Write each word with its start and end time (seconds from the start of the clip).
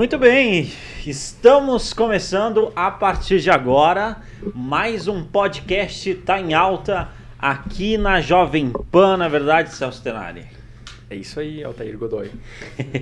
Muito 0.00 0.16
bem, 0.16 0.72
estamos 1.06 1.92
começando 1.92 2.72
a 2.74 2.90
partir 2.90 3.38
de 3.38 3.50
agora 3.50 4.16
mais 4.54 5.06
um 5.06 5.22
podcast 5.22 6.14
tá 6.14 6.40
em 6.40 6.54
alta 6.54 7.10
aqui 7.38 7.98
na 7.98 8.18
Jovem 8.18 8.72
Pan, 8.90 9.18
na 9.18 9.28
verdade, 9.28 9.74
Celso 9.74 10.02
Tenari. 10.02 10.46
É 11.10 11.16
isso 11.16 11.38
aí, 11.38 11.62
Altair 11.62 11.98
Godoy. 11.98 12.30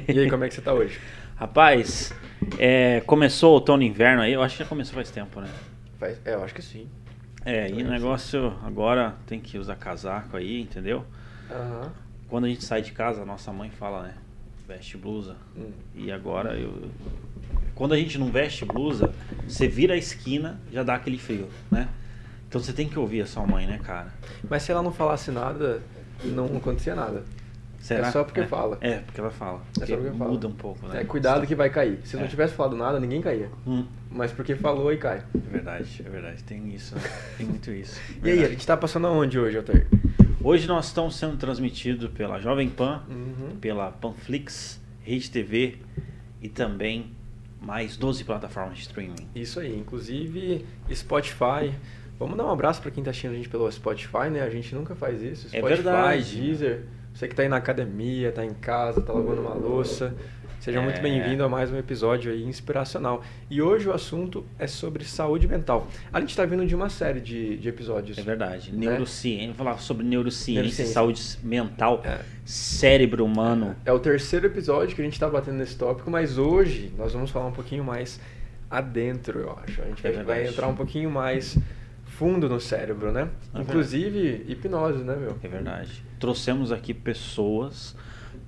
E 0.08 0.18
aí, 0.18 0.28
como 0.28 0.42
é 0.42 0.48
que 0.48 0.56
você 0.56 0.60
tá 0.60 0.72
hoje? 0.74 0.98
Rapaz, 1.38 2.12
é, 2.58 3.00
começou 3.06 3.52
o 3.52 3.54
outono 3.54 3.84
e 3.84 3.86
inverno 3.86 4.22
aí, 4.22 4.32
eu 4.32 4.42
acho 4.42 4.56
que 4.56 4.64
já 4.64 4.68
começou 4.68 4.96
faz 4.96 5.08
tempo, 5.08 5.40
né? 5.40 5.48
Faz- 6.00 6.20
é, 6.24 6.34
eu 6.34 6.42
acho 6.42 6.52
que 6.52 6.62
sim. 6.62 6.88
É, 7.44 7.70
e 7.70 7.80
o 7.80 7.88
negócio 7.88 8.58
agora 8.64 9.14
tem 9.24 9.38
que 9.38 9.56
usar 9.56 9.76
casaco 9.76 10.36
aí, 10.36 10.60
entendeu? 10.60 11.04
Aham. 11.48 11.92
Quando 12.26 12.46
a 12.46 12.48
gente 12.48 12.64
sai 12.64 12.82
de 12.82 12.90
casa, 12.90 13.22
a 13.22 13.24
nossa 13.24 13.52
mãe 13.52 13.70
fala, 13.70 14.02
né? 14.02 14.14
Veste 14.68 14.98
blusa. 14.98 15.34
Hum. 15.56 15.70
E 15.94 16.12
agora 16.12 16.54
eu. 16.54 16.90
Quando 17.74 17.94
a 17.94 17.96
gente 17.96 18.18
não 18.18 18.30
veste 18.30 18.66
blusa, 18.66 19.10
você 19.46 19.66
vira 19.66 19.94
a 19.94 19.96
esquina, 19.96 20.60
já 20.70 20.82
dá 20.82 20.94
aquele 20.94 21.16
frio, 21.18 21.48
né? 21.70 21.88
Então 22.46 22.60
você 22.60 22.72
tem 22.72 22.86
que 22.88 22.98
ouvir 22.98 23.22
a 23.22 23.26
sua 23.26 23.46
mãe, 23.46 23.66
né, 23.66 23.78
cara? 23.82 24.12
Mas 24.48 24.62
se 24.64 24.70
ela 24.72 24.82
não 24.82 24.92
falasse 24.92 25.30
nada, 25.30 25.80
não 26.24 26.44
acontecia 26.56 26.94
nada. 26.94 27.22
Será? 27.80 28.08
É 28.08 28.10
só 28.10 28.24
porque 28.24 28.44
fala. 28.44 28.76
É, 28.80 28.98
porque 28.98 29.20
ela 29.20 29.30
fala. 29.30 29.62
É 29.80 29.86
só 29.86 29.96
porque 29.96 30.10
fala. 30.18 30.30
muda 30.32 30.48
um 30.48 30.52
pouco, 30.52 30.86
né? 30.88 31.00
É, 31.00 31.04
cuidado 31.04 31.46
que 31.46 31.54
vai 31.54 31.70
cair. 31.70 32.00
Se 32.04 32.16
É. 32.16 32.20
não 32.20 32.26
tivesse 32.28 32.52
falado 32.54 32.76
nada, 32.76 32.98
ninguém 33.00 33.22
caía. 33.22 33.48
Hum, 33.66 33.86
Mas 34.10 34.32
porque 34.32 34.54
falou 34.56 34.92
e 34.92 34.96
cai. 34.98 35.18
é 35.34 35.50
verdade, 35.50 36.02
é 36.04 36.08
verdade. 36.10 36.42
Tem 36.42 36.74
isso, 36.74 36.94
né? 36.96 37.02
tem 37.38 37.46
muito 37.46 37.70
isso. 37.70 37.98
E 38.22 38.28
aí, 38.30 38.44
a 38.44 38.48
gente 38.48 38.66
tá 38.66 38.76
passando 38.76 39.06
aonde 39.06 39.38
hoje, 39.38 39.56
Altair? 39.56 39.86
Hoje 40.48 40.66
nós 40.66 40.86
estamos 40.86 41.14
sendo 41.14 41.36
transmitidos 41.36 42.10
pela 42.12 42.40
Jovem 42.40 42.70
Pan, 42.70 43.02
Uhum. 43.06 43.58
pela 43.60 43.92
Panflix, 43.92 44.80
Rede 45.02 45.30
TV 45.30 45.76
e 46.40 46.48
também 46.48 47.10
mais 47.60 47.98
12 47.98 48.24
plataformas 48.24 48.78
de 48.78 48.84
streaming. 48.84 49.28
Isso 49.34 49.60
aí, 49.60 49.78
inclusive 49.78 50.64
Spotify. 50.90 51.74
Vamos 52.18 52.38
dar 52.38 52.46
um 52.46 52.50
abraço 52.50 52.80
pra 52.80 52.90
quem 52.90 53.04
tá 53.04 53.10
assistindo 53.10 53.32
a 53.32 53.34
gente 53.34 53.50
pelo 53.50 53.70
Spotify, 53.70 54.30
né? 54.32 54.40
A 54.40 54.48
gente 54.48 54.74
nunca 54.74 54.94
faz 54.94 55.20
isso. 55.20 55.48
É 55.54 55.58
Spotify, 55.58 55.82
verdade. 55.82 56.40
Deezer. 56.40 56.84
Você 57.12 57.28
que 57.28 57.34
tá 57.34 57.42
aí 57.42 57.48
na 57.50 57.58
academia, 57.58 58.32
tá 58.32 58.42
em 58.42 58.54
casa, 58.54 59.02
tá 59.02 59.12
lavando 59.12 59.42
uma 59.42 59.52
louça. 59.52 60.14
Seja 60.60 60.82
muito 60.82 60.98
É. 60.98 61.00
bem-vindo 61.00 61.44
a 61.44 61.48
mais 61.48 61.70
um 61.70 61.76
episódio 61.76 62.32
aí 62.32 62.42
inspiracional. 62.42 63.22
E 63.48 63.62
hoje 63.62 63.88
o 63.88 63.92
assunto 63.92 64.44
é 64.58 64.66
sobre 64.66 65.04
saúde 65.04 65.46
mental. 65.46 65.86
A 66.12 66.18
gente 66.20 66.36
tá 66.36 66.44
vindo 66.44 66.66
de 66.66 66.74
uma 66.74 66.88
série 66.90 67.20
de, 67.20 67.56
de 67.58 67.68
episódios. 67.68 68.18
É 68.18 68.22
verdade. 68.22 68.72
Né? 68.72 68.86
Neurociência, 68.88 69.54
falar 69.54 69.78
sobre 69.78 70.04
neurociência, 70.04 70.54
Neurociência. 70.62 70.92
saúde 70.92 71.22
mental, 71.44 72.02
É. 72.04 72.18
cérebro 72.44 73.24
humano. 73.24 73.76
É 73.84 73.92
o 73.92 74.00
terceiro 74.00 74.46
episódio 74.46 74.96
que 74.96 75.00
a 75.00 75.04
gente 75.04 75.18
tá 75.18 75.28
batendo 75.28 75.58
nesse 75.58 75.76
tópico, 75.76 76.10
mas 76.10 76.38
hoje 76.38 76.92
nós 76.98 77.12
vamos 77.12 77.30
falar 77.30 77.46
um 77.46 77.52
pouquinho 77.52 77.84
mais 77.84 78.20
adentro, 78.68 79.38
eu 79.38 79.58
acho. 79.64 79.80
A 79.80 79.84
gente 79.86 80.04
É 80.06 80.10
vai, 80.12 80.24
vai 80.24 80.46
entrar 80.48 80.66
um 80.66 80.74
pouquinho 80.74 81.08
mais 81.10 81.56
fundo 82.04 82.48
no 82.48 82.60
cérebro, 82.60 83.12
né? 83.12 83.28
Inclusive 83.54 84.44
hipnose, 84.48 85.04
né, 85.04 85.14
meu? 85.14 85.38
É 85.40 85.48
verdade. 85.48 86.02
Trouxemos 86.18 86.72
aqui 86.72 86.92
pessoas 86.92 87.94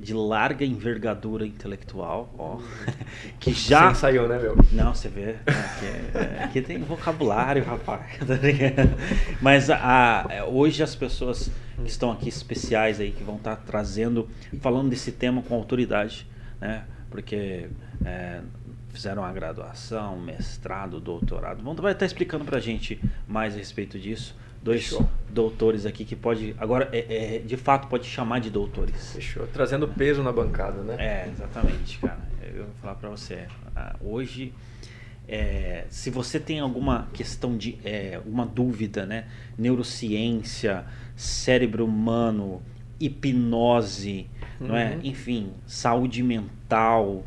de 0.00 0.14
larga 0.14 0.64
envergadura 0.64 1.46
intelectual, 1.46 2.34
ó, 2.38 2.58
que 3.38 3.52
já 3.52 3.86
Você 3.88 3.92
ensaiou, 3.92 4.26
né, 4.26 4.38
meu? 4.38 4.56
Não, 4.72 4.94
você 4.94 5.08
vê. 5.08 5.36
Aqui, 5.46 5.86
é- 6.14 6.44
aqui 6.44 6.62
tem 6.62 6.78
vocabulário, 6.78 7.62
rapaz. 7.68 8.16
tá? 8.18 8.34
Mas 9.42 9.68
a- 9.68 10.24
a- 10.26 10.44
hoje 10.46 10.82
as 10.82 10.94
pessoas 10.94 11.50
que 11.76 11.88
estão 11.90 12.10
aqui 12.10 12.28
especiais 12.28 12.98
aí, 12.98 13.10
que 13.10 13.22
vão 13.22 13.36
estar 13.36 13.56
trazendo, 13.56 14.28
falando 14.60 14.88
desse 14.88 15.12
tema 15.12 15.42
com 15.42 15.54
autoridade, 15.54 16.26
né? 16.60 16.84
Porque 17.10 17.68
é, 18.04 18.40
fizeram 18.90 19.24
a 19.24 19.32
graduação, 19.32 20.18
mestrado, 20.18 20.98
doutorado. 21.00 21.62
Vão, 21.62 21.74
vai 21.74 21.92
estar 21.92 22.06
explicando 22.06 22.44
pra 22.44 22.58
gente 22.60 22.98
mais 23.28 23.54
a 23.54 23.58
respeito 23.58 23.98
disso. 23.98 24.34
Dois 24.62 24.82
Fechou. 24.84 25.08
doutores 25.28 25.86
aqui 25.86 26.04
que 26.04 26.14
pode. 26.14 26.54
Agora, 26.58 26.88
é, 26.92 27.36
é, 27.36 27.38
de 27.38 27.56
fato, 27.56 27.88
pode 27.88 28.06
chamar 28.06 28.40
de 28.40 28.50
doutores. 28.50 29.12
Fechou. 29.14 29.46
Trazendo 29.46 29.88
peso 29.88 30.22
na 30.22 30.30
bancada, 30.32 30.82
né? 30.82 30.96
É, 30.98 31.28
exatamente, 31.30 31.98
cara. 31.98 32.18
Eu 32.42 32.64
vou 32.64 32.74
falar 32.82 32.94
pra 32.96 33.08
você. 33.08 33.46
ah, 33.74 33.96
Hoje, 34.02 34.52
é, 35.26 35.84
se 35.88 36.10
você 36.10 36.38
tem 36.38 36.60
alguma 36.60 37.08
questão 37.14 37.56
de. 37.56 37.78
É, 37.84 38.16
alguma 38.16 38.44
dúvida, 38.44 39.06
né? 39.06 39.28
Neurociência, 39.56 40.84
cérebro 41.16 41.86
humano, 41.86 42.60
hipnose, 43.00 44.26
não 44.60 44.76
é? 44.76 44.94
Uhum. 44.96 45.00
Enfim, 45.04 45.52
saúde 45.66 46.22
mental. 46.22 47.24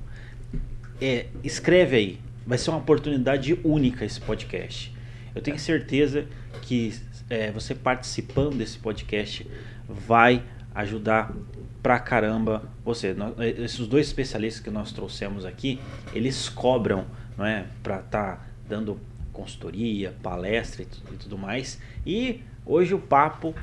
É, 1.01 1.25
escreve 1.43 1.95
aí. 1.95 2.19
Vai 2.45 2.57
ser 2.57 2.69
uma 2.69 2.79
oportunidade 2.79 3.57
única 3.63 4.05
esse 4.05 4.21
podcast. 4.21 4.93
Eu 5.33 5.41
tenho 5.41 5.57
certeza 5.57 6.27
que 6.61 6.93
é, 7.33 7.51
você 7.51 7.73
participando 7.73 8.55
desse 8.57 8.77
podcast 8.77 9.45
vai 9.87 10.43
ajudar 10.75 11.33
pra 11.81 11.99
caramba 11.99 12.63
você. 12.85 13.13
Nós- 13.13 13.33
esses 13.39 13.87
dois 13.87 14.07
especialistas 14.07 14.63
que 14.63 14.69
nós 14.69 14.91
trouxemos 14.91 15.45
aqui, 15.45 15.79
eles 16.13 16.47
cobram, 16.49 17.05
não 17.37 17.45
é, 17.45 17.65
para 17.81 17.99
estar 17.99 18.49
dando 18.67 18.99
consultoria, 19.31 20.13
palestra 20.21 20.83
e, 20.83 20.87
e 21.13 21.17
tudo 21.17 21.37
mais. 21.37 21.79
E 22.05 22.41
hoje 22.65 22.93
o 22.93 22.99
papo 22.99 23.53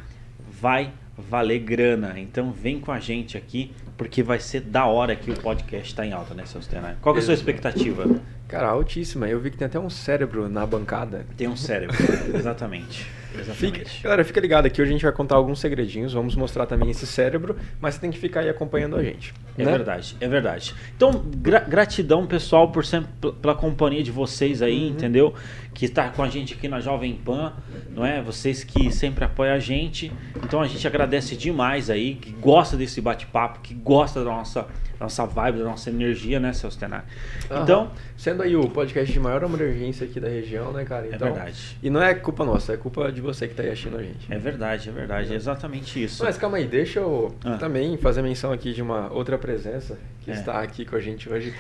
vai 0.61 0.93
valer 1.17 1.61
grana. 1.61 2.19
Então 2.19 2.51
vem 2.53 2.81
com 2.81 2.91
a 2.91 2.99
gente 2.99 3.37
aqui, 3.37 3.73
porque 3.97 4.23
vai 4.23 4.41
ser 4.41 4.61
da 4.63 4.87
hora 4.87 5.15
que 5.15 5.31
o 5.31 5.41
podcast 5.41 5.95
tá 5.95 6.05
em 6.05 6.13
alta, 6.13 6.35
né, 6.35 6.45
Stenai? 6.47 6.97
Qual 7.01 7.15
que 7.15 7.21
é 7.21 7.23
a 7.23 7.25
sua 7.25 7.35
expectativa? 7.35 8.21
Cara, 8.51 8.69
altíssima. 8.69 9.29
Eu 9.29 9.39
vi 9.39 9.51
que 9.51 9.57
tem 9.57 9.67
até 9.67 9.79
um 9.79 9.89
cérebro 9.89 10.49
na 10.49 10.67
bancada. 10.67 11.25
Tem 11.37 11.47
um 11.49 11.57
cérebro. 11.57 11.97
Exatamente. 12.35 13.05
Fica, 13.31 13.43
Exatamente. 13.43 14.03
galera, 14.03 14.25
fica 14.25 14.41
ligado 14.41 14.67
aqui. 14.67 14.83
Hoje 14.83 14.91
a 14.91 14.93
gente 14.93 15.03
vai 15.05 15.13
contar 15.13 15.37
alguns 15.37 15.61
segredinhos. 15.61 16.13
Vamos 16.13 16.35
mostrar 16.35 16.67
também 16.67 16.91
esse 16.91 17.07
cérebro, 17.07 17.57
mas 17.81 17.95
você 17.95 18.01
tem 18.01 18.11
que 18.11 18.19
ficar 18.19 18.41
aí 18.41 18.49
acompanhando 18.49 18.97
a 18.97 19.05
gente. 19.05 19.33
É 19.57 19.65
né? 19.65 19.71
verdade, 19.71 20.17
é 20.21 20.27
verdade. 20.29 20.75
Então, 20.97 21.13
gra- 21.37 21.61
gratidão, 21.61 22.27
pessoal, 22.27 22.73
por 22.73 22.85
sempre 22.85 23.09
pela- 23.41 23.55
companhia 23.55 24.03
de 24.03 24.11
vocês 24.11 24.61
aí, 24.63 24.87
Uhum. 24.87 24.89
entendeu? 24.89 25.33
Que 25.73 25.85
está 25.85 26.09
com 26.09 26.25
a 26.25 26.29
gente 26.29 26.55
aqui 26.55 26.67
na 26.67 26.81
Jovem 26.81 27.15
Pan, 27.15 27.53
não 27.95 28.05
é? 28.05 28.21
Vocês 28.21 28.65
que 28.65 28.91
sempre 28.91 29.25
apoiam 29.25 29.55
a 29.55 29.61
gente. 29.61 30.11
Então 30.43 30.61
a 30.61 30.67
gente 30.67 30.85
agradece 30.85 31.37
demais 31.37 31.89
aí, 31.89 32.17
que 32.17 32.33
gosta 32.33 32.77
desse 32.77 33.01
bate-papo, 33.01 33.61
que 33.61 33.75
gosta 33.75 34.25
da 34.25 34.27
nossa, 34.31 34.67
nossa 35.01 35.25
vibe, 35.25 35.59
da 35.59 35.65
nossa 35.65 35.89
energia, 35.91 36.39
né, 36.39 36.53
Tenari? 36.79 37.03
Aham. 37.51 37.63
Então, 37.63 37.91
Sendo 38.17 38.43
aí 38.43 38.55
o 38.55 38.69
podcast 38.69 39.11
de 39.11 39.19
maior 39.19 39.43
emergência 39.43 40.05
aqui 40.07 40.21
da 40.21 40.29
região, 40.29 40.73
né, 40.73 40.85
cara? 40.85 41.07
É 41.07 41.15
Então, 41.15 41.33
verdade. 41.33 41.79
E 41.83 41.89
não 41.89 42.03
é 42.03 42.13
culpa 42.15 42.45
nossa, 42.45 42.75
é 42.75 42.77
culpa 42.77 43.11
de 43.11 43.21
você 43.23 43.49
que 43.49 43.55
tá 43.55 43.63
aí 43.63 43.71
assistindo 43.71 43.97
a 43.97 44.03
gente. 44.03 44.31
é 44.31 44.37
verdade, 44.39 44.89
é 44.91 44.93
verdade, 44.93 45.33
é 45.33 45.37
exatamente 45.37 46.03
isso. 46.05 46.23
Mas 46.23 46.37
calma 46.37 46.59
aí, 46.59 46.67
deixa 46.67 47.01
eu 47.01 47.35
Ah. 47.45 47.57
também 47.57 47.97
fazer 47.97 48.21
menção 48.21 48.53
aqui 48.53 48.75
de 48.75 48.83
uma 48.83 49.11
outra 49.11 49.39
presença 49.39 49.99
que 50.21 50.31
É. 50.31 50.35
está 50.35 50.61
aqui 50.61 50.85
com 50.85 50.97
a 50.97 51.01
gente 51.01 51.33
hoje 51.33 51.55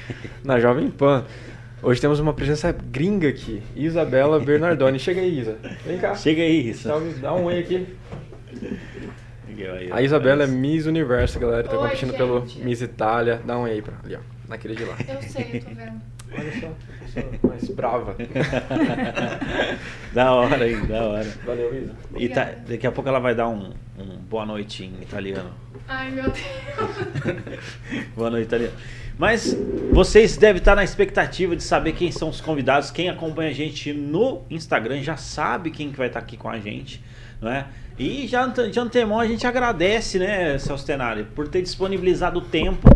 na 0.44 0.60
Jovem 0.60 0.90
Pan. 0.90 1.24
Hoje 1.82 1.98
temos 1.98 2.20
uma 2.20 2.34
presença 2.34 2.70
gringa 2.72 3.26
aqui, 3.30 3.62
Isabela 3.74 4.38
Bernardoni. 4.38 4.98
Chega 4.98 5.22
aí, 5.22 5.40
Isa. 5.40 5.56
Vem 5.86 5.96
cá. 5.96 6.14
Chega 6.14 6.42
aí. 6.42 6.74
Salve, 6.74 7.14
dá 7.14 7.32
um 7.34 7.44
oi 7.44 7.58
aqui. 7.58 7.86
Aí, 9.66 9.90
A 9.92 10.02
Isabela 10.02 10.44
é 10.44 10.46
parece. 10.46 10.54
Miss 10.54 10.86
Universo, 10.86 11.38
galera. 11.38 11.64
Tá 11.68 11.76
Oi, 11.76 11.82
competindo 11.88 12.14
pelo 12.16 12.40
gente. 12.40 12.64
Miss 12.64 12.80
Itália. 12.80 13.40
Dá 13.44 13.58
um 13.58 13.64
aí 13.64 13.82
pra 13.82 13.94
ali, 14.04 14.16
ó. 14.16 14.20
Naquele 14.48 14.74
de 14.74 14.84
lá. 14.84 14.96
Eu 15.08 15.22
sei, 15.22 15.50
eu 15.54 15.60
tô 15.62 15.74
vendo. 15.74 16.00
Olha 16.32 16.52
só, 16.60 16.68
só 17.08 17.48
mais 17.48 17.68
brava. 17.70 18.16
da 20.12 20.32
hora, 20.32 20.68
hein, 20.68 20.86
da 20.86 21.02
hora. 21.02 21.26
Valeu, 21.44 21.76
Isa. 21.76 21.94
E 22.16 22.28
tá- 22.28 22.52
daqui 22.68 22.86
a 22.86 22.92
pouco 22.92 23.08
ela 23.08 23.18
vai 23.18 23.34
dar 23.34 23.48
um, 23.48 23.72
um 23.98 24.16
boa 24.28 24.46
noite 24.46 24.84
em 24.84 25.02
italiano. 25.02 25.50
Ai, 25.88 26.10
meu 26.10 26.24
Deus. 26.24 27.50
boa 28.16 28.30
noite, 28.30 28.46
italiano. 28.46 28.74
Mas 29.18 29.56
vocês 29.92 30.36
devem 30.36 30.58
estar 30.60 30.74
na 30.74 30.84
expectativa 30.84 31.54
de 31.54 31.62
saber 31.62 31.92
quem 31.92 32.10
são 32.10 32.28
os 32.28 32.40
convidados. 32.40 32.90
Quem 32.90 33.08
acompanha 33.08 33.50
a 33.50 33.54
gente 33.54 33.92
no 33.92 34.42
Instagram 34.48 35.02
já 35.02 35.16
sabe 35.16 35.70
quem 35.70 35.90
que 35.90 35.98
vai 35.98 36.06
estar 36.06 36.20
aqui 36.20 36.36
com 36.36 36.48
a 36.48 36.58
gente, 36.58 37.02
não 37.40 37.50
é? 37.50 37.66
E 38.00 38.26
já 38.26 38.46
de 38.46 38.80
antemão 38.80 39.20
a 39.20 39.26
gente 39.26 39.46
agradece, 39.46 40.18
né, 40.18 40.56
Celso 40.56 40.86
Tenari, 40.86 41.22
por 41.22 41.46
ter 41.48 41.60
disponibilizado 41.60 42.38
o 42.38 42.40
tempo, 42.40 42.88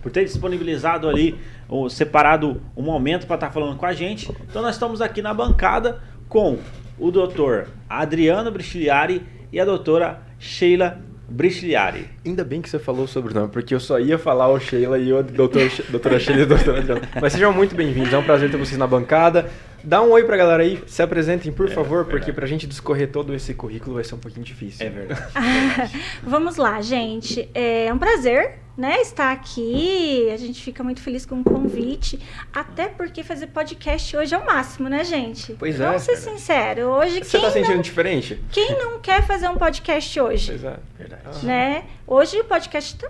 por 0.00 0.12
ter 0.12 0.24
disponibilizado 0.24 1.08
ali, 1.08 1.36
ou 1.68 1.90
separado 1.90 2.62
um 2.76 2.82
momento 2.82 3.26
para 3.26 3.34
estar 3.34 3.50
falando 3.50 3.76
com 3.76 3.84
a 3.84 3.92
gente. 3.92 4.30
Então 4.48 4.62
nós 4.62 4.76
estamos 4.76 5.02
aqui 5.02 5.20
na 5.20 5.34
bancada 5.34 6.00
com 6.28 6.60
o 6.96 7.10
doutor 7.10 7.66
Adriano 7.90 8.52
Brichiliari 8.52 9.26
e 9.52 9.58
a 9.58 9.64
doutora 9.64 10.22
Sheila 10.38 11.00
Brichiliari. 11.28 12.08
Ainda 12.24 12.44
bem 12.44 12.60
que 12.62 12.68
você 12.68 12.78
falou 12.78 13.06
sobre 13.06 13.32
o 13.32 13.34
nome, 13.34 13.48
porque 13.52 13.74
eu 13.74 13.80
só 13.80 13.98
ia 13.98 14.18
falar 14.18 14.48
o 14.48 14.58
Sheila 14.60 14.98
e 14.98 15.12
o 15.12 15.22
doutor, 15.22 15.68
doutora 15.88 16.18
Sheila 16.20 16.40
e 16.40 16.44
o 16.44 16.46
doutor 16.46 16.78
Adriano. 16.78 17.02
Mas 17.20 17.32
sejam 17.32 17.52
muito 17.52 17.74
bem-vindos, 17.74 18.12
é 18.12 18.18
um 18.18 18.22
prazer 18.22 18.50
ter 18.50 18.56
vocês 18.56 18.78
na 18.78 18.86
bancada. 18.86 19.50
Dá 19.82 20.02
um 20.02 20.10
oi 20.10 20.24
pra 20.24 20.36
galera 20.36 20.62
aí, 20.62 20.82
se 20.86 21.02
apresentem, 21.02 21.52
por 21.52 21.68
É, 21.68 21.70
favor, 21.72 22.04
porque 22.04 22.16
verdade. 22.16 22.32
pra 22.32 22.46
gente 22.46 22.66
discorrer 22.66 23.08
todo 23.10 23.34
esse 23.34 23.54
currículo 23.54 23.94
vai 23.94 24.04
ser 24.04 24.14
um 24.14 24.18
pouquinho 24.18 24.44
difícil. 24.44 24.86
É 24.86 24.90
verdade. 24.90 25.22
Vamos 26.22 26.56
lá, 26.56 26.80
gente. 26.80 27.48
É 27.54 27.92
um 27.92 27.98
prazer 27.98 28.58
né, 28.76 29.00
estar 29.00 29.32
aqui. 29.32 30.28
A 30.32 30.36
gente 30.36 30.62
fica 30.62 30.84
muito 30.84 31.00
feliz 31.00 31.24
com 31.24 31.40
o 31.40 31.44
convite. 31.44 32.20
Até 32.52 32.88
porque 32.88 33.22
fazer 33.22 33.46
podcast 33.48 34.16
hoje 34.16 34.34
é 34.34 34.38
o 34.38 34.44
máximo, 34.44 34.88
né, 34.88 35.02
gente? 35.04 35.54
Pois 35.54 35.80
é, 35.80 35.86
Vamos 35.86 36.02
ser 36.02 36.18
cara. 36.18 36.22
sinceros. 36.32 36.84
Hoje, 36.84 37.24
Você 37.24 37.38
quem, 37.38 37.40
tá 37.46 37.50
sentindo 37.52 37.74
não, 37.76 37.82
diferente? 37.82 38.42
quem 38.52 38.78
não 38.78 39.00
quer 39.00 39.22
fazer 39.26 39.48
um 39.48 39.56
podcast 39.56 40.20
hoje? 40.20 40.48
Pois 40.48 40.64
é. 40.64 40.76
Verdade. 40.98 41.46
né? 41.46 41.84
Hoje 42.06 42.38
o 42.40 42.44
podcast 42.44 42.96
tá, 42.96 43.08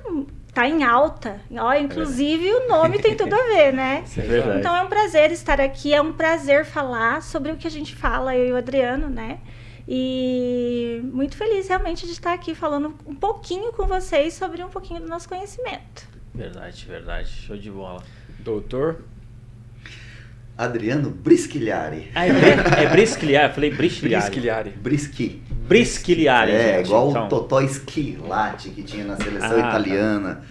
tá 0.55 0.69
em 0.69 0.85
alta. 0.85 1.41
Ó, 1.59 1.75
inclusive 1.75 2.49
o 2.53 2.69
nome 2.69 2.99
tem 2.99 3.17
tudo 3.17 3.35
a 3.35 3.43
ver, 3.45 3.73
né? 3.73 4.05
Isso 4.07 4.21
É 4.21 4.23
verdade. 4.23 4.59
Então 4.61 4.77
é 4.77 4.83
um 4.83 4.89
prazer 4.89 5.33
estar 5.33 5.61
aqui, 5.61 5.93
é 5.93 6.01
um 6.01 6.13
prazer 6.13 6.65
falar 6.65 7.23
sobre 7.23 7.51
o 7.53 7.57
que 7.57 7.67
a 7.67 7.71
gente 7.71 7.95
fala, 7.97 8.37
eu 8.37 8.49
e 8.49 8.53
o 8.53 8.57
Adriano, 8.57 9.09
né? 9.09 9.39
E 9.89 11.01
muito 11.13 11.37
feliz 11.37 11.69
realmente 11.69 12.07
de 12.07 12.13
estar 12.13 12.33
aqui 12.33 12.55
falando 12.55 12.95
um 13.07 13.15
pouquinho 13.15 13.73
com 13.73 13.87
vocês 13.87 14.35
sobre 14.35 14.63
um 14.65 14.69
pouquinho 14.69 15.01
do 15.01 15.09
nosso 15.09 15.29
conhecimento. 15.29 16.09
Verdade, 16.35 16.85
verdade. 16.87 17.29
Show 17.29 17.57
de 17.57 17.71
bola. 17.71 18.03
Doutor, 18.41 19.05
Adriano 20.59 21.11
Brisquigliari. 21.11 22.11
Ah, 22.15 22.27
é, 22.27 22.31
é 22.85 22.89
brisquilhar, 22.91 23.49
eu 23.51 23.55
falei 23.55 23.71
brisquilhar. 23.71 24.23
Brisquilhari. 24.23 24.71
Brischi. 24.71 25.43
Brisquilhar, 25.69 26.49
É, 26.49 26.77
gente. 26.79 26.87
igual 26.87 27.11
então. 27.11 27.27
o 27.27 27.29
Totó 27.29 27.61
Schilati 27.67 28.71
que 28.71 28.83
tinha 28.83 29.05
na 29.05 29.17
seleção 29.17 29.51
Ah, 29.59 29.63
tá. 29.63 29.69
italiana. 29.69 30.45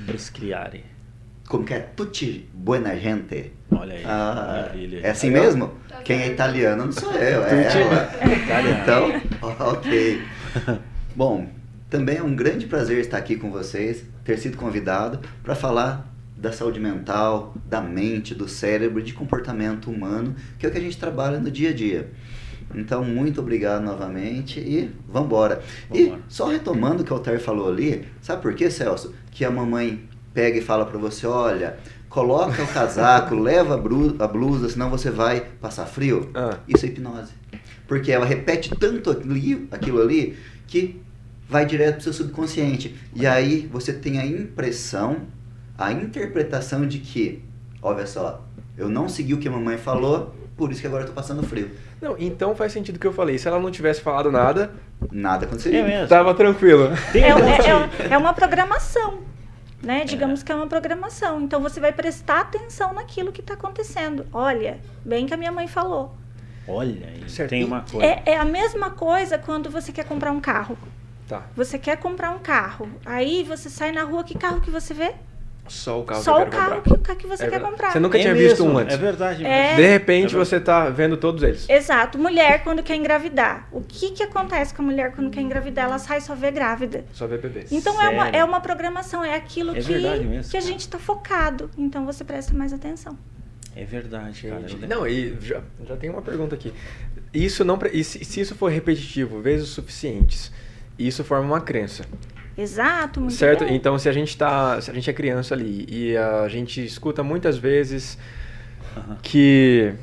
Como 1.47 1.63
que 1.63 1.73
é? 1.73 1.79
Tutti 1.79 2.49
buona 2.53 2.95
gente. 2.95 3.51
Olha 3.71 3.95
aí. 3.95 4.03
Ah, 4.05 4.45
maravilha. 4.47 4.99
é 5.03 5.09
assim 5.11 5.29
mesmo? 5.29 5.71
Quem 6.03 6.21
é 6.21 6.27
italiano 6.27 6.85
não 6.85 6.91
sou 6.91 7.11
eu, 7.13 7.43
é 7.43 7.81
ela. 7.81 8.09
Então, 8.81 9.21
ok. 9.71 10.21
Bom, 11.15 11.47
também 11.89 12.17
é 12.17 12.23
um 12.23 12.35
grande 12.35 12.65
prazer 12.65 12.99
estar 12.99 13.17
aqui 13.17 13.35
com 13.35 13.51
vocês, 13.51 14.03
ter 14.23 14.37
sido 14.37 14.57
convidado 14.57 15.19
para 15.43 15.55
falar 15.55 16.11
da 16.35 16.51
saúde 16.51 16.79
mental, 16.79 17.55
da 17.65 17.81
mente, 17.81 18.35
do 18.35 18.47
cérebro, 18.47 19.01
de 19.01 19.13
comportamento 19.13 19.89
humano, 19.89 20.35
que 20.59 20.65
é 20.65 20.69
o 20.69 20.71
que 20.71 20.77
a 20.77 20.81
gente 20.81 20.97
trabalha 20.97 21.39
no 21.39 21.49
dia 21.49 21.69
a 21.69 21.73
dia. 21.73 22.11
Então, 22.73 23.03
muito 23.03 23.39
obrigado 23.39 23.83
novamente 23.83 24.59
e 24.59 24.91
vamos 25.07 25.27
embora. 25.27 25.61
E 25.93 26.05
Vambora. 26.05 26.21
só 26.27 26.47
retomando 26.47 27.03
o 27.03 27.05
que 27.05 27.13
o 27.13 27.15
Altair 27.15 27.39
falou 27.39 27.69
ali, 27.69 28.05
sabe 28.21 28.41
por 28.41 28.53
quê, 28.53 28.69
Celso? 28.69 29.13
Que 29.31 29.45
a 29.45 29.51
mamãe 29.51 30.03
pega 30.35 30.57
e 30.59 30.61
fala 30.61 30.85
para 30.85 30.99
você, 30.99 31.25
olha, 31.25 31.77
coloca 32.09 32.61
o 32.61 32.67
casaco, 32.67 33.33
leva 33.39 33.73
a 34.19 34.27
blusa, 34.27 34.69
senão 34.69 34.89
você 34.89 35.09
vai 35.09 35.39
passar 35.61 35.85
frio. 35.85 36.29
Ah. 36.35 36.57
Isso 36.67 36.85
é 36.85 36.89
hipnose. 36.89 37.31
Porque 37.87 38.11
ela 38.11 38.25
repete 38.25 38.69
tanto 38.77 39.09
ali, 39.11 39.67
aquilo 39.71 40.01
ali 40.01 40.37
que 40.67 41.01
vai 41.47 41.65
direto 41.65 41.95
pro 41.95 42.03
seu 42.03 42.13
subconsciente. 42.13 42.95
E 43.15 43.25
aí 43.25 43.67
você 43.71 43.93
tem 43.93 44.19
a 44.19 44.25
impressão, 44.25 45.17
a 45.77 45.91
interpretação 45.91 46.85
de 46.85 46.99
que, 46.99 47.41
olha 47.81 48.05
só, 48.05 48.43
eu 48.77 48.89
não 48.89 49.07
segui 49.07 49.33
o 49.33 49.37
que 49.37 49.47
a 49.47 49.51
mamãe 49.51 49.77
falou, 49.77 50.35
por 50.57 50.71
isso 50.71 50.81
que 50.81 50.87
agora 50.87 51.03
eu 51.03 51.07
tô 51.07 51.13
passando 51.13 51.43
frio. 51.43 51.69
Não, 52.01 52.15
então 52.19 52.55
faz 52.55 52.71
sentido 52.73 52.97
o 52.97 52.99
que 52.99 53.07
eu 53.07 53.13
falei. 53.13 53.37
Se 53.37 53.47
ela 53.47 53.59
não 53.59 53.71
tivesse 53.71 54.01
falado 54.01 54.31
nada, 54.31 54.71
Nada 55.11 55.45
aconteceria. 55.45 55.79
É 55.81 55.87
mesmo. 55.87 56.07
tava 56.07 56.33
tranquilo. 56.33 56.89
É, 57.13 57.17
é- 57.19 58.07
é- 58.09 58.13
é 58.13 58.17
uma 58.17 58.33
programação. 58.33 59.19
Né? 59.83 60.03
Digamos 60.05 60.41
que 60.41 60.51
é 60.51 60.55
uma 60.55 60.67
programação. 60.67 61.41
Então 61.41 61.61
você 61.61 61.79
vai 61.79 61.91
prestar 61.91 62.41
atenção 62.41 62.93
naquilo 62.93 63.31
que 63.31 63.41
está 63.41 63.53
acontecendo. 63.53 64.25
Olha, 64.33 64.79
bem 65.03 65.25
que 65.25 65.33
a 65.33 65.37
minha 65.37 65.51
mãe 65.51 65.67
falou. 65.67 66.15
Olha 66.67 67.07
Certo. 67.27 67.49
tem 67.51 67.63
uma 67.63 67.81
coisa. 67.81 68.05
É, 68.05 68.23
é 68.25 68.37
a 68.37 68.45
mesma 68.45 68.89
coisa 68.89 69.37
quando 69.37 69.69
você 69.69 69.91
quer 69.91 70.05
comprar 70.05 70.31
um 70.31 70.41
carro. 70.41 70.77
Tá. 71.27 71.45
Você 71.55 71.77
quer 71.77 71.97
comprar 71.97 72.31
um 72.31 72.39
carro. 72.39 72.89
Aí 73.05 73.43
você 73.43 73.69
sai 73.69 73.91
na 73.91 74.03
rua, 74.03 74.23
que 74.23 74.37
carro 74.37 74.61
que 74.61 74.71
você 74.71 74.93
vê? 74.93 75.13
Só 75.67 75.99
o 75.99 76.03
carro 76.03 76.21
Só 76.21 76.33
que 76.35 76.39
o 76.39 76.43
eu 76.45 76.49
quero 76.49 76.63
carro 76.69 76.81
comprar. 76.83 77.15
que, 77.15 77.25
você 77.27 77.43
É 77.43 77.45
quer 77.45 77.51
verdade. 77.53 77.71
comprar. 77.71 77.91
Você 77.91 77.99
nunca 77.99 78.17
É 78.17 78.21
tinha 78.21 78.33
visto 78.35 78.63
mesmo, 78.63 78.73
um 78.73 78.77
antes. 78.77 78.93
É 78.93 78.97
verdade. 78.97 79.45
É. 79.45 79.61
mesmo. 79.63 79.75
De 79.77 79.87
repente 79.87 80.17
É 80.25 80.27
verdade. 80.27 80.35
você 80.49 80.59
tá 80.59 80.89
vendo 80.89 81.17
todos 81.17 81.41
eles. 81.43 81.67
Exato. 81.67 82.19
Mulher, 82.19 82.63
quando 82.63 82.83
quer 82.83 82.95
engravidar. 82.95 83.67
O 83.71 83.81
que, 83.81 84.11
que 84.11 84.21
acontece 84.23 84.73
com 84.73 84.83
a 84.83 84.85
mulher 84.85 85.11
quando 85.13 85.29
quer 85.31 85.41
engravidar? 85.41 85.85
Ela 85.85 85.97
sai 85.97 86.19
e 86.19 86.21
só 86.21 86.35
vê 86.35 86.51
grávida. 86.51 87.03
Só 87.13 87.25
ver 87.25 87.39
bebês. 87.39 87.71
Então 87.71 87.99
é 88.01 88.09
uma, 88.09 88.27
é 88.29 88.43
uma 88.43 88.59
programação, 88.61 89.23
é 89.23 89.35
aquilo 89.35 89.71
É 89.75 89.79
que, 89.81 90.49
que 90.51 90.57
a 90.57 90.61
gente 90.61 90.81
está 90.81 90.99
focado. 90.99 91.69
Então 91.77 92.05
você 92.05 92.23
presta 92.23 92.53
mais 92.53 92.71
atenção. 92.71 93.17
É 93.75 93.83
verdade, 93.83 94.47
cara. 94.47 94.65
Eu- 94.69 94.87
Não, 94.87 95.07
e 95.07 95.35
já, 95.41 95.61
já 95.85 95.97
tem 95.97 96.09
uma 96.09 96.21
pergunta 96.21 96.55
aqui. 96.55 96.71
Isso 97.33 97.65
não, 97.65 97.77
e 97.91 98.03
se, 98.03 98.23
se 98.23 98.39
isso 98.39 98.55
for 98.55 98.71
repetitivo, 98.71 99.41
vezes 99.41 99.67
suficientes, 99.69 100.49
isso 100.97 101.23
forma 101.25 101.45
uma 101.47 101.59
crença, 101.59 102.05
Exato, 102.57 103.19
muito 103.19 103.33
certo? 103.33 103.65
bem. 103.65 103.75
Então, 103.75 103.97
se 103.99 104.07
a 104.07 104.11
gente 104.13 104.37
tá, 104.37 104.79
se 104.81 104.89
a 104.89 104.93
gente 104.93 105.09
é 105.09 105.13
criança 105.13 105.53
ali 105.53 105.85
e 105.89 106.15
a 106.15 106.47
gente 106.47 106.83
escuta 106.83 107.21
muitas 107.23 107.57
vezes 107.57 108.17
que 109.21 109.93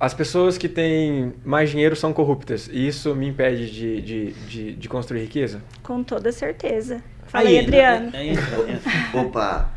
as 0.00 0.12
pessoas 0.12 0.58
que 0.58 0.68
têm 0.68 1.32
mais 1.44 1.70
dinheiro 1.70 1.94
são 1.94 2.12
corruptas 2.12 2.68
e 2.72 2.88
isso 2.88 3.14
me 3.14 3.28
impede 3.28 3.70
de, 3.70 4.00
de, 4.02 4.32
de, 4.32 4.72
de 4.72 4.88
construir 4.88 5.20
riqueza? 5.20 5.62
Com 5.82 6.02
toda 6.02 6.32
certeza. 6.32 7.00
Fala 7.26 7.48
aí, 7.48 7.58
Aí, 7.58 7.64
Adriano. 7.64 8.10
aí 8.12 8.28
entra. 8.30 8.44
Opa! 9.14 9.70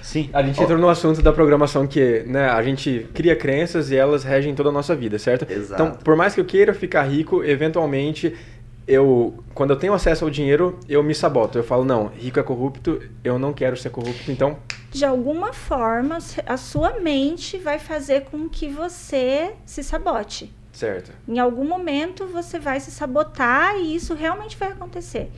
Sim. 0.00 0.28
A 0.34 0.42
gente 0.42 0.62
entrou 0.62 0.78
no 0.78 0.88
assunto 0.88 1.22
da 1.22 1.32
programação 1.32 1.86
que, 1.86 2.22
né, 2.26 2.48
a 2.50 2.62
gente 2.62 3.06
cria 3.14 3.34
crenças 3.34 3.90
e 3.90 3.96
elas 3.96 4.22
regem 4.22 4.54
toda 4.54 4.68
a 4.68 4.72
nossa 4.72 4.94
vida, 4.94 5.18
certo? 5.18 5.50
Exato. 5.50 5.82
Então, 5.82 5.98
por 5.98 6.14
mais 6.14 6.34
que 6.34 6.40
eu 6.40 6.44
queira 6.44 6.74
ficar 6.74 7.02
rico, 7.04 7.42
eventualmente 7.42 8.34
eu, 8.86 9.34
quando 9.54 9.70
eu 9.70 9.78
tenho 9.78 9.94
acesso 9.94 10.24
ao 10.24 10.30
dinheiro, 10.30 10.78
eu 10.88 11.02
me 11.02 11.14
saboto. 11.14 11.58
Eu 11.58 11.64
falo, 11.64 11.84
não, 11.84 12.06
rico 12.08 12.38
é 12.38 12.42
corrupto, 12.42 13.00
eu 13.22 13.38
não 13.38 13.52
quero 13.52 13.76
ser 13.76 13.90
corrupto, 13.90 14.30
então, 14.30 14.58
De 14.90 15.04
alguma 15.04 15.52
forma, 15.52 16.18
a 16.46 16.56
sua 16.56 17.00
mente 17.00 17.58
vai 17.58 17.78
fazer 17.78 18.22
com 18.24 18.48
que 18.48 18.68
você 18.68 19.52
se 19.64 19.82
sabote. 19.82 20.52
certo. 20.72 21.12
Em 21.26 21.38
algum 21.38 21.64
momento 21.66 22.26
você 22.26 22.58
vai 22.58 22.78
se 22.80 22.90
sabotar 22.90 23.76
e 23.76 23.94
isso 23.94 24.14
realmente 24.14 24.56
vai 24.56 24.72
acontecer. 24.72 25.30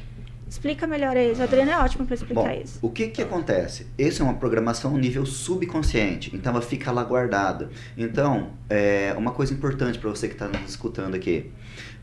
Explica 0.49 0.87
melhor 0.87 1.17
isso. 1.17 1.41
O 1.41 1.45
Adriano 1.45 1.71
é 1.73 1.79
ótimo 1.79 2.07
para 2.07 2.15
explicar 2.15 2.43
Bom, 2.43 2.61
isso. 2.63 2.79
o 2.81 2.89
que 2.89 3.09
que 3.09 3.21
acontece? 3.21 3.87
Essa 3.99 4.23
é 4.23 4.25
uma 4.25 4.35
programação 4.35 4.97
nível 4.97 5.27
subconsciente, 5.27 6.31
então 6.35 6.53
ela 6.53 6.63
fica 6.63 6.93
lá 6.93 7.03
guardada. 7.03 7.69
Então, 7.97 8.51
é 8.71 9.13
uma 9.19 9.33
coisa 9.33 9.53
importante 9.53 9.99
para 9.99 10.09
você 10.09 10.29
que 10.29 10.35
está 10.35 10.47
nos 10.47 10.71
escutando 10.71 11.15
aqui. 11.15 11.51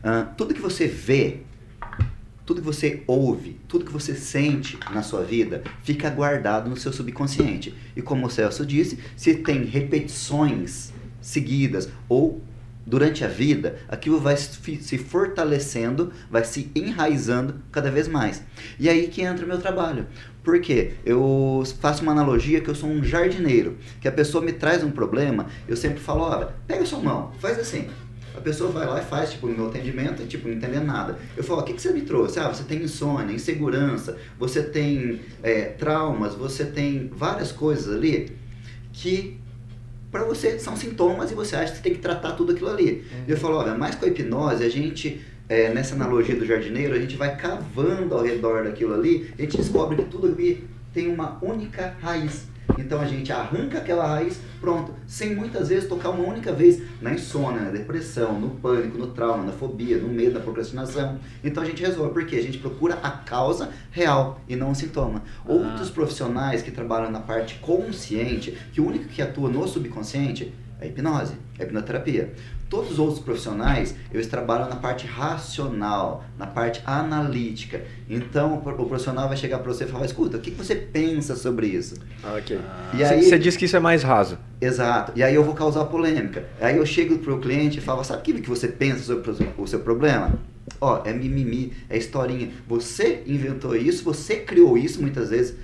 Ah, 0.02 0.28
tudo 0.36 0.52
que 0.52 0.60
você 0.60 0.86
vê, 0.86 1.38
tudo 2.44 2.60
que 2.60 2.66
você 2.66 3.02
ouve, 3.06 3.58
tudo 3.66 3.86
que 3.86 3.92
você 3.92 4.14
sente 4.14 4.78
na 4.92 5.02
sua 5.02 5.22
vida, 5.22 5.62
fica 5.82 6.10
guardado 6.10 6.68
no 6.68 6.76
seu 6.76 6.92
subconsciente. 6.92 7.74
E 7.96 8.02
como 8.02 8.26
o 8.26 8.30
Celso 8.30 8.66
disse, 8.66 8.98
se 9.16 9.36
tem 9.36 9.64
repetições 9.64 10.92
seguidas 11.18 11.88
ou 12.06 12.42
durante 12.86 13.24
a 13.24 13.28
vida, 13.28 13.78
aquilo 13.88 14.20
vai 14.20 14.36
se 14.36 14.98
fortalecendo, 14.98 16.12
vai 16.30 16.44
se 16.44 16.70
enraizando 16.74 17.56
cada 17.72 17.90
vez 17.90 18.08
mais. 18.08 18.42
E 18.78 18.88
aí 18.88 19.08
que 19.08 19.22
entra 19.22 19.44
o 19.44 19.48
meu 19.48 19.58
trabalho. 19.58 20.06
Por 20.42 20.60
quê? 20.60 20.92
Eu 21.04 21.62
faço 21.80 22.02
uma 22.02 22.12
analogia 22.12 22.60
que 22.60 22.68
eu 22.68 22.74
sou 22.74 22.88
um 22.88 23.02
jardineiro, 23.02 23.78
que 24.00 24.06
a 24.06 24.12
pessoa 24.12 24.44
me 24.44 24.52
traz 24.52 24.84
um 24.84 24.90
problema, 24.90 25.46
eu 25.66 25.76
sempre 25.76 26.00
falo, 26.00 26.22
olha, 26.22 26.48
pega 26.66 26.84
sua 26.84 26.98
mão, 26.98 27.32
faz 27.40 27.58
assim. 27.58 27.88
A 28.36 28.40
pessoa 28.40 28.70
vai 28.70 28.84
lá 28.84 29.00
e 29.00 29.04
faz, 29.04 29.30
tipo, 29.30 29.46
no 29.46 29.54
meu 29.54 29.68
atendimento, 29.68 30.20
e, 30.20 30.26
tipo, 30.26 30.48
não 30.48 30.56
entendendo 30.56 30.84
nada. 30.84 31.16
Eu 31.36 31.44
falo, 31.44 31.60
o 31.60 31.62
que, 31.62 31.72
que 31.72 31.80
você 31.80 31.92
me 31.92 32.02
trouxe? 32.02 32.40
Ah, 32.40 32.48
você 32.48 32.64
tem 32.64 32.82
insônia, 32.82 33.32
insegurança, 33.32 34.18
você 34.38 34.62
tem 34.62 35.20
é, 35.42 35.66
traumas, 35.66 36.34
você 36.34 36.64
tem 36.64 37.08
várias 37.14 37.52
coisas 37.52 37.94
ali 37.94 38.36
que 38.92 39.38
para 40.14 40.22
você 40.22 40.60
são 40.60 40.76
sintomas 40.76 41.32
e 41.32 41.34
você 41.34 41.56
acha 41.56 41.72
que 41.72 41.78
você 41.78 41.82
tem 41.82 41.92
que 41.92 41.98
tratar 41.98 42.34
tudo 42.34 42.52
aquilo 42.52 42.70
ali. 42.70 43.04
E 43.26 43.32
eu 43.32 43.36
falo, 43.36 43.56
olha, 43.56 43.74
mais 43.74 43.96
com 43.96 44.04
a 44.04 44.08
hipnose, 44.08 44.62
a 44.62 44.68
gente, 44.68 45.20
é, 45.48 45.74
nessa 45.74 45.96
analogia 45.96 46.36
do 46.36 46.46
jardineiro, 46.46 46.94
a 46.94 47.00
gente 47.00 47.16
vai 47.16 47.36
cavando 47.36 48.14
ao 48.14 48.22
redor 48.22 48.62
daquilo 48.62 48.94
ali, 48.94 49.28
a 49.36 49.42
gente 49.42 49.56
descobre 49.56 49.96
que 49.96 50.04
tudo 50.04 50.28
ali 50.28 50.68
tem 50.92 51.08
uma 51.08 51.36
única 51.42 51.96
raiz. 52.00 52.46
Então 52.78 53.00
a 53.00 53.06
gente 53.06 53.32
arranca 53.32 53.78
aquela 53.78 54.06
raiz, 54.06 54.40
pronto, 54.60 54.94
sem 55.06 55.34
muitas 55.34 55.68
vezes 55.68 55.88
tocar 55.88 56.10
uma 56.10 56.26
única 56.26 56.52
vez 56.52 56.82
na 57.00 57.12
insônia, 57.12 57.60
na 57.60 57.70
depressão, 57.70 58.38
no 58.38 58.50
pânico, 58.50 58.98
no 58.98 59.08
trauma, 59.08 59.44
na 59.44 59.52
fobia, 59.52 59.98
no 59.98 60.08
medo, 60.08 60.34
na 60.34 60.40
procrastinação. 60.40 61.18
Então 61.42 61.62
a 61.62 61.66
gente 61.66 61.82
resolve, 61.82 62.12
porque 62.12 62.36
a 62.36 62.42
gente 62.42 62.58
procura 62.58 62.98
a 63.02 63.10
causa 63.10 63.70
real 63.90 64.40
e 64.48 64.56
não 64.56 64.70
o 64.70 64.74
sintoma. 64.74 65.22
Outros 65.46 65.90
profissionais 65.90 66.62
que 66.62 66.70
trabalham 66.70 67.10
na 67.10 67.20
parte 67.20 67.56
consciente, 67.56 68.56
que 68.72 68.80
o 68.80 68.86
único 68.86 69.06
que 69.06 69.22
atua 69.22 69.48
no 69.48 69.66
subconsciente 69.68 70.52
é 70.80 70.84
a 70.84 70.88
hipnose, 70.88 71.34
é 71.58 71.62
a 71.62 71.66
hipnoterapia. 71.66 72.34
Todos 72.74 72.90
os 72.90 72.98
outros 72.98 73.20
profissionais, 73.20 73.94
eles 74.12 74.26
trabalham 74.26 74.68
na 74.68 74.74
parte 74.74 75.06
racional, 75.06 76.24
na 76.36 76.44
parte 76.44 76.82
analítica. 76.84 77.84
Então, 78.10 78.54
o 78.54 78.68
o 78.74 78.86
profissional 78.88 79.28
vai 79.28 79.36
chegar 79.36 79.60
para 79.60 79.72
você 79.72 79.84
e 79.84 79.86
falar, 79.86 80.04
escuta, 80.06 80.38
o 80.38 80.40
que 80.40 80.50
você 80.50 80.74
pensa 80.74 81.36
sobre 81.36 81.68
isso? 81.68 81.94
Ah, 82.24 82.34
ok. 82.36 82.58
E 82.92 82.96
Você 82.96 83.04
aí- 83.04 83.22
você 83.22 83.38
diz 83.38 83.56
que 83.56 83.66
isso 83.66 83.76
é 83.76 83.80
mais 83.80 84.02
raso. 84.02 84.36
Exato. 84.60 85.12
E 85.14 85.22
aí 85.22 85.32
eu 85.36 85.44
vou 85.44 85.54
causar 85.54 85.84
polêmica. 85.84 86.48
Aí 86.60 86.76
eu 86.76 86.84
chego 86.84 87.18
pro 87.18 87.38
cliente 87.38 87.78
e 87.78 87.80
falo, 87.80 88.02
sabe 88.02 88.18
o 88.20 88.22
que 88.24 88.40
que 88.42 88.48
você 88.50 88.66
pensa 88.66 89.04
sobre 89.04 89.30
o 89.30 89.34
seu- 89.36 89.52
o 89.56 89.66
seu 89.68 89.78
problema? 89.78 90.32
Ó, 90.80 91.00
é 91.04 91.12
mimimi, 91.12 91.72
é 91.88 91.96
historinha. 91.96 92.50
Você 92.66 93.22
inventou 93.24 93.76
isso, 93.76 94.02
você 94.02 94.36
criou 94.36 94.76
isso 94.76 95.00
muitas 95.00 95.30
vezes. 95.30 95.54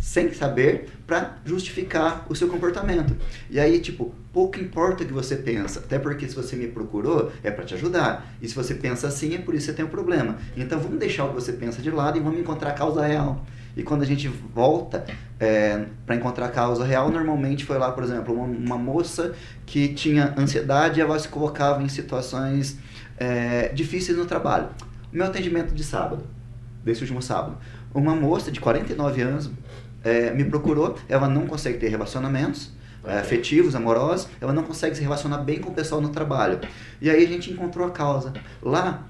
Sem 0.00 0.32
saber 0.32 0.88
para 1.06 1.36
justificar 1.44 2.24
o 2.28 2.34
seu 2.34 2.48
comportamento. 2.48 3.14
E 3.50 3.60
aí, 3.60 3.78
tipo, 3.78 4.14
pouco 4.32 4.58
importa 4.58 5.04
o 5.04 5.06
que 5.06 5.12
você 5.12 5.36
pensa, 5.36 5.80
até 5.80 5.98
porque 5.98 6.26
se 6.26 6.34
você 6.34 6.56
me 6.56 6.66
procurou 6.68 7.30
é 7.44 7.50
para 7.50 7.64
te 7.64 7.74
ajudar. 7.74 8.34
E 8.40 8.48
se 8.48 8.54
você 8.54 8.74
pensa 8.74 9.06
assim, 9.08 9.34
é 9.34 9.38
por 9.38 9.54
isso 9.54 9.66
que 9.66 9.72
você 9.72 9.76
tem 9.76 9.84
um 9.84 9.88
problema. 9.88 10.38
Então 10.56 10.80
vamos 10.80 10.98
deixar 10.98 11.26
o 11.26 11.28
que 11.28 11.34
você 11.34 11.52
pensa 11.52 11.82
de 11.82 11.90
lado 11.90 12.16
e 12.16 12.20
vamos 12.20 12.40
encontrar 12.40 12.70
a 12.70 12.72
causa 12.72 13.06
real. 13.06 13.44
E 13.76 13.82
quando 13.82 14.02
a 14.02 14.06
gente 14.06 14.26
volta 14.26 15.04
é, 15.38 15.84
para 16.04 16.16
encontrar 16.16 16.46
a 16.46 16.48
causa 16.48 16.84
real, 16.84 17.10
normalmente 17.10 17.64
foi 17.64 17.78
lá, 17.78 17.92
por 17.92 18.02
exemplo, 18.02 18.34
uma, 18.34 18.44
uma 18.44 18.78
moça 18.78 19.34
que 19.66 19.88
tinha 19.88 20.34
ansiedade 20.36 20.98
e 20.98 21.02
ela 21.02 21.18
se 21.18 21.28
colocava 21.28 21.82
em 21.82 21.88
situações 21.88 22.78
é, 23.16 23.68
difíceis 23.68 24.16
no 24.16 24.24
trabalho. 24.24 24.70
Meu 25.12 25.26
atendimento 25.26 25.74
de 25.74 25.84
sábado, 25.84 26.24
desse 26.84 27.02
último 27.02 27.20
sábado, 27.22 27.58
uma 27.94 28.14
moça 28.14 28.50
de 28.50 28.60
49 28.60 29.22
anos 29.22 29.50
é, 30.04 30.30
me 30.30 30.44
procurou, 30.44 30.96
ela 31.08 31.28
não 31.28 31.46
consegue 31.46 31.78
ter 31.78 31.88
relacionamentos, 31.88 32.70
é, 33.04 33.18
afetivos, 33.18 33.74
amorosos, 33.74 34.28
ela 34.40 34.52
não 34.52 34.62
consegue 34.62 34.94
se 34.96 35.02
relacionar 35.02 35.38
bem 35.38 35.58
com 35.58 35.70
o 35.70 35.74
pessoal 35.74 36.00
no 36.00 36.10
trabalho. 36.10 36.60
E 37.00 37.08
aí 37.08 37.24
a 37.24 37.28
gente 37.28 37.50
encontrou 37.50 37.86
a 37.86 37.90
causa. 37.90 38.32
Lá, 38.62 39.04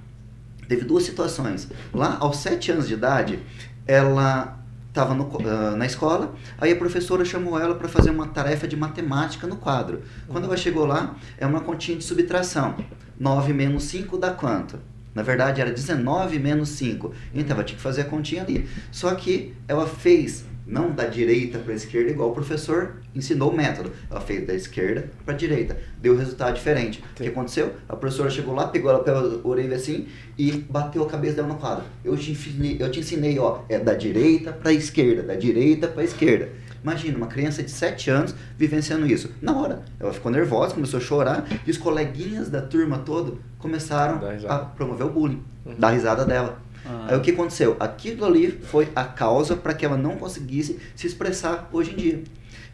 teve 0.69 0.85
duas 0.85 1.03
situações. 1.03 1.69
Lá, 1.93 2.17
aos 2.21 2.37
sete 2.39 2.71
anos 2.71 2.87
de 2.87 2.95
idade, 2.95 3.41
ela 3.87 4.59
estava 4.89 5.15
uh, 5.15 5.77
na 5.77 5.87
escola, 5.87 6.35
aí 6.59 6.73
a 6.73 6.77
professora 6.77 7.25
chamou 7.25 7.59
ela 7.59 7.77
para 7.77 7.89
fazer 7.89 8.11
uma 8.11 8.27
tarefa 8.27 8.67
de 8.67 8.77
matemática 8.77 9.47
no 9.47 9.57
quadro. 9.57 10.03
Quando 10.29 10.45
ela 10.45 10.57
chegou 10.57 10.85
lá, 10.85 11.17
é 11.39 11.47
uma 11.47 11.61
continha 11.61 11.97
de 11.97 12.05
subtração. 12.05 12.77
9 13.19 13.53
menos 13.53 13.85
5 13.85 14.19
dá 14.19 14.31
quanto? 14.31 14.79
Na 15.15 15.23
verdade, 15.23 15.61
era 15.61 15.71
19 15.71 16.39
menos 16.39 16.71
5. 16.71 17.13
Então, 17.35 17.57
ela 17.57 17.65
tinha 17.65 17.77
que 17.77 17.83
fazer 17.83 18.03
a 18.03 18.05
continha 18.05 18.43
ali. 18.43 18.69
Só 18.93 19.15
que 19.15 19.55
ela 19.67 19.87
fez 19.87 20.45
não 20.71 20.93
da 20.93 21.05
direita 21.05 21.59
para 21.59 21.73
a 21.73 21.77
esquerda, 21.77 22.11
igual 22.11 22.31
o 22.31 22.33
professor 22.33 22.97
ensinou 23.15 23.51
o 23.51 23.57
método. 23.57 23.91
Ela 24.09 24.21
fez 24.21 24.47
da 24.47 24.55
esquerda 24.55 25.11
para 25.25 25.35
a 25.35 25.37
direita. 25.37 25.77
Deu 26.01 26.17
resultado 26.17 26.55
diferente. 26.55 26.99
Sim. 26.99 27.05
O 27.11 27.23
que 27.25 27.29
aconteceu? 27.29 27.75
A 27.89 27.97
professora 27.97 28.31
chegou 28.31 28.55
lá, 28.55 28.69
pegou 28.69 28.91
ela 28.91 29.03
pela 29.03 29.41
orelha 29.43 29.77
assim 29.77 30.07
e 30.39 30.53
bateu 30.53 31.03
a 31.03 31.07
cabeça 31.07 31.37
dela 31.37 31.49
no 31.49 31.57
quadro. 31.57 31.85
Eu 32.05 32.17
te 32.17 32.31
ensinei, 32.31 32.77
eu 32.79 32.91
te 32.91 33.01
ensinei 33.01 33.39
ó, 33.39 33.63
é 33.69 33.79
da 33.79 33.95
direita 33.95 34.53
para 34.53 34.71
a 34.71 34.73
esquerda, 34.73 35.23
da 35.23 35.35
direita 35.35 35.89
para 35.89 36.03
a 36.03 36.05
esquerda. 36.05 36.49
Imagina, 36.83 37.19
uma 37.19 37.27
criança 37.27 37.63
de 37.63 37.71
7 37.71 38.11
anos 38.11 38.35
vivenciando 38.57 39.07
isso. 39.07 39.31
Na 39.43 39.55
hora, 39.55 39.83
ela 39.99 40.13
ficou 40.13 40.33
nervosa, 40.33 40.75
começou 40.75 40.99
a 40.99 41.03
chorar, 41.03 41.47
e 41.67 41.71
os 41.71 41.77
coleguinhas 41.77 42.49
da 42.49 42.63
turma 42.63 42.99
toda 42.99 43.35
começaram 43.59 44.21
a 44.49 44.59
promover 44.59 45.07
o 45.07 45.11
bullying, 45.11 45.43
uhum. 45.67 45.75
dar 45.79 45.91
risada 45.91 46.25
dela. 46.25 46.59
Ah. 46.85 47.09
Aí 47.11 47.17
o 47.17 47.21
que 47.21 47.31
aconteceu? 47.31 47.77
Aquilo 47.79 48.25
ali 48.25 48.51
foi 48.51 48.89
a 48.95 49.05
causa 49.05 49.57
para 49.57 49.75
que 49.75 49.85
ela 49.85 49.97
não 49.97 50.17
conseguisse 50.17 50.79
se 50.95 51.07
expressar 51.07 51.69
hoje 51.73 51.93
em 51.93 51.97
dia. 51.97 52.25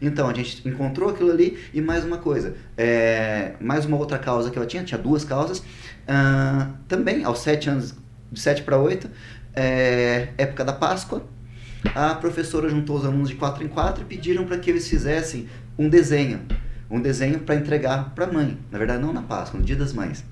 Então 0.01 0.29
a 0.29 0.33
gente 0.33 0.67
encontrou 0.67 1.09
aquilo 1.09 1.31
ali 1.31 1.57
e 1.73 1.81
mais 1.81 2.05
uma 2.05 2.17
coisa, 2.17 2.55
é, 2.77 3.53
mais 3.59 3.85
uma 3.85 3.97
outra 3.97 4.19
causa 4.19 4.51
que 4.51 4.57
ela 4.57 4.67
tinha, 4.67 4.83
tinha 4.83 4.97
duas 4.97 5.23
causas. 5.23 5.59
Uh, 5.59 6.73
também 6.87 7.23
aos 7.23 7.39
sete 7.39 7.69
anos, 7.69 7.95
de 8.31 8.39
7 8.39 8.63
para 8.63 8.77
8, 8.77 9.09
é, 9.55 10.29
época 10.37 10.63
da 10.63 10.73
Páscoa, 10.73 11.23
a 11.95 12.13
professora 12.15 12.69
juntou 12.69 12.97
os 12.97 13.05
alunos 13.05 13.29
de 13.29 13.35
4 13.35 13.63
em 13.63 13.67
4 13.67 14.03
e 14.03 14.05
pediram 14.05 14.45
para 14.45 14.57
que 14.57 14.69
eles 14.69 14.87
fizessem 14.87 15.47
um 15.77 15.89
desenho. 15.89 16.41
Um 16.89 17.01
desenho 17.01 17.39
para 17.39 17.55
entregar 17.55 18.13
para 18.15 18.25
a 18.25 18.31
mãe. 18.31 18.57
Na 18.71 18.77
verdade, 18.77 19.01
não 19.01 19.11
na 19.11 19.21
Páscoa, 19.21 19.59
no 19.59 19.65
Dia 19.65 19.75
das 19.75 19.93
Mães. 19.93 20.23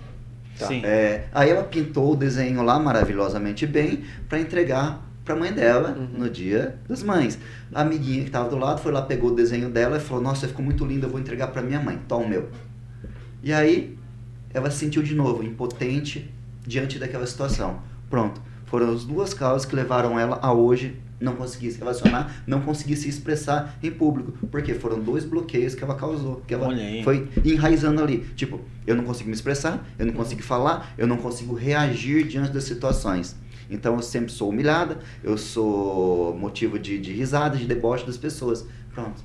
Tá. 0.58 0.74
É, 0.74 1.26
aí 1.34 1.50
ela 1.50 1.64
pintou 1.64 2.14
o 2.14 2.16
desenho 2.16 2.64
lá 2.64 2.80
maravilhosamente 2.80 3.68
bem 3.68 4.04
para 4.30 4.40
entregar 4.40 5.06
para 5.26 5.34
a 5.34 5.38
mãe 5.38 5.52
dela 5.52 5.96
uhum. 5.98 6.20
no 6.20 6.30
dia 6.30 6.78
das 6.88 7.04
mães. 7.04 7.38
A 7.74 7.82
amiguinha 7.82 8.22
que 8.22 8.28
estava 8.28 8.48
do 8.48 8.58
lado 8.58 8.80
foi 8.80 8.92
lá, 8.92 9.02
pegou 9.02 9.32
o 9.32 9.36
desenho 9.36 9.70
dela 9.70 9.98
e 9.98 10.00
falou: 10.00 10.24
Nossa, 10.24 10.48
ficou 10.48 10.64
muito 10.64 10.86
lindo, 10.86 11.08
eu 11.08 11.10
vou 11.10 11.20
entregar 11.20 11.48
para 11.48 11.62
minha 11.62 11.80
mãe. 11.80 12.00
Toma 12.08 12.26
o 12.26 12.30
meu. 12.30 12.50
E 13.44 13.52
aí 13.52 13.98
ela 14.54 14.72
se 14.72 14.78
sentiu 14.78 15.02
de 15.02 15.16
novo 15.16 15.44
impotente 15.44 16.32
diante 16.66 16.98
daquela 16.98 17.26
situação. 17.26 17.80
Pronto. 18.10 18.40
Foram 18.66 18.94
as 18.94 19.04
duas 19.04 19.34
causas 19.34 19.66
que 19.66 19.76
levaram 19.76 20.20
ela 20.20 20.40
a 20.42 20.54
hoje 20.54 21.00
não 21.26 21.36
conseguir 21.36 21.72
se 21.72 21.80
relacionar, 21.80 22.44
não 22.48 22.62
conseguir 22.62 22.96
se 22.96 23.10
expressar 23.10 23.78
em 23.84 23.92
público. 23.92 24.34
Porque 24.50 24.74
foram 24.76 25.00
dois 25.00 25.26
bloqueios 25.26 25.76
que 25.76 25.84
ela 25.84 25.96
causou, 25.96 26.42
que 26.48 26.54
ela 26.54 26.70
foi 27.04 27.28
enraizando 27.44 28.02
ali. 28.02 28.20
Tipo, 28.36 28.62
eu 28.86 28.96
não 28.96 29.04
consigo 29.04 29.28
me 29.28 29.36
expressar, 29.36 29.86
eu 29.98 30.06
não 30.06 30.14
consigo 30.14 30.42
falar, 30.42 30.94
eu 30.98 31.08
não 31.08 31.18
consigo 31.18 31.54
reagir 31.54 32.26
diante 32.28 32.52
das 32.52 32.64
situações. 32.64 33.36
Então 33.70 33.96
eu 33.96 34.02
sempre 34.02 34.32
sou 34.32 34.50
humilhada, 34.50 35.00
eu 35.24 35.38
sou 35.38 36.36
motivo 36.38 36.78
de, 36.78 37.00
de 37.00 37.12
risada, 37.12 37.58
de 37.58 37.66
deboche 37.66 38.06
das 38.06 38.18
pessoas. 38.18 38.66
Pronto. 38.94 39.22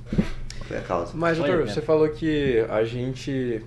Foi 0.67 0.77
a 0.77 0.81
causa. 0.81 1.11
Mas, 1.15 1.37
doutor, 1.37 1.67
você 1.67 1.81
falou 1.81 2.09
que 2.09 2.65
a 2.69 2.83
gente 2.83 3.63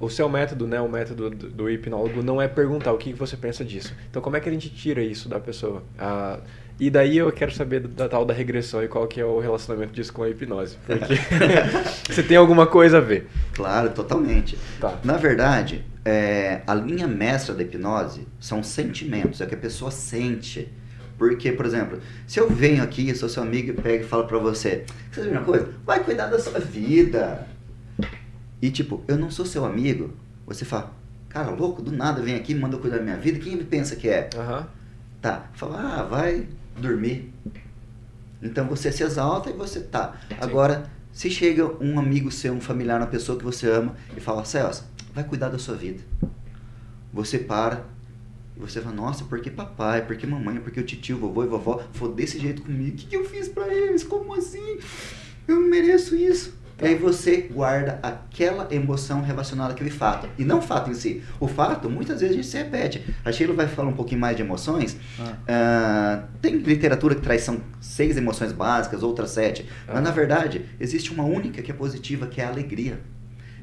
o 0.00 0.08
seu 0.08 0.28
método, 0.28 0.66
né, 0.66 0.80
o 0.80 0.88
método 0.88 1.30
do, 1.30 1.50
do 1.50 1.70
hipnólogo 1.70 2.22
não 2.22 2.40
é 2.40 2.48
perguntar 2.48 2.92
o 2.92 2.98
que 2.98 3.12
você 3.12 3.36
pensa 3.36 3.64
disso. 3.64 3.94
Então, 4.10 4.20
como 4.20 4.36
é 4.36 4.40
que 4.40 4.48
a 4.48 4.52
gente 4.52 4.68
tira 4.68 5.02
isso 5.02 5.28
da 5.28 5.38
pessoa? 5.38 5.82
Ah, 5.98 6.40
e 6.78 6.90
daí 6.90 7.18
eu 7.18 7.30
quero 7.30 7.54
saber 7.54 7.80
da, 7.80 8.08
tal 8.08 8.24
da 8.24 8.34
regressão 8.34 8.82
e 8.82 8.88
qual 8.88 9.06
que 9.06 9.20
é 9.20 9.24
o 9.24 9.38
relacionamento 9.38 9.92
disso 9.92 10.12
com 10.12 10.24
a 10.24 10.28
hipnose. 10.28 10.76
Porque 10.84 11.14
você 12.12 12.22
tem 12.22 12.36
alguma 12.36 12.66
coisa 12.66 12.98
a 12.98 13.00
ver. 13.00 13.28
Claro, 13.52 13.90
totalmente. 13.90 14.58
Tá. 14.80 14.98
Na 15.04 15.16
verdade, 15.16 15.84
é, 16.04 16.62
a 16.66 16.74
linha 16.74 17.06
mestra 17.06 17.54
da 17.54 17.62
hipnose 17.62 18.26
são 18.40 18.62
sentimentos, 18.62 19.40
é 19.40 19.44
o 19.44 19.48
que 19.48 19.54
a 19.54 19.58
pessoa 19.58 19.90
sente. 19.90 20.68
Porque, 21.16 21.52
por 21.52 21.64
exemplo, 21.64 22.00
se 22.26 22.40
eu 22.40 22.50
venho 22.50 22.82
aqui, 22.82 23.14
sou 23.14 23.28
seu 23.28 23.44
amigo 23.44 23.70
e 23.70 23.72
pego 23.72 24.02
e 24.02 24.06
falo 24.06 24.24
pra 24.24 24.38
você, 24.38 24.84
você 25.12 25.22
sabe 25.22 25.32
uma 25.32 25.44
coisa? 25.44 25.68
Vai 25.86 26.02
cuidar 26.02 26.26
da 26.26 26.40
sua 26.40 26.58
vida. 26.58 27.46
E 28.60 28.68
tipo, 28.68 29.04
eu 29.06 29.16
não 29.16 29.30
sou 29.30 29.46
seu 29.46 29.64
amigo. 29.64 30.10
Você 30.44 30.64
fala, 30.64 30.92
cara, 31.28 31.50
louco, 31.50 31.80
do 31.80 31.92
nada 31.92 32.20
vem 32.20 32.34
aqui 32.34 32.50
e 32.50 32.56
manda 32.56 32.76
cuidar 32.78 32.96
da 32.96 33.04
minha 33.04 33.16
vida. 33.16 33.38
Quem 33.38 33.52
ele 33.52 33.64
pensa 33.64 33.94
que 33.94 34.08
é? 34.08 34.28
Uhum. 34.34 34.64
Tá. 35.22 35.46
Fala, 35.54 36.00
ah, 36.00 36.02
vai 36.02 36.48
dormir. 36.76 37.32
Então 38.42 38.66
você 38.66 38.92
se 38.92 39.02
exalta 39.02 39.50
e 39.50 39.52
você 39.52 39.80
tá. 39.80 40.20
Sim. 40.28 40.36
Agora, 40.40 40.90
se 41.12 41.30
chega 41.30 41.64
um 41.82 41.98
amigo 41.98 42.30
seu, 42.30 42.52
um 42.52 42.60
familiar, 42.60 43.00
uma 43.00 43.06
pessoa 43.06 43.38
que 43.38 43.44
você 43.44 43.70
ama 43.70 43.94
e 44.16 44.20
fala, 44.20 44.44
Celso, 44.44 44.84
vai 45.14 45.24
cuidar 45.24 45.48
da 45.48 45.58
sua 45.58 45.76
vida. 45.76 46.02
Você 47.12 47.38
para 47.38 47.84
e 48.56 48.60
você 48.60 48.80
fala, 48.80 48.94
nossa, 48.94 49.24
por 49.24 49.40
que 49.40 49.50
papai, 49.50 50.06
por 50.06 50.16
que 50.16 50.26
mamãe, 50.26 50.60
por 50.60 50.70
que 50.70 50.80
o 50.80 50.84
tio, 50.84 51.18
vovô 51.18 51.44
e 51.44 51.46
vovó 51.46 51.82
foi 51.92 52.12
desse 52.12 52.38
jeito 52.38 52.62
comigo? 52.62 52.94
O 52.94 52.96
que, 52.96 53.06
que 53.06 53.16
eu 53.16 53.24
fiz 53.24 53.48
para 53.48 53.72
eles? 53.72 54.04
Como 54.04 54.34
assim? 54.34 54.78
Eu 55.48 55.60
não 55.60 55.68
mereço 55.68 56.14
isso. 56.14 56.54
E 56.82 56.86
aí 56.86 56.94
você 56.96 57.48
guarda 57.52 57.98
aquela 58.02 58.66
emoção 58.74 59.22
relacionada 59.22 59.72
àquele 59.72 59.90
fato. 59.90 60.28
E 60.36 60.44
não 60.44 60.58
o 60.58 60.62
fato 60.62 60.90
em 60.90 60.94
si. 60.94 61.22
O 61.38 61.46
fato, 61.46 61.88
muitas 61.88 62.20
vezes 62.20 62.34
a 62.34 62.36
gente 62.36 62.46
se 62.48 62.56
repete. 62.56 63.04
A 63.24 63.30
Sheila 63.30 63.54
vai 63.54 63.68
falar 63.68 63.88
um 63.88 63.94
pouquinho 63.94 64.20
mais 64.20 64.36
de 64.36 64.42
emoções. 64.42 64.96
Ah. 65.48 66.24
Uh, 66.24 66.38
tem 66.40 66.56
literatura 66.56 67.14
que 67.14 67.20
traz 67.20 67.42
são 67.42 67.60
seis 67.80 68.16
emoções 68.16 68.52
básicas, 68.52 69.02
outras 69.02 69.30
sete. 69.30 69.68
Ah. 69.86 69.92
Mas 69.94 70.02
na 70.02 70.10
verdade, 70.10 70.64
existe 70.80 71.12
uma 71.12 71.24
única 71.24 71.62
que 71.62 71.70
é 71.70 71.74
positiva, 71.74 72.26
que 72.26 72.40
é 72.40 72.44
a 72.44 72.48
alegria. 72.48 72.98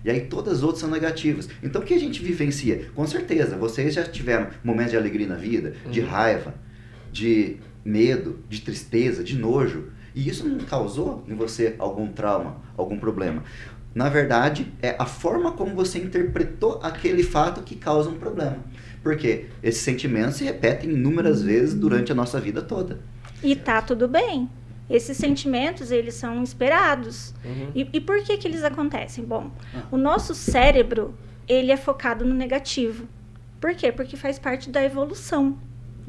E 0.03 0.09
aí 0.09 0.21
todas 0.21 0.57
as 0.57 0.63
outras 0.63 0.79
são 0.79 0.89
negativas. 0.89 1.49
Então 1.61 1.81
o 1.81 1.85
que 1.85 1.93
a 1.93 1.99
gente 1.99 2.23
vivencia? 2.23 2.89
Com 2.95 3.05
certeza, 3.05 3.55
vocês 3.57 3.93
já 3.93 4.03
tiveram 4.03 4.47
momentos 4.63 4.91
de 4.91 4.97
alegria 4.97 5.27
na 5.27 5.35
vida, 5.35 5.73
uhum. 5.85 5.91
de 5.91 6.01
raiva, 6.01 6.55
de 7.11 7.57
medo, 7.83 8.39
de 8.49 8.61
tristeza, 8.61 9.23
de 9.23 9.37
nojo. 9.37 9.89
E 10.13 10.27
isso 10.27 10.47
não 10.47 10.59
causou 10.59 11.23
em 11.27 11.35
você 11.35 11.75
algum 11.79 12.07
trauma, 12.07 12.57
algum 12.77 12.97
problema. 12.97 13.43
Na 13.93 14.07
verdade, 14.07 14.71
é 14.81 14.95
a 14.97 15.05
forma 15.05 15.51
como 15.51 15.75
você 15.75 15.99
interpretou 15.99 16.79
aquele 16.81 17.23
fato 17.23 17.61
que 17.61 17.75
causa 17.75 18.09
um 18.09 18.17
problema. 18.17 18.57
Porque 19.03 19.47
esses 19.61 19.81
sentimentos 19.81 20.35
se 20.35 20.43
repetem 20.43 20.91
inúmeras 20.91 21.41
vezes 21.41 21.73
durante 21.73 22.11
a 22.11 22.15
nossa 22.15 22.39
vida 22.39 22.61
toda. 22.61 22.99
E 23.43 23.55
tá 23.55 23.81
tudo 23.81 24.07
bem. 24.07 24.49
Esses 24.89 25.17
sentimentos, 25.17 25.89
eles 25.89 26.13
são 26.15 26.43
esperados. 26.43 27.33
Uhum. 27.43 27.71
E, 27.73 27.89
e, 27.93 27.99
por 28.01 28.21
que 28.23 28.37
que 28.37 28.47
eles 28.47 28.63
acontecem? 28.63 29.23
Bom, 29.23 29.49
ah. 29.73 29.83
o 29.89 29.97
nosso 29.97 30.35
cérebro, 30.35 31.17
ele 31.47 31.71
é 31.71 31.77
focado 31.77 32.25
no 32.25 32.33
negativo. 32.33 33.07
Por 33.59 33.73
quê? 33.73 33.91
Porque 33.91 34.17
faz 34.17 34.37
parte 34.37 34.69
da 34.69 34.83
evolução 34.83 35.57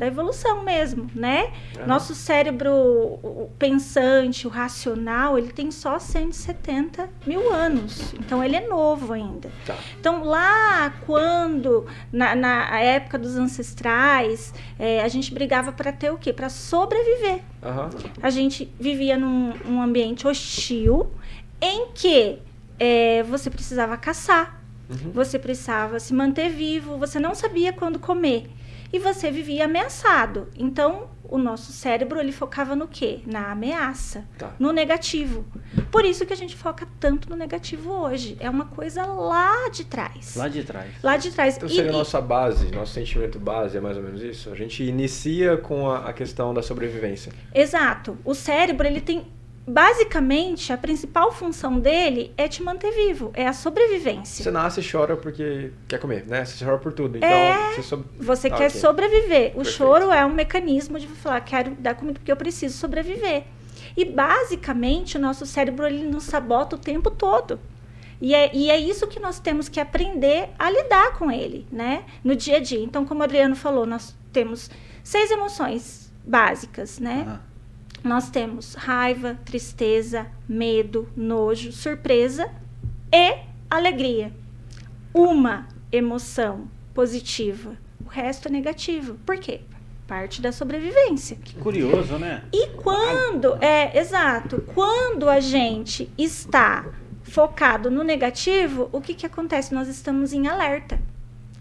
da 0.02 0.06
evolução 0.08 0.64
mesmo, 0.64 1.08
né? 1.14 1.52
Uhum. 1.78 1.86
Nosso 1.86 2.12
cérebro 2.12 3.20
pensante, 3.56 4.48
o 4.48 4.50
racional, 4.50 5.38
ele 5.38 5.52
tem 5.52 5.70
só 5.70 5.96
170 5.96 7.08
mil 7.24 7.52
anos. 7.52 8.12
Então, 8.14 8.42
ele 8.42 8.56
é 8.56 8.66
novo 8.66 9.12
ainda. 9.12 9.48
Tá. 9.64 9.76
Então, 10.00 10.24
lá 10.24 10.92
quando, 11.06 11.86
na, 12.12 12.34
na 12.34 12.80
época 12.80 13.16
dos 13.16 13.36
ancestrais, 13.36 14.52
é, 14.76 15.02
a 15.02 15.06
gente 15.06 15.32
brigava 15.32 15.70
para 15.70 15.92
ter 15.92 16.10
o 16.10 16.18
quê? 16.18 16.32
Para 16.32 16.48
sobreviver. 16.48 17.40
Uhum. 17.62 18.10
A 18.20 18.30
gente 18.30 18.74
vivia 18.80 19.16
num 19.16 19.52
um 19.64 19.80
ambiente 19.80 20.26
hostil 20.26 21.12
em 21.60 21.92
que 21.94 22.40
é, 22.76 23.22
você 23.22 23.48
precisava 23.48 23.96
caçar, 23.96 24.60
uhum. 24.90 25.12
você 25.12 25.38
precisava 25.38 26.00
se 26.00 26.12
manter 26.12 26.48
vivo, 26.48 26.98
você 26.98 27.20
não 27.20 27.36
sabia 27.36 27.72
quando 27.72 28.00
comer. 28.00 28.50
E 28.92 28.98
você 28.98 29.30
vivia 29.30 29.64
ameaçado. 29.64 30.48
Então, 30.56 31.08
o 31.24 31.38
nosso 31.38 31.72
cérebro 31.72 32.20
ele 32.20 32.30
focava 32.32 32.76
no 32.76 32.86
quê? 32.86 33.20
Na 33.26 33.50
ameaça, 33.52 34.24
Tá. 34.36 34.52
no 34.58 34.70
negativo. 34.70 35.46
Por 35.90 36.04
isso 36.04 36.26
que 36.26 36.32
a 36.32 36.36
gente 36.36 36.54
foca 36.54 36.86
tanto 37.00 37.30
no 37.30 37.36
negativo 37.36 37.90
hoje. 37.90 38.36
É 38.38 38.50
uma 38.50 38.66
coisa 38.66 39.04
lá 39.06 39.68
de 39.70 39.84
trás. 39.86 40.36
Lá 40.36 40.46
de 40.48 40.62
trás. 40.62 40.90
Lá 41.02 41.16
de 41.16 41.30
trás. 41.30 41.56
Então 41.56 41.68
E- 41.68 41.72
seria 41.74 41.90
a 41.90 41.94
e- 41.94 41.96
nossa 41.96 42.20
base, 42.20 42.70
nosso 42.70 42.92
sentimento 42.92 43.38
base, 43.38 43.78
é 43.78 43.80
mais 43.80 43.96
ou 43.96 44.02
menos 44.02 44.22
isso? 44.22 44.50
A 44.50 44.54
gente 44.54 44.82
inicia 44.84 45.56
com 45.56 45.88
a, 45.90 46.08
a 46.10 46.12
questão 46.12 46.52
da 46.52 46.60
sobrevivência. 46.62 47.32
Exato. 47.54 48.18
O 48.24 48.34
cérebro, 48.34 48.86
ele 48.86 49.00
tem. 49.00 49.26
Basicamente, 49.66 50.72
a 50.72 50.76
principal 50.76 51.32
função 51.32 51.78
dele 51.78 52.32
é 52.36 52.48
te 52.48 52.62
manter 52.62 52.90
vivo, 52.92 53.30
é 53.32 53.46
a 53.46 53.52
sobrevivência. 53.52 54.42
Você 54.42 54.50
nasce 54.50 54.80
e 54.80 54.88
chora 54.90 55.16
porque 55.16 55.70
quer 55.86 55.98
comer, 55.98 56.26
né? 56.26 56.44
Você 56.44 56.64
chora 56.64 56.78
por 56.78 56.92
tudo. 56.92 57.16
Então, 57.18 57.28
É, 57.28 57.74
você 57.74 57.82
sob- 57.82 58.04
Você 58.18 58.50
Tá, 58.50 58.56
quer 58.56 58.68
ok. 58.68 58.80
sobreviver. 58.80 59.50
O 59.52 59.56
Perfeito. 59.62 59.70
choro 59.70 60.10
é 60.12 60.24
um 60.26 60.32
mecanismo 60.34 60.98
de 60.98 61.06
falar, 61.06 61.40
quero 61.42 61.70
dar 61.76 61.94
comida 61.94 62.18
porque 62.18 62.30
eu 62.32 62.36
preciso 62.36 62.76
sobreviver. 62.76 63.44
E 63.96 64.04
basicamente 64.04 65.16
o 65.16 65.20
nosso 65.20 65.46
cérebro 65.46 65.86
ele 65.86 66.04
nos 66.08 66.24
sabota 66.24 66.76
o 66.76 66.78
tempo 66.78 67.10
todo. 67.10 67.60
E 68.20 68.34
é, 68.34 68.50
e 68.54 68.70
é 68.70 68.78
isso 68.78 69.06
que 69.06 69.18
nós 69.18 69.38
temos 69.38 69.68
que 69.68 69.80
aprender 69.80 70.50
a 70.58 70.70
lidar 70.70 71.18
com 71.18 71.30
ele, 71.30 71.66
né? 71.72 72.04
No 72.22 72.34
dia 72.36 72.56
a 72.56 72.60
dia. 72.60 72.78
Então, 72.82 73.04
como 73.04 73.20
o 73.20 73.24
Adriano 73.24 73.56
falou, 73.56 73.84
nós 73.86 74.14
temos 74.32 74.70
seis 75.02 75.30
emoções 75.30 76.12
básicas, 76.24 76.98
né? 77.00 77.26
Ah, 77.28 77.40
Nós 78.04 78.30
temos 78.30 78.74
raiva, 78.74 79.38
tristeza, 79.44 80.26
medo, 80.48 81.08
nojo, 81.16 81.70
surpresa 81.70 82.50
e 83.12 83.38
alegria. 83.70 84.32
Uma 85.14 85.68
emoção 85.90 86.68
positiva, 86.92 87.76
o 88.04 88.08
resto 88.08 88.48
é 88.48 88.50
negativo. 88.50 89.14
Por 89.24 89.38
quê? 89.38 89.60
Parte 90.06 90.42
da 90.42 90.50
sobrevivência. 90.50 91.36
que 91.36 91.54
curioso, 91.56 92.18
né? 92.18 92.42
E 92.52 92.68
quando, 92.70 93.54
é, 93.62 93.96
exato, 93.98 94.62
quando 94.74 95.28
a 95.28 95.38
gente 95.38 96.10
está 96.18 96.84
focado 97.22 97.90
no 97.90 98.02
negativo, 98.02 98.88
o 98.92 99.00
que, 99.00 99.14
que 99.14 99.24
acontece? 99.24 99.72
Nós 99.72 99.88
estamos 99.88 100.32
em 100.32 100.48
alerta. 100.48 101.00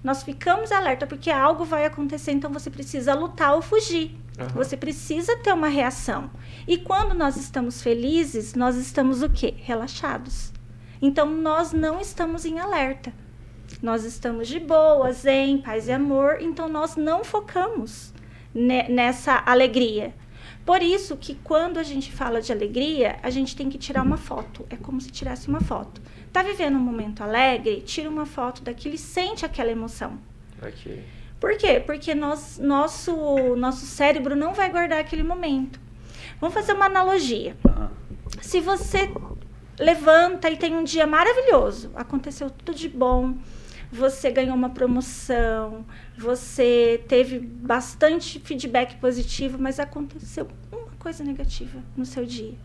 Nós 0.04 0.24
ficamos 0.24 0.72
alerta 0.72 1.06
porque 1.06 1.30
algo 1.30 1.64
vai 1.64 1.86
acontecer, 1.86 2.32
então 2.32 2.52
você 2.52 2.70
precisa 2.70 3.14
lutar 3.14 3.54
ou 3.54 3.62
fugir. 3.62 4.18
Aham. 4.40 4.50
Você 4.56 4.76
precisa 4.76 5.38
ter 5.38 5.54
uma 5.54 5.68
reação. 5.68 6.32
E 6.68 6.78
quando 6.78 7.14
nós 7.14 7.36
estamos 7.38 7.82
felizes, 7.82 8.56
nós 8.56 8.76
estamos 8.78 9.22
o 9.22 9.30
quê? 9.30 9.54
Relaxados. 9.58 10.52
Então 11.02 11.26
nós 11.30 11.72
não 11.72 12.00
estamos 12.00 12.46
em 12.46 12.60
alerta. 12.60 13.14
Nós 13.82 14.04
estamos 14.04 14.48
de 14.48 14.60
boa, 14.60 15.12
zen, 15.14 15.60
paz 15.60 15.88
e 15.88 15.92
amor, 15.92 16.38
então 16.42 16.68
nós 16.68 16.96
não 16.96 17.24
focamos 17.24 18.14
ne- 18.54 18.88
nessa 18.90 19.42
alegria. 19.46 20.14
Por 20.66 20.84
isso 20.84 21.18
que 21.18 21.36
quando 21.36 21.78
a 21.80 21.84
gente 21.84 22.12
fala 22.12 22.42
de 22.42 22.52
alegria, 22.52 23.18
a 23.24 23.30
gente 23.30 23.56
tem 23.56 23.70
que 23.70 23.78
tirar 23.78 24.04
uma 24.04 24.18
foto. 24.18 24.66
É 24.70 24.76
como 24.76 25.00
se 25.02 25.10
tirasse 25.10 25.48
uma 25.48 25.62
foto. 25.62 26.02
Tá 26.32 26.42
vivendo 26.44 26.76
um 26.76 26.80
momento 26.80 27.22
alegre? 27.22 27.82
Tira 27.82 28.10
uma 28.10 28.26
foto 28.26 28.62
daquilo 28.62 28.96
e 28.96 28.98
sente 28.98 29.46
aquela 29.46 29.70
emoção. 29.70 30.18
Aqui. 30.62 31.04
Por 31.40 31.58
quê? 31.58 31.80
Porque 31.80 32.14
nós, 32.16 32.58
nosso, 32.58 33.56
nosso 33.56 33.86
cérebro 33.86 34.36
não 34.36 34.54
vai 34.54 34.70
guardar 34.70 35.00
aquele 35.00 35.24
momento. 35.24 35.80
Vamos 36.40 36.54
fazer 36.54 36.74
uma 36.74 36.86
analogia. 36.86 37.58
Se 38.42 38.62
você 38.62 39.12
levanta 39.78 40.50
e 40.50 40.56
tem 40.56 40.76
um 40.76 40.84
dia 40.84 41.06
maravilhoso, 41.06 41.92
aconteceu 41.96 42.50
tudo 42.50 42.74
de 42.74 42.88
bom, 42.88 43.36
você 43.92 44.32
ganhou 44.32 44.56
uma 44.56 44.70
promoção, 44.70 45.86
você 46.18 47.04
teve 47.08 47.40
bastante 47.40 48.40
feedback 48.40 48.96
positivo, 48.98 49.58
mas 49.60 49.80
aconteceu 49.80 50.48
uma 50.72 50.94
coisa 50.98 51.24
negativa 51.24 51.80
no 51.98 52.06
seu 52.06 52.26
dia. 52.26 52.56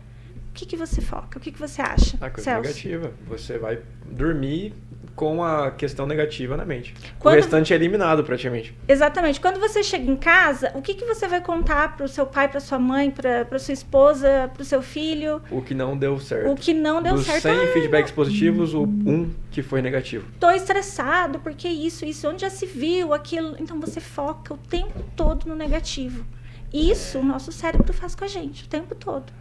O 0.57 0.59
que, 0.59 0.65
que 0.65 0.75
você 0.75 1.01
foca? 1.01 1.37
O 1.37 1.39
que, 1.39 1.51
que 1.51 1.59
você 1.59 1.83
acha? 1.83 2.17
A 2.19 2.31
coisa 2.31 2.49
Celso? 2.49 2.61
negativa. 2.63 3.11
Você 3.27 3.59
vai 3.59 3.77
dormir 4.09 4.73
com 5.15 5.43
a 5.43 5.69
questão 5.69 6.07
negativa 6.07 6.57
na 6.57 6.65
mente. 6.65 6.95
Quando- 7.19 7.35
O 7.35 7.37
restante 7.37 7.73
é 7.73 7.75
eliminado 7.75 8.23
praticamente. 8.23 8.75
Exatamente. 8.87 9.39
Quando 9.39 9.59
você 9.59 9.83
chega 9.83 10.09
em 10.09 10.15
casa, 10.15 10.71
o 10.73 10.81
que, 10.81 10.95
que 10.95 11.05
você 11.05 11.27
vai 11.27 11.41
contar 11.41 11.95
para 11.95 12.07
o 12.07 12.09
seu 12.09 12.25
pai, 12.25 12.47
para 12.47 12.59
sua 12.59 12.79
mãe, 12.79 13.11
para 13.11 13.59
sua 13.59 13.71
esposa, 13.75 14.49
para 14.51 14.63
o 14.63 14.65
seu 14.65 14.81
filho? 14.81 15.43
O 15.51 15.61
que 15.61 15.75
não 15.75 15.95
deu 15.95 16.19
certo. 16.19 16.49
O 16.49 16.55
que 16.55 16.73
não 16.73 17.03
deu 17.03 17.13
Dos 17.13 17.25
certo. 17.27 17.43
100 17.43 17.51
Ah, 17.51 17.67
feedbacks 17.73 18.11
positivos, 18.11 18.73
o 18.73 18.81
um 18.81 19.29
que 19.51 19.61
foi 19.61 19.79
negativo. 19.83 20.25
tô 20.39 20.49
estressado, 20.49 21.37
porque 21.39 21.67
isso, 21.67 22.03
isso, 22.03 22.27
onde 22.27 22.41
já 22.41 22.49
se 22.49 22.65
viu, 22.65 23.13
aquilo. 23.13 23.55
Então 23.59 23.79
você 23.79 23.99
foca 23.99 24.55
o 24.55 24.57
tempo 24.57 25.03
todo 25.15 25.45
no 25.47 25.55
negativo. 25.55 26.25
Isso 26.73 27.19
o 27.19 27.23
nosso 27.23 27.51
cérebro 27.51 27.93
faz 27.93 28.15
com 28.15 28.25
a 28.25 28.27
gente 28.27 28.65
o 28.65 28.67
tempo 28.67 28.95
todo. 28.95 29.31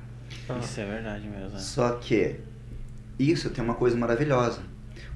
Ah. 0.48 0.58
Isso 0.62 0.80
é 0.80 0.84
verdade 0.86 1.26
mesmo. 1.28 1.50
né? 1.50 1.58
Só 1.58 1.90
que 1.92 2.36
isso 3.18 3.50
tem 3.50 3.64
uma 3.64 3.74
coisa 3.74 3.96
maravilhosa. 3.96 4.60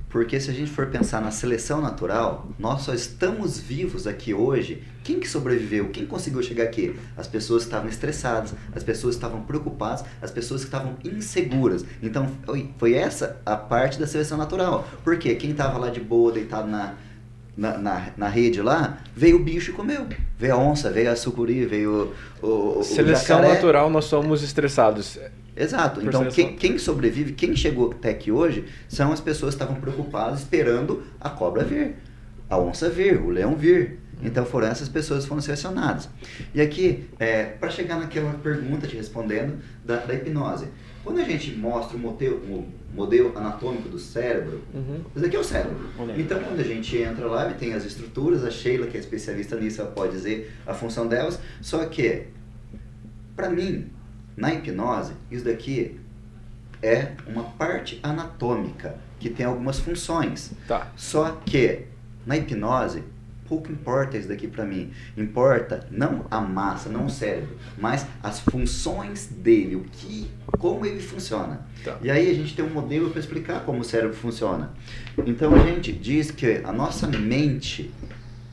Porque 0.09 0.41
se 0.41 0.51
a 0.51 0.53
gente 0.53 0.73
for 0.73 0.87
pensar 0.89 1.21
na 1.21 1.31
seleção 1.31 1.81
natural, 1.81 2.49
nós 2.59 2.83
só 2.83 2.93
estamos 2.93 3.61
vivos 3.61 4.09
aqui 4.09 4.35
hoje. 4.35 4.83
Quem 5.05 5.21
que 5.21 5.29
sobreviveu? 5.29 5.91
Quem 5.91 6.05
conseguiu 6.05 6.43
chegar 6.43 6.65
aqui? 6.65 6.99
As 7.17 7.29
pessoas 7.29 7.63
estavam 7.63 7.89
estressadas, 7.89 8.53
as 8.75 8.83
pessoas 8.83 9.15
estavam 9.15 9.43
preocupadas, 9.43 10.05
as 10.21 10.33
pessoas 10.33 10.63
que 10.63 10.67
estavam 10.67 10.97
inseguras. 11.05 11.85
Então 12.03 12.29
foi, 12.45 12.71
foi 12.77 12.95
essa 12.95 13.41
a 13.47 13.55
parte 13.57 14.01
da 14.01 14.07
seleção 14.07 14.37
natural. 14.37 14.89
Porque 15.05 15.33
quem 15.37 15.53
estava 15.53 15.79
lá 15.79 15.91
de 15.91 16.01
boa, 16.01 16.33
deitado 16.33 16.67
na, 16.67 16.95
na, 17.61 17.77
na, 17.77 18.07
na 18.17 18.29
rede 18.29 18.63
lá, 18.63 19.01
veio 19.15 19.37
o 19.37 19.39
bicho 19.39 19.71
e 19.71 19.75
comeu. 19.75 20.07
Veio 20.39 20.55
a 20.55 20.57
onça, 20.57 20.91
veio 20.91 21.13
a 21.13 21.15
sucuri, 21.15 21.67
veio 21.67 22.15
o, 22.43 22.47
o, 22.47 22.79
o 22.79 22.83
Seleção 22.83 23.37
jacaré. 23.37 23.55
natural, 23.55 23.91
nós 23.91 24.07
somos 24.07 24.43
estressados. 24.43 25.19
Exato. 25.55 26.01
Então, 26.03 26.25
quem, 26.31 26.57
quem 26.57 26.79
sobrevive, 26.79 27.33
quem 27.35 27.55
chegou 27.55 27.91
até 27.91 28.09
aqui 28.09 28.33
hoje, 28.33 28.65
são 28.89 29.13
as 29.13 29.21
pessoas 29.21 29.55
que 29.55 29.63
estavam 29.63 29.79
preocupadas 29.79 30.41
esperando 30.41 31.03
a 31.21 31.29
cobra 31.29 31.63
vir, 31.63 31.97
a 32.49 32.59
onça 32.59 32.89
vir, 32.89 33.21
o 33.21 33.29
leão 33.29 33.55
vir. 33.55 33.99
Então, 34.23 34.47
foram 34.47 34.69
essas 34.69 34.89
pessoas 34.89 35.25
que 35.25 35.29
foram 35.29 35.43
selecionadas. 35.43 36.09
E 36.55 36.63
aqui, 36.63 37.11
para 37.59 37.69
chegar 37.69 37.99
naquela 37.99 38.33
pergunta 38.43 38.87
te 38.87 38.97
respondendo 38.97 39.59
da, 39.85 39.97
da 39.97 40.15
hipnose. 40.15 40.67
Quando 41.05 41.19
a 41.21 41.25
gente 41.25 41.53
mostra 41.57 41.97
o 41.97 42.01
modelo, 42.01 42.37
o 42.37 42.69
modelo 42.95 43.37
anatômico 43.37 43.89
do 43.89 43.99
cérebro, 43.99 44.61
Uhum. 44.75 45.01
isso 45.17 45.25
aqui 45.25 45.37
é 45.37 45.39
o 45.39 45.45
cérebro. 45.45 45.79
Então, 46.19 46.39
quando 46.43 46.61
a 46.61 46.65
gente 46.65 46.97
entra 46.99 47.27
lá, 47.27 47.51
tem 47.55 47.73
as 47.73 47.85
estruturas, 47.85 48.45
a 48.45 48.51
Sheila, 48.51 48.87
que 48.87 48.97
é 48.97 49.01
especialista 49.01 49.57
nisso, 49.57 49.81
ela 49.81 49.91
pode 49.91 50.13
dizer 50.13 50.53
a 50.67 50.75
função 50.75 51.07
delas. 51.07 51.39
Só 51.63 51.85
que, 51.87 52.25
para 53.35 53.49
mim, 53.49 53.89
na 54.37 54.53
hipnose, 54.53 55.13
isso 55.31 55.45
daqui 55.45 55.99
é 56.83 57.13
uma 57.27 57.45
parte 57.45 57.99
anatômica 58.03 58.97
que 59.19 59.31
tem 59.31 59.47
algumas 59.47 59.79
funções. 59.79 60.53
Tá. 60.67 60.91
Só 60.97 61.41
que 61.45 61.85
na 62.27 62.37
hipnose, 62.37 63.03
pouco 63.51 63.73
importa 63.73 64.17
isso 64.17 64.29
daqui 64.29 64.47
para 64.47 64.65
mim. 64.65 64.93
Importa 65.17 65.85
não 65.91 66.25
a 66.31 66.41
massa, 66.41 66.89
não 66.89 67.07
o 67.07 67.11
cérebro, 67.11 67.59
mas 67.77 68.07
as 68.23 68.39
funções 68.39 69.27
dele, 69.27 69.75
o 69.75 69.85
que, 69.91 70.31
como 70.57 70.87
ele 70.87 71.01
funciona. 71.01 71.67
Tá. 71.83 71.99
E 72.01 72.09
aí 72.09 72.31
a 72.31 72.35
gente 72.35 72.55
tem 72.55 72.65
um 72.65 72.71
modelo 72.71 73.11
para 73.11 73.19
explicar 73.19 73.65
como 73.65 73.81
o 73.81 73.85
cérebro 73.85 74.17
funciona. 74.17 74.73
Então 75.27 75.53
a 75.53 75.59
gente 75.67 75.91
diz 75.91 76.31
que 76.31 76.63
a 76.63 76.73
nossa 76.73 77.09
mente, 77.09 77.93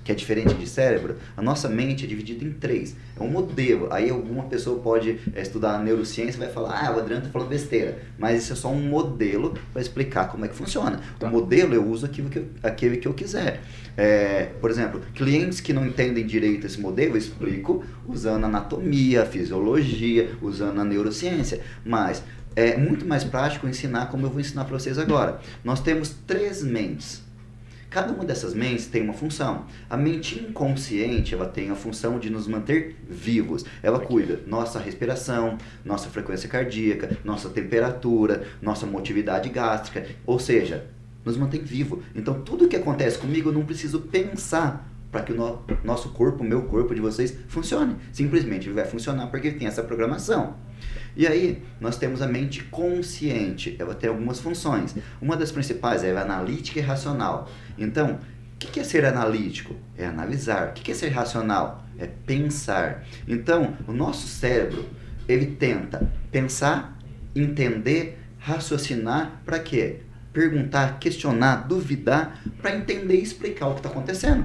que 0.07 0.11
é 0.13 0.15
diferente 0.15 0.53
de 0.53 0.65
cérebro, 0.65 1.17
a 1.35 1.41
nossa 1.41 1.67
mente 1.67 2.05
é 2.05 2.07
dividida 2.07 2.45
em 2.45 2.53
três. 2.53 2.95
É 3.19 3.21
um 3.21 3.29
modelo. 3.29 3.89
Aí 3.91 4.09
alguma 4.09 4.45
pessoa 4.45 4.79
pode 4.79 5.19
eh, 5.35 5.41
estudar 5.41 5.75
a 5.75 5.79
neurociência 5.79 6.37
e 6.37 6.39
vai 6.39 6.49
falar, 6.49 6.81
ah, 6.81 6.95
o 6.95 6.99
Adriano 6.99 7.25
tá 7.25 7.29
falando 7.29 7.49
besteira. 7.49 7.99
Mas 8.17 8.41
isso 8.41 8.53
é 8.53 8.55
só 8.55 8.69
um 8.71 8.81
modelo 8.81 9.53
para 9.73 9.81
explicar 9.81 10.29
como 10.29 10.45
é 10.45 10.47
que 10.47 10.55
funciona. 10.55 11.01
Tá. 11.19 11.27
O 11.27 11.29
modelo 11.29 11.73
eu 11.73 11.85
uso 11.85 12.05
aquilo 12.05 12.29
que 12.29 12.39
eu, 12.39 12.47
aquele 12.63 12.95
que 12.95 13.05
eu 13.05 13.13
quiser. 13.13 13.59
É, 13.97 14.45
por 14.61 14.71
exemplo, 14.71 15.01
clientes 15.13 15.59
que 15.59 15.73
não 15.73 15.85
entendem 15.85 16.25
direito 16.25 16.65
esse 16.65 16.79
modelo, 16.79 17.15
eu 17.15 17.17
explico 17.17 17.83
usando 18.07 18.45
anatomia, 18.45 19.25
fisiologia, 19.25 20.31
usando 20.41 20.79
a 20.79 20.85
neurociência. 20.85 21.59
Mas 21.83 22.23
é 22.55 22.77
muito 22.77 23.05
mais 23.05 23.25
prático 23.25 23.67
ensinar 23.67 24.05
como 24.05 24.25
eu 24.25 24.29
vou 24.29 24.39
ensinar 24.39 24.63
para 24.63 24.79
vocês 24.79 24.97
agora. 24.97 25.41
Nós 25.65 25.81
temos 25.81 26.15
três 26.25 26.63
mentes. 26.63 27.26
Cada 27.97 28.13
uma 28.13 28.23
dessas 28.23 28.53
mentes 28.53 28.85
tem 28.85 29.01
uma 29.01 29.13
função. 29.13 29.65
A 29.89 29.97
mente 29.97 30.37
inconsciente, 30.39 31.33
ela 31.33 31.47
tem 31.47 31.71
a 31.71 31.75
função 31.75 32.19
de 32.19 32.29
nos 32.29 32.47
manter 32.47 32.95
vivos. 33.09 33.65
Ela 33.81 33.99
cuida 33.99 34.39
nossa 34.45 34.77
respiração, 34.77 35.57
nossa 35.83 36.07
frequência 36.07 36.47
cardíaca, 36.47 37.17
nossa 37.23 37.49
temperatura, 37.49 38.43
nossa 38.61 38.85
motilidade 38.85 39.49
gástrica, 39.49 40.05
ou 40.27 40.37
seja, 40.37 40.85
nos 41.25 41.37
mantém 41.37 41.63
vivo. 41.63 42.03
Então, 42.13 42.39
tudo 42.41 42.67
que 42.67 42.75
acontece 42.75 43.17
comigo, 43.17 43.49
eu 43.49 43.53
não 43.53 43.65
preciso 43.65 43.99
pensar 44.01 44.87
para 45.11 45.23
que 45.23 45.33
o 45.33 45.35
no- 45.35 45.63
nosso 45.83 46.09
corpo, 46.09 46.43
o 46.43 46.47
meu 46.47 46.61
corpo 46.65 46.93
de 46.93 47.01
vocês, 47.01 47.35
funcione. 47.47 47.95
Simplesmente 48.13 48.67
ele 48.67 48.75
vai 48.75 48.85
funcionar 48.85 49.25
porque 49.25 49.49
tem 49.49 49.67
essa 49.67 49.81
programação. 49.81 50.55
E 51.17 51.25
aí, 51.25 51.63
nós 51.81 51.97
temos 51.97 52.21
a 52.21 52.27
mente 52.27 52.63
consciente. 52.65 53.75
Ela 53.79 53.95
tem 53.95 54.07
algumas 54.07 54.39
funções. 54.39 54.95
Uma 55.19 55.35
das 55.35 55.51
principais 55.51 56.03
é 56.03 56.15
a 56.15 56.21
analítica 56.21 56.77
e 56.79 56.81
racional. 56.81 57.49
Então, 57.77 58.19
O 58.57 58.59
que 58.59 58.79
é 58.79 58.83
ser 58.83 59.05
analítico? 59.05 59.75
É 59.95 60.07
analisar. 60.07 60.69
O 60.69 60.73
que 60.73 60.81
que 60.81 60.91
é 60.91 60.95
ser 60.95 61.09
racional? 61.09 61.85
É 61.97 62.07
pensar. 62.07 63.05
Então, 63.27 63.77
o 63.87 63.91
nosso 63.91 64.27
cérebro, 64.27 64.83
ele 65.27 65.45
tenta 65.45 66.11
pensar, 66.31 66.97
entender, 67.35 68.17
raciocinar, 68.39 69.43
para 69.45 69.59
quê? 69.59 69.97
Perguntar, 70.33 70.97
questionar, 70.97 71.67
duvidar, 71.67 72.41
para 72.59 72.75
entender 72.75 73.17
e 73.19 73.21
explicar 73.21 73.67
o 73.67 73.73
que 73.73 73.79
está 73.79 73.89
acontecendo. 73.89 74.43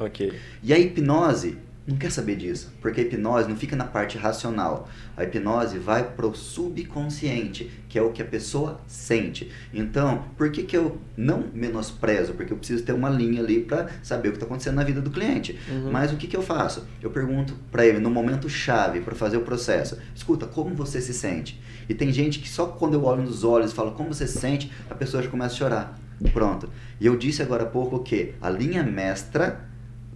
Ok. 0.00 0.32
E 0.60 0.72
a 0.72 0.78
hipnose 0.78 1.56
não 1.86 1.96
quer 1.96 2.10
saber 2.10 2.36
disso, 2.36 2.72
porque 2.80 3.00
a 3.00 3.04
hipnose 3.04 3.48
não 3.48 3.56
fica 3.56 3.76
na 3.76 3.84
parte 3.84 4.16
racional. 4.16 4.88
A 5.16 5.24
hipnose 5.24 5.78
vai 5.78 6.02
pro 6.02 6.34
subconsciente, 6.34 7.70
que 7.88 7.98
é 7.98 8.02
o 8.02 8.10
que 8.10 8.22
a 8.22 8.24
pessoa 8.24 8.80
sente. 8.86 9.50
Então, 9.72 10.24
por 10.36 10.50
que, 10.50 10.62
que 10.62 10.76
eu 10.76 10.98
não 11.14 11.44
menosprezo? 11.52 12.32
Porque 12.32 12.54
eu 12.54 12.56
preciso 12.56 12.84
ter 12.84 12.92
uma 12.92 13.10
linha 13.10 13.42
ali 13.42 13.60
para 13.60 13.88
saber 14.02 14.28
o 14.28 14.32
que 14.32 14.36
está 14.38 14.46
acontecendo 14.46 14.76
na 14.76 14.84
vida 14.84 15.02
do 15.02 15.10
cliente. 15.10 15.58
Uhum. 15.68 15.90
Mas 15.92 16.10
o 16.10 16.16
que, 16.16 16.26
que 16.26 16.36
eu 16.36 16.42
faço? 16.42 16.86
Eu 17.02 17.10
pergunto 17.10 17.54
para 17.70 17.86
ele 17.86 17.98
no 17.98 18.10
momento 18.10 18.48
chave 18.48 19.00
para 19.00 19.14
fazer 19.14 19.36
o 19.36 19.42
processo: 19.42 19.98
escuta, 20.14 20.46
como 20.46 20.74
você 20.74 21.02
se 21.02 21.12
sente? 21.12 21.60
E 21.86 21.92
tem 21.92 22.10
gente 22.10 22.38
que 22.38 22.48
só 22.48 22.66
quando 22.66 22.94
eu 22.94 23.04
olho 23.04 23.22
nos 23.22 23.44
olhos 23.44 23.72
e 23.72 23.74
falo 23.74 23.92
como 23.92 24.14
você 24.14 24.26
se 24.26 24.38
sente, 24.38 24.72
a 24.88 24.94
pessoa 24.94 25.22
já 25.22 25.28
começa 25.28 25.54
a 25.54 25.58
chorar. 25.58 26.00
Pronto. 26.32 26.70
E 26.98 27.04
eu 27.04 27.16
disse 27.16 27.42
agora 27.42 27.64
há 27.64 27.66
pouco 27.66 28.02
que 28.02 28.34
a 28.40 28.48
linha 28.48 28.82
mestra 28.82 29.68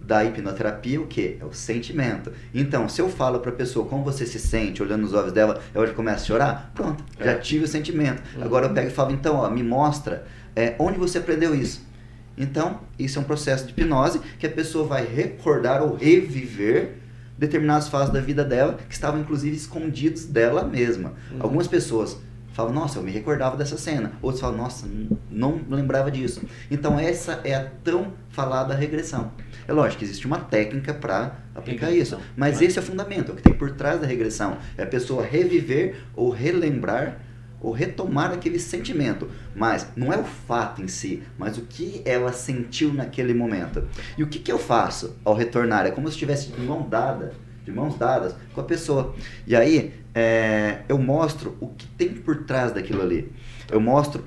da 0.09 0.25
hipnoterapia 0.25 0.99
o 0.99 1.05
que? 1.05 1.37
É 1.39 1.45
o 1.45 1.53
sentimento. 1.53 2.31
Então, 2.51 2.89
se 2.89 2.99
eu 2.99 3.07
falo 3.07 3.39
para 3.41 3.51
a 3.51 3.53
pessoa 3.53 3.85
como 3.85 4.03
você 4.03 4.25
se 4.25 4.39
sente, 4.39 4.81
olhando 4.81 5.01
nos 5.03 5.13
olhos 5.13 5.31
dela, 5.31 5.61
ela 5.71 5.85
já 5.85 5.93
começa 5.93 6.23
a 6.23 6.25
chorar, 6.25 6.71
pronto, 6.73 7.03
já 7.19 7.33
É. 7.33 7.35
tive 7.35 7.65
o 7.65 7.67
sentimento. 7.67 8.19
Agora 8.41 8.65
eu 8.65 8.73
pego 8.73 8.87
e 8.87 8.91
falo, 8.91 9.11
então, 9.11 9.35
ó, 9.35 9.47
me 9.51 9.61
mostra 9.61 10.25
é, 10.55 10.73
onde 10.79 10.97
você 10.97 11.19
aprendeu 11.19 11.53
isso. 11.53 11.87
Então, 12.35 12.79
isso 12.97 13.19
é 13.19 13.21
um 13.21 13.25
processo 13.25 13.65
de 13.67 13.71
hipnose 13.71 14.19
que 14.39 14.47
a 14.47 14.49
pessoa 14.49 14.83
vai 14.87 15.05
recordar 15.05 15.83
ou 15.83 15.95
reviver 15.95 16.95
determinadas 17.37 17.87
fases 17.87 18.11
da 18.11 18.19
vida 18.19 18.43
dela 18.43 18.79
que 18.87 18.93
estavam 18.93 19.19
inclusive 19.21 19.55
escondidos 19.55 20.25
dela 20.25 20.63
mesma. 20.63 21.13
Algumas 21.39 21.67
pessoas 21.67 22.17
falam, 22.51 22.73
nossa, 22.73 22.97
eu 22.97 23.03
me 23.03 23.11
recordava 23.11 23.55
dessa 23.55 23.77
cena. 23.77 24.13
Outros 24.23 24.41
falam, 24.41 24.57
nossa, 24.57 24.87
não 25.29 25.61
lembrava 25.69 26.09
disso. 26.09 26.41
Então, 26.71 26.99
essa 26.99 27.39
é 27.43 27.53
a 27.53 27.65
tão 27.83 28.11
falada 28.29 28.73
regressão. 28.73 29.31
É 29.69 29.71
lógico 29.71 29.99
que 29.99 30.05
existe 30.05 30.25
uma 30.25 30.39
técnica 30.39 30.95
para 30.95 31.37
aplicar 31.53 31.89
Regressão, 31.89 32.17
isso, 32.17 32.29
mas 32.35 32.59
né? 32.59 32.65
esse 32.65 32.79
é 32.79 32.81
o 32.81 32.83
fundamento, 32.83 33.29
é 33.29 33.33
o 33.33 33.37
que 33.37 33.43
tem 33.43 33.53
por 33.53 33.69
trás 33.69 34.01
da 34.01 34.07
regressão. 34.07 34.57
É 34.75 34.81
a 34.81 34.87
pessoa 34.87 35.23
reviver 35.23 35.97
ou 36.15 36.31
relembrar 36.31 37.19
ou 37.61 37.71
retomar 37.71 38.31
aquele 38.31 38.57
sentimento. 38.57 39.29
Mas 39.55 39.87
não 39.95 40.11
é 40.11 40.17
o 40.17 40.23
fato 40.23 40.81
em 40.81 40.87
si, 40.87 41.21
mas 41.37 41.59
o 41.59 41.61
que 41.61 42.01
ela 42.03 42.33
sentiu 42.33 42.91
naquele 42.91 43.31
momento. 43.31 43.87
E 44.17 44.23
o 44.23 44.27
que, 44.27 44.39
que 44.39 44.51
eu 44.51 44.57
faço 44.57 45.15
ao 45.23 45.35
retornar? 45.35 45.85
É 45.85 45.91
como 45.91 46.07
se 46.07 46.13
estivesse 46.13 46.51
de 46.51 46.61
mão 46.61 46.89
dada, 46.89 47.33
de 47.63 47.71
mãos 47.71 47.95
dadas 47.95 48.33
com 48.55 48.61
a 48.61 48.63
pessoa. 48.63 49.13
E 49.45 49.55
aí 49.55 49.93
é, 50.15 50.79
eu 50.89 50.97
mostro 50.97 51.55
o 51.59 51.67
que 51.67 51.85
tem 51.89 52.09
por 52.09 52.43
trás 52.45 52.71
daquilo 52.71 53.03
ali. 53.03 53.31
Eu 53.71 53.79
mostro 53.79 54.23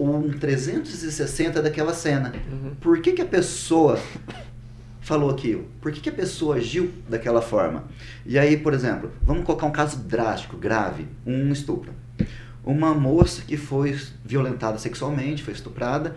um 0.00 0.30
360 0.30 1.60
daquela 1.60 1.92
cena. 1.92 2.32
Uhum. 2.50 2.74
Por 2.80 3.00
que, 3.02 3.12
que 3.12 3.20
a 3.20 3.26
pessoa 3.26 3.98
falou 5.06 5.30
aquilo? 5.30 5.66
Por 5.80 5.92
que, 5.92 6.00
que 6.00 6.08
a 6.08 6.12
pessoa 6.12 6.56
agiu 6.56 6.90
daquela 7.08 7.40
forma? 7.40 7.84
E 8.26 8.36
aí, 8.36 8.56
por 8.56 8.74
exemplo, 8.74 9.12
vamos 9.22 9.44
colocar 9.44 9.64
um 9.64 9.70
caso 9.70 10.00
drástico, 10.00 10.56
grave, 10.56 11.06
um 11.24 11.52
estupro. 11.52 11.92
Uma 12.64 12.92
moça 12.92 13.42
que 13.46 13.56
foi 13.56 13.96
violentada 14.24 14.78
sexualmente, 14.78 15.44
foi 15.44 15.54
estuprada, 15.54 16.16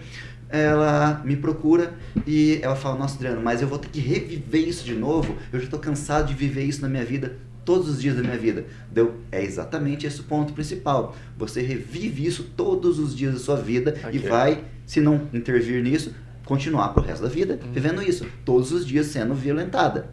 ela 0.49 1.21
me 1.23 1.36
procura 1.36 1.93
e 2.25 2.60
ela 2.63 2.75
fala, 2.75 2.97
nossa 2.97 3.15
Adriano, 3.15 3.39
mas 3.43 3.62
eu 3.62 3.67
vou 3.67 3.78
ter 3.78 3.89
que 3.89 3.99
reviver 3.99 4.67
isso 4.67 4.84
de 4.84 4.95
novo, 4.95 5.38
eu 5.54 5.60
já 5.60 5.65
estou 5.65 5.80
cansado 5.80 6.30
de 6.30 6.34
viver 6.34 6.63
isso 6.63 6.82
na 6.82 6.89
minha 6.89 7.06
vida, 7.06 7.38
todos 7.63 7.88
os 7.88 8.02
dias 8.02 8.15
da 8.15 8.23
minha 8.23 8.39
vida. 8.39 8.65
Deu, 8.91 9.17
é 9.32 9.43
exatamente 9.43 10.08
esse 10.08 10.19
o 10.19 10.23
ponto 10.23 10.52
principal. 10.52 11.15
Você 11.38 11.62
revive 11.62 12.25
isso 12.25 12.43
todos 12.58 12.97
os 12.97 13.15
dias 13.15 13.34
da 13.34 13.39
sua 13.39 13.58
vida 13.58 13.95
e 14.12 14.17
Ok. 14.17 14.19
vai, 14.21 14.63
se 14.88 14.99
não 14.99 15.30
intervir 15.32 15.84
nisso, 15.84 16.12
continuar 16.49 16.89
pro 16.89 17.03
resto 17.03 17.21
da 17.21 17.29
vida 17.29 17.59
Uhum. 17.63 17.71
vivendo 17.71 18.01
isso, 18.01 18.25
todos 18.43 18.71
os 18.71 18.85
dias 18.85 19.05
sendo 19.05 19.33
violentada. 19.35 20.09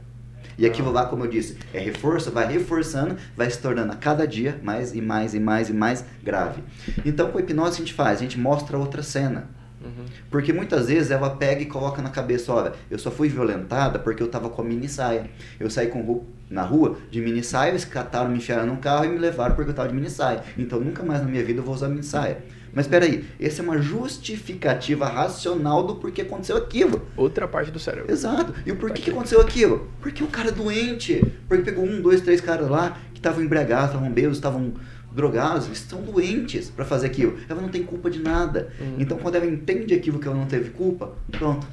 E 0.58 0.64
aquilo 0.66 0.88
Ah. 0.90 0.92
lá, 0.92 1.06
como 1.06 1.24
eu 1.24 1.30
disse, 1.30 1.56
é 1.74 1.78
reforço, 1.80 2.30
vai 2.30 2.46
reforçando, 2.50 3.16
vai 3.36 3.50
se 3.50 3.58
tornando 3.58 3.92
a 3.92 3.96
cada 3.96 4.26
dia 4.26 4.58
mais 4.62 4.94
e 4.94 5.00
mais 5.00 5.34
e 5.34 5.40
mais 5.40 5.68
e 5.70 5.72
mais 5.72 6.04
grave. 6.22 6.62
Então, 7.04 7.30
com 7.30 7.38
a 7.38 7.40
hipnose, 7.40 7.74
a 7.74 7.78
gente 7.78 7.92
faz, 7.94 8.18
a 8.18 8.22
gente 8.22 8.38
mostra 8.38 8.78
outra 8.78 9.02
cena. 9.02 9.48
Uhum. 9.82 10.04
Porque 10.30 10.52
muitas 10.52 10.88
vezes 10.88 11.10
ela 11.10 11.30
pega 11.30 11.60
e 11.62 11.66
coloca 11.66 12.00
na 12.02 12.08
cabeça, 12.10 12.52
olha, 12.52 12.72
eu 12.90 12.98
só 12.98 13.10
fui 13.10 13.28
violentada 13.28 13.98
porque 13.98 14.22
eu 14.22 14.28
tava 14.28 14.48
com 14.48 14.62
a 14.62 14.64
mini 14.64 14.88
saia. 14.88 15.28
Eu 15.60 15.68
saí 15.70 15.88
com 15.88 16.00
ru- 16.02 16.24
na 16.50 16.62
rua 16.62 16.96
de 17.10 17.20
mini 17.20 17.42
saia, 17.42 17.70
eles 17.70 17.84
cataram, 17.84 18.30
me 18.30 18.38
enfiaram 18.38 18.66
num 18.66 18.76
carro 18.76 19.04
e 19.04 19.08
me 19.08 19.18
levaram 19.18 19.54
porque 19.54 19.70
eu 19.70 19.74
tava 19.74 19.88
de 19.88 19.94
mini 19.94 20.08
saia. 20.10 20.42
Então 20.56 20.80
nunca 20.80 21.02
mais 21.02 21.20
na 21.22 21.28
minha 21.28 21.44
vida 21.44 21.60
eu 21.60 21.64
vou 21.64 21.74
usar 21.74 21.88
mini 21.88 22.02
saia. 22.02 22.38
Mas 22.76 22.84
espera 22.84 23.06
aí, 23.06 23.24
essa 23.40 23.62
é 23.62 23.64
uma 23.64 23.80
justificativa 23.80 25.08
racional 25.08 25.86
do 25.86 25.94
porquê 25.94 26.20
aconteceu 26.20 26.58
aquilo. 26.58 27.06
Outra 27.16 27.48
parte 27.48 27.70
do 27.70 27.78
cérebro. 27.78 28.12
Exato. 28.12 28.52
E 28.66 28.70
o 28.70 28.76
porquê 28.76 29.00
que 29.00 29.08
aconteceu 29.08 29.40
aquilo? 29.40 29.88
Porque 29.98 30.22
o 30.22 30.26
cara 30.26 30.48
é 30.50 30.52
doente. 30.52 31.24
Porque 31.48 31.64
pegou 31.64 31.86
um, 31.86 32.02
dois, 32.02 32.20
três 32.20 32.38
caras 32.38 32.68
lá 32.68 32.98
que 33.14 33.18
estavam 33.18 33.42
embriagados, 33.42 33.86
estavam 33.86 34.10
bêbados, 34.12 34.36
estavam 34.36 34.74
drogados, 35.10 35.64
eles 35.64 35.78
estão 35.78 36.02
doentes 36.02 36.68
para 36.68 36.84
fazer 36.84 37.06
aquilo. 37.06 37.38
Ela 37.48 37.62
não 37.62 37.70
tem 37.70 37.82
culpa 37.82 38.10
de 38.10 38.18
nada. 38.18 38.68
Uhum. 38.78 38.96
Então 38.98 39.16
quando 39.16 39.36
ela 39.36 39.46
entende 39.46 39.94
aquilo 39.94 40.18
que 40.18 40.28
ela 40.28 40.36
não 40.36 40.44
teve 40.44 40.68
culpa, 40.68 41.14
pronto, 41.30 41.66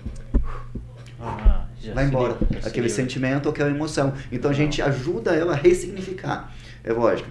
Ah, 1.20 1.66
já 1.82 1.94
vai 1.94 2.06
embora. 2.06 2.38
Aquele 2.64 2.88
sentimento, 2.88 3.50
aquela 3.50 3.70
emoção. 3.70 4.14
Então 4.32 4.50
a 4.50 4.54
gente 4.54 4.82
ajuda 4.82 5.36
ela 5.36 5.52
a 5.52 5.58
ressignificar. 5.58 6.50
É 6.82 6.94
lógico. 6.94 7.28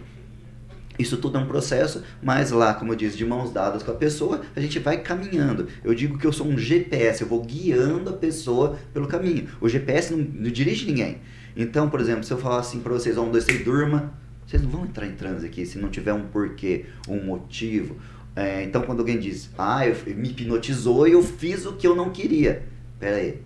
Isso 1.02 1.16
tudo 1.16 1.36
é 1.36 1.40
um 1.40 1.46
processo, 1.46 2.02
mas 2.22 2.52
lá, 2.52 2.74
como 2.74 2.92
eu 2.92 2.96
disse, 2.96 3.16
de 3.16 3.24
mãos 3.24 3.52
dadas 3.52 3.82
com 3.82 3.90
a 3.90 3.94
pessoa, 3.94 4.42
a 4.54 4.60
gente 4.60 4.78
vai 4.78 4.98
caminhando. 4.98 5.66
Eu 5.82 5.94
digo 5.94 6.16
que 6.16 6.24
eu 6.24 6.32
sou 6.32 6.46
um 6.46 6.56
GPS, 6.56 7.22
eu 7.22 7.28
vou 7.28 7.42
guiando 7.42 8.10
a 8.10 8.12
pessoa 8.12 8.78
pelo 8.94 9.08
caminho. 9.08 9.48
O 9.60 9.68
GPS 9.68 10.12
não, 10.12 10.18
não 10.18 10.50
dirige 10.50 10.86
ninguém. 10.86 11.18
Então, 11.56 11.90
por 11.90 12.00
exemplo, 12.00 12.22
se 12.22 12.32
eu 12.32 12.38
falar 12.38 12.60
assim 12.60 12.78
pra 12.78 12.92
vocês, 12.92 13.18
ó, 13.18 13.22
um, 13.22 13.32
dois, 13.32 13.44
três, 13.44 13.64
durma, 13.64 14.14
vocês 14.46 14.62
não 14.62 14.70
vão 14.70 14.84
entrar 14.84 15.06
em 15.06 15.12
transe 15.12 15.44
aqui 15.44 15.66
se 15.66 15.76
não 15.76 15.90
tiver 15.90 16.12
um 16.12 16.22
porquê, 16.28 16.86
um 17.08 17.20
motivo. 17.24 17.96
É, 18.36 18.62
então, 18.62 18.82
quando 18.82 19.00
alguém 19.00 19.18
diz, 19.18 19.50
ah, 19.58 19.86
eu, 19.86 19.96
me 20.14 20.30
hipnotizou 20.30 21.08
e 21.08 21.12
eu 21.12 21.22
fiz 21.22 21.66
o 21.66 21.72
que 21.72 21.86
eu 21.86 21.96
não 21.96 22.10
queria. 22.10 22.62
Pera 23.00 23.16
aí. 23.16 23.40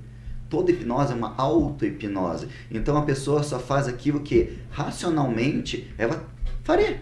Toda 0.50 0.70
hipnose 0.70 1.12
é 1.12 1.16
uma 1.16 1.34
auto-hipnose. 1.36 2.48
Então 2.70 2.96
a 2.96 3.02
pessoa 3.02 3.42
só 3.42 3.58
faz 3.58 3.88
aquilo 3.88 4.20
que 4.20 4.58
racionalmente 4.70 5.90
ela 5.98 6.24
faria. 6.62 7.00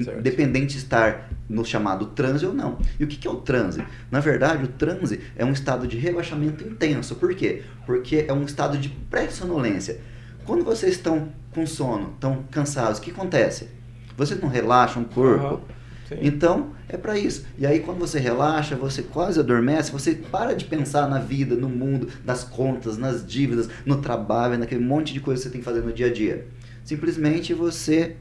Certo. 0.00 0.18
Independente 0.18 0.72
de 0.72 0.78
estar 0.78 1.28
no 1.48 1.64
chamado 1.64 2.06
transe 2.06 2.46
ou 2.46 2.54
não. 2.54 2.78
E 2.98 3.04
o 3.04 3.06
que 3.06 3.16
que 3.16 3.26
é 3.26 3.30
o 3.30 3.36
transe? 3.36 3.84
Na 4.10 4.20
verdade, 4.20 4.64
o 4.64 4.68
transe 4.68 5.20
é 5.36 5.44
um 5.44 5.52
estado 5.52 5.86
de 5.86 5.96
relaxamento 5.98 6.64
intenso. 6.64 7.16
Por 7.16 7.34
quê? 7.34 7.62
Porque 7.84 8.24
é 8.28 8.32
um 8.32 8.44
estado 8.44 8.78
de 8.78 8.88
pré-sonolência. 8.88 10.00
Quando 10.44 10.64
vocês 10.64 10.92
estão 10.94 11.28
com 11.50 11.66
sono, 11.66 12.12
estão 12.14 12.44
cansados, 12.50 12.98
o 12.98 13.02
que 13.02 13.10
acontece? 13.10 13.68
Vocês 14.16 14.40
não 14.40 14.48
relaxam 14.48 15.02
o 15.02 15.06
corpo. 15.06 15.60
Sim. 16.08 16.16
Então, 16.20 16.72
é 16.88 16.96
para 16.96 17.18
isso. 17.18 17.46
E 17.58 17.66
aí, 17.66 17.80
quando 17.80 17.98
você 17.98 18.18
relaxa, 18.18 18.76
você 18.76 19.02
quase 19.02 19.40
adormece, 19.40 19.90
você 19.90 20.14
para 20.14 20.54
de 20.54 20.64
pensar 20.64 21.08
na 21.08 21.18
vida, 21.18 21.54
no 21.54 21.68
mundo, 21.68 22.08
nas 22.24 22.44
contas, 22.44 22.98
nas 22.98 23.26
dívidas, 23.26 23.68
no 23.86 23.96
trabalho, 23.96 24.58
naquele 24.58 24.84
monte 24.84 25.12
de 25.12 25.20
coisa 25.20 25.40
que 25.40 25.48
você 25.48 25.52
tem 25.52 25.60
que 25.60 25.64
fazer 25.64 25.80
no 25.80 25.92
dia 25.92 26.06
a 26.06 26.12
dia. 26.12 26.46
Simplesmente 26.84 27.54
você 27.54 28.16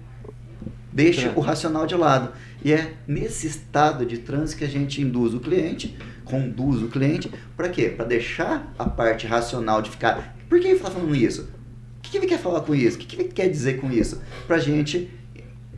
deixa 0.91 1.31
o 1.35 1.39
racional 1.39 1.85
de 1.85 1.95
lado. 1.95 2.31
E 2.63 2.71
é 2.73 2.93
nesse 3.07 3.47
estado 3.47 4.05
de 4.05 4.19
transe 4.19 4.55
que 4.55 4.63
a 4.63 4.69
gente 4.69 5.01
induz 5.01 5.33
o 5.33 5.39
cliente, 5.39 5.97
conduz 6.23 6.81
o 6.81 6.87
cliente, 6.87 7.31
para 7.55 7.69
quê? 7.69 7.89
Para 7.89 8.05
deixar 8.05 8.73
a 8.77 8.85
parte 8.85 9.25
racional 9.27 9.81
de 9.81 9.89
ficar. 9.89 10.35
Por 10.47 10.59
que 10.59 10.67
ele 10.67 10.75
está 10.75 10.91
falando 10.91 11.15
isso? 11.15 11.49
O 11.97 12.01
que 12.01 12.17
ele 12.17 12.27
quer 12.27 12.39
falar 12.39 12.61
com 12.61 12.75
isso? 12.75 12.97
O 12.97 12.99
que 12.99 13.15
ele 13.15 13.29
quer 13.29 13.49
dizer 13.49 13.79
com 13.79 13.91
isso? 13.91 14.21
Para 14.47 14.57
a 14.57 14.59
gente 14.59 15.09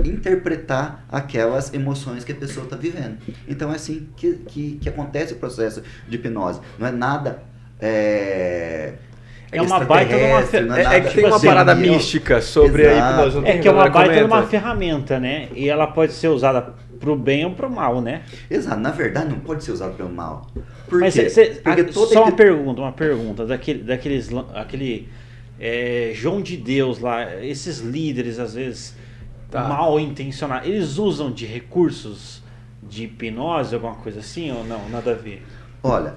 interpretar 0.03 1.05
aquelas 1.09 1.73
emoções 1.73 2.23
que 2.23 2.31
a 2.31 2.35
pessoa 2.35 2.63
está 2.65 2.75
vivendo. 2.75 3.17
Então 3.47 3.71
é 3.71 3.75
assim 3.75 4.07
que, 4.17 4.33
que, 4.47 4.77
que 4.81 4.89
acontece 4.89 5.33
o 5.33 5.35
processo 5.37 5.83
de 6.07 6.15
hipnose. 6.15 6.59
Não 6.79 6.87
é 6.87 6.91
nada. 6.91 7.43
É, 7.79 8.95
É 9.53 9.61
uma 9.61 9.79
baita 9.79 10.15
de 10.17 10.23
uma 10.23 10.77
É, 10.79 10.97
é 10.97 11.01
que 11.01 11.15
tem 11.15 11.25
uma 11.25 11.35
assim, 11.37 11.47
parada 11.47 11.71
eu- 11.73 11.77
mística 11.77 12.41
sobre 12.41 12.87
a 12.87 12.93
hipnose. 13.11 13.37
É 13.45 13.57
que 13.57 13.67
é 13.67 13.71
uma 13.71 13.89
baita 13.89 14.15
de 14.15 14.23
uma 14.23 14.43
ferramenta, 14.43 15.19
né? 15.19 15.49
E 15.55 15.69
ela 15.69 15.87
pode 15.87 16.13
ser 16.13 16.27
usada 16.29 16.73
pro 16.99 17.15
bem 17.15 17.45
ou 17.45 17.51
pro 17.51 17.69
mal, 17.69 18.01
né? 18.01 18.21
Exato, 18.49 18.79
na 18.79 18.91
verdade 18.91 19.29
não 19.29 19.39
pode 19.39 19.63
ser 19.63 19.71
usado 19.71 19.95
pelo 19.95 20.09
mal. 20.09 20.47
Por 20.87 20.99
Mas 21.01 21.13
quê? 21.13 21.29
cê- 21.29 21.53
cê- 21.53 21.61
Porque 21.61 21.81
a- 21.81 21.85
toda 21.85 22.13
só 22.13 22.23
uma 22.23 22.31
pergunta, 22.31 22.81
uma 22.81 22.91
pergunta 22.93 23.45
daquele, 23.45 23.83
daqueles, 23.83 24.29
aquele 24.53 25.09
é, 25.59 26.11
João 26.13 26.41
de 26.41 26.55
Deus 26.57 26.99
lá, 26.99 27.43
esses 27.43 27.79
líderes 27.79 28.39
às 28.39 28.53
vezes 28.55 28.95
Tá. 29.51 29.67
mal 29.67 29.99
intencionados, 29.99 30.67
eles 30.67 30.97
usam 30.97 31.31
de 31.31 31.45
recursos 31.45 32.41
de 32.81 33.03
hipnose, 33.03 33.73
alguma 33.75 33.95
coisa 33.95 34.19
assim 34.19 34.51
ou 34.51 34.63
não? 34.63 34.89
Nada 34.89 35.11
a 35.11 35.15
ver. 35.15 35.43
Olha, 35.81 36.15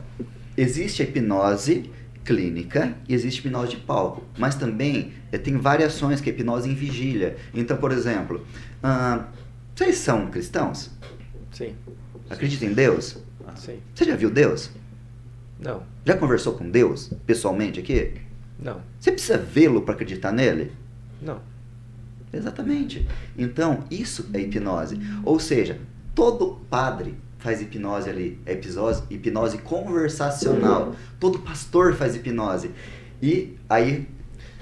existe 0.56 1.02
a 1.02 1.04
hipnose 1.04 1.90
clínica 2.26 2.94
e 3.08 3.14
existe 3.14 3.38
hipnose 3.38 3.70
de 3.70 3.76
palco, 3.76 4.24
mas 4.36 4.56
também 4.56 5.12
eh, 5.30 5.38
tem 5.38 5.56
variações 5.56 6.20
que 6.20 6.28
é 6.28 6.32
hipnose 6.32 6.68
em 6.68 6.74
vigília. 6.74 7.36
Então, 7.54 7.76
por 7.76 7.92
exemplo, 7.92 8.44
ah, 8.82 9.26
vocês 9.74 9.98
são 9.98 10.26
cristãos? 10.26 10.90
Sim. 11.52 11.74
Acreditam 12.28 12.68
em 12.68 12.72
Deus? 12.74 13.18
Sim. 13.54 13.78
Você 13.94 14.04
já 14.04 14.16
viu 14.16 14.30
Deus? 14.30 14.70
Não. 15.58 15.82
Já 16.04 16.16
conversou 16.16 16.54
com 16.54 16.68
Deus 16.68 17.10
pessoalmente 17.24 17.80
aqui? 17.80 18.14
Não. 18.58 18.80
Você 18.98 19.12
precisa 19.12 19.38
vê-lo 19.38 19.82
para 19.82 19.94
acreditar 19.94 20.32
nele? 20.32 20.72
Não. 21.22 21.40
Exatamente. 22.32 23.06
Então, 23.38 23.84
isso 23.90 24.28
é 24.34 24.40
hipnose. 24.40 24.98
Ou 25.24 25.38
seja, 25.38 25.78
todo 26.14 26.58
padre 26.68 27.14
faz 27.38 27.60
hipnose 27.60 28.08
ali. 28.10 28.38
É 28.46 28.52
hipnose, 28.54 29.02
hipnose 29.10 29.58
conversacional. 29.58 30.94
Todo 31.20 31.38
pastor 31.40 31.94
faz 31.94 32.14
hipnose. 32.16 32.70
E 33.22 33.56
aí. 33.68 34.06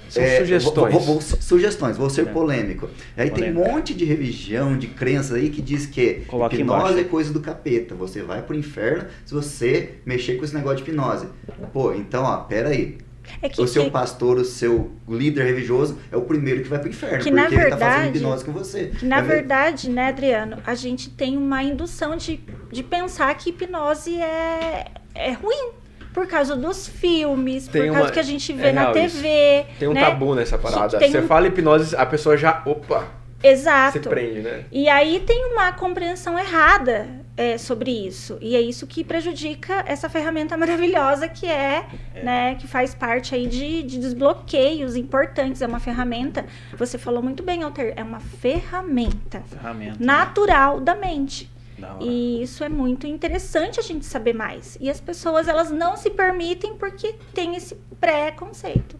São 0.07 0.21
é, 0.21 0.37
sugestões. 0.39 0.93
Vou, 0.93 1.01
vou- 1.01 1.19
vou- 1.19 1.21
sugestões, 1.41 1.97
vou 1.97 2.11
ser 2.11 2.27
É. 2.27 2.31
polêmico. 2.31 2.87
Aí 3.17 3.31
tem 3.31 3.49
um 3.51 3.55
monte 3.55 3.91
de 3.93 4.05
religião, 4.05 4.77
de 4.77 4.85
crenças 4.87 5.33
aí 5.33 5.49
que 5.49 5.63
diz 5.63 5.87
que 5.87 6.21
Coloca 6.27 6.53
hipnose 6.55 6.79
embaixo. 6.79 6.99
é 6.99 7.03
coisa 7.05 7.33
do 7.33 7.39
capeta. 7.41 7.95
Você 7.95 8.21
vai 8.21 8.43
pro 8.43 8.55
inferno 8.55 9.05
se 9.25 9.33
você 9.33 9.95
mexer 10.05 10.35
com 10.35 10.45
esse 10.45 10.53
negócio 10.53 10.77
de 10.77 10.83
hipnose. 10.91 11.25
Pô, 11.73 11.91
então, 11.93 12.23
ó, 12.23 12.37
pera 12.37 12.69
aí. 12.69 12.99
É 13.41 13.49
que, 13.49 13.61
O 13.61 13.67
seu 13.67 13.85
que- 13.85 13.89
pastor, 13.91 14.37
o 14.37 14.45
seu 14.45 14.91
líder 15.07 15.45
religioso 15.45 15.97
é 16.11 16.17
o 16.17 16.21
primeiro 16.21 16.63
que 16.63 16.69
vai 16.69 16.79
pro 16.79 16.89
inferno. 16.89 17.17
Que, 17.17 17.23
porque 17.29 17.31
na 17.31 17.45
ele 17.45 17.55
tá 17.55 17.77
fazendo 17.77 17.79
verdade- 17.79 18.17
hipnose 18.17 18.45
com 18.45 18.51
você. 18.51 18.91
que, 18.99 19.05
na 19.05 19.17
É 19.17 19.21
ver- 19.21 19.27
verdade, 19.27 19.89
né, 19.89 20.07
Adriano, 20.09 20.57
a 20.65 20.75
gente 20.75 21.09
tem 21.09 21.35
uma 21.37 21.61
indução 21.63 22.15
de, 22.15 22.39
de 22.71 22.83
pensar 22.83 23.33
que 23.35 23.49
hipnose 23.49 24.15
é, 24.21 24.85
é 25.13 25.31
ruim. 25.31 25.69
Por 26.13 26.27
causa 26.27 26.55
dos 26.55 26.87
filmes, 26.87 27.67
Tem 27.67 27.81
por 27.83 27.87
causa 27.91 28.03
uma- 28.03 28.11
que 28.11 28.19
a 28.19 28.23
gente 28.23 28.53
vê 28.53 28.67
é 28.67 28.71
na 28.71 28.81
real 28.83 28.93
TV. 28.93 29.65
Tem 29.77 29.87
um 29.89 29.93
né? 29.93 29.99
tabu 29.99 30.33
nessa 30.33 30.57
parada. 30.57 30.97
Você 30.97 31.19
um- 31.19 31.27
fala 31.27 31.47
hipnose, 31.47 31.93
a 31.93 32.05
pessoa 32.05 32.37
já. 32.37 32.63
Opa! 32.65 33.05
Exato. 33.47 34.03
Se 34.03 34.09
prende, 34.09 34.41
né? 34.41 34.65
E 34.71 34.89
aí 34.89 35.19
tem 35.19 35.51
uma 35.51 35.71
compreensão 35.73 36.37
errada 36.37 37.07
é, 37.37 37.57
sobre 37.57 37.91
isso. 37.91 38.37
E 38.41 38.55
é 38.55 38.61
isso 38.61 38.87
que 38.87 39.03
prejudica 39.03 39.83
essa 39.87 40.09
ferramenta 40.09 40.55
maravilhosa 40.57 41.27
que 41.27 41.45
é, 41.45 41.85
né, 42.23 42.55
que 42.55 42.67
faz 42.67 42.95
parte 42.95 43.35
aí 43.35 43.47
de, 43.47 43.83
de 43.83 43.99
desbloqueios 43.99 44.95
importantes. 44.95 45.61
É 45.61 45.67
uma 45.67 45.79
ferramenta, 45.79 46.45
você 46.77 46.97
falou 46.97 47.21
muito 47.21 47.43
bem, 47.43 47.63
Alter, 47.63 47.93
é 47.95 48.03
uma 48.03 48.19
ferramenta 48.19 49.41
Ferramenta. 49.41 49.97
natural 49.99 50.79
da 50.79 50.95
mente. 50.95 51.51
Da 51.77 51.93
hora. 51.93 52.03
E 52.03 52.41
isso 52.41 52.63
é 52.63 52.69
muito 52.69 53.05
interessante 53.05 53.81
a 53.81 53.83
gente 53.83 54.05
saber 54.05 54.33
mais. 54.33 54.77
E 54.79 54.89
as 54.89 55.01
pessoas, 55.01 55.47
elas 55.47 55.69
não 55.71 55.97
se 55.97 56.09
permitem 56.09 56.75
porque 56.75 57.15
tem 57.33 57.55
esse 57.55 57.75
preconceito. 57.99 58.97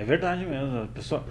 É 0.00 0.04
verdade 0.04 0.46
mesmo. 0.46 0.84
A 0.84 0.86
pessoa 0.86 1.22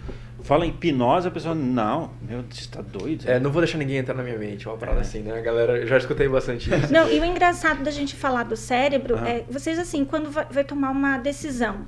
fala 0.44 0.64
em 0.64 0.70
hipnose, 0.70 1.28
a 1.28 1.32
pessoa, 1.32 1.56
não, 1.56 2.12
meu, 2.22 2.44
você 2.48 2.70
tá 2.70 2.82
doido? 2.84 3.28
É, 3.28 3.40
não 3.40 3.52
vou 3.52 3.62
deixar 3.64 3.80
ninguém 3.80 3.98
entrar 3.98 4.14
na 4.14 4.22
minha 4.22 4.38
mente, 4.38 4.68
uma 4.68 4.78
parada 4.78 5.00
É. 5.00 5.02
assim, 5.02 5.22
né? 5.22 5.36
A 5.38 5.42
galera, 5.42 5.78
eu 5.80 5.88
já 5.88 5.98
escutei 5.98 6.28
bastante 6.30 6.70
isso. 6.74 6.94
Não, 6.94 7.10
e 7.12 7.20
o 7.20 7.26
engraçado 7.26 7.84
da 7.84 7.90
gente 7.90 8.16
falar 8.16 8.44
do 8.44 8.56
cérebro 8.56 9.16
Aham. 9.16 9.28
é 9.28 9.44
vocês 9.50 9.80
assim, 9.80 10.06
quando 10.06 10.30
vai, 10.30 10.46
vai 10.52 10.64
tomar 10.64 10.92
uma 10.92 11.18
decisão, 11.18 11.86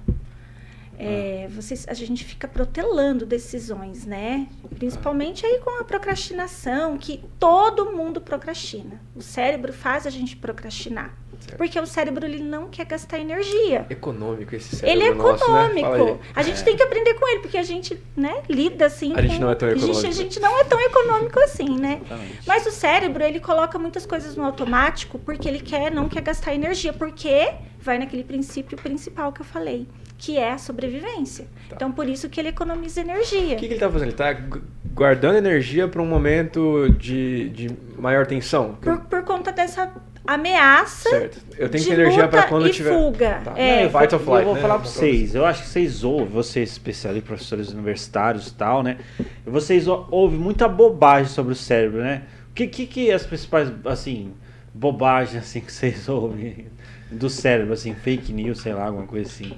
é, 0.98 1.46
Ah. 1.48 1.54
vocês, 1.54 1.86
a 1.88 1.94
gente 1.94 2.26
fica 2.26 2.48
protelando 2.48 3.28
decisões, 3.28 4.04
né? 4.06 4.48
Principalmente 4.76 5.46
aí 5.46 5.60
com 5.64 5.80
a 5.80 5.84
procrastinação, 5.84 6.98
que 6.98 7.24
todo 7.40 7.92
mundo 7.92 8.20
procrastina. 8.20 9.00
O 9.16 9.22
cérebro 9.22 9.72
faz 9.72 10.08
a 10.08 10.10
gente 10.10 10.36
procrastinar. 10.36 11.16
Certo. 11.42 11.58
Porque 11.58 11.80
o 11.80 11.86
cérebro 11.86 12.26
ele 12.26 12.42
não 12.42 12.70
quer 12.70 12.86
gastar 12.86 13.20
energia. 13.20 13.86
Econômico 13.90 14.56
esse 14.56 14.76
cérebro 14.76 15.02
Ele 15.04 15.12
é 15.12 15.14
nosso, 15.16 15.52
né? 15.52 15.66
econômico. 15.80 16.20
Aí. 16.24 16.30
A 16.36 16.44
gente 16.44 16.62
É. 16.62 16.64
tem 16.64 16.78
que 16.78 16.84
aprender 16.84 17.14
com 17.16 17.28
ele, 17.28 17.40
porque 17.40 17.58
a 17.58 17.64
gente, 17.64 17.98
né, 18.16 18.42
lida 18.50 18.86
assim. 18.86 19.14
A 19.16 19.22
gente 19.22 19.36
com- 19.36 19.42
não 19.42 19.50
é 19.52 19.56
tão 19.56 19.68
a 19.68 19.72
gente- 19.72 19.84
econômico. 19.84 20.08
A 20.08 20.12
gente 20.12 20.40
não 20.40 20.60
é 20.60 20.64
tão 20.64 20.80
econômico 20.80 21.40
assim, 21.40 21.78
né? 21.80 22.00
Exatamente. 22.06 22.40
Mas 22.48 22.66
o 22.68 22.72
cérebro, 22.72 23.24
ele 23.24 23.40
coloca 23.40 23.78
muitas 23.80 24.06
coisas 24.06 24.36
no 24.36 24.44
automático 24.46 25.18
porque 25.20 25.48
ele 25.48 25.60
quer, 25.60 25.92
não 25.92 26.08
quer 26.08 26.22
gastar 26.22 26.54
energia, 26.54 26.94
porque 26.94 27.52
vai 27.80 27.98
naquele 27.98 28.24
princípio 28.24 28.78
principal 28.78 29.34
que 29.34 29.42
eu 29.42 29.46
falei, 29.46 29.88
que 30.18 30.38
é 30.38 30.52
a 30.52 30.58
sobrevivência. 30.60 31.46
Tá. 31.68 31.76
Então, 31.76 31.92
por 31.92 32.08
isso 32.08 32.30
que 32.30 32.40
ele 32.40 32.50
economiza 32.50 33.02
energia. 33.02 33.56
O 33.56 33.60
que, 33.60 33.68
que 33.68 33.74
ele 33.74 33.80
tá 33.80 33.90
fazendo? 33.90 34.10
Ele 34.10 34.16
tá 34.18 34.32
gu- 34.34 34.62
guardando 34.94 35.38
energia 35.38 35.88
para 35.88 36.00
um 36.02 36.06
momento 36.06 36.88
de, 37.00 37.50
de 37.50 37.70
maior 37.98 38.28
tensão? 38.28 38.76
Por, 38.80 39.00
por 39.00 39.24
conta 39.24 39.52
dessa 39.52 39.92
ameaça 40.26 41.10
Certo. 41.10 41.40
Eu 41.58 41.70
tenho 41.70 41.84
de 41.84 41.90
que 41.90 41.96
ter 41.96 42.02
energia 42.02 42.28
para 42.28 42.44
quando 42.44 42.66
e 42.66 42.70
eu 42.70 42.74
tiver. 42.74 42.96
fuga. 42.98 43.42
Tá. 43.44 43.54
É. 43.56 43.76
Não, 43.76 43.82
eu, 43.84 43.90
Fight 43.90 44.12
vou, 44.12 44.20
or 44.20 44.26
flight, 44.26 44.40
eu 44.42 44.46
vou 44.46 44.56
né? 44.56 44.62
falar 44.62 44.78
coisa 44.78 44.94
vocês, 44.94 45.36
eu 45.36 45.46
acho 45.46 45.64
que 45.64 45.70
vocês 45.70 46.04
ouvem, 46.04 46.28
vocês 46.28 46.72
especialistas, 46.72 47.28
professores 47.28 47.72
universitários 47.72 48.48
e 48.48 48.54
tal, 48.54 48.84
né? 48.84 48.98
Vocês 49.46 49.88
ou- 49.88 50.08
ouvem 50.12 50.40
muita 50.40 50.68
bobagem 50.68 51.28
sobre 51.32 51.54
o 51.54 51.56
cérebro, 51.56 52.02
né? 52.02 52.24
O 52.50 52.54
que, 52.54 52.68
que, 52.68 52.86
que 52.86 53.12
as 53.12 53.26
principais, 53.26 53.72
assim, 53.86 54.34
bobagens 54.74 55.44
assim, 55.44 55.62
que 55.62 55.72
vocês 55.72 56.08
ouvem 56.10 56.68
do 57.10 57.30
cérebro, 57.30 57.74
assim, 57.74 57.94
fake 57.94 58.32
news, 58.34 58.60
sei 58.62 58.74
lá, 58.74 58.86
alguma 58.86 59.08
coisa 59.08 59.30
assim? 59.30 59.54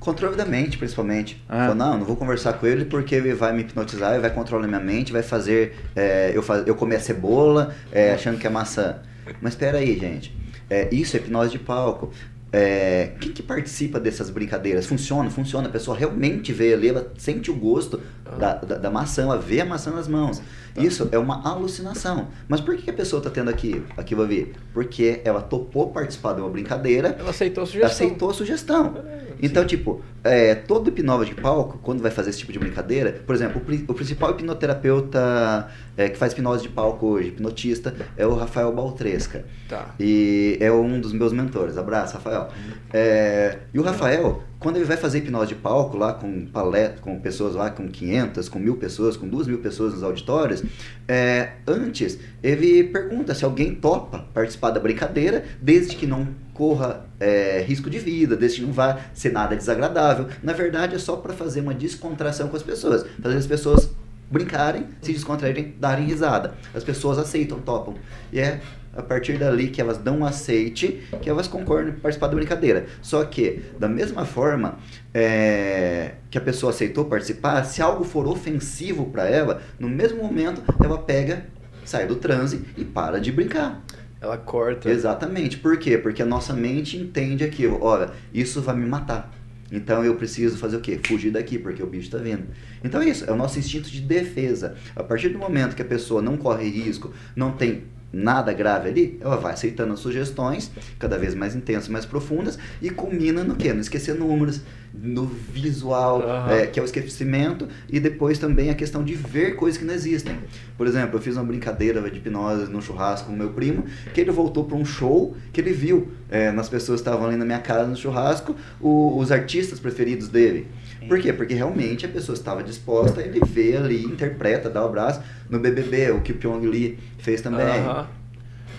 Controle 0.00 0.36
da 0.36 0.44
mente, 0.44 0.76
principalmente. 0.76 1.42
Ah. 1.48 1.60
Falou, 1.60 1.74
não, 1.74 1.98
não 1.98 2.04
vou 2.04 2.16
conversar 2.16 2.54
com 2.54 2.66
ele 2.66 2.84
porque 2.84 3.14
ele 3.14 3.32
vai 3.32 3.54
me 3.54 3.62
hipnotizar, 3.62 4.12
ele 4.12 4.20
vai 4.20 4.30
controlar 4.30 4.66
minha 4.66 4.80
mente, 4.80 5.12
vai 5.12 5.22
fazer 5.22 5.76
é, 5.96 6.30
eu, 6.34 6.42
faz, 6.42 6.66
eu 6.66 6.74
comer 6.74 6.96
a 6.96 7.00
cebola 7.00 7.74
é, 7.90 8.12
achando 8.12 8.38
que 8.38 8.46
é 8.46 8.50
maçã. 8.50 8.96
Mas 9.40 9.54
espera 9.54 9.78
aí, 9.78 9.98
gente. 9.98 10.34
É, 10.68 10.88
isso 10.94 11.16
é 11.16 11.20
hipnose 11.20 11.52
de 11.52 11.58
palco. 11.58 12.10
É, 12.52 13.12
quem 13.20 13.32
que 13.32 13.42
participa 13.42 13.98
dessas 13.98 14.30
brincadeiras? 14.30 14.86
Funciona, 14.86 15.28
funciona. 15.28 15.68
A 15.68 15.70
pessoa 15.72 15.96
realmente 15.96 16.52
vê 16.52 16.72
ali, 16.72 16.88
ela 16.88 17.12
sente 17.18 17.50
o 17.50 17.54
gosto 17.54 18.00
da, 18.38 18.54
da, 18.54 18.78
da 18.78 18.90
maçã, 18.90 19.22
ela 19.22 19.38
vê 19.38 19.60
a 19.60 19.64
maçã 19.64 19.90
nas 19.90 20.08
mãos. 20.08 20.42
Isso 20.76 21.08
é 21.12 21.18
uma 21.18 21.46
alucinação. 21.46 22.28
Mas 22.48 22.60
por 22.60 22.76
que 22.76 22.90
a 22.90 22.92
pessoa 22.92 23.18
está 23.18 23.30
tendo 23.30 23.48
aqui, 23.48 23.84
aquilo 23.96 24.22
ali? 24.22 24.52
Porque 24.72 25.20
ela 25.24 25.40
topou 25.40 25.90
participar 25.90 26.32
de 26.32 26.40
uma 26.40 26.50
brincadeira 26.50 27.14
Ela 27.18 27.30
aceitou 27.30 27.62
a 27.62 27.66
sugestão. 27.66 27.90
aceitou 27.90 28.30
a 28.30 28.34
sugestão. 28.34 28.94
Então, 29.40 29.64
tipo, 29.64 30.02
é, 30.22 30.54
todo 30.54 30.88
hipnólogo 30.88 31.26
de 31.26 31.34
palco, 31.34 31.78
quando 31.82 32.02
vai 32.02 32.10
fazer 32.10 32.30
esse 32.30 32.38
tipo 32.40 32.52
de 32.52 32.58
brincadeira, 32.58 33.22
por 33.26 33.34
exemplo, 33.34 33.60
o, 33.60 33.92
o 33.92 33.94
principal 33.94 34.30
hipnoterapeuta 34.30 35.68
é, 35.96 36.08
que 36.08 36.16
faz 36.16 36.32
hipnose 36.32 36.62
de 36.62 36.68
palco 36.70 37.06
hoje, 37.06 37.28
hipnotista, 37.28 37.94
é 38.16 38.26
o 38.26 38.34
Rafael 38.34 38.72
Baltresca. 38.72 39.44
Tá. 39.68 39.94
E 40.00 40.56
é 40.60 40.72
um 40.72 41.00
dos 41.00 41.12
meus 41.12 41.32
mentores. 41.32 41.76
Abraço, 41.76 42.14
Rafael. 42.14 42.48
É, 42.92 43.58
e 43.72 43.78
o 43.78 43.82
Rafael, 43.82 44.42
quando 44.64 44.76
ele 44.76 44.86
vai 44.86 44.96
fazer 44.96 45.18
hipnose 45.18 45.48
de 45.48 45.54
palco 45.56 45.94
lá 45.94 46.14
com 46.14 46.46
palestra, 46.46 46.98
com 47.02 47.20
pessoas 47.20 47.54
lá 47.54 47.68
com 47.68 47.86
500, 47.86 48.48
com 48.48 48.58
mil 48.58 48.78
pessoas, 48.78 49.14
com 49.14 49.28
duas 49.28 49.46
mil 49.46 49.58
pessoas 49.58 49.92
nos 49.92 50.02
auditórios, 50.02 50.62
é, 51.06 51.50
antes 51.66 52.18
ele 52.42 52.84
pergunta 52.84 53.34
se 53.34 53.44
alguém 53.44 53.74
topa 53.74 54.24
participar 54.32 54.70
da 54.70 54.80
brincadeira, 54.80 55.44
desde 55.60 55.94
que 55.94 56.06
não 56.06 56.28
corra 56.54 57.04
é, 57.20 57.60
risco 57.60 57.90
de 57.90 57.98
vida, 57.98 58.34
desde 58.36 58.60
que 58.60 58.66
não 58.66 58.72
vá 58.72 59.00
ser 59.12 59.32
nada 59.32 59.54
desagradável. 59.54 60.28
Na 60.42 60.54
verdade, 60.54 60.94
é 60.94 60.98
só 60.98 61.16
para 61.16 61.34
fazer 61.34 61.60
uma 61.60 61.74
descontração 61.74 62.48
com 62.48 62.56
as 62.56 62.62
pessoas, 62.62 63.04
fazer 63.22 63.36
as 63.36 63.46
pessoas 63.46 63.90
brincarem, 64.30 64.86
se 65.02 65.12
descontraírem, 65.12 65.74
darem 65.78 66.06
risada. 66.06 66.54
As 66.74 66.82
pessoas 66.82 67.18
aceitam, 67.18 67.60
topam. 67.60 67.96
E 68.32 68.40
é 68.40 68.62
a 68.96 69.02
partir 69.02 69.38
dali 69.38 69.68
que 69.68 69.80
elas 69.80 69.98
dão 69.98 70.18
um 70.18 70.24
aceite, 70.24 71.02
que 71.20 71.28
elas 71.28 71.48
concordam 71.48 71.90
em 71.92 71.96
participar 71.96 72.28
da 72.28 72.36
brincadeira. 72.36 72.86
Só 73.02 73.24
que, 73.24 73.62
da 73.78 73.88
mesma 73.88 74.24
forma 74.24 74.78
é, 75.12 76.12
que 76.30 76.38
a 76.38 76.40
pessoa 76.40 76.70
aceitou 76.70 77.04
participar, 77.04 77.64
se 77.64 77.82
algo 77.82 78.04
for 78.04 78.26
ofensivo 78.26 79.06
para 79.06 79.28
ela, 79.28 79.62
no 79.78 79.88
mesmo 79.88 80.22
momento 80.22 80.62
ela 80.82 80.98
pega, 80.98 81.46
sai 81.84 82.06
do 82.06 82.16
transe 82.16 82.64
e 82.76 82.84
para 82.84 83.20
de 83.20 83.32
brincar. 83.32 83.84
Ela 84.20 84.38
corta. 84.38 84.90
Exatamente. 84.90 85.58
Por 85.58 85.76
quê? 85.76 85.98
Porque 85.98 86.22
a 86.22 86.26
nossa 86.26 86.54
mente 86.54 86.96
entende 86.96 87.44
aquilo. 87.44 87.78
Olha, 87.82 88.10
isso 88.32 88.62
vai 88.62 88.74
me 88.74 88.86
matar. 88.86 89.30
Então 89.70 90.04
eu 90.04 90.14
preciso 90.14 90.56
fazer 90.56 90.76
o 90.76 90.80
quê? 90.80 90.98
Fugir 91.06 91.30
daqui, 91.30 91.58
porque 91.58 91.82
o 91.82 91.86
bicho 91.86 92.06
está 92.06 92.18
vindo. 92.18 92.44
Então 92.82 93.02
é 93.02 93.08
isso, 93.08 93.24
é 93.24 93.32
o 93.32 93.36
nosso 93.36 93.58
instinto 93.58 93.90
de 93.90 94.00
defesa. 94.00 94.76
A 94.94 95.02
partir 95.02 95.30
do 95.30 95.38
momento 95.38 95.74
que 95.74 95.82
a 95.82 95.84
pessoa 95.84 96.22
não 96.22 96.36
corre 96.36 96.68
risco, 96.68 97.12
não 97.34 97.52
tem 97.52 97.84
nada 98.14 98.52
grave 98.52 98.88
ali, 98.88 99.18
ela 99.20 99.36
vai 99.36 99.52
aceitando 99.52 99.92
as 99.92 100.00
sugestões, 100.00 100.70
cada 100.98 101.18
vez 101.18 101.34
mais 101.34 101.54
intensas, 101.56 101.88
mais 101.88 102.04
profundas, 102.06 102.58
e 102.80 102.88
culmina 102.90 103.42
no 103.42 103.56
quê? 103.56 103.72
No 103.72 103.80
esquecer 103.80 104.14
números, 104.14 104.60
no 104.94 105.26
visual, 105.26 106.22
Aham. 106.22 106.52
é, 106.52 106.66
que 106.68 106.78
é 106.78 106.82
o 106.82 106.84
esquecimento, 106.84 107.66
e 107.90 107.98
depois 107.98 108.38
também 108.38 108.70
a 108.70 108.74
questão 108.74 109.02
de 109.02 109.14
ver 109.14 109.56
coisas 109.56 109.76
que 109.78 109.84
não 109.84 109.92
existem. 109.92 110.36
Por 110.78 110.86
exemplo, 110.86 111.16
eu 111.18 111.22
fiz 111.22 111.34
uma 111.36 111.44
brincadeira 111.44 112.00
de 112.08 112.18
hipnose 112.18 112.70
no 112.70 112.80
churrasco 112.80 113.26
com 113.26 113.32
o 113.34 113.36
meu 113.36 113.50
primo, 113.50 113.84
que 114.12 114.20
ele 114.20 114.30
voltou 114.30 114.64
para 114.64 114.76
um 114.76 114.84
show 114.84 115.36
que 115.52 115.60
ele 115.60 115.72
viu 115.72 116.08
é, 116.30 116.52
nas 116.52 116.68
pessoas 116.68 117.00
que 117.00 117.08
estavam 117.08 117.26
ali 117.28 117.36
na 117.36 117.44
minha 117.44 117.58
casa 117.60 117.88
no 117.88 117.96
churrasco, 117.96 118.54
o- 118.80 119.18
os 119.18 119.32
artistas 119.32 119.80
preferidos 119.80 120.28
dele. 120.28 120.68
Por 121.08 121.18
quê? 121.20 121.32
Porque 121.32 121.54
realmente 121.54 122.06
a 122.06 122.08
pessoa 122.08 122.34
estava 122.34 122.62
disposta, 122.62 123.20
ele 123.20 123.40
vê 123.46 123.76
ali, 123.76 124.04
interpreta, 124.04 124.68
dá 124.70 124.82
o 124.82 124.86
abraço. 124.86 125.20
No 125.48 125.58
BBB, 125.58 126.10
o 126.12 126.20
que 126.20 126.32
o 126.32 126.36
Pyong 126.36 126.66
Lee 126.66 126.98
fez 127.18 127.40
também. 127.40 127.66
Aham. 127.66 128.06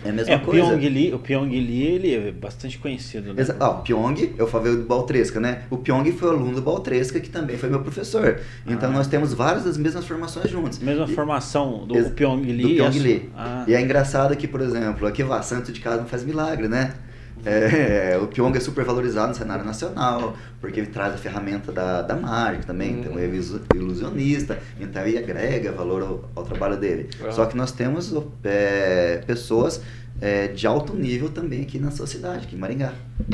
É 0.03 0.09
a 0.09 0.13
mesma 0.13 0.33
É, 0.35 0.37
coisa. 0.37 0.67
Pyong 0.67 0.87
Lee, 0.89 1.13
o 1.15 1.17
Pyong 1.19 1.49
Lee, 1.49 1.83
ele 1.83 2.13
é 2.13 2.31
bastante 2.31 2.77
conhecido, 2.77 3.33
né? 3.33 3.41
Exa- 3.41 3.55
Ó, 3.59 3.79
o 3.79 3.81
Pyong, 3.81 4.35
eu 4.37 4.45
falei 4.45 4.75
do 4.75 4.83
Baltresca, 4.83 5.39
né? 5.39 5.63
O 5.71 5.77
Pyong 5.77 6.11
foi 6.11 6.29
aluno 6.29 6.53
do 6.53 6.61
Baltresca, 6.61 7.19
que 7.19 7.27
também 7.29 7.57
foi 7.57 7.69
meu 7.69 7.79
professor. 7.81 8.39
Então 8.67 8.89
Ah. 8.91 8.93
nós 8.93 9.07
temos 9.07 9.33
várias 9.33 9.63
das 9.63 9.77
mesmas 9.79 10.05
formações 10.05 10.51
juntos. 10.51 10.77
Mesma 10.77 11.05
E- 11.09 11.15
formação 11.15 11.87
do 11.87 11.95
Pyong 12.11 12.41
do 12.41 12.53
Lee. 12.53 12.75
Pyong 12.75 12.95
e 12.95 12.99
a- 12.99 13.01
Lee. 13.01 13.29
Ah, 13.35 13.65
E 13.67 13.73
é 13.73 13.81
engraçado 13.81 14.35
que, 14.37 14.47
por 14.47 14.61
exemplo, 14.61 15.07
aqui 15.07 15.23
lá, 15.23 15.41
santo 15.41 15.71
de 15.71 15.79
casa 15.79 15.97
não 16.01 16.07
faz 16.07 16.23
milagre, 16.23 16.67
né? 16.67 16.93
É, 17.43 18.17
o 18.21 18.27
Pyong 18.27 18.55
é 18.55 18.59
super 18.59 18.85
valorizado 18.85 19.29
no 19.29 19.35
cenário 19.35 19.63
nacional, 19.65 20.35
porque 20.61 20.79
ele 20.79 20.87
traz 20.87 21.13
a 21.13 21.17
ferramenta 21.17 21.71
da, 21.71 22.01
da 22.01 22.15
mágica 22.15 22.63
também, 22.65 22.99
então 23.01 23.19
ele 23.19 23.37
é 23.37 23.39
ilu- 23.39 23.61
ilusionista, 23.75 24.59
então 24.79 25.05
ele 25.05 25.17
agrega 25.17 25.71
valor 25.71 26.01
ao, 26.01 26.29
ao 26.35 26.43
trabalho 26.43 26.77
dele. 26.77 27.09
Ah. 27.23 27.31
Só 27.31 27.45
que 27.45 27.55
nós 27.57 27.71
temos 27.71 28.13
é, 28.43 29.21
pessoas 29.27 29.81
é, 30.21 30.47
de 30.47 30.65
alto 30.65 30.95
nível 30.95 31.29
também 31.29 31.61
aqui 31.61 31.77
na 31.77 31.91
sua 31.91 32.07
cidade, 32.07 32.45
aqui 32.45 32.55
em 32.55 32.59
Maringá. 32.59 32.93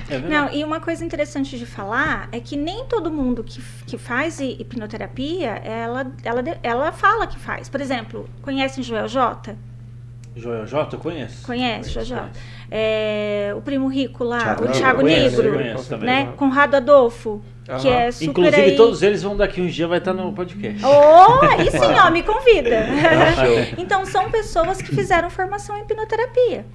é. 0.09 0.17
Não, 0.19 0.51
e 0.51 0.63
uma 0.63 0.79
coisa 0.81 1.05
interessante 1.05 1.57
de 1.57 1.65
falar 1.65 2.27
é 2.31 2.39
que 2.39 2.57
nem 2.57 2.85
todo 2.85 3.09
mundo 3.11 3.43
que, 3.43 3.61
que 3.85 3.97
faz 3.97 4.39
hi- 4.41 4.57
hipnoterapia, 4.59 5.51
ela, 5.63 6.11
ela, 6.23 6.43
ela 6.63 6.91
fala 6.91 7.27
que 7.27 7.39
faz. 7.39 7.69
Por 7.69 7.79
exemplo, 7.79 8.27
conhecem 8.41 8.83
Joel 8.83 9.07
J? 9.07 9.55
Joel 10.35 10.65
J, 10.65 10.97
conhece? 10.97 11.43
Conhece, 11.45 11.89
Joel 11.89 12.05
J? 12.05 12.29
É, 12.73 13.53
o 13.57 13.61
primo 13.61 13.89
rico 13.89 14.23
lá, 14.23 14.39
Thiago 14.39 14.63
o. 14.63 14.67
Thiago 14.71 15.01
Conheço, 15.01 15.43
Negro, 15.43 15.57
conheço 15.57 15.89
também. 15.89 16.05
né? 16.07 16.33
Conrado 16.37 16.75
Adolfo, 16.75 17.41
que 17.65 17.71
Aham. 17.89 17.89
é 17.89 18.11
super 18.11 18.29
Inclusive, 18.29 18.61
aí... 18.61 18.75
todos 18.77 19.01
eles 19.03 19.21
vão 19.21 19.35
daqui 19.35 19.59
uns 19.61 19.73
dias, 19.75 19.89
vai 19.89 19.97
estar 19.97 20.13
no 20.13 20.31
podcast. 20.31 20.81
Oh, 20.85 21.45
aí 21.45 21.69
sim, 21.69 21.77
ó, 21.77 22.09
me 22.09 22.23
convida. 22.23 22.85
Então, 23.77 24.05
são 24.05 24.31
pessoas 24.31 24.81
que 24.81 24.95
fizeram 24.95 25.29
formação 25.29 25.77
em 25.77 25.81
hipnoterapia. 25.81 26.65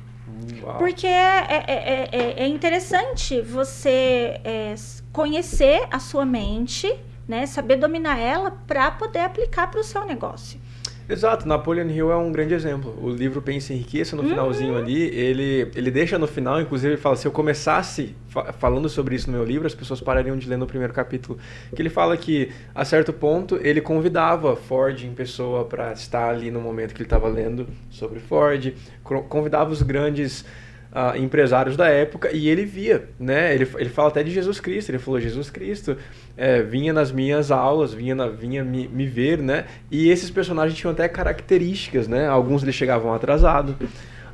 Uau. 0.63 0.77
Porque 0.77 1.07
é, 1.07 1.47
é- 1.49 1.65
é- 1.67 2.09
é- 2.13 2.35
é 2.45 2.47
interessante 2.47 3.41
você 3.41 4.39
é, 4.45 4.75
conhecer 5.13 5.83
a 5.91 5.99
sua 5.99 6.27
mente, 6.27 6.93
né? 7.27 7.47
Saber 7.47 7.77
dominar 7.77 8.19
ela 8.19 8.51
para 8.67 8.91
poder 8.91 9.21
aplicar 9.21 9.71
para 9.71 9.81
o 9.81 9.85
seu 9.85 10.05
negócio. 10.05 10.61
Exato, 11.09 11.47
Napoleon 11.47 11.89
Hill 11.89 12.11
é 12.11 12.17
um 12.17 12.33
grande 12.33 12.53
exemplo. 12.53 12.93
O 13.01 13.09
livro 13.09 13.41
Pense 13.41 13.73
e 13.73 13.77
Enriqueça, 13.77 14.17
no 14.17 14.23
Uhum. 14.23 14.29
finalzinho 14.29 14.77
ali, 14.77 15.03
ele, 15.15 15.71
ele 15.77 15.91
deixa 15.91 16.19
no 16.19 16.27
final, 16.27 16.61
inclusive 16.61 16.95
ele 16.95 17.01
fala, 17.01 17.15
se 17.15 17.27
eu 17.29 17.31
começasse 17.31 18.15
fa- 18.29 18.53
falando 18.53 18.89
sobre 18.89 19.15
isso 19.15 19.31
no 19.31 19.37
meu 19.37 19.47
livro, 19.47 19.69
as 19.69 19.75
pessoas 19.75 20.01
parariam 20.01 20.37
de 20.37 20.49
ler 20.49 20.57
no 20.59 20.67
primeiro 20.67 20.93
capítulo. 20.93 21.39
Que 21.75 21.81
ele 21.81 21.91
fala 21.91 22.17
que, 22.17 22.51
a 22.75 22.85
certo 22.85 23.13
ponto, 23.13 23.57
ele 23.63 23.81
convidava 23.81 24.57
Ford 24.57 25.01
em 25.05 25.15
pessoa 25.15 25.65
para 25.65 25.93
estar 25.93 26.29
ali 26.29 26.51
no 26.51 26.61
momento 26.61 26.93
que 26.93 26.99
ele 27.03 27.07
estava 27.07 27.29
lendo 27.29 27.69
sobre 27.89 28.19
Ford, 28.19 28.75
convidava 29.29 29.71
os 29.71 29.83
grandes 29.83 30.45
ah, 30.99 31.13
empresários 31.19 31.77
da 31.77 31.89
época 31.89 32.31
e 32.35 32.49
ele 32.49 32.65
via, 32.65 33.07
né? 33.21 33.55
Ele, 33.55 33.69
ele 33.77 33.91
fala 33.91 34.09
até 34.09 34.23
de 34.23 34.31
Jesus 34.31 34.59
Cristo. 34.59 34.89
Ele 34.89 34.99
falou: 34.99 35.21
Jesus 35.21 35.51
Cristo 35.51 35.95
é, 36.39 36.63
vinha 36.63 36.91
nas 36.91 37.13
minhas 37.13 37.51
aulas, 37.51 37.93
vinha, 37.93 38.15
na- 38.15 38.29
vinha 38.29 38.65
me, 38.65 38.89
me 38.89 39.07
ver, 39.07 39.37
né? 39.39 39.67
E 39.91 40.09
esses 40.09 40.31
personagens 40.31 40.79
tinham 40.79 40.91
até 40.93 41.07
características, 41.07 42.09
né? 42.09 42.27
Alguns 42.27 42.63
deles 42.63 42.75
chegavam 42.75 43.13
atrasados, 43.13 43.75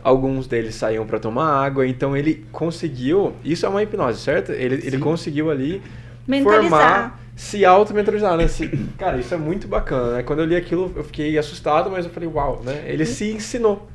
alguns 0.05 0.47
deles 0.47 0.77
saíam 0.77 1.05
para 1.05 1.19
tomar 1.19 1.65
água. 1.65 1.85
Então 1.85 2.17
ele 2.17 2.47
conseguiu. 2.53 3.33
Isso 3.45 3.67
é 3.67 3.69
uma 3.69 3.83
hipnose, 3.83 4.21
certo? 4.21 4.53
Ele, 4.53 4.77
ele 4.87 4.99
conseguiu 4.99 5.51
ali 5.51 5.83
Mentalizar. 6.29 6.71
formar, 6.71 7.21
se 7.35 7.65
auto-mentalizar, 7.65 8.37
né? 8.37 8.47
Se- 8.47 8.69
cara, 8.97 9.19
isso 9.19 9.35
é 9.35 9.37
muito 9.37 9.67
bacana, 9.67 10.19
né? 10.19 10.23
Quando 10.23 10.39
eu 10.39 10.47
li 10.47 10.55
aquilo, 10.55 10.93
eu 10.95 11.03
fiquei 11.03 11.37
assustado, 11.37 11.91
mas 11.91 12.05
eu 12.05 12.11
falei, 12.13 12.29
uau, 12.29 12.63
né? 12.65 12.85
Ele 12.87 13.05
se 13.05 13.33
ensinou. 13.33 13.89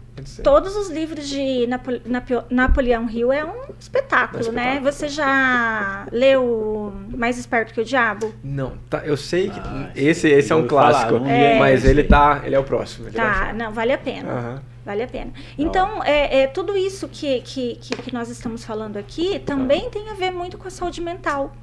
Todos 0.44 0.76
os 0.76 0.90
livros 0.90 1.28
de 1.28 1.68
Napo- 1.68 2.44
Napoleão 2.50 3.10
Hill 3.10 3.32
é 3.32 3.44
um 3.46 3.54
espetáculo, 3.80 4.46
É 4.46 4.50
um 4.50 4.52
né? 4.52 4.62
espetáculo. 4.76 4.92
Você 4.92 5.08
já 5.10 6.08
leu 6.12 6.94
Mais 7.16 7.38
Esperto 7.38 7.74
que 7.74 7.82
o 7.82 7.86
Diabo? 7.86 8.34
Não, 8.44 8.74
tá, 8.90 9.00
eu 9.06 9.16
sei 9.18 9.50
que 9.50 9.60
Ah, 9.60 9.92
esse, 9.96 10.28
esse 10.28 10.52
é 10.52 10.56
um 10.56 10.68
clássico, 10.68 11.16
ainda, 11.16 11.60
mas 11.60 11.86
ele 11.86 12.04
tá, 12.04 12.42
ele 12.44 12.56
é 12.56 12.60
o 12.60 12.64
próximo. 12.64 13.10
Tá, 13.12 13.54
não, 13.54 13.72
vale 13.72 13.94
a 13.94 13.98
pena. 13.98 14.32
Aham. 14.32 14.62
Vale 14.86 15.04
a 15.04 15.08
pena. 15.08 15.34
Então, 15.58 16.02
é, 16.02 16.44
é, 16.44 16.48
tudo 16.48 16.78
isso 16.78 17.10
que, 17.10 17.42
que, 17.42 17.76
que, 17.76 17.96
que 18.04 18.14
nós 18.14 18.30
estamos 18.30 18.64
falando 18.64 18.96
aqui 18.96 19.38
também 19.40 19.90
tem 19.90 20.10
a 20.10 20.14
ver 20.14 20.32
muito 20.32 20.58
com 20.58 20.66
a 20.66 20.72
saúde 20.72 21.02
mental, 21.02 21.54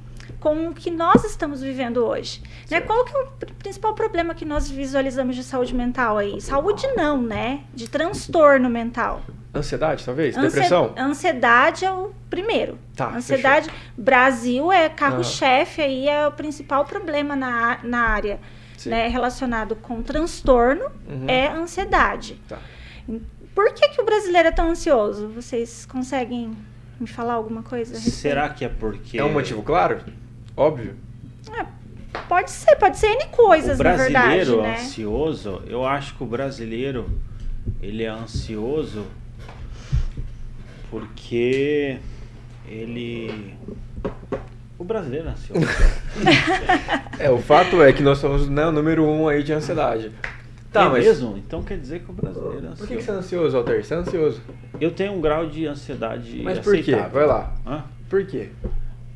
com 0.45 0.67
o 0.67 0.73
que 0.75 0.91
nós 0.91 1.23
estamos 1.25 1.59
vivendo 1.59 2.05
hoje. 2.05 2.39
Né? 2.69 2.79
Qual 2.79 3.03
que 3.03 3.17
é 3.17 3.19
o 3.19 3.25
pr- 3.31 3.51
principal 3.57 3.95
problema 3.95 4.35
que 4.35 4.45
nós 4.45 4.69
visualizamos 4.69 5.35
de 5.35 5.43
saúde 5.43 5.73
mental 5.73 6.19
aí? 6.19 6.39
Saúde 6.39 6.85
não, 6.95 7.19
né? 7.19 7.61
De 7.73 7.89
transtorno 7.89 8.69
mental. 8.69 9.23
Ansiedade, 9.55 10.05
talvez? 10.05 10.35
Depressão? 10.37 10.93
Ansiedade 10.95 11.83
é 11.83 11.91
o 11.91 12.11
primeiro. 12.29 12.77
Tá, 12.95 13.07
ansiedade. 13.15 13.71
Brasil 13.97 14.71
é 14.71 14.87
carro-chefe 14.87 15.81
aí, 15.81 16.07
é 16.07 16.27
o 16.27 16.31
principal 16.31 16.85
problema 16.85 17.35
na, 17.35 17.79
na 17.81 18.01
área 18.01 18.39
Sim. 18.77 18.89
né, 18.91 19.07
relacionado 19.07 19.75
com 19.75 20.03
transtorno, 20.03 20.85
Uhum. 21.09 21.25
é 21.27 21.47
ansiedade. 21.47 22.39
Tá. 22.47 22.59
Por 23.55 23.73
que, 23.73 23.87
que 23.89 23.99
o 23.99 24.05
brasileiro 24.05 24.49
é 24.49 24.51
tão 24.51 24.69
ansioso? 24.69 25.27
Vocês 25.29 25.87
conseguem 25.87 26.51
me 26.99 27.07
falar 27.07 27.33
alguma 27.33 27.63
coisa? 27.63 27.95
Será 27.95 28.47
que 28.49 28.63
é 28.63 28.69
porque. 28.69 29.17
É 29.17 29.23
um 29.23 29.33
motivo 29.33 29.63
claro? 29.63 30.01
Óbvio. 30.55 30.95
Pode 32.27 32.49
ser, 32.49 32.75
pode 32.77 32.97
ser 32.97 33.07
N 33.07 33.25
coisas, 33.27 33.79
o 33.79 33.83
na 33.83 33.95
verdade, 33.95 34.27
brasileiro 34.27 34.61
né? 34.61 34.73
ansioso, 34.75 35.61
eu 35.67 35.85
acho 35.85 36.15
que 36.15 36.23
o 36.23 36.25
brasileiro 36.25 37.09
ele 37.81 38.03
é 38.03 38.09
ansioso 38.09 39.05
porque 40.89 41.97
ele 42.67 43.53
o 44.77 44.83
brasileiro 44.83 45.27
é 45.27 45.31
ansioso. 45.31 45.61
É, 47.17 47.29
o 47.29 47.37
fato 47.37 47.81
é 47.81 47.93
que 47.93 48.03
nós 48.03 48.17
somos 48.17 48.49
né, 48.49 48.65
o 48.65 48.73
número 48.73 49.05
um 49.05 49.29
aí 49.29 49.41
de 49.41 49.53
ansiedade. 49.53 50.11
Tá, 50.71 50.83
é 50.83 50.89
mas 50.89 51.05
mesmo? 51.05 51.37
Então 51.37 51.63
quer 51.63 51.77
dizer 51.77 52.01
que 52.01 52.11
o 52.11 52.13
brasileiro 52.13 52.67
é 52.67 52.69
por 52.75 52.79
que, 52.79 52.87
que 52.87 52.93
ansioso. 52.95 53.05
você 53.05 53.11
é 53.11 53.13
ansioso, 53.13 53.57
Alter? 53.57 53.85
Você 53.85 53.93
é 53.93 53.97
ansioso. 53.97 54.41
Eu 54.81 54.91
tenho 54.91 55.13
um 55.13 55.21
grau 55.21 55.45
de 55.45 55.65
ansiedade 55.65 56.41
Mas 56.43 56.59
por 56.59 56.73
quê? 56.73 56.91
aceitável. 56.91 57.11
Vai 57.11 57.25
lá. 57.25 57.53
Hã? 57.65 57.83
Por 58.09 58.25
quê? 58.25 58.49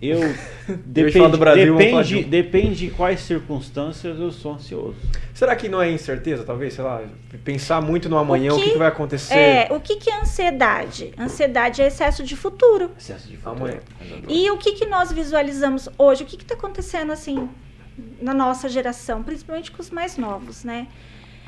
Eu 0.01 0.19
depende, 0.85 1.27
do 1.31 1.37
Brasil, 1.37 1.75
depende, 1.75 2.23
depende 2.23 2.75
de 2.87 2.91
quais 2.91 3.19
circunstâncias 3.19 4.17
eu 4.17 4.31
sou 4.31 4.53
ansioso. 4.53 4.95
Será 5.33 5.55
que 5.55 5.67
não 5.67 5.81
é 5.81 5.91
incerteza, 5.91 6.43
talvez? 6.43 6.73
Sei 6.73 6.83
lá, 6.83 7.01
pensar 7.43 7.81
muito 7.81 8.07
no 8.07 8.17
amanhã, 8.17 8.53
o 8.53 8.55
que, 8.57 8.63
que- 8.63 8.71
que 8.71 8.77
vai 8.77 8.87
acontecer 8.87 9.33
É, 9.37 9.67
o 9.71 9.79
que, 9.79 9.97
que 9.97 10.09
é 10.09 10.21
ansiedade? 10.21 11.11
Ansiedade 11.17 11.81
é 11.81 11.87
excesso 11.87 12.23
de 12.23 12.35
futuro. 12.35 12.91
Excesso 12.97 13.27
de 13.27 13.35
futuro. 13.37 13.55
amanhã? 13.57 13.79
E 14.27 14.49
o 14.51 14.57
que, 14.57 14.71
que 14.73 14.85
nós 14.85 15.11
visualizamos 15.11 15.89
hoje? 15.97 16.23
O 16.23 16.25
que 16.25 16.35
está 16.41 16.55
acontecendo 16.55 17.11
assim 17.11 17.49
na 18.21 18.33
nossa 18.33 18.69
geração, 18.69 19.21
principalmente 19.21 19.69
com 19.71 19.81
os 19.81 19.89
mais 19.89 20.17
novos, 20.17 20.63
né? 20.63 20.87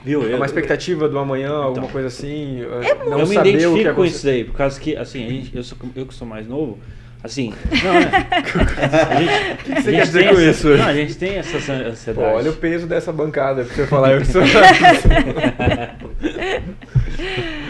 Viu? 0.04 0.24
É 0.28 0.34
Eu, 0.34 0.38
uma 0.38 0.46
expectativa 0.46 1.08
do 1.08 1.18
amanhã, 1.18 1.52
alguma 1.54 1.84
Então. 1.86 1.90
coisa 1.90 2.08
assim? 2.10 2.62
É 2.84 2.96
não 3.10 3.20
eu 3.20 3.28
me 3.28 3.34
saber 3.36 3.50
o 3.50 3.54
que 3.54 3.80
identifico 3.80 3.96
com 3.96 4.04
isso 4.06 4.26
daí, 4.26 4.44
por 4.44 4.56
causa 4.56 4.78
que, 4.80 4.96
assim, 4.98 5.26
a 5.26 5.30
gente, 5.30 5.56
eu, 5.56 5.64
sou, 5.64 5.78
eu 5.96 6.06
que 6.06 6.14
sou 6.14 6.28
mais 6.28 6.48
novo, 6.48 6.80
assim, 7.24 7.54
não, 7.84 7.94
é, 7.96 8.06
a 9.10 9.22
gente, 9.22 9.64
que 9.64 9.82
você 9.82 9.92
quer 9.92 10.04
dizer 10.06 10.20
tem 10.26 10.28
com 10.34 10.40
essa- 10.42 10.50
isso? 10.52 10.68
Não, 10.78 10.86
a 10.88 10.94
gente 10.94 11.16
tem 11.16 11.36
essa 11.36 11.52
Pô, 11.60 11.90
ansiedade. 11.90 12.36
olha 12.36 12.52
o 12.52 12.56
peso 12.56 12.88
dessa 12.88 13.12
bancada 13.14 13.64
pra 13.64 13.74
você 13.76 13.88
falar. 13.88 14.12
Eu 14.14 14.22
que 14.22 14.28
sou... 14.28 14.42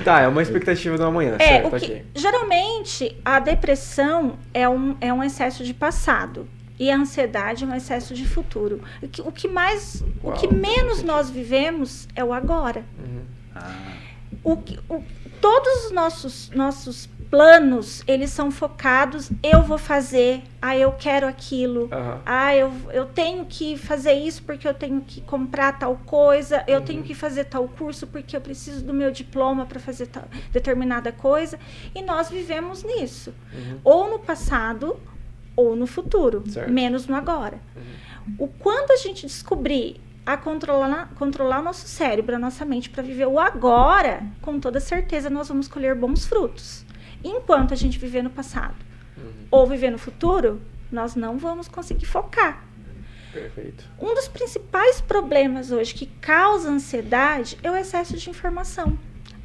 tá, 0.04 0.22
é 0.22 0.28
uma 0.28 0.42
expectativa 0.42 0.98
do 0.98 1.04
amanhã, 1.06 1.36
É, 1.40 1.48
certo, 1.48 1.76
o 1.76 1.80
que, 1.80 2.04
geralmente 2.16 3.16
a 3.24 3.40
depressão 3.40 4.38
é 4.54 4.68
um, 4.68 4.96
é 5.02 5.14
um 5.14 5.24
excesso 5.24 5.64
de 5.64 5.74
passado 5.74 6.48
e 6.80 6.90
a 6.90 6.96
ansiedade 6.98 7.64
é 7.64 7.68
um 7.68 7.76
excesso 7.76 8.14
de 8.14 8.28
futuro. 8.28 8.82
O 9.02 9.08
que, 9.08 9.22
o 9.22 9.32
que 9.32 9.48
mais, 9.48 10.04
Uau, 10.24 10.34
o 10.36 10.40
que 10.40 10.52
menos 10.54 11.04
nós 11.04 11.30
vivemos 11.30 12.08
é 12.16 12.24
o 12.24 12.34
agora. 12.34 12.84
Uhum. 13.00 13.22
Ah, 13.56 13.74
O, 14.44 14.58
que- 14.58 14.80
o- 14.90 15.04
todos 15.40 15.86
os 15.86 15.92
nossos 15.92 16.50
nossos 16.56 17.08
planos 17.32 18.04
eles 18.06 18.30
são 18.30 18.52
focados. 18.52 19.32
Eu 19.42 19.64
vou 19.64 19.78
fazer. 19.78 20.44
Ah, 20.62 20.78
eu 20.78 20.92
quero 20.92 21.26
aquilo. 21.26 21.88
Aham. 21.92 22.22
Ah, 22.26 22.56
eu, 22.56 22.72
eu 22.92 23.06
tenho 23.06 23.46
que 23.46 23.78
fazer 23.78 24.14
isso 24.14 24.44
porque 24.44 24.68
eu 24.68 24.74
tenho 24.74 25.02
que 25.02 25.22
comprar 25.22 25.80
tal 25.80 25.96
coisa, 26.06 26.64
eu 26.68 26.80
Uhum. 26.80 26.86
tenho 26.86 27.04
que 27.04 27.16
fazer 27.16 27.46
tal 27.46 27.68
curso 27.68 28.06
porque 28.06 28.36
eu 28.36 28.42
preciso 28.42 28.84
do 28.86 28.94
meu 28.94 29.10
diploma 29.12 29.66
para 29.66 29.80
fazer 29.80 30.08
tal, 30.08 30.26
determinada 30.52 31.12
coisa. 31.12 31.58
E 31.96 32.02
nós 32.04 32.30
vivemos 32.30 32.84
nisso. 32.84 33.34
Uhum. 33.54 33.80
Ou 33.84 34.10
no 34.12 34.20
passado 34.20 35.00
ou 35.56 35.76
no 35.76 35.88
futuro, 35.88 36.44
Certo. 36.50 36.70
menos 36.70 37.08
no 37.08 37.16
agora. 37.16 37.60
Uhum. 37.76 38.36
O 38.40 38.48
quando 38.48 38.92
a 38.92 38.98
gente 38.98 39.26
descobrir 39.26 40.00
a 40.26 40.38
controlar, 40.38 41.10
controlar 41.16 41.60
o 41.60 41.64
nosso 41.64 41.88
cérebro, 41.88 42.36
a 42.36 42.40
nossa 42.40 42.64
mente 42.64 42.90
para 42.90 43.02
viver 43.02 43.26
o 43.28 43.40
agora, 43.40 44.22
com 44.42 44.60
toda 44.60 44.80
certeza 44.80 45.30
nós 45.30 45.48
vamos 45.48 45.68
colher 45.68 45.96
bons 45.96 46.26
frutos. 46.26 46.86
Enquanto 47.24 47.74
a 47.74 47.78
gente 47.78 47.98
viver 48.00 48.22
no 48.24 48.30
passado 48.30 48.76
Uhum. 49.18 49.32
ou 49.52 49.68
viver 49.68 49.92
no 49.92 49.98
futuro, 49.98 50.62
nós 50.92 51.16
não 51.16 51.38
vamos 51.38 51.68
conseguir 51.68 52.06
focar. 52.06 52.64
Perfeito. 53.32 53.88
Um 54.00 54.14
dos 54.14 54.28
principais 54.28 55.00
problemas 55.00 55.72
hoje 55.72 55.94
que 55.94 56.06
causa 56.06 56.70
ansiedade 56.70 57.58
é 57.64 57.72
o 57.72 57.76
excesso 57.76 58.18
de 58.18 58.30
informação. 58.30 58.98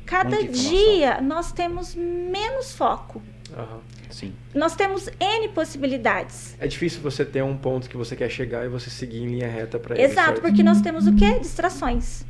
cada 0.04 0.40
informação. 0.40 0.70
dia 0.70 1.20
nós 1.20 1.52
temos 1.52 1.94
menos 1.94 2.74
foco. 2.74 3.20
Aham. 3.56 3.80
Sim. 4.10 4.32
Nós 4.54 4.74
temos 4.76 5.08
N 5.20 5.48
possibilidades. 5.48 6.56
É 6.60 6.66
difícil 6.66 7.00
você 7.02 7.24
ter 7.24 7.42
um 7.42 7.56
ponto 7.56 7.88
que 7.88 7.96
você 7.96 8.14
quer 8.16 8.30
chegar 8.30 8.64
e 8.64 8.68
você 8.68 8.88
seguir 8.88 9.18
em 9.18 9.26
linha 9.26 9.48
reta 9.48 9.78
para 9.78 9.94
ele. 9.94 10.04
Exato, 10.04 10.26
certo? 10.28 10.40
porque 10.42 10.62
nós 10.62 10.80
temos 10.80 11.06
o 11.06 11.14
quê? 11.14 11.38
Distrações. 11.40 12.24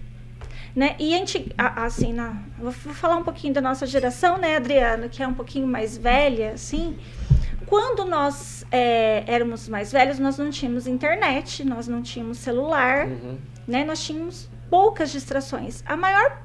Né? 0.76 0.94
E 0.98 1.14
a- 1.56 1.84
assim, 1.86 2.12
na, 2.12 2.34
vou 2.58 2.70
vou 2.70 2.92
falar 2.92 3.16
um 3.16 3.22
pouquinho 3.24 3.54
da 3.54 3.62
nossa 3.62 3.86
geração, 3.86 4.36
né, 4.36 4.56
Adriano, 4.56 5.08
que 5.08 5.22
é 5.22 5.26
um 5.26 5.32
pouquinho 5.32 5.66
mais 5.66 5.96
velha, 5.96 6.52
assim. 6.52 6.98
Quando 7.66 8.04
nós 8.04 8.64
é, 8.70 9.24
éramos 9.26 9.68
mais 9.70 9.90
velhos, 9.90 10.18
nós 10.18 10.36
não 10.36 10.50
tínhamos 10.50 10.86
internet, 10.86 11.64
nós 11.64 11.88
não 11.88 12.02
tínhamos 12.02 12.36
celular, 12.38 13.06
Uhum. 13.06 13.38
né? 13.66 13.84
Nós 13.84 14.04
tínhamos 14.04 14.50
poucas 14.68 15.10
distrações. 15.10 15.82
A 15.86 15.96
maior 15.96 16.42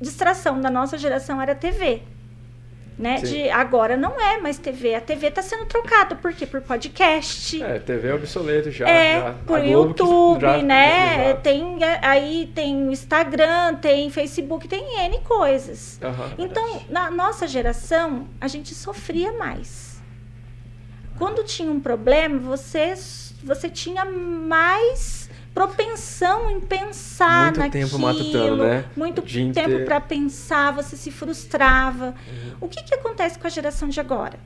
distração 0.00 0.60
da 0.60 0.68
nossa 0.68 0.98
geração 0.98 1.40
era 1.40 1.52
a 1.52 1.54
TV. 1.54 2.02
Né? 2.96 3.16
Sim. 3.18 3.26
De, 3.26 3.50
agora 3.50 3.96
não 3.96 4.20
é 4.20 4.38
mais 4.38 4.56
TV. 4.56 4.94
A 4.94 5.00
TV 5.00 5.26
está 5.26 5.42
sendo 5.42 5.66
trocada. 5.66 6.14
Por 6.14 6.32
quê? 6.32 6.46
Por 6.46 6.60
podcast. 6.60 7.60
É, 7.60 7.80
TV 7.80 8.08
é 8.08 8.14
obsoleto 8.14 8.70
já. 8.70 8.88
É, 8.88 9.20
já. 9.20 9.34
por 9.44 9.64
YouTube, 9.64 10.40
já- 10.40 10.58
né? 10.62 11.24
Exato. 11.30 11.40
Tem 11.42 11.82
é, 11.82 11.98
aí 12.02 12.52
tem 12.54 12.86
o 12.86 12.92
Instagram, 12.92 13.74
tem 13.76 14.08
Facebook, 14.10 14.68
tem 14.68 15.00
N 15.06 15.18
coisas. 15.20 15.98
Aham. 16.00 16.34
Então, 16.38 16.82
na 16.88 17.10
nossa 17.10 17.48
geração, 17.48 18.28
a 18.40 18.46
gente 18.46 18.72
sofria 18.74 19.32
mais. 19.32 20.00
Quando 21.18 21.42
tinha 21.42 21.70
um 21.70 21.80
problema, 21.80 22.38
você 22.38 22.94
você 23.42 23.68
tinha 23.68 24.04
mais 24.04 25.23
propensão 25.54 26.50
em 26.50 26.60
pensar 26.60 27.44
Muito 27.44 27.60
naquilo, 27.60 27.84
tempo 27.88 27.98
matutando, 27.98 28.64
né? 28.64 28.84
muito 28.96 29.22
tempo 29.22 29.84
para 29.84 30.00
pensar, 30.00 30.72
você 30.72 30.96
se 30.96 31.10
frustrava. 31.12 32.06
Uhum. 32.26 32.52
O 32.62 32.68
que, 32.68 32.82
que 32.82 32.94
acontece 32.94 33.38
com 33.38 33.46
a 33.46 33.50
geração 33.50 33.88
de 33.88 34.00
agora? 34.00 34.38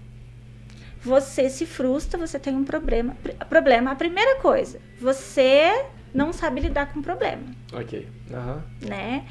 Você 1.02 1.48
se 1.48 1.64
frustra, 1.64 2.18
você 2.18 2.38
tem 2.38 2.54
um 2.54 2.64
problema. 2.64 3.16
Pr- 3.22 3.32
Problema, 3.48 3.92
a 3.92 3.94
primeira 3.94 4.36
coisa, 4.40 4.78
você 5.00 5.84
não 6.12 6.32
sabe 6.32 6.60
lidar 6.60 6.92
com 6.92 7.00
o 7.00 7.02
problema, 7.02 7.42
Ok. 7.72 8.06
Aham. 8.32 8.62
né? 8.82 9.24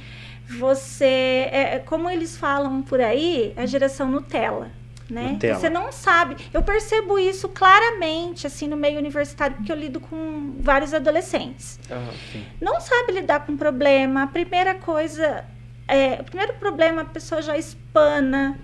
Você, 0.60 1.06
é, 1.52 1.76
é 1.76 1.80
como 1.80 2.10
eles 2.10 2.38
falam 2.38 2.82
por 2.82 3.02
aí, 3.02 3.54
a 3.58 3.66
geração 3.66 4.10
Nutella, 4.10 4.72
né? 5.10 5.32
Nutella. 5.34 5.60
Você 5.60 5.70
não 5.70 5.92
sabe. 5.92 6.36
Eu 6.54 6.62
percebo 6.62 7.18
isso 7.18 7.48
claramente, 7.50 8.46
assim, 8.48 8.68
no 8.68 8.76
meio 8.76 8.98
universitário, 8.98 9.56
porque 9.58 9.72
eu 9.72 9.76
lido 9.76 10.00
com 10.00 10.56
vários 10.60 10.94
adolescentes 10.94 11.80
Aham. 11.90 12.14
não 12.62 12.80
sabe 12.82 13.14
lidar 13.14 13.46
com 13.46 13.56
problema. 13.56 14.24
A 14.24 14.28
primeira 14.28 14.76
coisa, 14.76 15.46
é, 15.88 16.20
o 16.20 16.24
primeiro 16.24 16.54
problema 16.56 17.02
a 17.04 17.06
pessoa 17.06 17.42
já 17.42 17.58
espana, 17.58 18.60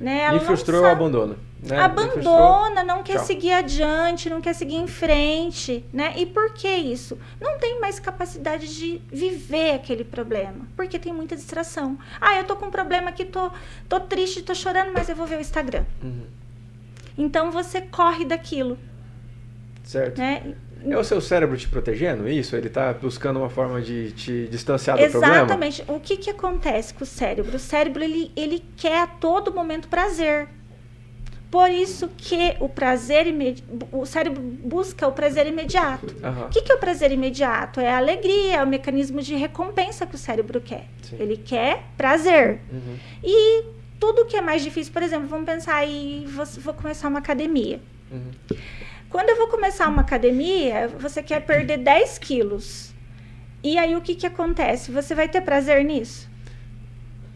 né? 0.00 0.22
Ela 0.24 0.38
Me 0.38 0.40
frustrou, 0.44 0.78
eu 0.80 0.82
sabe- 0.82 0.94
abandono. 1.00 1.38
Né? 1.68 1.80
Abandona, 1.80 2.84
não 2.84 3.02
quer 3.02 3.16
tchau. 3.16 3.24
seguir 3.24 3.52
adiante, 3.52 4.30
não 4.30 4.40
quer 4.40 4.54
seguir 4.54 4.76
em 4.76 4.86
frente, 4.86 5.84
né? 5.92 6.14
E 6.16 6.24
por 6.24 6.52
que 6.54 6.68
isso? 6.68 7.18
Não 7.40 7.58
tem 7.58 7.80
mais 7.80 7.98
capacidade 7.98 8.72
de 8.72 9.02
viver 9.10 9.74
aquele 9.74 10.04
problema, 10.04 10.66
porque 10.76 10.98
tem 10.98 11.12
muita 11.12 11.34
distração. 11.34 11.98
Ah, 12.20 12.36
eu 12.36 12.44
tô 12.44 12.54
com 12.54 12.66
um 12.66 12.70
problema 12.70 13.08
aqui, 13.08 13.24
tô, 13.24 13.50
tô 13.88 13.98
triste, 13.98 14.42
tô 14.42 14.54
chorando, 14.54 14.92
mas 14.92 15.08
eu 15.08 15.16
vou 15.16 15.26
ver 15.26 15.38
o 15.38 15.40
Instagram. 15.40 15.84
Uhum. 16.02 16.26
Então 17.18 17.50
você 17.50 17.80
corre 17.80 18.24
daquilo, 18.24 18.78
Certo. 19.82 20.18
né? 20.18 20.54
É 20.88 20.96
o 20.96 21.02
seu 21.02 21.20
cérebro 21.20 21.56
te 21.56 21.68
protegendo? 21.68 22.28
Isso? 22.28 22.54
Ele 22.54 22.68
tá 22.68 22.92
buscando 22.92 23.40
uma 23.40 23.48
forma 23.48 23.80
de 23.80 24.12
te 24.12 24.46
distanciar 24.48 24.96
do 24.96 25.10
problema? 25.10 25.36
Exatamente. 25.36 25.84
O 25.88 25.98
que, 25.98 26.16
que 26.16 26.30
acontece 26.30 26.94
com 26.94 27.02
o 27.02 27.06
cérebro? 27.06 27.56
O 27.56 27.58
cérebro 27.58 28.04
ele, 28.04 28.30
ele 28.36 28.62
quer 28.76 29.02
a 29.02 29.06
todo 29.06 29.52
momento 29.52 29.88
prazer. 29.88 30.48
Por 31.56 31.70
isso 31.70 32.10
que 32.18 32.54
o 32.60 32.68
prazer 32.68 33.26
imedi... 33.26 33.64
o 33.90 34.04
cérebro 34.04 34.42
busca 34.42 35.08
o 35.08 35.12
prazer 35.12 35.46
imediato. 35.46 36.14
Aham. 36.22 36.44
O 36.44 36.48
que, 36.50 36.60
que 36.60 36.70
é 36.70 36.74
o 36.74 36.78
prazer 36.78 37.10
imediato? 37.10 37.80
É 37.80 37.88
a 37.88 37.96
alegria, 37.96 38.56
é 38.56 38.62
o 38.62 38.66
mecanismo 38.66 39.22
de 39.22 39.34
recompensa 39.34 40.06
que 40.06 40.14
o 40.14 40.18
cérebro 40.18 40.60
quer. 40.60 40.84
Sim. 41.00 41.16
Ele 41.18 41.38
quer 41.38 41.84
prazer. 41.96 42.60
Uhum. 42.70 42.98
E 43.24 43.64
tudo 43.98 44.26
que 44.26 44.36
é 44.36 44.42
mais 44.42 44.62
difícil, 44.62 44.92
por 44.92 45.02
exemplo, 45.02 45.28
vamos 45.28 45.46
pensar 45.46 45.76
aí, 45.76 46.26
vou, 46.28 46.44
vou 46.44 46.74
começar 46.74 47.08
uma 47.08 47.20
academia. 47.20 47.80
Uhum. 48.12 48.58
Quando 49.08 49.30
eu 49.30 49.36
vou 49.38 49.48
começar 49.48 49.88
uma 49.88 50.02
academia, 50.02 50.88
você 50.88 51.22
quer 51.22 51.40
perder 51.40 51.78
10 51.78 52.18
quilos. 52.18 52.92
E 53.64 53.78
aí 53.78 53.96
o 53.96 54.02
que, 54.02 54.14
que 54.14 54.26
acontece? 54.26 54.90
Você 54.90 55.14
vai 55.14 55.26
ter 55.26 55.40
prazer 55.40 55.82
nisso? 55.82 56.28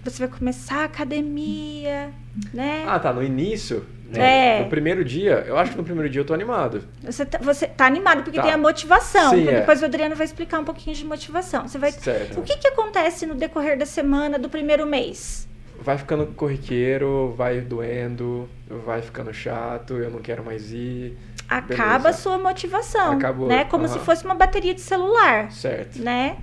Você 0.05 0.27
vai 0.27 0.39
começar 0.39 0.83
a 0.83 0.85
academia, 0.85 2.11
né? 2.53 2.85
Ah, 2.87 2.99
tá. 2.99 3.14
No 3.14 3.23
início, 3.23 3.87
no, 4.11 4.19
É. 4.21 4.61
no 4.63 4.69
primeiro 4.69 5.05
dia, 5.05 5.45
eu 5.47 5.57
acho 5.57 5.73
que 5.73 5.77
no 5.79 5.85
primeiro 5.85 6.09
dia 6.11 6.21
eu 6.21 6.25
tô 6.25 6.35
animado. 6.35 6.83
Você, 7.03 7.25
tá, 7.25 7.39
você 7.39 7.67
tá 7.67 7.87
animado 7.87 8.23
porque 8.25 8.37
Tá. 8.39 8.43
tem 8.45 8.53
a 8.53 8.59
motivação. 8.59 9.31
Sim, 9.31 9.43
Então, 9.43 9.53
é. 9.55 9.61
Depois 9.61 9.81
o 9.83 9.85
Adriano 9.85 10.15
vai 10.17 10.25
explicar 10.27 10.59
um 10.61 10.65
pouquinho 10.65 10.95
de 10.97 11.05
motivação. 11.05 11.67
Você 11.69 11.79
vai... 11.79 11.93
Certo. 11.93 12.41
O 12.41 12.43
que, 12.43 12.57
que 12.57 12.69
acontece 12.69 13.25
no 13.27 13.35
decorrer 13.35 13.79
da 13.79 13.87
semana 13.87 14.39
do 14.39 14.49
primeiro 14.49 14.87
mês? 14.87 15.49
Vai 15.83 15.97
ficando 15.97 16.27
corriqueiro, 16.27 17.33
vai 17.37 17.61
doendo, 17.63 18.47
vai 18.69 19.01
ficando 19.01 19.33
chato, 19.33 19.95
eu 19.95 20.11
não 20.11 20.19
quero 20.21 20.45
mais 20.45 20.71
ir. 20.73 21.17
Acaba 21.49 21.95
a 21.95 21.99
Beleza. 21.99 22.19
sua 22.19 22.39
motivação. 22.39 23.13
Acabou, 23.13 23.49
Né? 23.49 23.65
Como 23.65 23.89
se 23.89 23.95
aham. 23.97 24.05
fosse 24.05 24.25
uma 24.25 24.35
bateria 24.35 24.75
de 24.75 24.81
celular. 24.83 25.51
Certo. 25.51 25.99
né? 26.01 26.37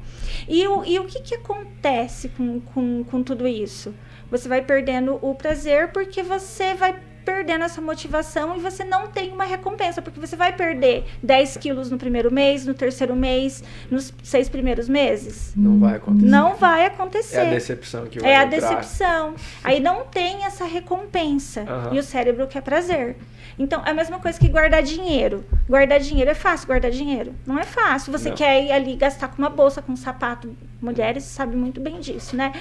E 0.47 0.67
o, 0.67 0.83
e 0.83 0.99
o 0.99 1.05
que, 1.05 1.21
que 1.21 1.35
acontece 1.35 2.29
com, 2.29 2.59
com, 2.59 3.03
com 3.03 3.23
tudo 3.23 3.47
isso? 3.47 3.93
Você 4.29 4.49
vai 4.49 4.61
perdendo 4.61 5.17
o 5.21 5.33
prazer 5.35 5.89
porque 5.93 6.21
você 6.23 6.73
vai 6.73 6.95
perdendo 7.27 7.65
essa 7.65 7.81
motivação 7.81 8.55
e 8.55 8.61
você 8.61 8.85
não 8.85 9.07
tem 9.07 9.33
uma 9.33 9.43
recompensa, 9.43 10.01
porque 10.01 10.17
você 10.17 10.37
vai 10.37 10.53
perder 10.55 11.03
10 11.21 11.57
quilos 11.57 11.91
no 11.91 11.97
primeiro 11.97 12.31
mês, 12.31 12.65
no 12.65 12.73
terceiro 12.73 13.13
mês, 13.17 13.61
nos 13.91 14.13
seis 14.23 14.47
primeiros 14.47 14.87
meses. 14.87 15.51
Não 15.53 15.77
vai 15.77 15.95
acontecer. 15.97 16.25
Não 16.25 16.55
vai 16.55 16.85
acontecer. 16.85 17.35
É 17.35 17.47
a 17.47 17.49
decepção 17.49 18.05
que 18.05 18.19
vai 18.21 18.31
É 18.31 18.37
a 18.37 18.43
entrar. 18.45 18.59
decepção. 18.61 19.35
Aí 19.61 19.81
não 19.81 20.05
tem 20.05 20.45
essa 20.45 20.63
recompensa. 20.63 21.65
Aham. 21.67 21.93
E 21.95 21.99
o 21.99 22.03
cérebro 22.03 22.47
quer 22.47 22.61
prazer. 22.61 23.17
Então, 23.59 23.81
é 23.85 23.89
a 23.89 23.93
mesma 23.93 24.19
coisa 24.19 24.39
que 24.39 24.47
guardar 24.47 24.83
dinheiro. 24.83 25.43
Guardar 25.67 25.99
dinheiro 25.99 26.29
é 26.29 26.35
fácil, 26.35 26.67
guardar 26.67 26.91
dinheiro. 26.91 27.33
Não 27.45 27.57
é 27.57 27.63
fácil. 27.63 28.11
Você 28.11 28.29
Não. 28.29 28.35
quer 28.35 28.63
ir 28.63 28.71
ali 28.71 28.95
gastar 28.95 29.29
com 29.29 29.37
uma 29.41 29.49
bolsa, 29.49 29.81
com 29.81 29.93
um 29.93 29.95
sapato. 29.95 30.55
Mulheres 30.79 31.23
sabem 31.23 31.57
muito 31.57 31.81
bem 31.81 31.99
disso, 31.99 32.35
né? 32.35 32.53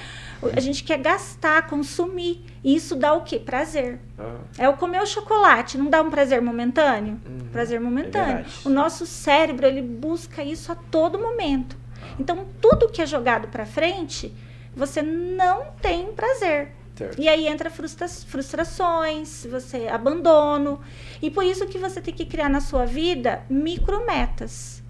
A 0.54 0.60
gente 0.60 0.82
quer 0.82 0.98
gastar, 0.98 1.66
consumir. 1.66 2.42
E 2.64 2.74
isso 2.74 2.96
dá 2.96 3.12
o 3.12 3.20
quê? 3.22 3.38
Prazer. 3.38 4.00
Ah, 4.18 4.36
É 4.56 4.68
o 4.68 4.72
comer 4.74 5.02
o 5.02 5.06
chocolate. 5.06 5.76
Não 5.76 5.90
dá 5.90 6.00
um 6.00 6.10
prazer 6.10 6.40
momentâneo? 6.40 7.20
Uhum. 7.26 7.48
Prazer 7.52 7.78
momentâneo. 7.78 8.36
verdade. 8.36 8.60
o 8.64 8.70
nosso 8.70 9.04
cérebro, 9.04 9.66
ele 9.66 9.82
busca 9.82 10.42
isso 10.42 10.72
a 10.72 10.74
todo 10.74 11.18
momento. 11.18 11.76
Então, 12.18 12.46
tudo 12.60 12.88
que 12.88 13.02
é 13.02 13.06
jogado 13.06 13.48
para 13.48 13.66
frente, 13.66 14.32
você 14.74 15.02
não 15.02 15.66
tem 15.82 16.06
prazer. 16.12 16.72
Certo. 16.96 17.20
E 17.20 17.28
aí 17.28 17.46
entra 17.46 17.70
frustra 17.70 18.08
frustrações, 18.08 19.46
você 19.50 19.86
abandono. 19.88 20.80
E 21.22 21.30
por 21.30 21.44
isso 21.44 21.66
que 21.66 21.78
você 21.78 22.00
tem 22.00 22.12
que 22.14 22.24
criar 22.26 22.48
na 22.48 22.60
sua 22.60 22.84
vida 22.86 23.42
micrometas. 23.48 24.82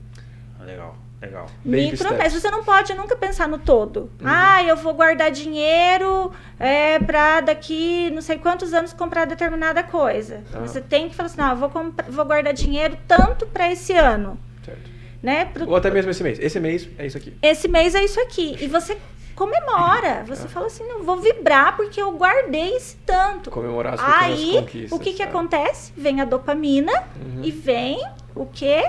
Legal, 0.60 0.96
legal. 1.20 1.46
Baby 1.64 1.90
Micrometas. 1.92 2.32
steps. 2.32 2.42
Você 2.42 2.50
não 2.50 2.64
pode 2.64 2.92
nunca 2.94 3.14
pensar 3.16 3.46
no 3.46 3.58
todo. 3.58 4.00
Uhum. 4.20 4.26
Ah, 4.26 4.62
eu 4.64 4.76
vou 4.76 4.94
guardar 4.94 5.30
dinheiro 5.30 6.32
é, 6.58 6.98
para 6.98 7.40
daqui 7.42 8.10
não 8.10 8.20
sei 8.22 8.38
quantos 8.38 8.72
anos 8.74 8.92
comprar 8.92 9.26
determinada 9.26 9.82
coisa. 9.82 10.42
Ah. 10.52 10.60
Você 10.60 10.80
tem 10.80 11.08
que 11.08 11.14
falar 11.14 11.26
assim, 11.26 11.38
não, 11.38 11.50
eu 11.50 11.56
vou, 11.56 11.70
vou 12.08 12.24
guardar 12.24 12.52
dinheiro 12.52 12.96
tanto 13.06 13.46
para 13.46 13.70
esse 13.70 13.92
ano. 13.92 14.38
certo. 14.64 14.96
Né? 15.22 15.46
Pro- 15.46 15.68
Ou 15.68 15.76
até 15.76 15.90
mesmo 15.90 16.10
esse 16.10 16.22
mês. 16.22 16.38
Esse 16.38 16.60
mês 16.60 16.88
é 16.98 17.06
isso 17.06 17.16
aqui. 17.16 17.34
esse 17.42 17.68
mês 17.68 17.94
é 17.94 18.04
isso 18.04 18.20
aqui. 18.20 18.56
E 18.60 18.66
você 18.68 18.96
comemora. 19.36 20.24
Você 20.26 20.46
Ah. 20.46 20.48
fala 20.48 20.66
assim, 20.66 20.84
não, 20.84 21.02
vou 21.04 21.18
vibrar 21.18 21.76
porque 21.76 22.00
eu 22.00 22.10
guardei 22.12 22.74
esse 22.74 22.96
tanto. 23.06 23.50
Comemorar 23.50 23.94
as 23.94 24.00
Aí, 24.02 24.52
conquistas. 24.54 24.92
o 24.92 24.98
que 24.98 25.12
que 25.12 25.18
sabe? 25.18 25.30
acontece? 25.30 25.92
Vem 25.96 26.20
a 26.20 26.24
dopamina 26.24 26.92
Uhum. 27.20 27.42
e 27.44 27.50
vem 27.52 28.02
o 28.34 28.46
quê? 28.46 28.82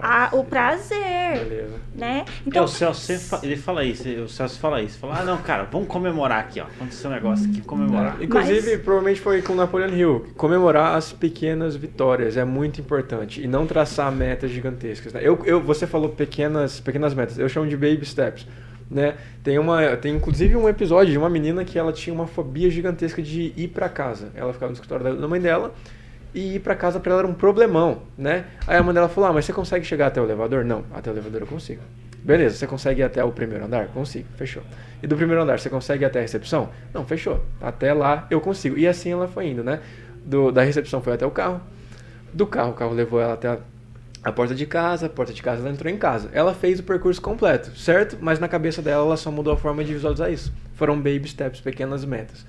A- 0.00 0.28
o 0.34 0.44
prazer, 0.44 0.98
Beleza. 1.48 1.74
né? 1.96 2.20
Então, 2.24 2.34
Então, 2.46 2.64
o 2.64 2.68
Celso, 2.68 3.18
fa- 3.28 3.40
ele 3.42 3.56
fala 3.56 3.82
isso, 3.82 4.08
o 4.08 4.28
Celso 4.28 4.56
fala 4.60 4.80
isso. 4.80 4.96
Fala, 5.00 5.18
ah, 5.18 5.24
não, 5.24 5.38
cara, 5.38 5.64
vamos 5.64 5.88
comemorar 5.88 6.38
aqui, 6.38 6.60
ó. 6.60 6.64
Aconteceu 6.64 7.10
um 7.10 7.12
negócio 7.14 7.50
aqui, 7.50 7.60
comemorar. 7.62 8.16
É, 8.20 8.24
Inclusive, 8.24 8.70
Mas- 8.76 8.82
provavelmente 8.82 9.20
foi 9.20 9.42
com 9.42 9.52
Napoleon 9.56 9.88
Hill. 9.92 10.26
Comemorar 10.36 10.94
as 10.94 11.12
pequenas 11.12 11.74
vitórias 11.74 12.36
é 12.36 12.44
muito 12.44 12.80
importante. 12.80 13.42
E 13.42 13.48
não 13.48 13.66
traçar 13.66 14.12
metas 14.12 14.52
gigantescas. 14.52 15.12
né? 15.12 15.20
Eu, 15.24 15.40
eu, 15.44 15.60
você 15.60 15.88
falou 15.88 16.10
pequenas, 16.10 16.78
pequenas 16.78 17.12
metas. 17.12 17.36
Eu 17.36 17.48
chamo 17.48 17.66
de 17.66 17.76
baby 17.76 18.06
steps. 18.06 18.46
Né? 18.90 19.14
Tem, 19.44 19.56
uma, 19.56 19.96
tem 19.96 20.16
inclusive 20.16 20.56
um 20.56 20.68
episódio 20.68 21.12
de 21.12 21.18
uma 21.18 21.30
menina 21.30 21.64
que 21.64 21.78
ela 21.78 21.92
tinha 21.92 22.12
uma 22.12 22.26
fobia 22.26 22.68
gigantesca 22.68 23.22
de 23.22 23.52
ir 23.56 23.68
pra 23.68 23.88
casa. 23.88 24.30
Ela 24.34 24.52
ficava 24.52 24.70
no 24.70 24.74
escritório 24.74 25.16
da- 25.16 25.28
mãe 25.28 25.40
dela 25.40 25.72
e 26.34 26.56
ir 26.56 26.60
pra 26.60 26.74
casa 26.74 26.98
pra 26.98 27.12
ela 27.12 27.20
era 27.22 27.28
um 27.28 27.34
problemão, 27.34 28.02
né? 28.18 28.46
Aí 28.66 28.76
a 28.76 28.82
mãe 28.82 28.92
dela 28.92 29.08
falou: 29.08 29.30
"Ah, 29.30 29.32
mas 29.32 29.44
você 29.44 29.52
consegue 29.52 29.84
chegar 29.84 30.08
até 30.08 30.20
o 30.20 30.24
elevador?" 30.24 30.64
Não, 30.64 30.84
até 30.92 31.08
o 31.08 31.14
elevador 31.14 31.42
eu 31.42 31.46
consigo. 31.46 31.80
Beleza, 32.22 32.56
você 32.56 32.66
consegue 32.66 33.00
ir 33.00 33.04
até 33.04 33.22
o 33.24 33.30
primeiro 33.30 33.64
andar? 33.64 33.86
Consigo, 33.88 34.26
fechou. 34.36 34.62
E 35.02 35.06
do 35.06 35.16
primeiro 35.16 35.40
andar, 35.40 35.58
você 35.60 35.70
consegue 35.70 36.04
ir 36.04 36.06
até 36.06 36.18
a 36.18 36.22
recepção? 36.22 36.68
Não, 36.92 37.04
fechou. 37.06 37.40
Até 37.60 37.94
lá 37.94 38.26
eu 38.28 38.40
consigo. 38.40 38.76
E 38.76 38.86
assim 38.88 39.12
ela 39.12 39.28
foi 39.28 39.48
indo, 39.48 39.62
né? 39.64 39.80
Do, 40.24 40.50
da 40.50 40.62
recepção 40.62 41.00
foi 41.00 41.12
até 41.14 41.24
o 41.24 41.30
carro. 41.30 41.60
Do 42.34 42.46
carro, 42.46 42.72
o 42.72 42.74
carro 42.74 42.92
levou 42.92 43.20
ela 43.20 43.34
até 43.34 43.48
a, 43.48 43.58
a 44.22 44.32
porta 44.32 44.54
de 44.54 44.66
casa. 44.66 45.06
A 45.06 45.08
porta 45.08 45.32
de 45.32 45.42
casa 45.42 45.62
ela 45.62 45.70
entrou 45.70 45.92
em 45.92 45.96
casa. 45.96 46.30
Ela 46.32 46.54
fez 46.54 46.80
o 46.80 46.82
percurso 46.82 47.20
completo, 47.20 47.76
certo? 47.76 48.16
Mas 48.20 48.38
na 48.38 48.48
cabeça 48.48 48.82
dela 48.82 49.04
ela 49.04 49.16
só 49.16 49.30
mudou 49.30 49.52
a 49.52 49.56
forma 49.56 49.84
de 49.84 49.92
visualizar 49.92 50.32
isso. 50.32 50.52
Foram 50.74 50.96
baby 50.96 51.28
steps, 51.28 51.60
pequenas 51.60 52.04
metas. 52.04 52.46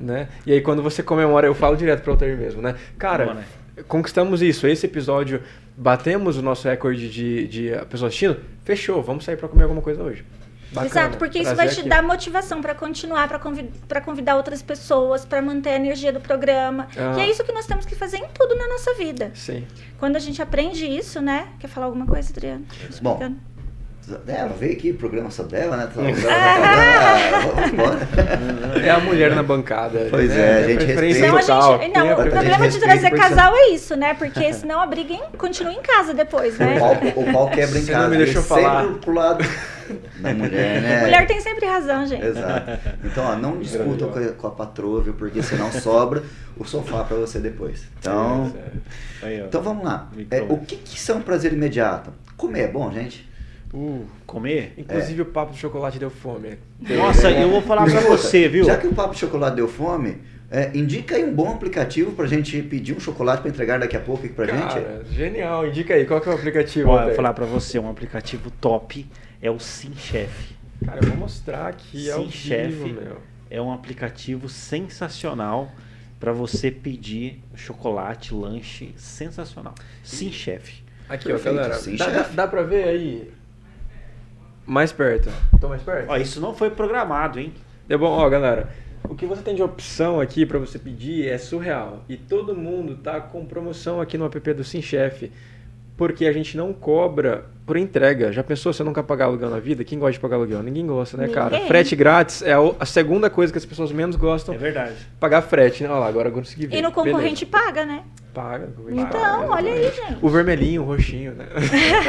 Né? 0.00 0.28
E 0.44 0.52
aí 0.52 0.60
quando 0.60 0.82
você 0.82 1.02
comemora, 1.02 1.46
eu 1.46 1.54
falo 1.54 1.76
direto 1.76 2.02
para 2.02 2.10
o 2.10 2.12
Altair 2.14 2.36
mesmo, 2.36 2.60
né? 2.60 2.74
Cara, 2.98 3.34
né? 3.34 3.44
conquistamos 3.86 4.42
isso. 4.42 4.66
Esse 4.66 4.86
episódio, 4.86 5.40
batemos 5.76 6.36
o 6.36 6.42
nosso 6.42 6.68
recorde 6.68 7.08
de, 7.08 7.48
de 7.48 7.70
pessoas 7.88 8.08
assistindo. 8.10 8.36
Fechou, 8.64 9.02
vamos 9.02 9.24
sair 9.24 9.36
para 9.36 9.48
comer 9.48 9.64
alguma 9.64 9.82
coisa 9.82 10.02
hoje. 10.02 10.24
Bacana, 10.74 10.86
Exato, 10.86 11.18
porque 11.18 11.38
isso 11.38 11.54
vai 11.54 11.68
te 11.68 11.80
aqui. 11.80 11.88
dar 11.88 12.02
motivação 12.02 12.60
para 12.60 12.74
continuar, 12.74 13.28
para 13.28 13.38
convid 13.38 13.70
convidar 14.04 14.36
outras 14.36 14.60
pessoas, 14.60 15.24
para 15.24 15.40
manter 15.40 15.70
a 15.70 15.76
energia 15.76 16.12
do 16.12 16.20
programa. 16.20 16.88
Ah. 16.96 17.16
E 17.16 17.20
é 17.20 17.30
isso 17.30 17.44
que 17.44 17.52
nós 17.52 17.64
temos 17.64 17.86
que 17.86 17.94
fazer 17.94 18.16
em 18.18 18.28
tudo 18.34 18.56
na 18.56 18.66
nossa 18.68 18.92
vida. 18.94 19.30
Sim. 19.34 19.64
Quando 19.98 20.16
a 20.16 20.18
gente 20.18 20.42
aprende 20.42 20.84
isso, 20.84 21.20
né? 21.20 21.48
Quer 21.60 21.68
falar 21.68 21.86
alguma 21.86 22.06
coisa, 22.06 22.30
Adriano? 22.30 22.66
Bom, 23.00 23.18
ela 24.26 24.48
veio 24.58 24.72
aqui, 24.74 24.92
programa 24.92 25.30
só 25.30 25.42
dela, 25.44 25.76
né? 25.76 25.88
Tá- 25.94 26.02
tá-. 27.74 28.80
É 28.84 28.90
a 28.90 28.98
mulher 29.00 29.34
na 29.34 29.42
bancada. 29.42 30.08
Pois 30.10 30.28
né? 30.30 30.60
é, 30.60 30.64
a 30.64 30.68
gente 30.68 30.84
preferência 30.84 31.18
Então 31.26 31.34
a 31.34 31.38
respeita 31.38 31.60
total. 31.62 31.78
gente. 31.80 31.94
Não, 31.94 32.12
o 32.12 32.16
problema 32.16 32.56
de 32.68 32.78
respeita 32.78 32.86
trazer 32.86 33.10
casal 33.10 33.54
é 33.56 33.68
isso, 33.70 33.96
né? 33.96 34.14
Porque 34.14 34.52
senão 34.52 34.80
a 34.80 34.86
briga 34.86 35.14
em- 35.14 35.36
continua 35.38 35.72
em 35.72 35.80
casa 35.82 36.12
depois, 36.14 36.58
né? 36.58 36.76
O 36.76 36.80
pau, 36.80 36.96
o 37.16 37.32
pau 37.32 37.50
quebra 37.50 37.78
em 37.78 37.82
Você 37.82 37.92
casa. 37.92 38.04
não 38.04 38.10
me 38.10 38.16
deixou 38.18 38.42
sempre 38.42 38.62
falar. 38.62 38.84
pro 39.00 39.14
lado 39.14 39.44
da 40.20 40.34
mulher, 40.34 40.80
né? 40.82 41.00
Mulher 41.02 41.26
tem 41.26 41.40
sempre 41.40 41.66
razão, 41.66 42.06
gente. 42.06 42.24
Exato. 42.24 42.70
Então, 43.04 43.24
ó, 43.24 43.36
não 43.36 43.58
discuta 43.58 44.06
com 44.06 44.18
a, 44.18 44.28
com 44.32 44.46
a 44.46 44.50
patroa, 44.50 45.02
viu? 45.02 45.14
Porque 45.14 45.42
senão 45.42 45.70
sobra 45.72 46.22
o 46.56 46.64
sofá 46.64 47.04
pra 47.04 47.16
você 47.16 47.38
depois. 47.38 47.84
Então, 47.98 48.52
Aí, 49.22 49.40
ó. 49.42 49.46
então 49.46 49.62
vamos 49.62 49.84
lá. 49.84 50.08
É, 50.30 50.40
o 50.42 50.58
que, 50.58 50.76
que 50.76 51.00
são 51.00 51.20
prazer 51.20 51.52
imediato? 51.52 52.12
Comer 52.36 52.62
é 52.62 52.68
bom, 52.68 52.90
gente? 52.92 53.28
Uh, 53.74 54.06
Comer? 54.24 54.72
inclusive 54.78 55.22
o 55.22 55.26
papo 55.26 55.50
do 55.50 55.58
chocolate 55.58 55.98
deu 55.98 56.08
fome. 56.08 56.56
Nossa, 56.80 57.28
eu 57.30 57.50
vou 57.50 57.60
falar 57.60 57.84
pra 57.84 58.00
você, 58.02 58.46
viu? 58.48 58.64
Já 58.64 58.76
que 58.78 58.86
o 58.86 58.94
Papo 58.94 59.14
de 59.14 59.18
Chocolate 59.20 59.56
deu 59.56 59.66
fome, 59.66 60.18
é, 60.48 60.70
indica 60.74 61.16
aí 61.16 61.24
um 61.24 61.34
bom 61.34 61.52
aplicativo 61.52 62.12
pra 62.12 62.24
gente 62.26 62.62
pedir 62.62 62.94
um 62.94 63.00
chocolate 63.00 63.42
pra 63.42 63.50
entregar 63.50 63.80
daqui 63.80 63.96
a 63.96 64.00
pouco 64.00 64.24
aqui 64.24 64.32
pra 64.32 64.46
gente. 64.46 64.74
Cara, 64.74 65.04
genial. 65.10 65.66
Indica 65.66 65.94
aí, 65.94 66.06
qual 66.06 66.20
que 66.20 66.28
é 66.28 66.32
o 66.32 66.36
aplicativo? 66.36 66.88
Ó, 66.88 67.00
eu 67.00 67.06
vou 67.06 67.14
falar 67.16 67.32
pra 67.34 67.44
você, 67.46 67.76
um 67.80 67.90
aplicativo 67.90 68.48
top 68.60 69.04
é 69.42 69.50
o 69.50 69.58
SimChef. 69.58 70.54
Cara, 70.84 71.00
eu 71.02 71.08
vou 71.08 71.16
mostrar 71.16 71.66
aqui 71.66 72.08
ao 72.12 72.22
Sim, 72.26 72.30
chefe. 72.30 72.68
vivo, 72.70 72.88
meu. 73.00 73.16
É 73.50 73.60
um 73.60 73.72
aplicativo 73.72 74.48
sensacional 74.48 75.72
pra 76.20 76.32
você 76.32 76.70
pedir 76.70 77.42
chocolate, 77.56 78.32
lanche, 78.32 78.94
sensacional. 78.96 79.74
Sim, 80.04 80.30
chefe. 80.30 80.84
Aqui, 81.08 81.26
Perfeito, 81.26 81.54
ó, 81.54 81.62
galera. 81.62 81.74
sim, 81.80 81.96
dá, 81.96 82.06
dá, 82.06 82.12
chefe. 82.18 82.34
dá 82.36 82.46
pra 82.46 82.62
ver 82.62 82.84
aí? 82.84 83.30
Mais 84.66 84.92
perto. 84.92 85.30
Tô 85.60 85.68
mais 85.68 85.82
perto? 85.82 86.10
Ó, 86.10 86.16
isso 86.16 86.40
não 86.40 86.54
foi 86.54 86.70
programado, 86.70 87.38
hein? 87.38 87.52
É 87.88 87.96
bom, 87.96 88.10
ó, 88.10 88.28
galera. 88.28 88.68
O 89.08 89.14
que 89.14 89.26
você 89.26 89.42
tem 89.42 89.54
de 89.54 89.62
opção 89.62 90.18
aqui 90.18 90.46
pra 90.46 90.58
você 90.58 90.78
pedir 90.78 91.28
é 91.28 91.36
surreal. 91.36 92.02
E 92.08 92.16
todo 92.16 92.54
mundo 92.54 92.96
tá 92.96 93.20
com 93.20 93.44
promoção 93.44 94.00
aqui 94.00 94.16
no 94.16 94.24
app 94.24 94.54
do 94.54 94.64
SimChef. 94.64 95.30
Porque 95.96 96.26
a 96.26 96.32
gente 96.32 96.56
não 96.56 96.72
cobra 96.72 97.44
por 97.66 97.76
entrega. 97.76 98.32
Já 98.32 98.42
pensou 98.42 98.72
você 98.72 98.82
nunca 98.82 99.02
pagar 99.02 99.26
aluguel 99.26 99.50
na 99.50 99.60
vida? 99.60 99.84
Quem 99.84 99.98
gosta 99.98 100.14
de 100.14 100.20
pagar 100.20 100.36
aluguel? 100.36 100.62
Ninguém 100.62 100.86
gosta, 100.86 101.16
né, 101.16 101.28
cara? 101.28 101.50
Ninguém. 101.50 101.68
Frete 101.68 101.94
grátis 101.94 102.42
é 102.42 102.54
a 102.80 102.86
segunda 102.86 103.30
coisa 103.30 103.52
que 103.52 103.58
as 103.58 103.64
pessoas 103.64 103.92
menos 103.92 104.16
gostam. 104.16 104.54
É 104.54 104.58
verdade. 104.58 104.94
Pagar 105.20 105.42
frete, 105.42 105.82
né? 105.82 105.90
Olha 105.90 106.00
lá, 106.00 106.08
agora 106.08 106.30
eu 106.30 106.32
consegui 106.32 106.66
ver. 106.66 106.78
E 106.78 106.82
no 106.82 106.90
concorrente 106.90 107.46
paga, 107.46 107.84
né? 107.84 108.02
Paga. 108.34 108.68
Então, 108.88 109.08
paga, 109.08 109.46
olha 109.48 109.72
aí, 109.72 109.84
gente. 109.84 110.18
O 110.20 110.28
vermelhinho, 110.28 110.82
o 110.82 110.86
roxinho, 110.86 111.32
né? 111.34 111.46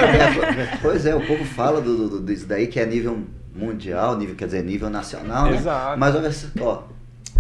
Pois 0.82 1.06
é, 1.06 1.16
o 1.16 1.26
povo 1.26 1.46
fala 1.46 1.80
do, 1.80 2.10
do, 2.10 2.22
disso 2.22 2.48
daí 2.48 2.66
que 2.68 2.80
é 2.80 2.86
nível 2.86 3.24
mundial, 3.54 4.18
nível, 4.18 4.36
quer 4.36 4.46
dizer, 4.46 4.64
nível 4.64 4.90
nacional, 4.90 5.46
né? 5.46 5.58
Exato. 5.58 6.00
Mas 6.00 6.16
olha 6.16 6.32
só, 6.32 6.48
ó. 6.62 6.95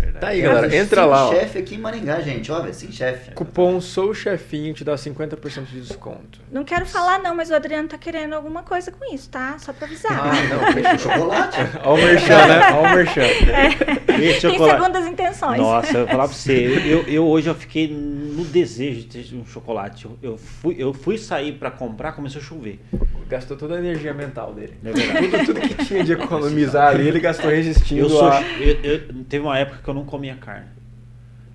Verdade. 0.06 0.20
Tá 0.26 0.28
aí, 0.32 0.41
galera. 0.41 0.70
Sim 0.70 0.78
Entra 0.78 1.06
lá, 1.06 1.28
ó. 1.28 1.34
chefe 1.34 1.58
aqui 1.60 1.76
em 1.76 1.78
Maringá, 1.80 2.22
gente. 2.22 2.51
Ó, 2.51 2.60
velho, 2.62 2.74
sim, 2.74 2.91
chefe. 2.91 3.32
Cupom 3.32 3.80
Sou 3.82 4.14
Chefinho 4.14 4.74
te 4.74 4.84
dá 4.84 4.95
50% 4.95 5.66
de 5.66 5.82
desconto. 5.82 6.39
Não 6.51 6.64
quero 6.64 6.86
falar, 6.86 7.20
não, 7.20 7.36
mas 7.36 7.49
o 7.49 7.56
Adriano 7.56 7.88
tá 7.88 7.97
querendo 7.97 8.34
alguma 8.34 8.64
coisa 8.64 8.91
com 8.91 9.14
isso, 9.14 9.30
tá? 9.30 9.58
Só 9.60 9.74
pra 9.74 9.86
avisar. 9.88 10.12
Ah, 10.14 10.34
não, 10.34 10.74
fechou. 10.74 11.12
Chocolate. 11.16 11.58
Ó 11.84 11.93
o 11.93 11.97
merchan, 11.97 12.47
né? 12.47 12.60
Ó 12.74 12.82
o 12.82 12.95
merchan. 12.95 13.22
Esse 13.24 14.41
Tem 14.41 14.51
chocolate- 14.53 14.82
segundas 14.82 15.08
intenções. 15.08 15.58
Nossa, 15.60 15.91
eu 15.91 15.99
vou 15.99 16.08
falar 16.08 16.28
pra 16.28 16.36
você, 16.38 16.82
eu, 16.86 17.01
eu 17.08 17.26
hoje 17.28 17.49
eu 17.49 17.56
fiquei 17.56 17.88
no 17.88 18.43
desejo 18.45 19.01
de 19.01 19.08
ter 19.24 19.36
um 19.36 19.45
chocolate. 19.45 20.06
Eu, 20.06 20.18
eu 20.22 20.38
fui, 20.38 20.76
eu 20.78 20.93
fui 20.93 21.18
sair 21.18 21.53
pra 21.53 21.70
comprar, 21.72 22.14
começou 22.14 22.41
a 22.41 22.43
chover. 22.43 22.80
Gastou 23.28 23.57
toda 23.57 23.76
a 23.76 23.80
energia 23.80 24.13
mental 24.13 24.53
dele. 24.53 24.73
É 24.84 24.91
verdade. 24.91 25.28
Tudo, 25.30 25.45
tudo 25.45 25.59
que 25.61 25.86
tinha 25.86 26.03
de 26.03 26.13
economizar 26.13 26.89
ali, 26.89 27.07
ele 27.07 27.19
gastou 27.19 27.49
resistindo 27.49 28.01
Eu 28.01 28.09
sou, 28.09 28.28
a... 28.30 28.41
eu, 28.59 28.76
eu- 28.84 29.01
teve 29.28 29.43
uma 29.43 29.57
época 29.57 29.80
que 29.84 29.89
eu 29.89 29.93
não 29.93 30.05
comia 30.05 30.36
carne. 30.36 30.67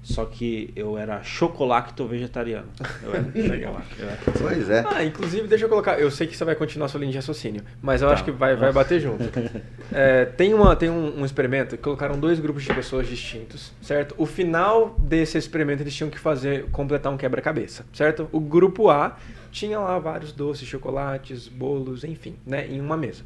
Só 0.02 0.24
que 0.24 0.72
eu 0.74 0.96
era 0.96 1.22
chocolacto 1.22 2.06
vegetariano. 2.06 2.66
Eu 3.04 3.14
era 3.14 3.24
chocolacto. 3.24 4.32
Pois 4.40 4.70
é. 4.70 4.82
Ah, 4.90 5.04
inclusive, 5.04 5.46
deixa 5.46 5.66
eu 5.66 5.68
colocar. 5.68 6.00
Eu 6.00 6.10
sei 6.10 6.26
que 6.26 6.34
você 6.34 6.42
vai 6.44 6.54
continuar 6.54 6.88
sua 6.88 7.00
linha 7.00 7.12
de 7.12 7.18
raciocínio, 7.18 7.62
mas 7.82 8.00
eu 8.00 8.08
Tá. 8.08 8.14
acho 8.14 8.24
que 8.24 8.30
vai, 8.30 8.56
vai 8.56 8.72
bater 8.72 8.98
junto. 9.00 9.24
É, 9.92 10.24
tem 10.24 10.54
uma, 10.54 10.76
tem 10.76 10.88
um, 10.88 11.20
um 11.20 11.24
experimento 11.24 11.76
que 11.76 11.82
colocaram 11.82 12.16
dois 12.16 12.38
grupos 12.38 12.62
de 12.62 12.72
pessoas 12.72 13.08
distintos, 13.08 13.72
certo? 13.82 14.14
O 14.16 14.24
final 14.24 14.94
desse 15.00 15.36
experimento 15.36 15.82
eles 15.82 15.92
tinham 15.94 16.08
que 16.08 16.18
fazer, 16.18 16.66
completar 16.70 17.12
um 17.12 17.16
quebra-cabeça, 17.16 17.84
certo? 17.92 18.28
O 18.30 18.38
grupo 18.38 18.88
A 18.88 19.16
tinha 19.50 19.80
lá 19.80 19.98
vários 19.98 20.30
doces, 20.32 20.68
chocolates, 20.68 21.48
bolos, 21.48 22.04
enfim, 22.04 22.36
né, 22.46 22.68
em 22.68 22.80
uma 22.80 22.96
mesa. 22.96 23.24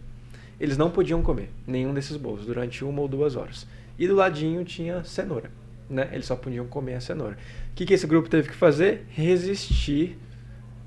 Eles 0.58 0.78
não 0.78 0.90
podiam 0.90 1.20
comer 1.22 1.50
nenhum 1.66 1.92
desses 1.92 2.16
bolos 2.16 2.46
durante 2.46 2.82
uma 2.82 3.02
ou 3.02 3.08
duas 3.08 3.36
horas. 3.36 3.66
E 3.98 4.08
do 4.08 4.14
ladinho 4.14 4.64
tinha 4.64 5.04
cenoura, 5.04 5.50
né? 5.88 6.08
Eles 6.12 6.26
só 6.26 6.36
podiam 6.36 6.66
comer 6.66 6.94
a 6.94 7.00
cenoura. 7.00 7.36
O 7.70 7.74
que, 7.74 7.84
que 7.84 7.94
esse 7.94 8.06
grupo 8.06 8.28
teve 8.28 8.48
que 8.48 8.54
fazer? 8.54 9.06
Resistir 9.10 10.18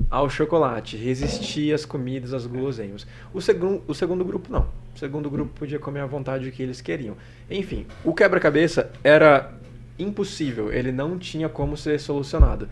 ao 0.10 0.30
chocolate, 0.30 0.96
resistir 0.96 1.74
às 1.74 1.86
comidas, 1.86 2.34
às 2.34 2.46
guloseimas. 2.46 3.06
O, 3.34 3.42
segun, 3.42 3.82
o 3.88 3.94
segundo 3.94 4.24
grupo 4.24 4.52
não. 4.52 4.68
O 4.96 5.00
segundo 5.00 5.30
grupo 5.30 5.52
podia 5.54 5.80
comer 5.80 6.02
à 6.02 6.06
vontade 6.06 6.48
o 6.48 6.52
que 6.52 6.64
eles 6.64 6.82
queriam. 6.82 7.16
Enfim, 7.50 7.86
o 8.04 8.14
quebra-cabeça 8.14 8.92
era 9.04 9.54
impossível, 10.00 10.72
ele 10.72 10.92
não 10.92 11.18
tinha 11.18 11.50
como 11.50 11.76
ser 11.76 12.00
solucionado. 12.00 12.70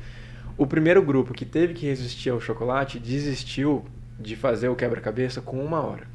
O 0.58 0.66
primeiro 0.66 1.02
grupo 1.02 1.34
que 1.34 1.46
teve 1.46 1.74
que 1.74 1.86
resistir 1.86 2.30
ao 2.30 2.40
chocolate 2.40 3.00
desistiu 3.00 3.84
de 4.20 4.36
fazer 4.36 4.70
o 4.70 4.76
quebra-cabeça 4.76 5.42
com 5.42 5.64
uma 5.64 5.82
hora. 5.82 6.08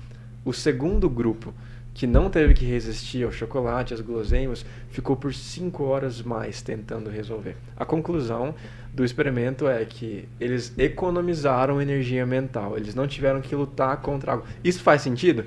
O 0.44 0.52
segundo 0.52 1.10
grupo 1.10 1.52
que 2.00 2.06
não 2.06 2.30
teve 2.30 2.54
que 2.54 2.64
resistir 2.64 3.24
ao 3.24 3.30
chocolate, 3.30 3.92
às 3.92 4.00
guloseimas, 4.00 4.64
ficou 4.88 5.14
por 5.16 5.34
cinco 5.34 5.84
horas 5.84 6.22
mais 6.22 6.62
tentando 6.62 7.10
resolver. 7.10 7.56
A 7.76 7.84
conclusão 7.84 8.54
do 8.90 9.04
experimento 9.04 9.68
é 9.68 9.84
que 9.84 10.26
eles 10.40 10.72
economizaram 10.78 11.78
energia 11.78 12.24
mental, 12.24 12.78
eles 12.78 12.94
não 12.94 13.06
tiveram 13.06 13.42
que 13.42 13.54
lutar 13.54 13.98
contra 13.98 14.32
algo. 14.32 14.46
Isso 14.64 14.82
faz 14.82 15.02
sentido? 15.02 15.44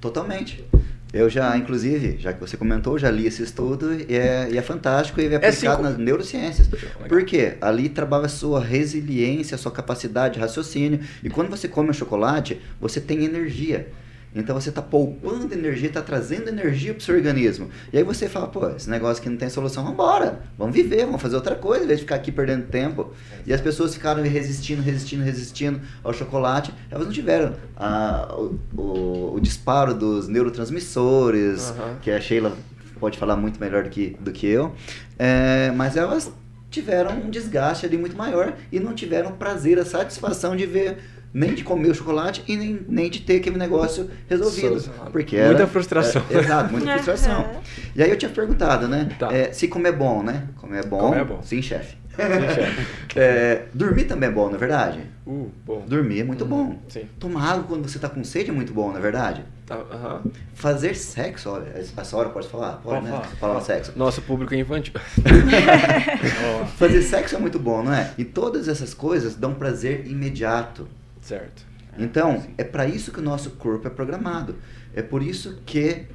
Totalmente. 0.00 0.64
Eu 1.12 1.30
já, 1.30 1.56
inclusive, 1.56 2.16
já 2.18 2.32
que 2.32 2.40
você 2.40 2.56
comentou, 2.56 2.98
já 2.98 3.08
li 3.08 3.24
esse 3.28 3.44
estudo 3.44 3.94
e 3.94 4.12
é, 4.16 4.48
e 4.50 4.58
é 4.58 4.62
fantástico 4.62 5.20
e 5.20 5.26
é 5.26 5.36
aplicado 5.36 5.54
cinco- 5.54 5.82
nas 5.84 5.96
neurociências. 5.98 6.68
Por 7.06 7.24
quê? 7.24 7.58
Ali 7.60 7.88
trabalha 7.88 8.26
a 8.26 8.28
sua 8.28 8.58
resiliência, 8.60 9.54
a 9.54 9.58
sua 9.58 9.70
capacidade 9.70 10.34
de 10.34 10.40
raciocínio. 10.40 10.98
E 11.22 11.30
quando 11.30 11.48
você 11.48 11.68
come 11.68 11.90
o 11.90 11.94
chocolate, 11.94 12.60
você 12.80 13.00
tem 13.00 13.24
energia. 13.24 13.86
Então 14.34 14.58
você 14.58 14.70
está 14.70 14.80
poupando 14.80 15.52
energia, 15.52 15.88
está 15.88 16.00
trazendo 16.00 16.48
energia 16.48 16.94
para 16.94 17.00
o 17.00 17.02
seu 17.02 17.14
organismo. 17.14 17.68
E 17.92 17.98
aí 17.98 18.02
você 18.04 18.28
fala, 18.28 18.46
pô, 18.48 18.66
esse 18.70 18.88
negócio 18.88 19.20
aqui 19.20 19.28
não 19.28 19.36
tem 19.36 19.50
solução, 19.50 19.82
vamos 19.82 19.94
embora. 19.94 20.40
Vamos 20.56 20.74
viver, 20.74 21.04
vamos 21.04 21.20
fazer 21.20 21.36
outra 21.36 21.54
coisa, 21.54 21.84
em 21.84 21.86
vez 21.86 21.98
de 21.98 22.04
ficar 22.04 22.14
aqui 22.14 22.32
perdendo 22.32 22.66
tempo. 22.66 23.12
E 23.46 23.52
as 23.52 23.60
pessoas 23.60 23.92
ficaram 23.94 24.22
resistindo, 24.22 24.80
resistindo, 24.80 25.22
resistindo 25.22 25.80
ao 26.02 26.12
chocolate. 26.14 26.72
Elas 26.90 27.04
não 27.06 27.12
tiveram 27.12 27.54
ah, 27.76 28.34
o, 28.36 28.58
o- 28.80 29.34
o 29.36 29.40
disparo 29.40 29.94
dos 29.94 30.28
neurotransmissores, 30.28 31.70
Aham. 31.70 31.96
que 32.02 32.10
a 32.10 32.20
Sheila 32.20 32.56
pode 32.98 33.18
falar 33.18 33.36
muito 33.36 33.60
melhor 33.60 33.84
do 33.84 33.90
que, 33.90 34.16
do 34.20 34.32
que 34.32 34.46
eu. 34.46 34.74
É, 35.18 35.70
mas 35.76 35.96
elas 35.96 36.32
tiveram 36.70 37.12
um 37.18 37.28
desgaste 37.30 37.84
ali 37.84 37.98
muito 37.98 38.16
maior 38.16 38.54
e 38.70 38.80
não 38.80 38.94
tiveram 38.94 39.32
prazer, 39.32 39.78
a 39.78 39.84
satisfação 39.84 40.56
de 40.56 40.64
ver 40.66 40.98
nem 41.34 41.54
de 41.54 41.64
comer 41.64 41.88
o 41.90 41.94
chocolate 41.94 42.42
e 42.46 42.56
nem, 42.56 42.80
nem 42.88 43.08
de 43.10 43.20
ter 43.20 43.36
aquele 43.36 43.56
negócio 43.58 44.10
resolvido. 44.28 44.82
Porque 45.10 45.36
Muita 45.36 45.54
era- 45.62 45.66
frustração. 45.66 46.22
é, 46.30 46.38
exato, 46.38 46.72
muita 46.72 46.92
frustração. 46.94 47.50
E 47.96 48.02
aí 48.02 48.10
eu 48.10 48.16
tinha 48.18 48.30
perguntado, 48.30 48.86
né? 48.88 49.08
Tá. 49.18 49.32
é, 49.32 49.52
se 49.52 49.68
comer 49.68 49.90
é 49.90 49.92
bom, 49.92 50.22
né? 50.22 50.44
Comer 50.56 50.80
é 50.80 50.86
bom. 50.86 50.98
Comer 50.98 51.20
é 51.20 51.24
bom. 51.24 51.40
Sim, 51.42 51.60
chefe. 51.62 51.96
É, 53.14 53.64
dormir 53.74 54.04
também 54.04 54.28
é 54.28 54.32
bom, 54.32 54.48
não 54.48 54.54
é 54.54 54.58
verdade? 54.58 55.00
Uh, 55.26 55.50
bom. 55.66 55.84
Dormir 55.86 56.20
é 56.20 56.24
muito 56.24 56.44
bom. 56.46 56.78
Sim. 56.88 57.04
Tomar 57.18 57.52
água 57.52 57.64
quando 57.64 57.86
você 57.88 57.98
tá 57.98 58.08
com 58.08 58.24
sede 58.24 58.48
é 58.50 58.52
muito 58.52 58.72
bom, 58.72 58.88
não 58.90 58.96
é 58.96 59.00
verdade? 59.00 59.44
Tá. 59.66 60.20
Fazer 60.54 60.94
sexo, 60.94 61.50
olha, 61.50 61.72
essa 61.74 62.16
hora 62.16 62.30
pode 62.30 62.48
falar? 62.48 62.80
Pode, 62.82 63.00
Pode 63.00 63.04
né? 63.04 63.10
falar. 63.10 63.24
Falar 63.36 63.60
sexo. 63.60 63.92
Nosso 63.96 64.22
público 64.22 64.54
é 64.54 64.58
infantil. 64.58 64.94
Fazer 66.76 67.02
sexo 67.02 67.36
é 67.36 67.38
muito 67.38 67.58
bom, 67.58 67.82
não 67.82 67.92
é? 67.92 68.10
E 68.16 68.24
todas 68.24 68.68
essas 68.68 68.94
coisas 68.94 69.34
dão 69.34 69.54
prazer 69.54 70.06
imediato. 70.06 70.88
Certo. 71.22 71.64
Então, 71.98 72.42
é 72.58 72.64
para 72.64 72.86
isso 72.86 73.12
que 73.12 73.20
o 73.20 73.22
nosso 73.22 73.52
corpo 73.52 73.86
é 73.86 73.90
programado. 73.90 74.56
É 74.94 75.02
por 75.02 75.22
isso 75.22 75.62
que 75.64 76.06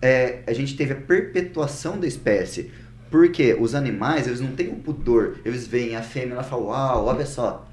é, 0.00 0.42
a 0.46 0.52
gente 0.52 0.76
teve 0.76 0.92
a 0.92 0.96
perpetuação 0.96 1.98
da 1.98 2.06
espécie. 2.06 2.70
Porque 3.10 3.56
os 3.58 3.74
animais, 3.74 4.26
eles 4.26 4.40
não 4.40 4.52
têm 4.52 4.68
o 4.68 4.76
pudor. 4.76 5.38
Eles 5.44 5.66
veem 5.66 5.96
a 5.96 6.02
fêmea 6.02 6.30
e 6.30 6.32
ela 6.32 6.42
fala, 6.42 6.62
uau, 6.62 7.06
olha 7.06 7.26
só. 7.26 7.68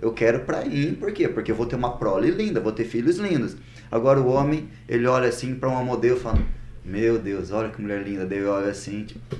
Eu 0.00 0.12
quero 0.12 0.40
pra 0.40 0.64
mim, 0.64 0.94
por 0.94 1.12
quê? 1.12 1.28
Porque 1.28 1.50
eu 1.50 1.56
vou 1.56 1.66
ter 1.66 1.76
uma 1.76 1.96
prole 1.96 2.30
linda, 2.30 2.60
vou 2.60 2.72
ter 2.72 2.84
filhos 2.84 3.16
lindos. 3.16 3.56
Agora 3.90 4.20
o 4.20 4.28
homem, 4.28 4.68
ele 4.88 5.06
olha 5.06 5.28
assim 5.28 5.54
pra 5.54 5.68
uma 5.68 5.82
modelo 5.82 6.16
e 6.16 6.20
fala, 6.20 6.38
meu 6.84 7.18
Deus, 7.18 7.50
olha 7.50 7.70
que 7.70 7.80
mulher 7.80 8.02
linda. 8.02 8.26
Daí 8.26 8.38
ele 8.38 8.46
olha 8.46 8.70
assim, 8.70 9.04
tipo, 9.04 9.36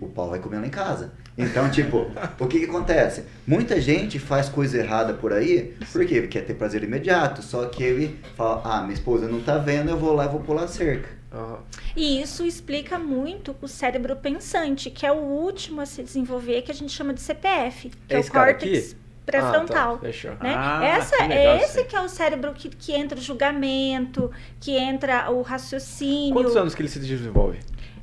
o 0.00 0.08
pau 0.08 0.30
vai 0.30 0.38
comer 0.38 0.58
lá 0.58 0.66
em 0.66 0.70
casa. 0.70 1.12
Então, 1.36 1.70
tipo, 1.70 2.10
o 2.38 2.46
que 2.46 2.60
que 2.60 2.64
acontece? 2.66 3.24
Muita 3.46 3.80
gente 3.80 4.18
faz 4.18 4.48
coisa 4.48 4.78
errada 4.78 5.14
por 5.14 5.32
aí, 5.32 5.74
porque 5.92 6.26
quer 6.28 6.44
ter 6.44 6.54
prazer 6.54 6.82
imediato, 6.82 7.42
só 7.42 7.66
que 7.66 7.82
ele 7.82 8.18
fala, 8.36 8.62
ah, 8.64 8.82
minha 8.82 8.94
esposa 8.94 9.28
não 9.28 9.40
tá 9.40 9.58
vendo, 9.58 9.90
eu 9.90 9.96
vou 9.96 10.14
lá 10.14 10.24
e 10.26 10.28
vou 10.28 10.40
pular 10.40 10.64
a 10.64 10.68
cerca. 10.68 11.08
Aham. 11.32 11.58
E 11.94 12.22
isso 12.22 12.44
explica 12.44 12.98
muito 12.98 13.54
o 13.60 13.68
cérebro 13.68 14.16
pensante, 14.16 14.90
que 14.90 15.04
é 15.04 15.12
o 15.12 15.16
último 15.16 15.80
a 15.80 15.86
se 15.86 16.02
desenvolver, 16.02 16.62
que 16.62 16.70
a 16.70 16.74
gente 16.74 16.92
chama 16.92 17.12
de 17.12 17.20
CPF, 17.20 17.90
que 17.90 18.14
É 18.14 18.16
é, 18.16 18.20
o 18.20 18.30
córtex 18.30 18.96
pré-frontal. 19.26 19.94
Ah, 19.94 19.98
tá. 19.98 20.06
Fechou. 20.06 20.30
né? 20.40 20.54
Ah, 20.56 20.84
Essa, 20.84 21.16
que 21.18 21.22
legal 21.24 21.56
é 21.56 21.62
esse 21.62 21.84
que 21.84 21.94
é 21.94 22.00
o 22.00 22.08
cérebro 22.08 22.54
que, 22.54 22.70
que 22.70 22.92
entra 22.94 23.18
o 23.18 23.22
julgamento, 23.22 24.30
que 24.58 24.72
entra 24.72 25.30
o 25.30 25.42
raciocínio. 25.42 26.32
Quantos 26.32 26.56
anos 26.56 26.74
que 26.74 26.80
ele 26.80 26.88
se 26.88 26.98
desenvolve? 26.98 27.58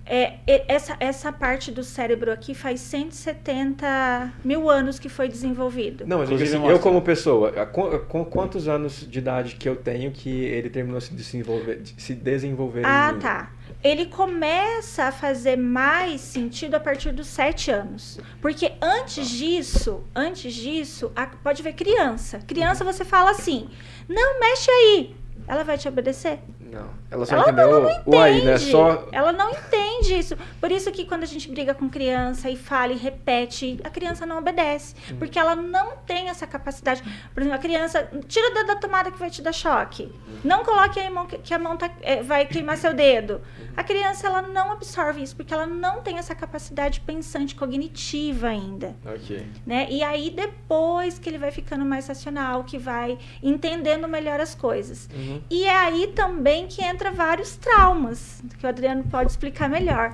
É, 0.07 0.35
essa, 0.67 0.95
essa 0.99 1.31
parte 1.31 1.71
do 1.71 1.83
cérebro 1.83 2.31
aqui 2.31 2.53
faz 2.53 2.79
170 2.81 4.33
mil 4.43 4.69
anos 4.69 4.99
que 4.99 5.09
foi 5.09 5.27
desenvolvido. 5.27 6.05
Não, 6.07 6.19
mas 6.19 6.29
Inclusive, 6.29 6.57
assim, 6.57 6.67
eu 6.67 6.79
como 6.79 7.01
pessoa, 7.01 7.51
com, 7.67 7.99
com 7.99 8.23
quantos 8.25 8.67
anos 8.67 9.07
de 9.09 9.17
idade 9.19 9.55
que 9.55 9.67
eu 9.67 9.75
tenho 9.75 10.11
que 10.11 10.29
ele 10.29 10.69
terminou 10.69 11.01
se 11.01 11.13
desenvolver, 11.13 11.81
de 11.81 11.95
se 12.01 12.13
desenvolver 12.13 12.81
em 12.81 12.85
Ah, 12.85 13.15
tá. 13.19 13.51
Ele 13.83 14.05
começa 14.05 15.05
a 15.05 15.11
fazer 15.11 15.57
mais 15.57 16.21
sentido 16.21 16.75
a 16.75 16.79
partir 16.79 17.11
dos 17.11 17.27
sete 17.27 17.71
anos. 17.71 18.19
Porque 18.41 18.73
antes 18.81 19.27
disso, 19.29 20.03
antes 20.15 20.53
disso, 20.53 21.11
a- 21.15 21.27
pode 21.27 21.61
ver 21.63 21.73
criança. 21.73 22.39
Criança 22.45 22.83
você 22.83 23.03
fala 23.03 23.31
assim, 23.31 23.69
não 24.07 24.39
mexe 24.39 24.69
aí. 24.69 25.15
Ela 25.47 25.63
vai 25.63 25.77
te 25.77 25.87
obedecer? 25.87 26.39
Não, 26.65 26.89
ela 27.11 27.25
só 27.25 27.35
Ela 27.35 27.43
entendeu 27.43 27.71
não, 27.71 27.81
não 27.81 28.01
o 28.05 28.19
aí, 28.19 28.43
né? 28.43 28.55
entende. 28.55 28.71
Só 28.71 29.07
Ela 29.11 29.31
não 29.31 29.51
entende 29.51 30.15
isso. 30.17 30.35
Por 30.59 30.71
isso 30.71 30.91
que 30.91 31.05
quando 31.05 31.21
a 31.23 31.27
gente 31.27 31.47
briga 31.49 31.75
com 31.75 31.87
criança 31.87 32.49
e 32.49 32.57
fala 32.57 32.91
e 32.91 32.97
repete, 32.97 33.79
a 33.83 33.89
criança 33.89 34.25
não 34.25 34.39
obedece. 34.39 34.95
Hum. 35.11 35.17
Porque 35.19 35.37
ela 35.37 35.55
não 35.55 35.97
tem 36.07 36.27
essa 36.29 36.47
capacidade. 36.47 37.03
Por 37.33 37.41
exemplo, 37.41 37.57
a 37.59 37.61
criança, 37.61 38.09
tira 38.27 38.49
o 38.49 38.53
dedo 38.55 38.67
da 38.67 38.75
tomada 38.77 39.11
que 39.11 39.19
vai 39.19 39.29
te 39.29 39.41
dar 39.43 39.53
choque. 39.53 40.11
Não 40.43 40.63
coloque 40.65 40.99
a 40.99 41.11
mão 41.11 41.27
que, 41.27 41.37
que 41.37 41.53
a 41.53 41.59
mão 41.59 41.77
tá- 41.77 41.91
é, 42.01 42.23
vai 42.23 42.45
queimar 42.47 42.77
seu 42.77 42.93
dedo. 42.93 43.41
A 43.77 43.83
criança, 43.83 44.25
ela 44.25 44.41
não 44.41 44.71
absorve 44.71 45.21
isso, 45.21 45.35
porque 45.35 45.53
ela 45.53 45.67
não 45.67 46.01
tem 46.01 46.17
essa 46.17 46.33
capacidade 46.33 46.99
pensante 47.01 47.53
cognitiva 47.55 48.47
ainda 48.47 48.95
Ok. 49.05 49.45
né? 49.65 49.87
E 49.89 50.01
aí 50.01 50.29
depois 50.29 51.19
que 51.19 51.29
ele 51.29 51.37
vai 51.37 51.51
ficando 51.51 51.85
mais 51.85 52.07
racional, 52.07 52.63
que 52.63 52.77
vai 52.77 53.17
entendendo 53.43 54.07
melhor 54.07 54.39
as 54.39 54.55
coisas. 54.55 55.07
Uhum. 55.13 55.41
E 55.49 55.65
é 55.65 55.75
aí 55.75 56.07
também 56.15 56.54
que 56.67 56.83
entra 56.83 57.11
vários 57.11 57.55
traumas, 57.57 58.41
que 58.59 58.65
o 58.65 58.69
Adriano 58.69 59.03
pode 59.11 59.31
explicar 59.31 59.67
melhor. 59.69 60.13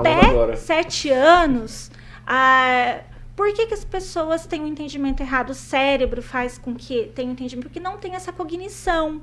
Até 0.00 0.20
sete 0.56 1.10
anos, 1.10 1.90
a... 2.26 3.00
por 3.34 3.52
que, 3.54 3.66
que 3.66 3.74
as 3.74 3.84
pessoas 3.84 4.46
têm 4.46 4.60
um 4.60 4.66
entendimento 4.66 5.22
errado? 5.22 5.50
O 5.50 5.54
cérebro 5.54 6.20
faz 6.22 6.58
com 6.58 6.74
que 6.74 7.10
tenha 7.14 7.28
um 7.28 7.32
entendimento, 7.32 7.66
porque 7.68 7.80
não 7.80 7.96
tem 7.96 8.14
essa 8.14 8.32
cognição. 8.32 9.22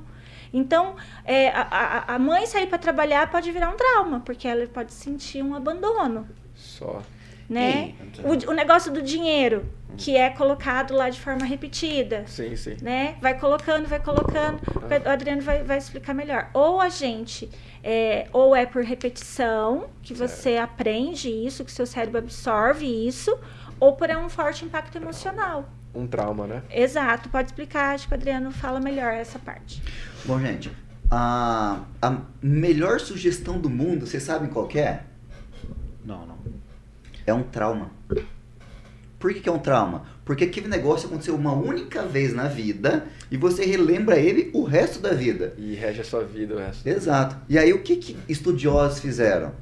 Então, 0.52 0.96
é, 1.24 1.48
a, 1.50 1.62
a- 2.08 2.14
a 2.14 2.18
mãe 2.18 2.44
sair 2.46 2.66
para 2.66 2.78
trabalhar 2.78 3.30
pode 3.30 3.52
virar 3.52 3.70
um 3.70 3.76
trauma, 3.76 4.20
porque 4.20 4.48
ela 4.48 4.66
pode 4.66 4.92
sentir 4.92 5.42
um 5.44 5.54
abandono 5.54 6.26
Só. 6.56 7.02
Né? 7.50 7.94
O, 8.22 8.50
o 8.50 8.54
negócio 8.54 8.92
do 8.92 9.02
dinheiro, 9.02 9.66
que 9.96 10.16
é 10.16 10.30
colocado 10.30 10.94
lá 10.94 11.10
de 11.10 11.20
forma 11.20 11.44
repetida, 11.44 12.24
Sim, 12.28 12.54
sim. 12.54 12.76
né? 12.80 13.16
Vai 13.20 13.38
colocando, 13.38 13.88
vai 13.88 13.98
colocando. 13.98 14.60
O 15.04 15.08
Adriano 15.08 15.42
vai, 15.42 15.64
vai 15.64 15.76
explicar 15.76 16.14
melhor. 16.14 16.48
Ou 16.54 16.80
a 16.80 16.88
gente, 16.88 17.50
é, 17.82 18.28
ou 18.32 18.54
é 18.54 18.64
por 18.64 18.84
repetição, 18.84 19.90
que 20.00 20.14
você 20.14 20.56
aprende 20.56 21.28
isso, 21.28 21.64
que 21.64 21.72
seu 21.72 21.84
cérebro 21.86 22.18
absorve 22.18 22.86
isso, 22.86 23.36
ou 23.80 23.94
por 23.94 24.08
é 24.08 24.16
um 24.16 24.28
forte 24.28 24.64
impacto 24.64 24.96
emocional. 24.96 25.68
Um 25.92 26.06
trauma, 26.06 26.46
né? 26.46 26.62
Exato, 26.70 27.28
pode 27.30 27.48
explicar, 27.48 27.96
acho 27.96 28.06
que 28.06 28.14
o 28.14 28.16
Adriano 28.16 28.52
fala 28.52 28.78
melhor 28.78 29.12
essa 29.12 29.40
parte. 29.40 29.82
Bom, 30.24 30.38
gente, 30.38 30.70
a, 31.10 31.80
a 32.00 32.16
melhor 32.40 33.00
sugestão 33.00 33.58
do 33.58 33.68
mundo, 33.68 34.06
vocês 34.06 34.22
sabem 34.22 34.48
qual 34.48 34.68
que 34.68 34.78
é? 34.78 35.02
Não, 36.04 36.24
não. 36.26 36.39
É 37.30 37.34
um 37.34 37.44
trauma. 37.44 37.90
Por 39.20 39.32
que, 39.32 39.40
que 39.40 39.48
é 39.48 39.52
um 39.52 39.58
trauma? 39.58 40.04
Porque 40.24 40.44
aquele 40.44 40.66
negócio 40.66 41.06
aconteceu 41.06 41.34
uma 41.34 41.52
única 41.52 42.02
vez 42.02 42.32
na 42.32 42.48
vida 42.48 43.06
e 43.30 43.36
você 43.36 43.64
relembra 43.64 44.18
ele 44.18 44.50
o 44.52 44.64
resto 44.64 44.98
da 44.98 45.12
vida. 45.12 45.54
E 45.56 45.74
rege 45.74 46.00
a 46.00 46.04
sua 46.04 46.24
vida 46.24 46.54
o 46.54 46.58
resto. 46.58 46.86
Exato. 46.86 47.36
E 47.48 47.58
aí 47.58 47.72
o 47.72 47.82
que, 47.82 47.96
que 47.96 48.16
estudiosos 48.28 48.98
fizeram? 48.98 49.52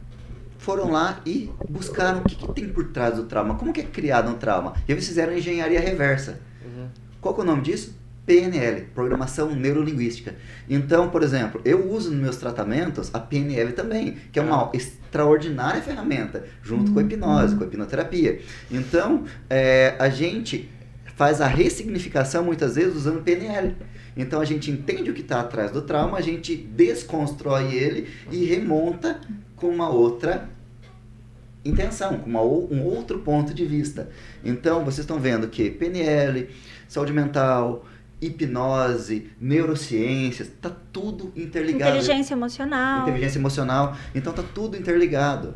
Foram 0.56 0.90
lá 0.90 1.20
e 1.26 1.50
buscaram 1.68 2.20
o 2.20 2.24
que, 2.24 2.36
que 2.36 2.52
tem 2.52 2.68
por 2.68 2.88
trás 2.88 3.16
do 3.16 3.24
trauma, 3.24 3.56
como 3.56 3.72
que 3.72 3.80
é 3.80 3.84
criado 3.84 4.30
um 4.30 4.38
trauma. 4.38 4.74
E 4.88 4.92
eles 4.92 5.06
fizeram 5.06 5.36
engenharia 5.36 5.80
reversa. 5.80 6.40
Uhum. 6.64 6.88
Qual 7.20 7.34
que 7.34 7.40
é 7.40 7.44
o 7.44 7.46
nome 7.46 7.62
disso? 7.62 7.94
PNL, 8.28 8.82
Programação 8.94 9.54
Neurolinguística. 9.54 10.34
Então, 10.68 11.08
por 11.08 11.22
exemplo, 11.22 11.62
eu 11.64 11.90
uso 11.90 12.10
nos 12.10 12.20
meus 12.20 12.36
tratamentos 12.36 13.10
a 13.14 13.18
PNL 13.18 13.72
também, 13.72 14.18
que 14.30 14.38
é 14.38 14.42
uma 14.42 14.70
extraordinária 14.74 15.80
ferramenta, 15.80 16.44
junto 16.62 16.92
com 16.92 16.98
a 16.98 17.02
hipnose, 17.02 17.56
com 17.56 17.64
a 17.64 17.66
hipnoterapia. 17.66 18.40
Então, 18.70 19.24
é, 19.48 19.96
a 19.98 20.10
gente 20.10 20.70
faz 21.16 21.40
a 21.40 21.46
ressignificação 21.46 22.44
muitas 22.44 22.76
vezes 22.76 22.94
usando 22.94 23.22
PNL. 23.22 23.74
Então 24.14 24.42
a 24.42 24.44
gente 24.44 24.70
entende 24.70 25.10
o 25.10 25.14
que 25.14 25.22
está 25.22 25.40
atrás 25.40 25.70
do 25.70 25.80
trauma, 25.80 26.18
a 26.18 26.20
gente 26.20 26.54
desconstrói 26.54 27.72
ele 27.72 28.08
e 28.30 28.44
remonta 28.44 29.20
com 29.56 29.68
uma 29.68 29.88
outra 29.88 30.48
intenção, 31.64 32.18
com 32.18 32.28
uma, 32.28 32.42
um 32.42 32.84
outro 32.84 33.20
ponto 33.20 33.54
de 33.54 33.64
vista. 33.64 34.10
Então 34.44 34.84
vocês 34.84 35.00
estão 35.00 35.18
vendo 35.18 35.48
que 35.48 35.70
PNL, 35.70 36.48
saúde 36.88 37.12
mental, 37.12 37.84
hipnose, 38.20 39.30
neurociências, 39.40 40.50
tá 40.60 40.70
tudo 40.92 41.32
interligado. 41.36 41.92
Inteligência 41.96 42.34
emocional. 42.34 43.02
Inteligência 43.08 43.38
emocional, 43.38 43.96
então 44.14 44.32
tá 44.32 44.42
tudo 44.54 44.76
interligado. 44.76 45.54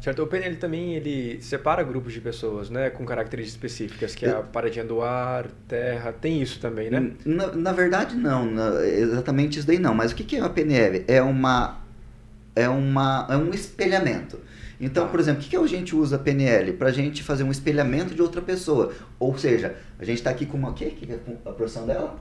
Certo, 0.00 0.22
o 0.22 0.26
PNL 0.26 0.56
também 0.56 0.94
ele 0.94 1.40
separa 1.42 1.82
grupos 1.82 2.12
de 2.12 2.20
pessoas, 2.20 2.70
né, 2.70 2.90
com 2.90 3.04
características 3.04 3.54
específicas, 3.56 4.14
que 4.14 4.24
é 4.24 4.30
a 4.30 4.40
paradinha 4.40 4.84
do 4.84 5.02
ar, 5.02 5.46
terra, 5.66 6.12
tem 6.12 6.40
isso 6.40 6.60
também, 6.60 6.90
né? 6.90 7.10
Na, 7.24 7.48
na 7.48 7.72
verdade, 7.72 8.14
não, 8.14 8.44
na- 8.46 8.84
exatamente 8.86 9.58
isso 9.58 9.66
daí 9.66 9.78
não. 9.80 9.94
Mas 9.94 10.12
o 10.12 10.14
que, 10.14 10.22
que 10.22 10.36
é 10.36 10.40
uma 10.40 10.50
PNL? 10.50 11.04
É 11.08 11.20
uma 11.22 11.80
é 12.54 12.68
uma 12.68 13.26
é 13.28 13.36
um 13.36 13.50
espelhamento. 13.50 14.38
Então, 14.80 15.04
Tá. 15.06 15.10
por 15.10 15.20
exemplo, 15.20 15.40
o 15.40 15.44
que, 15.44 15.50
que 15.50 15.56
a 15.56 15.66
gente 15.66 15.94
usa 15.96 16.16
a 16.16 16.18
PNL 16.18 16.72
para 16.74 16.88
a 16.88 16.92
gente 16.92 17.22
fazer 17.22 17.42
um 17.44 17.50
espelhamento 17.50 18.14
de 18.14 18.22
outra 18.22 18.42
pessoa? 18.42 18.92
Ou 19.18 19.36
seja, 19.38 19.76
a 19.98 20.04
gente 20.04 20.18
está 20.18 20.30
aqui 20.30 20.44
com 20.46 20.56
uma 20.56 20.70
o 20.70 20.74
quê? 20.74 20.86
Que 20.86 21.10
é 21.10 21.18
a 21.44 21.52
profissão 21.52 21.86
dela? 21.86 22.18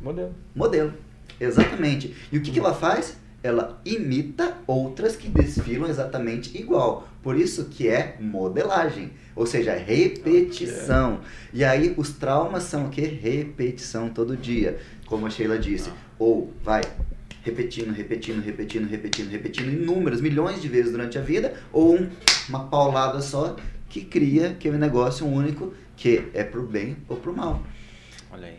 Modelo. 0.00 0.34
Modelo. 0.54 0.92
Exatamente. 1.40 2.14
E 2.30 2.38
o 2.38 2.42
que, 2.42 2.50
que 2.50 2.58
ela 2.58 2.74
faz? 2.74 3.16
Ela 3.42 3.80
imita 3.84 4.56
outras 4.66 5.14
que 5.14 5.28
desfilam 5.28 5.88
exatamente 5.88 6.56
igual. 6.58 7.06
Por 7.22 7.36
isso 7.36 7.66
que 7.66 7.88
é 7.88 8.16
modelagem. 8.20 9.10
Ou 9.34 9.46
seja, 9.46 9.72
repetição. 9.74 11.20
E 11.52 11.64
aí 11.64 11.94
os 11.96 12.10
traumas 12.12 12.64
são 12.64 12.86
o 12.86 12.88
quê? 12.88 13.02
Repetição 13.02 14.08
todo 14.08 14.36
dia. 14.36 14.78
Como 15.06 15.26
a 15.26 15.30
Sheila 15.30 15.58
disse. 15.58 15.90
Ou 16.18 16.52
vai 16.64 16.82
repetindo, 17.46 17.92
repetindo, 17.92 18.42
repetindo, 18.42 18.88
repetindo, 18.88 19.30
repetindo 19.30 19.70
inúmeras, 19.72 20.20
milhões 20.20 20.60
de 20.60 20.68
vezes 20.68 20.90
durante 20.90 21.16
a 21.16 21.20
vida. 21.22 21.54
Ou 21.72 21.94
um- 21.94 22.08
uma 22.48 22.64
paulada 22.64 23.20
só 23.20 23.56
que 23.88 24.00
cria 24.04 24.48
aquele 24.50 24.76
negócio 24.76 25.24
único 25.26 25.72
que 25.96 26.24
é 26.34 26.42
pro 26.42 26.62
bem 26.66 26.96
ou 27.08 27.16
pro 27.16 27.34
mal. 27.34 27.62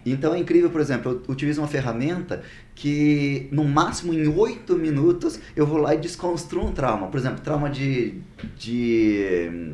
Então 0.06 0.34
é 0.34 0.40
incrível, 0.40 0.70
por 0.70 0.80
exemplo, 0.80 1.22
eu 1.28 1.32
utilizo 1.32 1.62
uma 1.62 1.68
ferramenta 1.68 2.42
que 2.74 3.48
no 3.52 3.66
máximo 3.66 4.14
em 4.14 4.26
oito 4.28 4.76
minutos 4.78 5.40
eu 5.56 5.68
vou 5.68 5.78
lá 5.78 5.94
e 5.94 5.98
desconstruo 6.00 6.66
um 6.66 6.72
trauma. 6.72 7.08
Por 7.08 7.20
exemplo, 7.20 7.42
trauma 7.42 7.70
de, 7.70 8.16
de, 8.58 9.74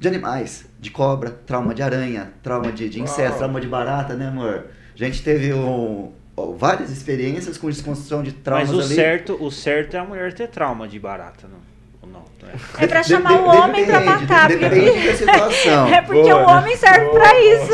de 0.00 0.08
animais, 0.08 0.66
de 0.80 0.90
cobra, 0.90 1.30
trauma 1.30 1.74
de 1.74 1.82
aranha, 1.82 2.32
trauma 2.42 2.72
de, 2.72 2.88
de 2.88 3.00
inseto, 3.00 3.36
trauma 3.36 3.60
de 3.60 3.68
barata, 3.68 4.14
né 4.14 4.28
amor? 4.28 4.66
A 4.94 4.98
gente 4.98 5.22
teve 5.22 5.52
um, 5.52 6.10
várias 6.56 6.90
experiências 6.90 7.56
com 7.56 7.68
desconstrução 7.68 8.22
de 8.22 8.32
traumas 8.32 8.68
Mas 8.68 8.78
o 8.78 8.80
ali. 8.80 8.94
certo, 8.94 9.36
o 9.42 9.50
certo 9.50 9.94
é 9.94 9.98
a 9.98 10.04
mulher 10.04 10.32
ter 10.34 10.48
trauma 10.48 10.86
de 10.86 10.98
barata, 10.98 11.48
não? 11.48 11.75
Não? 12.12 12.20
não 12.42 12.48
é? 12.80 12.84
É 12.84 12.86
pra 12.86 13.02
chamar 13.02 13.30
de- 13.30 13.34
o 13.38 13.44
homem 13.46 13.84
pra 13.86 13.98
depende, 13.98 14.20
matar. 14.22 14.48
de- 14.48 14.56
porque- 14.56 14.90
da 15.06 15.14
situação. 15.14 15.86
É 15.92 16.00
porque 16.02 16.22
Boa, 16.22 16.34
o 16.36 16.46
né? 16.46 16.52
homem 16.58 16.76
serve 16.76 17.06
Boa. 17.06 17.20
pra 17.20 17.40
isso. 17.40 17.72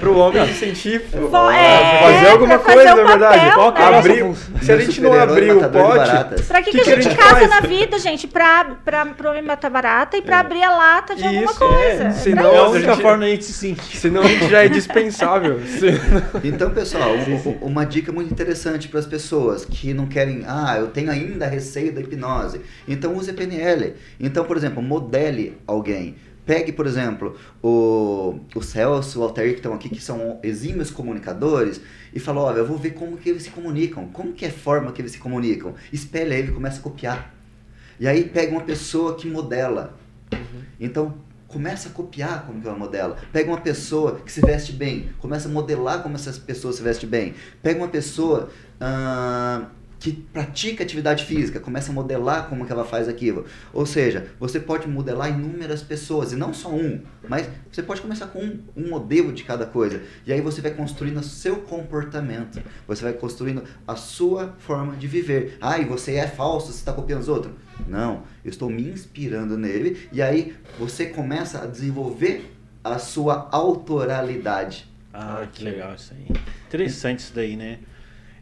Pro 0.00 0.16
homem 0.18 0.46
se 0.48 0.54
sentir. 0.54 1.02
Vo- 1.12 1.50
é, 1.50 2.00
fazer 2.02 2.28
alguma 2.30 2.58
pra 2.58 2.72
coisa, 2.74 2.88
fazer 2.90 2.94
na 2.94 3.04
o 3.04 3.06
verdade. 3.08 3.38
papel, 3.38 3.54
Qual 3.54 3.76
é 3.76 3.82
a 3.82 4.02
né? 4.02 4.34
se 4.62 4.72
a 4.72 4.78
gente 4.78 5.00
não 5.00 5.12
abrir 5.12 5.50
o 5.52 5.60
pote. 5.60 5.72
baratas. 5.98 6.40
Pra 6.46 6.62
que, 6.62 6.70
Que 6.70 6.78
que, 6.78 6.84
que 6.84 6.90
a 6.90 6.96
a 6.96 7.00
gente 7.00 7.16
casa 7.16 7.34
faz? 7.36 7.50
na 7.50 7.60
vida, 7.60 7.98
gente? 7.98 8.26
Pra, 8.26 8.64
pra, 8.84 9.06
pro 9.06 9.30
homem 9.30 9.42
matar 9.42 9.70
barata 9.70 10.16
e 10.16 10.22
pra 10.22 10.40
abrir 10.40 10.62
a 10.62 10.70
lata 10.76 11.14
de 11.14 11.24
alguma 11.24 11.44
Isso, 11.44 11.58
coisa. 11.58 12.04
é. 12.04 12.06
É 12.06 12.10
Senão- 12.12 12.42
pra 12.50 12.52
É 12.52 12.58
a 12.58 12.68
única 12.68 12.92
gente- 12.94 13.02
forma 13.02 13.18
da 13.18 13.26
gente 13.30 13.44
se 13.44 13.52
sentir. 13.52 13.96
Senão 13.96 14.22
a 14.22 14.26
gente 14.28 14.48
já 14.48 14.64
é 14.64 14.68
dispensável. 14.68 15.60
Então, 16.44 16.70
pessoal, 16.70 17.10
um- 17.14 17.48
um- 17.48 17.58
uma 17.66 17.84
dica 17.84 18.12
muito 18.12 18.30
interessante 18.32 18.88
para 18.88 19.00
as 19.00 19.06
pessoas 19.06 19.64
que 19.64 19.92
não 19.92 20.06
querem, 20.06 20.44
ah, 20.46 20.76
eu 20.78 20.88
tenho 20.88 21.10
ainda 21.10 21.46
receio 21.46 21.92
da 21.92 22.00
hipnose. 22.00 22.60
Então, 22.86 23.14
use 23.14 23.25
PNL. 23.34 23.94
Então, 24.18 24.44
por 24.44 24.56
exemplo, 24.56 24.82
modele 24.82 25.58
alguém. 25.66 26.16
Pegue, 26.44 26.70
por 26.70 26.86
exemplo, 26.86 27.36
o, 27.60 28.38
o 28.54 28.62
Celso, 28.62 29.18
o 29.18 29.22
Altair, 29.24 29.50
que 29.50 29.56
estão 29.56 29.74
aqui, 29.74 29.88
que 29.88 30.00
são 30.00 30.38
exímios 30.44 30.92
comunicadores, 30.92 31.80
e 32.14 32.20
fala, 32.20 32.40
olha, 32.40 32.58
eu 32.58 32.66
vou 32.66 32.78
ver 32.78 32.90
como 32.90 33.16
que 33.16 33.28
eles 33.28 33.42
se 33.42 33.50
comunicam, 33.50 34.06
como 34.08 34.32
que 34.32 34.44
é 34.44 34.48
a 34.48 34.52
forma 34.52 34.92
que 34.92 35.02
eles 35.02 35.12
se 35.12 35.18
comunicam. 35.18 35.74
Espelha 35.92 36.34
ele 36.34 36.50
e 36.50 36.54
começa 36.54 36.78
a 36.78 36.82
copiar. 36.82 37.34
E 37.98 38.06
aí 38.06 38.24
pega 38.24 38.52
uma 38.52 38.62
pessoa 38.62 39.16
que 39.16 39.28
modela. 39.28 39.98
Então, 40.78 41.14
começa 41.48 41.88
a 41.88 41.92
copiar 41.92 42.46
como 42.46 42.60
que 42.60 42.68
ela 42.68 42.78
modela. 42.78 43.16
Pega 43.32 43.50
uma 43.50 43.60
pessoa 43.60 44.20
que 44.24 44.30
se 44.30 44.40
veste 44.40 44.72
bem, 44.72 45.10
começa 45.18 45.48
a 45.48 45.50
modelar 45.50 46.02
como 46.02 46.14
essa 46.14 46.32
pessoa 46.32 46.72
se 46.72 46.82
veste 46.82 47.06
bem. 47.06 47.34
Pega 47.62 47.80
uma 47.80 47.88
pessoa 47.88 48.50
ah, 48.80 49.66
que 50.06 50.12
pratica 50.12 50.84
atividade 50.84 51.24
física, 51.24 51.58
começa 51.58 51.90
a 51.90 51.94
modelar 51.94 52.48
como 52.48 52.64
que 52.64 52.70
ela 52.70 52.84
faz 52.84 53.08
aquilo. 53.08 53.44
Ou 53.72 53.84
seja, 53.84 54.28
você 54.38 54.60
pode 54.60 54.86
modelar 54.86 55.30
inúmeras 55.30 55.82
pessoas, 55.82 56.30
e 56.30 56.36
não 56.36 56.54
só 56.54 56.68
um, 56.68 57.00
mas 57.28 57.48
você 57.72 57.82
pode 57.82 58.00
começar 58.00 58.28
com 58.28 58.38
um, 58.38 58.62
um 58.76 58.88
modelo 58.88 59.32
de 59.32 59.42
cada 59.42 59.66
coisa. 59.66 60.00
E 60.24 60.32
aí 60.32 60.40
você 60.40 60.60
vai 60.60 60.70
construindo 60.70 61.16
o 61.18 61.24
seu 61.24 61.56
comportamento, 61.56 62.62
você 62.86 63.02
vai 63.02 63.14
construindo 63.14 63.64
a 63.84 63.96
sua 63.96 64.54
forma 64.58 64.94
de 64.94 65.08
viver. 65.08 65.58
Ah, 65.60 65.76
e 65.76 65.84
você 65.84 66.14
é 66.14 66.28
falso, 66.28 66.68
você 66.68 66.78
está 66.78 66.92
copiando 66.92 67.22
os 67.22 67.28
outros. 67.28 67.52
Não, 67.88 68.22
eu 68.44 68.50
estou 68.50 68.70
me 68.70 68.88
inspirando 68.88 69.58
nele, 69.58 70.08
e 70.12 70.22
aí 70.22 70.54
você 70.78 71.06
começa 71.06 71.64
a 71.64 71.66
desenvolver 71.66 72.48
a 72.84 72.96
sua 73.00 73.48
autoralidade. 73.50 74.86
Ah, 75.12 75.40
Ah, 75.42 75.46
que 75.46 75.58
que 75.58 75.64
legal 75.64 75.96
isso 75.96 76.14
aí. 76.14 76.36
Interessante 76.68 77.18
isso 77.18 77.32
daí, 77.34 77.56
né? 77.56 77.80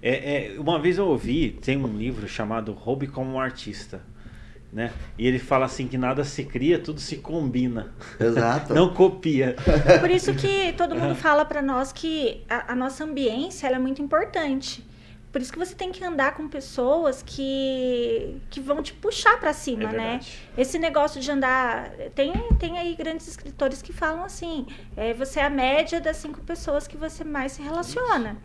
É, 0.06 0.52
é, 0.56 0.60
uma 0.60 0.78
vez 0.78 0.98
eu 0.98 1.06
ouvi, 1.06 1.58
tem 1.62 1.78
um 1.78 1.96
livro 1.96 2.28
chamado 2.28 2.72
Roube 2.72 3.06
como 3.06 3.32
um 3.32 3.40
Artista, 3.40 4.02
né? 4.70 4.92
E 5.16 5.26
ele 5.26 5.38
fala 5.38 5.64
assim 5.64 5.88
que 5.88 5.96
nada 5.96 6.22
se 6.24 6.44
cria, 6.44 6.78
tudo 6.78 7.00
se 7.00 7.16
combina. 7.16 7.90
Exato. 8.20 8.74
Não 8.76 8.92
copia. 8.92 9.56
Por 10.00 10.10
isso 10.10 10.34
que 10.34 10.74
todo 10.74 10.94
mundo 10.94 11.14
fala 11.16 11.42
pra 11.46 11.62
nós 11.62 11.90
que 11.90 12.42
a, 12.50 12.72
a 12.72 12.76
nossa 12.76 13.02
ambiência 13.02 13.66
ela 13.66 13.76
é 13.76 13.78
muito 13.78 14.02
importante. 14.02 14.84
Por 15.34 15.42
isso 15.42 15.52
que 15.52 15.58
você 15.58 15.74
tem 15.74 15.90
que 15.90 16.04
andar 16.04 16.36
com 16.36 16.46
pessoas 16.46 17.20
que, 17.20 18.40
que 18.50 18.60
vão 18.60 18.80
te 18.80 18.92
puxar 18.92 19.36
pra 19.40 19.52
cima, 19.52 19.90
É 19.90 19.92
né? 19.92 20.20
Esse 20.56 20.78
negócio 20.78 21.20
de 21.20 21.28
andar. 21.28 21.90
Tem, 22.14 22.32
tem 22.56 22.78
aí 22.78 22.94
grandes 22.94 23.26
escritores 23.26 23.82
que 23.82 23.92
falam 23.92 24.22
assim: 24.22 24.64
é, 24.96 25.12
você 25.12 25.40
é 25.40 25.44
a 25.46 25.50
média 25.50 26.00
das 26.00 26.18
cinco 26.18 26.40
pessoas 26.42 26.86
que 26.86 26.96
você 26.96 27.24
mais 27.24 27.50
se 27.50 27.62
relaciona. 27.62 28.36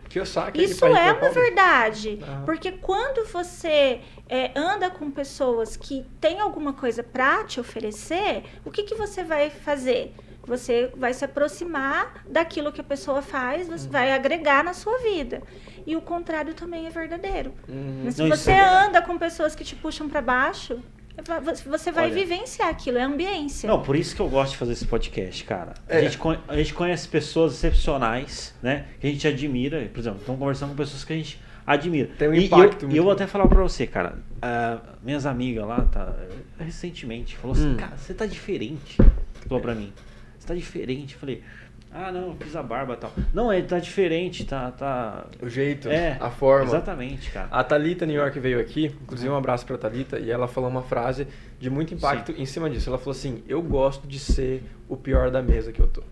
Isso 0.64 0.84
ele 0.84 0.98
é 0.98 1.12
vai- 1.14 1.22
uma 1.22 1.30
verdade. 1.30 2.18
Ah. 2.24 2.42
Porque 2.44 2.72
quando 2.72 3.24
você 3.28 4.00
é, 4.28 4.50
anda 4.56 4.90
com 4.90 5.12
pessoas 5.12 5.76
que 5.76 6.04
têm 6.20 6.40
alguma 6.40 6.72
coisa 6.72 7.04
para 7.04 7.44
te 7.44 7.60
oferecer, 7.60 8.42
o 8.64 8.70
que, 8.72 8.82
que 8.82 8.96
você 8.96 9.22
vai 9.22 9.48
fazer? 9.48 10.12
Você 10.46 10.90
vai 10.96 11.12
se 11.14 11.24
aproximar 11.24 12.24
daquilo 12.28 12.72
que 12.72 12.80
a 12.80 12.84
pessoa 12.84 13.22
faz, 13.22 13.68
você 13.68 13.86
Uhum. 13.86 13.92
vai 13.92 14.12
agregar 14.12 14.64
na 14.64 14.72
sua 14.72 14.98
vida. 14.98 15.42
E 15.86 15.94
o 15.96 16.00
contrário 16.00 16.54
também 16.54 16.86
é 16.86 16.90
verdadeiro. 16.90 17.52
Uhum. 17.68 18.02
Mas 18.04 18.14
se 18.16 18.22
Não, 18.22 18.28
você 18.28 18.50
é 18.52 18.60
anda 18.86 19.00
com 19.02 19.16
pessoas 19.18 19.54
que 19.54 19.62
te 19.64 19.76
puxam 19.76 20.08
para 20.08 20.20
baixo, 20.20 20.80
va- 21.26 21.40
você 21.66 21.92
vai 21.92 22.06
Olha. 22.06 22.14
vivenciar 22.14 22.68
aquilo, 22.68 22.98
é 22.98 23.02
ambiência. 23.02 23.68
Não, 23.68 23.82
por 23.82 23.94
isso 23.94 24.16
que 24.16 24.20
eu 24.22 24.28
gosto 24.28 24.52
de 24.52 24.56
fazer 24.58 24.72
esse 24.72 24.86
podcast, 24.86 25.44
cara. 25.44 25.74
A, 25.88 25.96
É. 25.96 26.02
gente, 26.02 26.18
con- 26.18 26.38
a 26.48 26.56
gente 26.56 26.74
conhece 26.74 27.06
pessoas 27.06 27.52
excepcionais, 27.54 28.54
né? 28.62 28.86
Que 28.98 29.06
a 29.06 29.10
gente 29.10 29.26
admira. 29.28 29.88
Por 29.92 30.00
exemplo, 30.00 30.20
estamos 30.20 30.38
conversando 30.38 30.70
com 30.70 30.76
pessoas 30.76 31.04
que 31.04 31.12
a 31.12 31.16
gente 31.16 31.40
admira. 31.66 32.10
Tem 32.18 32.28
um 32.28 32.34
E- 32.34 32.46
impacto 32.46 32.82
eu, 32.82 32.88
muito 32.88 32.94
E 32.94 32.96
eu 32.96 33.04
vou 33.04 33.10
grande. 33.14 33.22
até 33.24 33.30
falar 33.30 33.46
pra 33.46 33.62
você, 33.62 33.86
cara. 33.86 34.18
ah, 34.42 34.78
minhas 35.02 35.26
amigas 35.26 35.66
lá, 35.66 35.82
tá, 35.82 36.14
recentemente, 36.58 37.36
falou 37.36 37.54
assim, 37.54 37.74
Hum. 37.74 37.76
cara, 37.76 37.96
você 37.96 38.14
tá 38.14 38.24
diferente. 38.26 38.96
Falou 39.46 39.60
pra 39.60 39.74
mim. 39.74 39.92
Tá 40.50 40.54
diferente. 40.56 41.14
Eu 41.14 41.20
falei, 41.20 41.44
ah, 41.92 42.10
não, 42.10 42.30
eu 42.30 42.36
fiz 42.40 42.56
a 42.56 42.62
barba 42.62 42.94
e 42.94 42.96
tal. 42.96 43.12
Não, 43.32 43.52
ele 43.52 43.68
tá 43.68 43.78
diferente, 43.78 44.44
tá. 44.44 44.72
tá... 44.72 45.26
O 45.40 45.48
jeito, 45.48 45.88
É, 45.88 46.16
a 46.20 46.28
forma. 46.28 46.66
Exatamente, 46.66 47.30
cara. 47.30 47.46
A 47.52 47.62
Thalita 47.62 48.04
New 48.04 48.16
York 48.16 48.36
veio 48.40 48.58
aqui, 48.58 48.86
inclusive 49.00 49.30
um 49.30 49.36
abraço 49.36 49.64
pra 49.64 49.78
Thalita, 49.78 50.18
e 50.18 50.28
ela 50.28 50.48
falou 50.48 50.68
uma 50.68 50.82
frase 50.82 51.28
de 51.60 51.70
muito 51.70 51.94
impacto 51.94 52.32
em 52.32 52.44
cima 52.46 52.68
disso. 52.68 52.88
Ela 52.88 52.98
falou 52.98 53.12
assim: 53.12 53.44
Eu 53.46 53.62
gosto 53.62 54.08
de 54.08 54.18
ser 54.18 54.64
o 54.88 54.96
pior 54.96 55.30
da 55.30 55.40
mesa 55.40 55.70
que 55.70 55.78
eu 55.80 55.86
tô. 55.86 56.02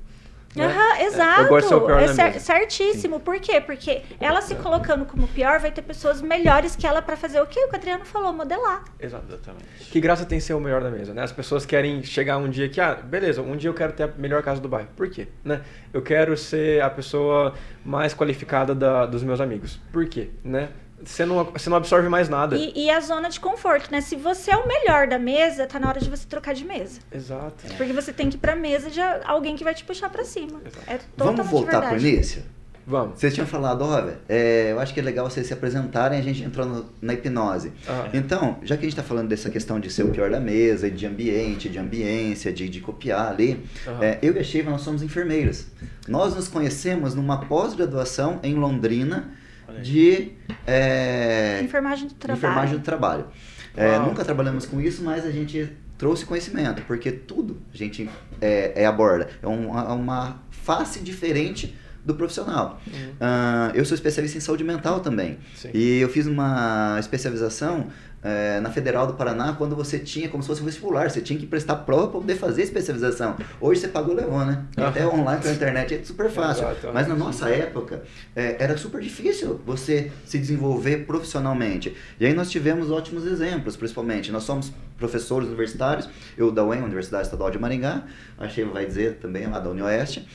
Né? 0.59 0.67
Aham, 0.67 0.97
É, 0.99 1.05
exato. 1.07 1.41
Eu 1.43 1.49
gosto 1.49 1.63
de 1.65 1.69
ser 1.69 1.75
o 1.77 1.81
pior 1.83 2.01
é 2.01 2.07
da 2.07 2.15
cer- 2.15 2.25
mesa. 2.33 2.41
certíssimo. 2.41 3.21
Por 3.21 3.39
quê? 3.41 3.61
Porque 3.61 4.03
ela 4.21 4.41
se 4.41 4.55
colocando 4.57 5.05
como 5.07 5.27
pior, 5.29 5.59
vai 5.61 5.71
ter 5.71 5.83
pessoas 5.83 6.21
melhores 6.21 6.75
que 6.77 6.87
ela 6.87 7.01
pra 7.01 7.17
fazer 7.17 7.41
o 7.41 7.47
que 7.47 7.59
o 7.61 7.75
Adriano 7.75 8.05
falou, 8.05 8.33
modelar. 8.33 8.85
Exatamente. 9.01 9.65
Que 9.91 10.01
graça 10.01 10.25
tem 10.25 10.41
ser 10.41 10.55
o 10.55 10.61
melhor 10.61 10.83
da 10.83 10.91
mesa, 10.91 11.13
né? 11.15 11.23
As 11.23 11.33
pessoas 11.33 11.65
querem 11.65 12.03
chegar 12.03 12.39
um 12.39 12.49
dia 12.49 12.69
que, 12.69 12.81
ah, 12.81 12.95
beleza, 12.95 13.41
um 13.43 13.57
dia 13.57 13.71
eu 13.71 13.75
quero 13.75 13.93
ter 13.93 14.05
a 14.05 14.09
melhor 14.17 14.43
casa 14.43 14.61
do 14.61 14.69
bairro. 14.69 14.89
Por 14.97 15.09
quê? 15.11 15.29
Né? 15.45 15.61
Eu 15.93 16.03
quero 16.03 16.37
ser 16.37 16.83
a 16.83 16.91
pessoa 16.91 17.55
mais 17.85 18.15
qualificada 18.15 18.75
da- 18.75 19.07
dos 19.07 19.23
meus 19.23 19.41
amigos. 19.41 19.81
Por 19.93 20.07
quê? 20.07 20.31
Né? 20.45 20.69
Você 21.05 21.25
não, 21.25 21.45
você 21.45 21.71
não 21.71 21.77
absorve 21.77 22.09
mais 22.09 22.29
nada. 22.29 22.57
E, 22.57 22.73
e 22.75 22.91
a 22.91 23.01
zona 23.01 23.29
de 23.29 23.39
conforto, 23.41 23.91
né? 23.91 24.01
Se 24.01 24.17
você 24.17 24.51
é 24.51 24.57
o 24.57 24.67
melhor 24.67 25.07
da 25.07 25.19
mesa, 25.19 25.67
tá 25.67 25.79
na 25.79 25.89
hora 25.89 26.01
de 26.01 26.11
você 26.11 26.27
trocar 26.27 26.55
de 26.55 26.65
mesa. 26.65 27.01
Exato. 27.13 27.55
Porque 27.77 27.93
você 27.93 28.13
tem 28.13 28.29
que 28.29 28.37
ir 28.37 28.41
pra 28.41 28.57
mesa 28.57 28.91
de 28.91 29.01
alguém 29.25 29.55
que 29.57 29.63
vai 29.65 29.75
te 29.75 29.85
puxar 29.85 30.11
pra 30.11 30.25
cima. 30.25 30.61
Exato. 30.67 30.85
É 30.87 30.99
totalmente 30.99 31.37
Vamos 31.37 31.51
voltar 31.51 31.81
verdade. 31.81 31.95
pro 31.97 32.07
início? 32.09 32.43
Vamos. 32.91 33.21
Vocês 33.21 33.35
tinham 33.35 33.47
falado, 33.47 33.85
olha, 33.85 34.19
é, 34.27 34.73
eu 34.73 34.81
acho 34.81 34.95
que 34.95 34.99
é 35.01 35.03
legal 35.03 35.29
vocês 35.29 35.47
se 35.47 35.53
apresentarem, 35.53 36.19
a 36.19 36.23
gente 36.23 36.43
entrou 36.43 36.65
no- 36.65 36.87
na 37.03 37.13
hipnose. 37.13 37.71
Ah. 37.87 38.09
Então, 38.15 38.57
já 38.63 38.77
que 38.79 38.81
a 38.81 38.89
gente 38.89 38.95
está 38.99 39.03
falando 39.03 39.29
dessa 39.29 39.51
questão 39.51 39.79
de 39.79 39.91
ser 39.93 40.05
o 40.05 40.09
pior 40.09 40.31
da 40.31 40.41
mesa, 40.41 40.91
de 40.91 41.05
ambiente, 41.07 41.69
de 41.69 41.79
ambiência, 41.79 42.51
de, 42.51 42.67
de 42.67 42.81
copiar 42.81 43.29
ali, 43.31 43.63
Aham. 43.87 44.03
é, 44.03 44.19
eu 44.23 44.35
e 44.35 44.39
a 44.39 44.43
Sheiva, 44.43 44.71
nós 44.71 44.81
somos 44.81 45.03
enfermeiros. 45.03 45.67
Nós 46.09 46.35
nos 46.35 46.49
conhecemos 46.49 47.15
numa 47.15 47.45
pós-graduação 47.45 48.41
em 48.43 48.55
Londrina. 48.55 49.33
De 49.83 50.33
é, 50.67 51.61
Enfermagem 51.63 52.09
do 52.09 52.15
trabalho. 52.15 52.39
enfermagem 52.39 52.79
do 52.79 52.83
trabalho. 52.83 53.27
É, 53.77 53.99
nunca 53.99 54.25
trabalhamos 54.25 54.67
com 54.67 54.81
isso, 54.81 55.03
mas 55.05 55.25
a 55.25 55.31
gente 55.31 55.71
trouxe 55.97 56.25
conhecimento, 56.25 56.83
porque 56.83 57.11
tudo 57.13 57.61
a 57.73 57.77
gente 57.77 58.09
é, 58.41 58.83
é 58.83 58.87
aborda. 58.87 59.29
É 59.43 59.47
uma, 59.47 59.83
é 59.83 59.93
uma 59.93 60.43
face 60.51 61.01
diferente 61.01 61.77
do 62.05 62.15
profissional. 62.15 62.81
Uhum. 62.87 63.13
Ah, 63.21 63.71
eu 63.75 63.85
sou 63.85 63.95
especialista 63.95 64.39
em 64.39 64.41
saúde 64.41 64.65
mental 64.65 65.01
também. 65.01 65.39
Sim. 65.55 65.71
E 65.75 65.99
eu 65.99 66.09
fiz 66.09 66.27
uma 66.27 66.97
especialização 66.99 67.89
eh, 68.23 68.61
na 68.61 68.71
Federal 68.71 69.07
do 69.07 69.15
Paraná 69.15 69.53
quando 69.55 69.75
você 69.77 69.99
tinha 69.99 70.29
como 70.29 70.43
se 70.43 70.49
fosse 70.49 70.63
um 70.63 70.65
vestibular. 70.65 71.11
Você 71.11 71.21
tinha 71.21 71.39
que 71.39 71.47
prestar 71.47 71.77
prova 71.77 72.09
para 72.09 72.21
poder 72.21 72.35
fazer 72.37 72.63
especialização. 72.63 73.37
Hoje 73.61 73.81
você 73.81 73.89
pagou 73.89 74.15
levou, 74.15 74.45
né? 74.45 74.65
Até 74.77 75.07
online 75.07 75.41
pela 75.43 75.55
internet 75.55 75.95
é 75.95 76.03
super 76.05 76.31
fácil. 76.31 76.67
Mas 76.93 77.07
na 77.09 77.15
nossa 77.15 77.49
época 77.49 78.03
eh, 78.35 78.57
era 78.59 78.77
super 78.77 79.01
difícil 79.01 79.61
você 79.65 80.11
se 80.25 80.39
desenvolver 80.39 81.07
profissionalmente. 81.07 81.95
E 82.19 82.27
aí 82.27 82.35
nós 82.35 82.51
tivemos 82.51 82.91
ótimos 82.91 83.25
exemplos, 83.27 83.77
principalmente. 83.77 84.33
Nós 84.33 84.45
somos 84.45 84.73
professores 84.99 85.47
universitários, 85.47 86.09
eu 86.37 86.51
da 86.51 86.65
UEM, 86.65 86.83
Universidade 86.83 87.23
Estadual 87.25 87.53
de 87.53 87.59
Maringá, 87.59 88.03
a 88.37 88.49
Sheila 88.49 88.73
vai 88.73 88.85
dizer 88.85 89.19
também 89.19 89.47
lá 89.47 89.61
da 89.61 89.71
Unioeste. 89.71 90.27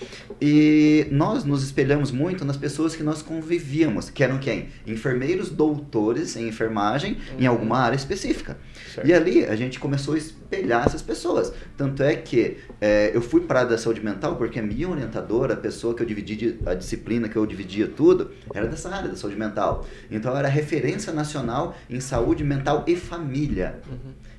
E 0.41 1.05
nós 1.11 1.43
nos 1.43 1.63
espelhamos 1.63 2.11
muito 2.11 2.45
nas 2.45 2.55
pessoas 2.55 2.95
que 2.95 3.03
nós 3.03 3.21
convivíamos, 3.21 4.09
que 4.09 4.23
eram 4.23 4.37
quem? 4.37 4.69
Enfermeiros 4.87 5.49
doutores 5.49 6.37
em 6.37 6.47
enfermagem, 6.47 7.17
em 7.37 7.43
Uhum. 7.43 7.49
alguma 7.49 7.72
uma 7.73 7.81
área 7.81 7.95
específica. 7.95 8.57
Certo. 8.93 9.07
E 9.07 9.13
ali 9.13 9.45
a 9.45 9.55
gente 9.55 9.79
começou 9.79 10.13
a 10.13 10.17
espelhar 10.17 10.85
essas 10.85 11.01
pessoas. 11.01 11.51
Tanto 11.75 12.03
é 12.03 12.15
que 12.15 12.57
é, 12.79 13.11
eu 13.13 13.21
fui 13.21 13.41
para 13.41 13.61
a 13.61 13.63
da 13.63 13.77
saúde 13.77 14.03
mental 14.03 14.35
porque 14.35 14.59
a 14.59 14.63
minha 14.63 14.87
orientadora, 14.87 15.55
a 15.55 15.57
pessoa 15.57 15.95
que 15.95 16.03
eu 16.03 16.05
dividi 16.05 16.59
a 16.65 16.73
disciplina, 16.73 17.27
que 17.27 17.35
eu 17.35 17.45
dividia 17.45 17.87
tudo, 17.87 18.31
era 18.53 18.67
dessa 18.67 18.89
área 18.89 19.09
da 19.09 19.15
saúde 19.15 19.37
mental. 19.37 19.85
Então 20.11 20.31
eu 20.31 20.37
era 20.37 20.47
referência 20.47 21.11
nacional 21.11 21.75
em 21.89 21.99
saúde 21.99 22.43
mental 22.43 22.83
e 22.87 22.95
família. 22.95 23.79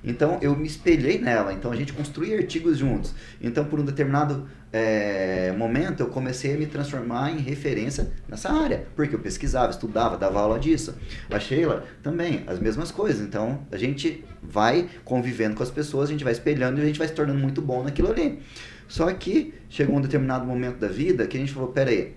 Então 0.05 0.39
eu 0.43 0.55
me 0.55 0.67
espelhei 0.67 1.19
nela. 1.19 1.53
Então 1.53 1.73
a 1.73 1.77
gente 1.77 1.93
construía 1.93 2.37
artigos 2.37 2.79
juntos. 2.79 3.15
Então 3.41 3.65
por 3.65 3.81
um 3.81 3.85
determinado 3.85 4.47
é, 4.73 5.53
momento 5.57 6.01
eu 6.01 6.09
comecei 6.09 6.55
a 6.55 6.59
me 6.59 6.67
transformar 6.67 7.31
em 7.31 7.39
referência 7.39 8.13
nessa 8.29 8.53
área, 8.53 8.87
porque 8.95 9.15
eu 9.15 9.19
pesquisava, 9.19 9.71
estudava, 9.71 10.19
dava 10.19 10.41
aula 10.41 10.59
disso. 10.59 10.95
A 11.31 11.39
Sheila 11.39 11.85
também, 12.03 12.45
as 12.47 12.59
mesmas 12.59 12.91
coisas. 12.91 13.21
Então 13.21 13.61
a 13.73 13.77
gente 13.77 14.25
vai 14.43 14.89
convivendo 15.05 15.57
com 15.57 15.63
as 15.63 15.71
pessoas, 15.71 16.09
a 16.09 16.13
gente 16.13 16.25
vai 16.25 16.33
espelhando 16.33 16.79
e 16.79 16.83
a 16.83 16.87
gente 16.87 16.99
vai 16.99 17.09
se 17.09 17.15
tornando 17.15 17.39
muito 17.39 17.63
bom 17.63 17.83
naquilo 17.83 18.11
ali. 18.11 18.41
Só 18.87 19.11
que 19.13 19.55
chegou 19.69 19.97
um 19.97 20.01
determinado 20.01 20.45
momento 20.45 20.79
da 20.79 20.89
vida 20.89 21.27
que 21.27 21.37
a 21.37 21.41
gente 21.41 21.53
falou, 21.53 21.71
peraí, 21.71 22.15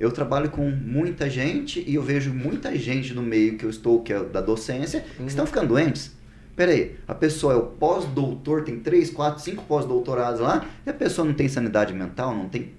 eu 0.00 0.12
trabalho 0.12 0.50
com 0.50 0.68
muita 0.70 1.28
gente 1.28 1.82
e 1.86 1.96
eu 1.96 2.02
vejo 2.02 2.32
muita 2.32 2.74
gente 2.76 3.12
no 3.12 3.22
meio 3.22 3.56
que 3.56 3.64
eu 3.64 3.70
estou, 3.70 4.02
que 4.02 4.12
é 4.12 4.22
da 4.22 4.40
docência, 4.40 5.04
que 5.16 5.24
estão 5.24 5.44
ficando 5.44 5.68
doentes. 5.68 6.17
Peraí, 6.58 6.96
a 7.06 7.14
pessoa 7.14 7.52
é 7.52 7.56
o 7.56 7.62
pós-doutor, 7.62 8.64
tem 8.64 8.80
três, 8.80 9.10
quatro, 9.10 9.40
cinco 9.40 9.62
pós-doutorados 9.62 10.40
lá, 10.40 10.66
e 10.84 10.90
a 10.90 10.92
pessoa 10.92 11.24
não 11.24 11.32
tem 11.32 11.46
sanidade 11.46 11.94
mental, 11.94 12.34
não 12.34 12.48
tem 12.48 12.72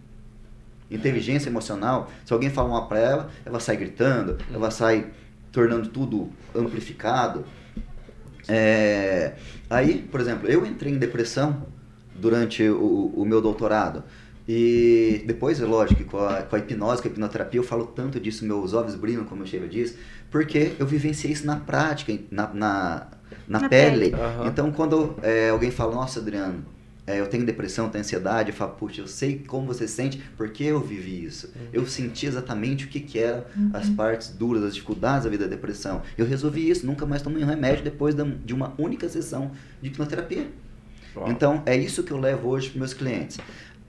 inteligência 0.92 1.48
emocional. 1.48 2.12
Se 2.26 2.34
alguém 2.34 2.50
falar 2.50 2.68
uma 2.68 2.90
pra 2.90 3.00
ela, 3.00 3.32
ela 3.46 3.58
sai 3.62 3.78
gritando, 3.78 4.38
ela 4.54 4.70
sai 4.70 5.08
tornando 5.50 5.88
tudo 5.88 6.30
amplificado. 6.54 7.46
É, 8.50 9.36
aí, 9.70 10.00
por 10.12 10.20
exemplo, 10.20 10.50
eu 10.50 10.66
entrei 10.66 10.92
em 10.92 10.98
depressão 10.98 11.66
durante 12.14 12.68
o, 12.68 13.14
o 13.16 13.24
meu 13.24 13.42
doutorado. 13.42 14.04
E 14.46 15.24
depois, 15.26 15.62
é 15.62 15.66
lógico, 15.66 16.04
com 16.04 16.20
a, 16.20 16.42
com 16.42 16.54
a 16.58 16.60
hipnose, 16.60 17.02
com 17.02 17.08
a 17.08 17.12
hipnoterapia, 17.12 17.62
eu 17.62 17.64
falo 17.64 17.86
tanto 17.86 18.20
disso, 18.20 18.44
meus 18.44 18.74
olhos 18.74 18.96
brilham, 18.96 19.24
como 19.24 19.44
o 19.44 19.48
Sheila 19.48 19.70
diz, 19.70 19.96
porque 20.30 20.74
eu 20.78 20.86
vivenciei 20.86 21.32
isso 21.32 21.46
na 21.46 21.56
prática, 21.56 22.14
na, 22.30 22.54
na, 22.54 23.08
na, 23.48 23.60
Na 23.60 23.70
pele. 23.70 24.10
pele. 24.12 24.22
Aham. 24.22 24.48
Então, 24.48 24.72
quando 24.72 25.16
é, 25.22 25.50
alguém 25.50 25.72
fala, 25.72 25.94
nossa, 25.96 26.20
Adriano, 26.20 26.64
é, 27.08 27.20
eu 27.20 27.28
tenho 27.28 27.44
depressão, 27.46 27.90
tenho 27.90 28.04
ansiedade, 28.04 28.50
eu 28.52 28.56
falo, 28.56 28.74
puxa, 28.74 29.02
eu 29.02 29.08
sei 29.08 29.40
como 29.48 29.66
você 29.66 29.88
se 29.88 29.96
sente, 29.96 30.22
porque 30.38 30.64
eu 30.64 30.80
vivi 30.80 31.24
isso. 31.26 31.52
Eu 31.74 31.86
senti 31.88 32.28
exatamente 32.28 32.86
o 32.86 32.88
que, 32.88 33.00
que 33.00 33.18
eram 33.18 33.44
as 33.74 33.90
partes 33.90 34.30
duras, 34.30 34.64
as 34.64 34.74
dificuldades 34.76 35.24
da 35.24 35.30
vida 35.30 35.46
da 35.46 35.56
depressão. 35.56 36.04
Eu 36.18 36.26
resolvi 36.26 36.70
isso, 36.70 36.86
nunca 36.86 37.06
mais 37.08 37.22
tomei 37.22 37.44
um 37.44 37.48
remédio 37.48 37.84
depois 37.84 38.14
da- 38.14 38.24
de 38.24 38.54
uma 38.54 38.74
única 38.78 39.10
sessão 39.10 39.52
de 39.82 39.90
hipnoterapia. 39.90 40.48
Uau. 41.16 41.32
Então, 41.32 41.64
é 41.66 41.76
isso 41.76 42.04
que 42.04 42.12
eu 42.12 42.18
levo 42.20 42.48
hoje 42.50 42.70
para 42.70 42.80
meus 42.80 42.94
clientes. 42.94 43.40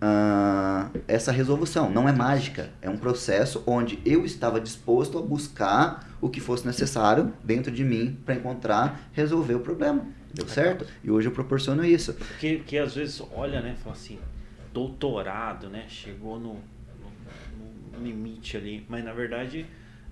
Ah, 0.00 0.88
essa 1.06 1.30
resolução 1.30 1.90
não 1.90 2.08
é 2.08 2.12
mágica, 2.12 2.70
é 2.80 2.88
um 2.88 2.96
processo 2.96 3.62
onde 3.66 3.98
eu 4.04 4.24
estava 4.24 4.58
disposto 4.58 5.18
a 5.18 5.22
buscar 5.22 6.08
o 6.22 6.28
que 6.30 6.40
fosse 6.40 6.66
necessário 6.66 7.32
dentro 7.44 7.70
de 7.70 7.84
mim 7.84 8.18
para 8.24 8.34
encontrar, 8.34 9.08
resolver 9.12 9.54
o 9.54 9.60
problema. 9.60 10.06
Deu 10.32 10.48
certo? 10.48 10.86
E 11.04 11.10
hoje 11.10 11.28
eu 11.28 11.32
proporciono 11.32 11.84
isso. 11.84 12.14
Que, 12.38 12.60
que 12.60 12.78
às 12.78 12.94
vezes 12.94 13.20
olha, 13.34 13.60
né? 13.60 13.76
Fala 13.82 13.94
assim, 13.96 14.18
doutorado, 14.72 15.68
né? 15.68 15.84
Chegou 15.88 16.38
no, 16.38 16.54
no- 16.54 17.98
no 17.98 18.04
limite 18.04 18.56
ali. 18.56 18.86
Mas 18.88 19.04
na 19.04 19.12
verdade 19.12 19.66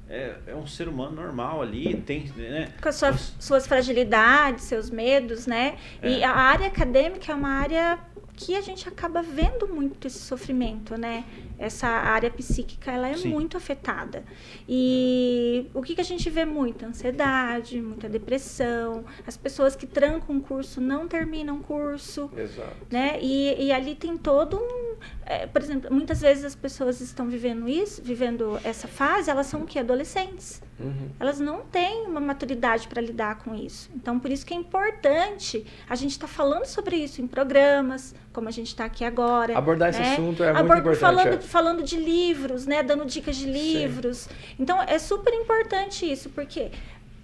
é, 0.09 0.35
é 0.49 0.55
um 0.55 0.67
ser 0.67 0.89
humano 0.89 1.15
normal 1.17 1.63
ali, 1.63 1.95
tem, 2.05 2.31
né? 2.37 2.73
com 2.83 2.89
as 2.89 2.97
suas, 2.97 3.35
suas 3.39 3.67
fragilidades, 3.67 4.65
seus 4.65 4.91
medos, 4.91 5.47
né? 5.47 5.77
E 6.03 6.21
É. 6.21 6.25
a 6.25 6.33
área 6.35 6.67
acadêmica 6.67 7.31
é 7.33 7.35
uma 7.35 7.51
área 7.51 7.99
que 8.39 8.55
a 8.55 8.61
gente 8.61 8.89
acaba 8.89 9.21
vendo 9.21 9.67
muito 9.67 10.07
esse 10.07 10.21
sofrimento, 10.21 10.97
né? 10.97 11.25
Essa 11.59 11.89
área 11.89 12.31
psíquica, 12.31 12.93
ela 12.93 13.09
é 13.09 13.17
Sim. 13.17 13.31
muito 13.31 13.57
afetada. 13.57 14.23
E 14.69 15.67
o 15.75 15.83
que, 15.83 15.97
que 15.97 16.01
a 16.01 16.05
gente 16.05 16.31
vê 16.31 16.45
muito? 16.45 16.87
Ansiedade, 16.87 17.83
muita 17.83 18.09
depressão, 18.09 19.05
as 19.27 19.37
pessoas 19.37 19.75
que 19.75 19.87
trancam 19.87 20.37
um 20.37 20.41
curso 20.41 20.81
não 20.81 21.09
terminam 21.09 21.57
o 21.57 21.61
curso, 21.65 22.31
Exato. 22.37 22.87
né? 22.89 23.19
E, 23.21 23.67
e 23.67 23.73
ali 23.73 23.97
tem 23.97 24.17
todo 24.17 24.57
um, 24.57 24.97
é, 25.27 25.47
por 25.47 25.61
exemplo, 25.61 25.93
muitas 25.93 26.21
vezes 26.21 26.45
as 26.45 26.55
pessoas 26.55 27.01
estão 27.01 27.29
vivendo 27.29 27.69
isso, 27.69 28.01
vivendo 28.03 28.59
essa 28.63 28.87
fase, 28.87 29.31
elas 29.31 29.47
são 29.47 29.63
o 29.63 29.67
que 29.67 29.81
adolescentes. 29.81 30.63
Uhum. 30.79 31.11
Elas 31.19 31.41
não 31.41 31.63
têm 31.63 32.07
uma 32.07 32.21
maturidade 32.21 32.87
para 32.87 33.03
lidar 33.03 33.39
com 33.39 33.55
isso. 33.55 33.91
Então, 33.95 34.19
por 34.19 34.31
isso 34.31 34.47
que 34.47 34.55
é 34.55 34.57
importante 34.57 35.67
a 35.89 35.95
gente 35.95 36.13
estar 36.13 36.29
falando 36.29 36.67
sobre 36.67 36.97
isso 36.97 37.21
em 37.21 37.27
programas, 37.27 38.15
como 38.39 38.49
a 38.49 38.53
gente 38.53 38.69
está 38.69 38.85
aqui 38.85 39.05
agora. 39.05 39.59
Abordar 39.59 39.91
esse 39.91 39.99
né? 39.99 40.13
assunto 40.13 40.45
é 40.45 40.53
muito 40.53 40.65
importante. 40.67 41.01
Falando, 41.01 41.35
é. 41.35 41.41
falando 41.41 41.83
de 41.83 41.97
livros, 41.97 42.67
né? 42.67 42.85
Dando 42.85 43.05
dicas 43.05 43.35
de 43.37 43.47
livros. 43.51 44.29
Então, 44.57 44.81
é 44.81 44.97
super 44.97 45.35
importante 45.35 46.09
isso, 46.11 46.31
porque 46.31 46.71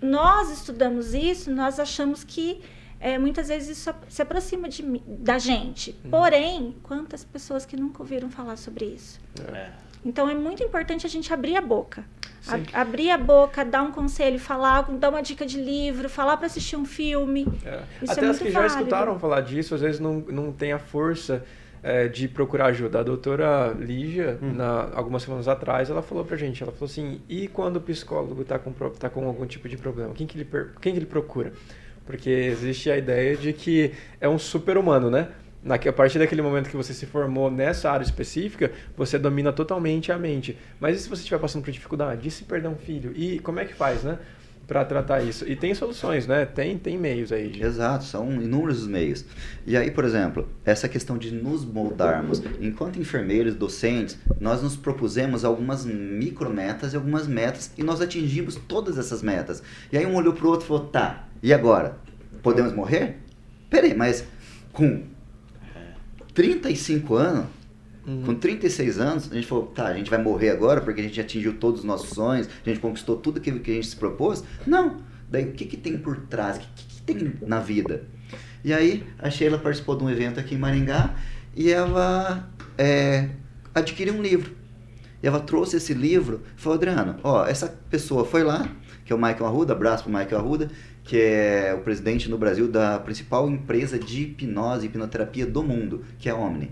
nós 0.02 0.50
estudamos 0.50 1.14
isso, 1.14 1.52
nós 1.52 1.78
achamos 1.78 2.24
que 2.24 2.60
é, 2.98 3.16
muitas 3.16 3.46
vezes 3.46 3.78
isso 3.78 3.94
se 4.08 4.22
aproxima 4.22 4.68
de, 4.68 4.82
mim- 4.82 5.04
da 5.06 5.38
gente. 5.38 5.96
Uhum. 6.04 6.10
Porém, 6.10 6.76
quantas 6.82 7.22
pessoas 7.22 7.64
que 7.64 7.76
nunca 7.76 8.02
ouviram 8.02 8.28
falar 8.28 8.56
sobre 8.56 8.86
isso? 8.86 9.20
É. 9.52 9.70
Então 10.04 10.28
é 10.28 10.34
muito 10.34 10.62
importante 10.62 11.06
a 11.06 11.08
gente 11.08 11.32
abrir 11.32 11.56
a 11.56 11.60
boca. 11.60 12.04
A- 12.46 12.80
abrir 12.82 13.10
a 13.10 13.16
boca, 13.16 13.64
dar 13.64 13.82
um 13.82 13.90
conselho, 13.90 14.38
falar, 14.38 14.82
dar 14.92 15.08
uma 15.08 15.22
dica 15.22 15.46
de 15.46 15.58
livro, 15.58 16.10
falar 16.10 16.36
para 16.36 16.46
assistir 16.46 16.76
um 16.76 16.84
filme. 16.84 17.46
É. 17.64 17.80
Isso 18.02 18.12
Até 18.12 18.26
é 18.26 18.28
as 18.28 18.38
que 18.38 18.50
já 18.50 18.60
válido. 18.60 18.76
escutaram 18.80 19.18
falar 19.18 19.40
disso, 19.40 19.74
às 19.74 19.80
vezes 19.80 19.98
não, 19.98 20.16
não 20.28 20.52
tem 20.52 20.72
a 20.72 20.78
força 20.78 21.42
é, 21.82 22.06
de 22.06 22.28
procurar 22.28 22.66
ajuda. 22.66 23.00
A 23.00 23.02
doutora 23.02 23.74
Lígia, 23.78 24.38
Hum. 24.42 24.52
na, 24.54 24.90
algumas 24.94 25.22
semanas 25.22 25.48
atrás, 25.48 25.88
ela 25.88 26.02
falou 26.02 26.22
pra 26.24 26.36
gente, 26.36 26.62
ela 26.62 26.72
falou 26.72 26.84
assim, 26.86 27.20
e 27.28 27.48
quando 27.48 27.76
o 27.76 27.80
psicólogo 27.80 28.44
tá 28.44 28.58
com, 28.58 28.72
tá 28.72 29.08
com 29.08 29.26
algum 29.26 29.46
tipo 29.46 29.66
de 29.68 29.76
problema, 29.78 30.12
quem 30.12 30.26
que 30.26 30.36
ele, 30.36 30.44
per- 30.44 30.72
quem 30.82 30.92
que 30.92 30.98
ele 30.98 31.06
procura? 31.06 31.52
Porque 32.04 32.28
existe 32.28 32.90
a 32.90 32.98
ideia 32.98 33.34
de 33.36 33.54
que 33.54 33.92
é 34.20 34.28
um 34.28 34.38
super-humano, 34.38 35.10
né? 35.10 35.28
Na, 35.64 35.76
a 35.76 35.92
partir 35.92 36.18
daquele 36.18 36.42
momento 36.42 36.68
que 36.68 36.76
você 36.76 36.92
se 36.92 37.06
formou 37.06 37.50
nessa 37.50 37.90
área 37.90 38.04
específica, 38.04 38.70
você 38.96 39.18
domina 39.18 39.52
totalmente 39.52 40.12
a 40.12 40.18
mente. 40.18 40.58
Mas 40.78 40.96
e 40.96 41.00
se 41.00 41.08
você 41.08 41.20
estiver 41.22 41.38
passando 41.38 41.62
por 41.64 41.70
dificuldade? 41.70 42.28
E 42.28 42.30
se 42.30 42.44
perder 42.44 42.68
um 42.68 42.76
filho? 42.76 43.12
E 43.16 43.38
como 43.38 43.60
é 43.60 43.64
que 43.64 43.72
faz, 43.74 44.02
né? 44.04 44.18
Pra 44.66 44.82
tratar 44.84 45.22
isso. 45.22 45.46
E 45.46 45.54
tem 45.56 45.74
soluções, 45.74 46.26
né? 46.26 46.46
Tem, 46.46 46.78
tem 46.78 46.96
meios 46.98 47.30
aí. 47.32 47.48
de- 47.48 47.62
Exato, 47.62 48.04
são 48.04 48.30
inúmeros 48.40 48.82
os 48.82 48.88
meios. 48.88 49.24
E 49.66 49.76
aí, 49.76 49.90
por 49.90 50.04
exemplo, 50.06 50.48
essa 50.64 50.88
questão 50.88 51.18
de 51.18 51.30
nos 51.30 51.64
moldarmos. 51.66 52.42
Enquanto 52.60 52.98
enfermeiros, 52.98 53.54
docentes, 53.54 54.18
nós 54.40 54.62
nos 54.62 54.74
propusemos 54.76 55.44
algumas 55.44 55.84
micrometas 55.84 56.92
e 56.92 56.96
algumas 56.96 57.26
metas 57.26 57.72
e 57.76 57.82
nós 57.82 58.00
atingimos 58.00 58.56
todas 58.56 58.96
essas 58.98 59.22
metas. 59.22 59.62
E 59.92 59.98
aí 59.98 60.06
um 60.06 60.14
olhou 60.14 60.32
pro 60.32 60.48
outro 60.48 60.64
e 60.64 60.68
falou, 60.68 60.86
tá, 60.86 61.28
e 61.42 61.52
agora? 61.52 61.96
Podemos 62.42 62.72
morrer? 62.72 63.18
Peraí, 63.68 63.94
mas 63.94 64.24
com 64.72 65.02
35 66.34 67.14
anos, 67.14 67.46
Uhum. 68.06 68.22
com 68.22 68.34
36 68.34 68.98
anos, 68.98 69.32
a 69.32 69.34
gente 69.34 69.46
falou, 69.46 69.66
tá, 69.68 69.86
a 69.86 69.94
gente 69.94 70.10
vai 70.10 70.22
morrer 70.22 70.50
agora 70.50 70.80
porque 70.82 71.00
a 71.00 71.04
gente 71.04 71.18
atingiu 71.18 71.54
todos 71.54 71.80
os 71.80 71.86
nossos 71.86 72.10
sonhos, 72.10 72.46
a 72.64 72.68
gente 72.68 72.78
conquistou 72.78 73.16
tudo 73.16 73.40
que, 73.40 73.50
que 73.50 73.70
a 73.70 73.74
gente 73.74 73.86
se 73.86 73.96
propôs? 73.96 74.44
Não. 74.66 75.00
Daí, 75.30 75.44
o 75.44 75.52
que, 75.52 75.64
que 75.64 75.76
tem 75.76 75.96
por 75.96 76.16
trás? 76.26 76.58
O 76.58 76.60
que, 76.60 76.66
que, 76.66 77.02
tem 77.02 77.32
na 77.46 77.60
vida? 77.60 78.04
E 78.62 78.72
aí, 78.72 79.04
a 79.18 79.30
Sheila 79.30 79.58
participou 79.58 79.96
de 79.96 80.04
um 80.04 80.10
evento 80.10 80.38
aqui 80.38 80.54
em 80.54 80.58
Maringá 80.58 81.14
e 81.56 81.70
ela 81.70 82.48
é, 82.76 83.30
adquiriu 83.74 84.14
um 84.14 84.22
livro. 84.22 84.52
E 85.22 85.26
ela 85.26 85.40
trouxe 85.40 85.76
esse 85.76 85.94
livro 85.94 86.42
e 86.56 86.60
falou, 86.60 86.76
Adriano, 86.76 87.16
ó, 87.22 87.46
essa 87.46 87.68
pessoa 87.88 88.26
foi 88.26 88.42
lá, 88.44 88.68
que 89.04 89.12
é 89.12 89.16
o 89.16 89.18
Michael 89.18 89.46
Arruda, 89.46 89.72
abraço 89.72 90.04
pro 90.04 90.12
Michael 90.12 90.38
Arruda, 90.38 90.70
que 91.04 91.20
é 91.20 91.74
o 91.78 91.82
presidente 91.82 92.28
no 92.30 92.38
Brasil 92.38 92.66
da 92.66 92.98
principal 92.98 93.48
empresa 93.48 93.98
de 93.98 94.22
hipnose 94.22 94.86
e 94.86 94.88
hipnoterapia 94.88 95.46
do 95.46 95.62
mundo, 95.62 96.02
que 96.18 96.28
é 96.28 96.32
a 96.32 96.36
Omni. 96.36 96.70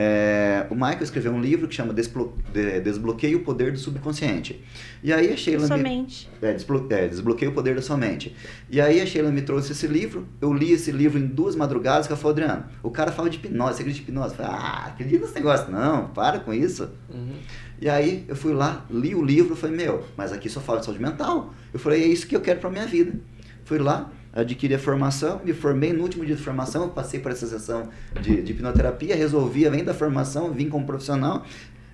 É, 0.00 0.64
o 0.70 0.74
Michael 0.76 1.02
escreveu 1.02 1.32
um 1.32 1.40
livro 1.40 1.66
que 1.66 1.74
chama 1.74 1.92
de- 1.92 2.80
Desbloqueie 2.80 3.34
o 3.34 3.40
Poder 3.40 3.72
do 3.72 3.78
Subconsciente. 3.78 4.64
E 5.02 5.12
aí 5.12 5.32
a 5.32 5.36
Sheila 5.36 5.62
me, 5.62 5.66
Somente. 5.66 6.30
é, 6.40 6.52
desblo 6.52 6.86
é, 6.88 7.08
Desbloqueie 7.08 7.48
o 7.48 7.52
Poder 7.52 7.74
da 7.74 7.82
Sua 7.82 7.96
Mente. 7.96 8.32
E 8.70 8.80
aí 8.80 9.00
a 9.00 9.06
Sheila 9.06 9.30
me 9.32 9.42
trouxe 9.42 9.72
esse 9.72 9.88
livro, 9.88 10.24
eu 10.40 10.52
li 10.54 10.70
esse 10.72 10.92
livro 10.92 11.18
em 11.18 11.26
duas 11.26 11.56
madrugadas, 11.56 12.06
que 12.06 12.12
ela 12.12 12.20
falou, 12.20 12.30
Adriano, 12.32 12.64
o 12.80 12.92
cara 12.92 13.10
fala 13.10 13.28
de 13.28 13.38
hipnose, 13.38 13.74
você 13.78 13.82
acredita 13.82 14.08
em 14.08 14.12
hipnose? 14.14 14.30
Eu 14.34 14.36
falei, 14.36 14.52
ah, 14.52 14.84
acredita 14.86 15.20
nesse 15.22 15.34
negócio? 15.34 15.68
Não, 15.70 16.06
para 16.10 16.38
com 16.38 16.54
isso. 16.54 16.88
Uhum. 17.12 17.32
E 17.80 17.88
aí 17.88 18.24
eu 18.28 18.36
fui 18.36 18.52
lá, 18.52 18.86
li 18.88 19.16
o 19.16 19.22
livro, 19.24 19.56
falei, 19.56 19.76
meu, 19.76 20.04
mas 20.16 20.32
aqui 20.32 20.48
só 20.48 20.60
fala 20.60 20.78
de 20.78 20.84
saúde 20.86 21.02
mental. 21.02 21.52
Eu 21.74 21.80
falei, 21.80 22.04
é 22.04 22.06
isso 22.06 22.24
que 22.26 22.36
eu 22.36 22.40
quero 22.40 22.60
pra 22.60 22.70
minha 22.70 22.86
vida. 22.86 23.18
Fui 23.68 23.78
lá, 23.78 24.10
adquiri 24.32 24.72
a 24.72 24.78
formação, 24.78 25.42
me 25.44 25.52
formei 25.52 25.92
no 25.92 26.02
último 26.02 26.24
dia 26.24 26.34
de 26.34 26.42
formação, 26.42 26.88
passei 26.88 27.20
por 27.20 27.30
essa 27.30 27.46
sessão 27.46 27.90
de, 28.18 28.40
de 28.40 28.52
hipnoterapia, 28.52 29.14
resolvi, 29.14 29.66
além 29.66 29.84
da 29.84 29.92
formação, 29.92 30.54
vim 30.54 30.70
como 30.70 30.86
profissional, 30.86 31.44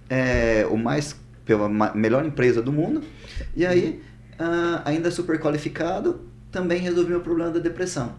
é, 0.09 0.65
o 0.71 0.77
mais, 0.77 1.17
pela 1.45 1.69
melhor 1.93 2.25
empresa 2.25 2.63
do 2.63 2.71
mundo. 2.71 3.03
E 3.57 3.67
aí, 3.67 4.01
ah, 4.39 4.83
ainda 4.85 5.11
super 5.11 5.41
qualificado, 5.41 6.21
também 6.53 6.81
resolvi 6.81 7.11
meu 7.11 7.23
problema 7.23 7.51
da 7.51 7.59
depressão, 7.59 8.15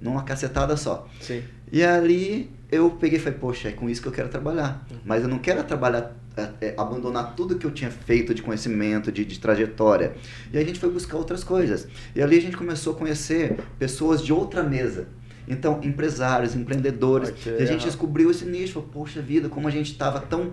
numa 0.00 0.22
cacetada 0.22 0.76
só. 0.76 1.08
Sim. 1.20 1.42
E 1.72 1.82
ali 1.82 2.48
eu 2.70 2.90
peguei 2.90 3.18
e 3.18 3.20
falei, 3.20 3.38
poxa, 3.38 3.68
é 3.68 3.72
com 3.72 3.88
isso 3.88 4.00
que 4.00 4.08
eu 4.08 4.12
quero 4.12 4.28
trabalhar. 4.28 4.86
Uhum. 4.90 4.98
Mas 5.04 5.22
eu 5.22 5.28
não 5.28 5.38
quero 5.38 5.62
trabalhar, 5.64 6.16
é, 6.36 6.48
é, 6.60 6.74
abandonar 6.76 7.34
tudo 7.34 7.56
que 7.56 7.66
eu 7.66 7.70
tinha 7.70 7.90
feito 7.90 8.32
de 8.32 8.42
conhecimento, 8.42 9.10
de, 9.10 9.24
de 9.24 9.38
trajetória. 9.38 10.14
E 10.52 10.56
aí 10.56 10.62
a 10.62 10.66
gente 10.66 10.78
foi 10.78 10.90
buscar 10.90 11.16
outras 11.16 11.42
coisas. 11.42 11.88
E 12.14 12.22
ali 12.22 12.38
a 12.38 12.40
gente 12.40 12.56
começou 12.56 12.94
a 12.94 12.96
conhecer 12.96 13.58
pessoas 13.78 14.22
de 14.22 14.32
outra 14.32 14.62
mesa. 14.62 15.08
Então, 15.48 15.80
empresários, 15.82 16.54
empreendedores. 16.54 17.30
Ok, 17.30 17.56
e 17.58 17.62
a 17.62 17.66
gente 17.66 17.84
descobriu 17.84 18.30
esse 18.30 18.44
nicho. 18.44 18.74
Falou, 18.74 18.88
poxa 18.92 19.20
vida, 19.20 19.48
como 19.48 19.66
a 19.66 19.70
gente 19.70 19.90
estava 19.90 20.20
tão 20.20 20.52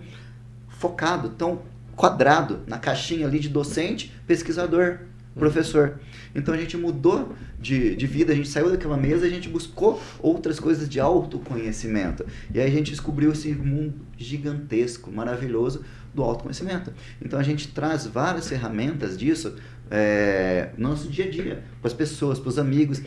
focado, 0.68 1.30
tão 1.30 1.62
quadrado 1.96 2.62
na 2.68 2.78
caixinha 2.78 3.28
ali 3.28 3.40
de 3.40 3.50
docente, 3.50 4.14
pesquisador, 4.26 5.00
professor. 5.38 6.00
Então 6.36 6.54
a 6.54 6.58
gente 6.58 6.76
mudou 6.76 7.34
de, 7.60 7.96
de 7.96 8.08
vida, 8.08 8.34
a 8.34 8.36
gente 8.36 8.50
saiu 8.50 8.70
daquela 8.70 8.98
mesa 8.98 9.26
a 9.26 9.30
gente 9.30 9.50
buscou 9.50 10.02
outras 10.20 10.60
coisas 10.60 10.88
de 10.88 11.00
autoconhecimento. 11.00 12.26
E 12.54 12.60
aí 12.60 12.68
a 12.68 12.72
gente 12.72 12.92
descobriu 12.92 13.32
esse 13.32 13.54
mundo 13.54 13.96
gigantesco, 14.18 15.12
maravilhoso 15.12 15.84
do 16.14 16.24
autoconhecimento. 16.24 16.92
Então 17.22 17.40
a 17.40 17.44
gente 17.44 17.70
traz 17.70 18.06
várias 18.06 18.48
ferramentas 18.48 19.18
disso 19.18 19.56
é, 19.90 20.70
no 20.78 20.90
nosso 20.90 21.08
dia 21.10 21.26
a 21.26 21.30
dia, 21.30 21.64
para 21.82 21.88
as 21.88 21.94
pessoas, 21.94 22.40
para 22.40 22.50
os 22.50 22.60
amigos. 22.60 23.02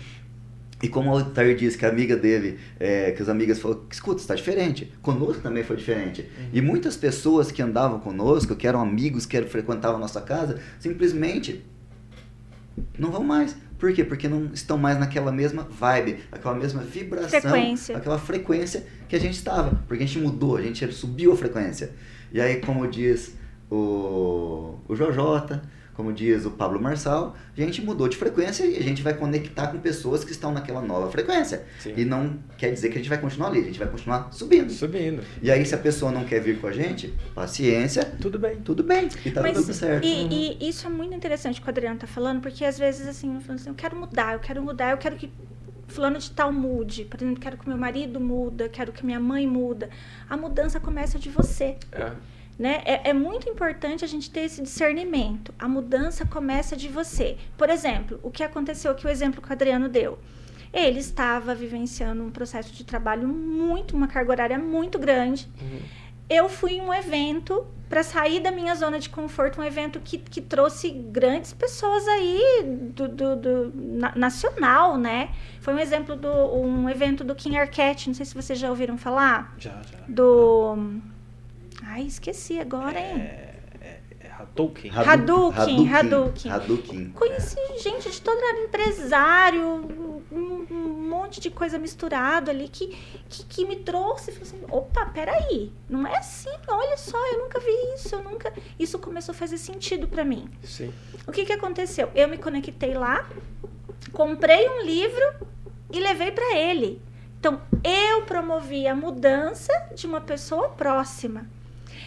E 0.82 0.88
como 0.88 1.10
o 1.10 1.12
Altair 1.12 1.54
disse 1.56 1.76
que 1.76 1.84
a 1.84 1.90
amiga 1.90 2.16
dele, 2.16 2.58
é, 2.78 3.10
que 3.10 3.20
as 3.20 3.28
amigas 3.28 3.58
falaram, 3.58 3.82
escuta, 3.90 4.20
está 4.20 4.34
diferente. 4.34 4.90
Conosco 5.02 5.42
também 5.42 5.62
foi 5.62 5.76
diferente. 5.76 6.26
E 6.52 6.62
muitas 6.62 6.96
pessoas 6.96 7.52
que 7.52 7.60
andavam 7.60 8.00
conosco, 8.00 8.56
que 8.56 8.66
eram 8.66 8.80
amigos, 8.80 9.26
que 9.26 9.42
frequentavam 9.42 9.98
a 9.98 10.00
nossa 10.00 10.22
casa, 10.22 10.58
simplesmente 10.78 11.62
não 12.98 13.10
vão 13.10 13.22
mais. 13.22 13.56
Por 13.78 13.92
quê? 13.92 14.04
Porque 14.04 14.28
não 14.28 14.50
estão 14.52 14.76
mais 14.76 14.98
naquela 14.98 15.32
mesma 15.32 15.62
vibe, 15.62 16.18
aquela 16.30 16.54
mesma 16.54 16.82
vibração, 16.82 17.40
Frequência. 17.40 17.96
aquela 17.96 18.18
frequência 18.18 18.86
que 19.08 19.16
a 19.16 19.18
gente 19.18 19.34
estava. 19.34 19.82
Porque 19.88 20.04
a 20.04 20.06
gente 20.06 20.18
mudou, 20.18 20.56
a 20.56 20.62
gente 20.62 20.92
subiu 20.92 21.32
a 21.32 21.36
frequência. 21.36 21.90
E 22.30 22.40
aí, 22.40 22.60
como 22.60 22.86
diz 22.86 23.34
o, 23.70 24.74
o 24.86 24.94
Jojota, 24.94 25.62
como 26.01 26.14
diz 26.14 26.46
o 26.46 26.51
Pablo 26.51 26.80
Marçal, 26.80 27.36
a 27.55 27.61
gente 27.61 27.82
mudou 27.82 28.09
de 28.09 28.16
frequência 28.16 28.64
e 28.64 28.78
a 28.78 28.82
gente 28.82 29.03
vai 29.03 29.12
conectar 29.12 29.66
com 29.66 29.78
pessoas 29.78 30.24
que 30.24 30.32
estão 30.32 30.51
naquela 30.51 30.80
nova 30.80 31.11
frequência. 31.11 31.66
Sim. 31.78 31.92
E 31.94 32.07
não 32.07 32.38
quer 32.57 32.72
dizer 32.72 32.88
que 32.88 32.94
a 32.94 32.96
gente 32.96 33.11
vai 33.11 33.18
continuar 33.18 33.48
ali, 33.48 33.61
a 33.61 33.64
gente 33.64 33.78
vai 33.78 33.86
continuar 33.86 34.32
subindo. 34.32 34.72
Subindo. 34.72 35.22
E 35.42 35.51
aí, 35.51 35.66
se 35.66 35.74
a 35.74 35.78
pessoa 35.78 36.11
não 36.11 36.24
quer 36.24 36.40
vir 36.40 36.59
com 36.59 36.66
a 36.68 36.72
gente, 36.72 37.12
paciência, 37.34 38.03
Tudo 38.18 38.38
bem. 38.38 38.57
tudo 38.64 38.82
bem. 38.82 39.11
E 39.26 39.30
tá 39.30 39.42
Mas, 39.42 39.59
tudo 39.59 39.74
certo. 39.74 40.07
E, 40.07 40.57
e 40.59 40.68
isso 40.70 40.86
é 40.86 40.90
muito 40.90 41.14
interessante 41.14 41.59
o 41.59 41.62
que 41.62 41.68
o 41.68 41.70
Adriano 41.70 41.98
tá 41.98 42.07
falando, 42.07 42.40
porque 42.40 42.64
às 42.64 42.78
vezes 42.78 43.07
assim, 43.07 43.34
eu 43.34 43.40
falo 43.42 43.57
assim, 43.57 43.68
eu 43.68 43.74
quero 43.74 43.94
mudar, 43.94 44.32
eu 44.32 44.40
quero 44.40 44.62
mudar, 44.62 44.92
eu 44.92 44.96
quero 44.96 45.16
que 45.16 45.30
fulano 45.86 46.18
de 46.18 46.30
tal 46.30 46.51
mude. 46.51 47.05
Por 47.05 47.20
exemplo, 47.20 47.38
quero 47.38 47.59
que 47.59 47.68
meu 47.68 47.76
marido 47.76 48.18
muda, 48.18 48.70
quero 48.70 48.90
que 48.90 49.05
minha 49.05 49.20
mãe 49.20 49.46
muda. 49.46 49.90
A 50.30 50.34
mudança 50.34 50.80
começa 50.80 51.18
de 51.18 51.28
você. 51.28 51.76
É. 51.92 52.12
Né? 52.61 52.82
É, 52.84 53.08
é 53.08 53.12
muito 53.14 53.48
importante 53.48 54.04
a 54.04 54.08
gente 54.08 54.30
ter 54.30 54.40
esse 54.40 54.61
discernimento. 54.62 55.50
A 55.58 55.66
mudança 55.66 56.26
começa 56.26 56.76
de 56.76 56.88
você. 56.88 57.38
Por 57.56 57.70
exemplo, 57.70 58.20
o 58.22 58.30
que 58.30 58.42
aconteceu 58.42 58.90
aqui, 58.90 59.06
o 59.06 59.08
exemplo 59.08 59.40
que 59.40 59.48
o 59.48 59.52
Adriano 59.52 59.88
deu. 59.88 60.18
Ele 60.70 61.00
estava 61.00 61.54
vivenciando 61.54 62.22
um 62.22 62.30
processo 62.30 62.70
de 62.74 62.84
trabalho 62.84 63.26
muito, 63.26 63.96
uma 63.96 64.06
carga 64.06 64.30
horária 64.32 64.58
muito 64.58 64.98
grande. 64.98 65.48
Eu 66.28 66.50
fui 66.50 66.72
em 66.74 66.80
um 66.82 66.92
evento 66.92 67.66
para 67.88 68.02
sair 68.02 68.40
da 68.40 68.52
minha 68.52 68.74
zona 68.74 69.00
de 69.00 69.08
conforto, 69.08 69.61
um 69.61 69.64
evento 69.64 69.98
que, 69.98 70.18
que 70.18 70.40
trouxe 70.42 70.90
grandes 70.90 71.54
pessoas 71.54 72.06
aí 72.06 72.62
do, 72.94 73.08
do, 73.08 73.36
do- 73.36 73.72
na- 73.74 74.12
nacional, 74.14 74.98
né? 74.98 75.30
Foi 75.62 75.72
um 75.74 75.78
exemplo 75.78 76.14
do 76.14 76.28
um 76.54 76.88
evento 76.90 77.24
do 77.24 77.34
King 77.34 77.56
Arquette, 77.56 78.06
não 78.08 78.14
sei 78.14 78.26
se 78.26 78.34
vocês 78.34 78.58
já 78.58 78.68
ouviram 78.68 78.96
falar 78.98 79.54
Já, 79.58 79.80
já. 79.90 79.98
do 80.06 80.76
Ai, 81.93 82.03
esqueci 82.03 82.61
agora, 82.61 83.01
hein? 83.01 83.20
É 83.20 83.51
Hadouken. 84.41 84.91
Hadouken, 84.95 85.88
Hadouken. 85.88 86.51
Hadouken. 86.53 87.11
Conheci 87.11 87.59
gente 87.82 88.09
de 88.11 88.22
todo 88.22 88.41
lado, 88.41 88.59
empresário, 88.61 89.62
um, 90.30 90.66
um 90.70 91.09
monte 91.09 91.41
de 91.41 91.51
coisa 91.51 91.78
misturado 91.78 92.49
ali 92.49 92.68
que, 92.68 92.97
que, 93.28 93.45
que 93.45 93.66
me 93.66 93.74
trouxe. 93.76 94.30
Falei 94.30 94.49
assim, 94.49 94.64
opa, 94.70 95.07
peraí, 95.07 95.72
não 95.88 96.07
é 96.07 96.16
assim, 96.16 96.51
olha 96.68 96.97
só, 96.97 97.18
eu 97.32 97.41
nunca 97.41 97.59
vi 97.59 97.95
isso, 97.97 98.14
eu 98.14 98.22
nunca. 98.22 98.53
Isso 98.78 98.97
começou 98.99 99.32
a 99.32 99.36
fazer 99.36 99.59
sentido 99.59 100.07
pra 100.07 100.24
mim. 100.24 100.49
Sim. 100.62 100.95
O 101.26 101.32
que 101.32 101.45
que 101.45 101.53
aconteceu? 101.53 102.09
Eu 102.14 102.28
me 102.28 102.38
conectei 102.38 102.95
lá, 102.95 103.28
comprei 104.12 104.68
um 104.68 104.82
livro 104.82 105.49
e 105.91 105.99
levei 105.99 106.30
pra 106.30 106.57
ele. 106.57 107.03
Então, 107.41 107.61
eu 107.82 108.22
promovi 108.22 108.86
a 108.86 108.95
mudança 108.95 109.72
de 109.95 110.07
uma 110.07 110.20
pessoa 110.20 110.68
próxima. 110.68 111.47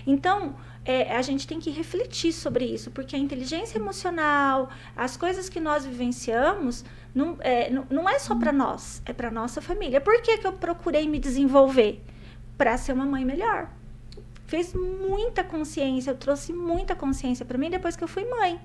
Então, 0.05 0.55
é, 0.85 1.15
a 1.15 1.21
gente 1.21 1.47
tem 1.47 1.59
que 1.59 1.69
refletir 1.69 2.33
sobre 2.33 2.65
isso, 2.65 2.91
porque 2.91 3.15
a 3.15 3.19
inteligência 3.19 3.77
emocional, 3.77 4.69
as 4.95 5.15
coisas 5.15 5.47
que 5.47 5.59
nós 5.59 5.85
vivenciamos, 5.85 6.83
não 7.15 7.37
é, 7.39 7.69
não, 7.69 8.09
é 8.09 8.19
só 8.19 8.35
para 8.35 8.51
nós, 8.51 9.01
é 9.05 9.13
para 9.13 9.31
nossa 9.31 9.61
família. 9.61 10.01
Por 10.01 10.21
que, 10.21 10.37
que 10.37 10.47
eu 10.47 10.53
procurei 10.53 11.07
me 11.07 11.19
desenvolver? 11.19 12.03
Para 12.57 12.77
ser 12.77 12.93
uma 12.93 13.05
mãe 13.05 13.23
melhor. 13.23 13.69
Fez 14.45 14.73
muita 14.73 15.43
consciência, 15.43 16.11
eu 16.11 16.17
trouxe 16.17 16.51
muita 16.51 16.95
consciência 16.95 17.45
para 17.45 17.57
mim 17.57 17.69
depois 17.69 17.95
que 17.95 18.03
eu 18.03 18.07
fui 18.07 18.25
mãe. 18.25 18.59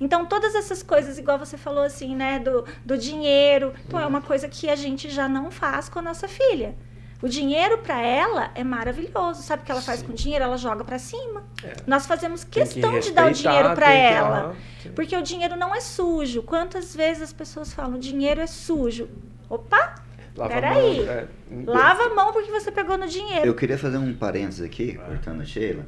Então, 0.00 0.26
todas 0.26 0.54
essas 0.54 0.82
coisas, 0.82 1.18
igual 1.18 1.38
você 1.38 1.56
falou 1.56 1.82
assim, 1.82 2.14
né, 2.14 2.38
do, 2.38 2.64
do 2.84 2.96
dinheiro, 2.96 3.72
então 3.86 3.98
é 3.98 4.06
uma 4.06 4.20
coisa 4.20 4.48
que 4.48 4.68
a 4.68 4.76
gente 4.76 5.10
já 5.10 5.28
não 5.28 5.50
faz 5.50 5.88
com 5.88 5.98
a 5.98 6.02
nossa 6.02 6.28
filha. 6.28 6.76
O 7.20 7.28
dinheiro 7.28 7.78
para 7.78 8.00
ela 8.00 8.50
é 8.54 8.62
maravilhoso. 8.62 9.42
Sabe 9.42 9.62
o 9.62 9.66
que 9.66 9.72
ela 9.72 9.82
faz 9.82 10.02
com 10.02 10.12
o 10.12 10.14
dinheiro? 10.14 10.44
Ela 10.44 10.56
joga 10.56 10.84
para 10.84 10.98
cima. 11.00 11.42
É. 11.64 11.74
Nós 11.86 12.06
fazemos 12.06 12.44
Tem 12.44 12.50
que 12.64 12.70
questão 12.74 12.98
de 13.00 13.10
dar 13.10 13.30
o 13.30 13.32
dinheiro 13.34 13.74
para 13.74 13.86
que- 13.86 13.92
ela. 13.92 14.50
ah, 14.54 14.60
sim. 14.82 14.90
Porque 14.92 15.16
o 15.16 15.22
dinheiro 15.22 15.56
não 15.56 15.74
é 15.74 15.80
sujo. 15.80 16.42
Quantas 16.42 16.94
vezes 16.94 17.24
as 17.24 17.32
pessoas 17.32 17.72
falam, 17.72 17.96
o 17.96 17.98
dinheiro 17.98 18.40
é 18.40 18.46
sujo? 18.46 19.08
Opa, 19.50 19.96
Lava 20.36 20.52
a 20.52 20.54
Peraí. 20.54 21.04
mão, 21.04 21.12
é. 21.12 21.26
lava 21.66 22.02
a 22.04 22.14
mão 22.14 22.32
porque 22.32 22.52
você 22.52 22.70
pegou 22.70 22.96
no 22.96 23.08
dinheiro. 23.08 23.44
Eu 23.44 23.54
queria 23.56 23.76
fazer 23.76 23.96
um 23.98 24.14
parênteses 24.14 24.64
aqui, 24.64 24.94
cortando 24.94 25.40
a 25.40 25.44
Sheila. 25.44 25.84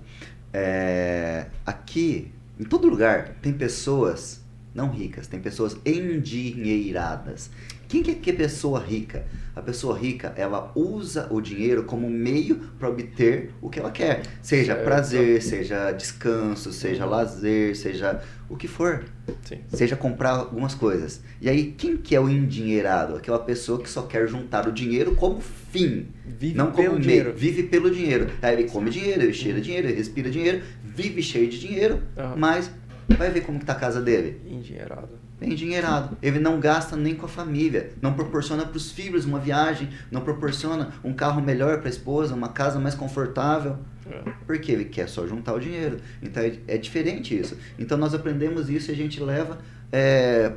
É, 0.53 1.47
aqui, 1.65 2.33
em 2.59 2.65
todo 2.65 2.89
lugar, 2.89 3.29
tem 3.41 3.53
pessoas 3.53 4.40
não 4.75 4.91
ricas, 4.91 5.27
tem 5.27 5.41
pessoas 5.41 5.77
endinheiradas. 5.85 7.51
Quem 7.89 8.03
que 8.05 8.13
é 8.13 8.15
que 8.15 8.31
é 8.31 8.33
pessoa 8.33 8.79
rica? 8.79 9.25
A 9.55 9.61
pessoa 9.61 9.99
rica, 9.99 10.33
ela 10.37 10.71
usa 10.77 11.27
o 11.29 11.41
dinheiro 11.41 11.83
como 11.83 12.09
meio 12.09 12.55
para 12.79 12.89
obter 12.89 13.51
o 13.61 13.69
que 13.69 13.81
ela 13.81 13.91
quer. 13.91 14.23
Seja 14.41 14.75
Certo. 14.75 14.85
prazer, 14.85 15.43
seja 15.43 15.91
descanso, 15.91 16.73
seja 16.73 17.05
lazer, 17.05 17.77
seja 17.77 18.23
o 18.49 18.57
que 18.57 18.69
for. 18.69 19.05
Sim. 19.43 19.59
Seja 19.69 19.97
comprar 19.97 20.31
algumas 20.31 20.73
coisas. 20.73 21.21
E 21.41 21.49
aí, 21.49 21.73
quem 21.77 21.97
que 21.97 22.15
é 22.15 22.21
o 22.21 22.29
endinheirado? 22.29 23.17
Aquela 23.17 23.41
pessoa 23.41 23.83
que 23.83 23.91
só 23.91 24.03
quer 24.03 24.29
juntar 24.29 24.69
o 24.69 24.73
dinheiro 24.73 25.17
como 25.17 25.41
fim. 25.41 26.07
Vive 26.25 26.57
não 26.57 26.67
pelo 26.71 26.77
como 26.77 26.91
meio. 26.91 27.01
dinheiro. 27.03 27.33
Vive 27.37 27.63
pelo 27.65 27.91
dinheiro. 27.91 28.29
Aí 28.41 28.55
ele 28.55 28.71
come 28.71 28.89
dinheiro, 28.89 29.23
ele 29.23 29.33
cheira 29.33 29.61
dinheiro, 29.61 29.89
ele 29.89 29.97
respira 29.97 30.31
dinheiro, 30.31 30.63
vive 30.85 31.23
cheio 31.23 31.49
de 31.49 31.59
dinheiro, 31.59 32.03
Aham. 32.17 32.35
mas 32.37 32.71
vai 33.17 33.31
ver 33.31 33.43
como 33.43 33.59
que 33.59 33.65
tá 33.65 33.73
a 33.73 33.77
casa 33.77 34.01
dele. 34.01 34.41
Endinheirado. 34.47 35.19
Bem 35.39 35.53
endinheirado. 35.53 36.17
Ele 36.23 36.39
não 36.39 36.61
gasta 36.61 36.97
nem 36.97 37.15
com 37.15 37.27
a 37.27 37.29
família, 37.29 37.93
não 38.03 38.13
proporciona 38.13 38.65
para 38.65 38.77
os 38.77 38.91
filhos 38.93 39.25
uma 39.25 39.39
viagem, 39.39 39.89
não 40.11 40.21
proporciona 40.21 40.93
um 41.03 41.13
carro 41.13 41.41
melhor 41.41 41.79
para 41.79 41.89
a 41.89 41.91
esposa, 41.91 42.35
uma 42.35 42.51
casa 42.51 42.79
mais 42.79 42.95
confortável. 42.95 43.79
É. 44.11 44.33
Porque 44.47 44.73
ele 44.73 44.85
quer 44.85 45.09
só 45.09 45.27
juntar 45.27 45.55
o 45.55 45.61
dinheiro. 45.61 45.99
Então 46.23 46.43
é, 46.43 46.53
é 46.67 46.77
diferente 46.77 47.39
isso. 47.39 47.57
Então 47.79 47.97
nós 47.97 48.13
aprendemos 48.13 48.69
isso 48.69 48.91
e 48.91 48.95
a 48.95 48.97
gente 48.97 49.21
leva 49.21 49.59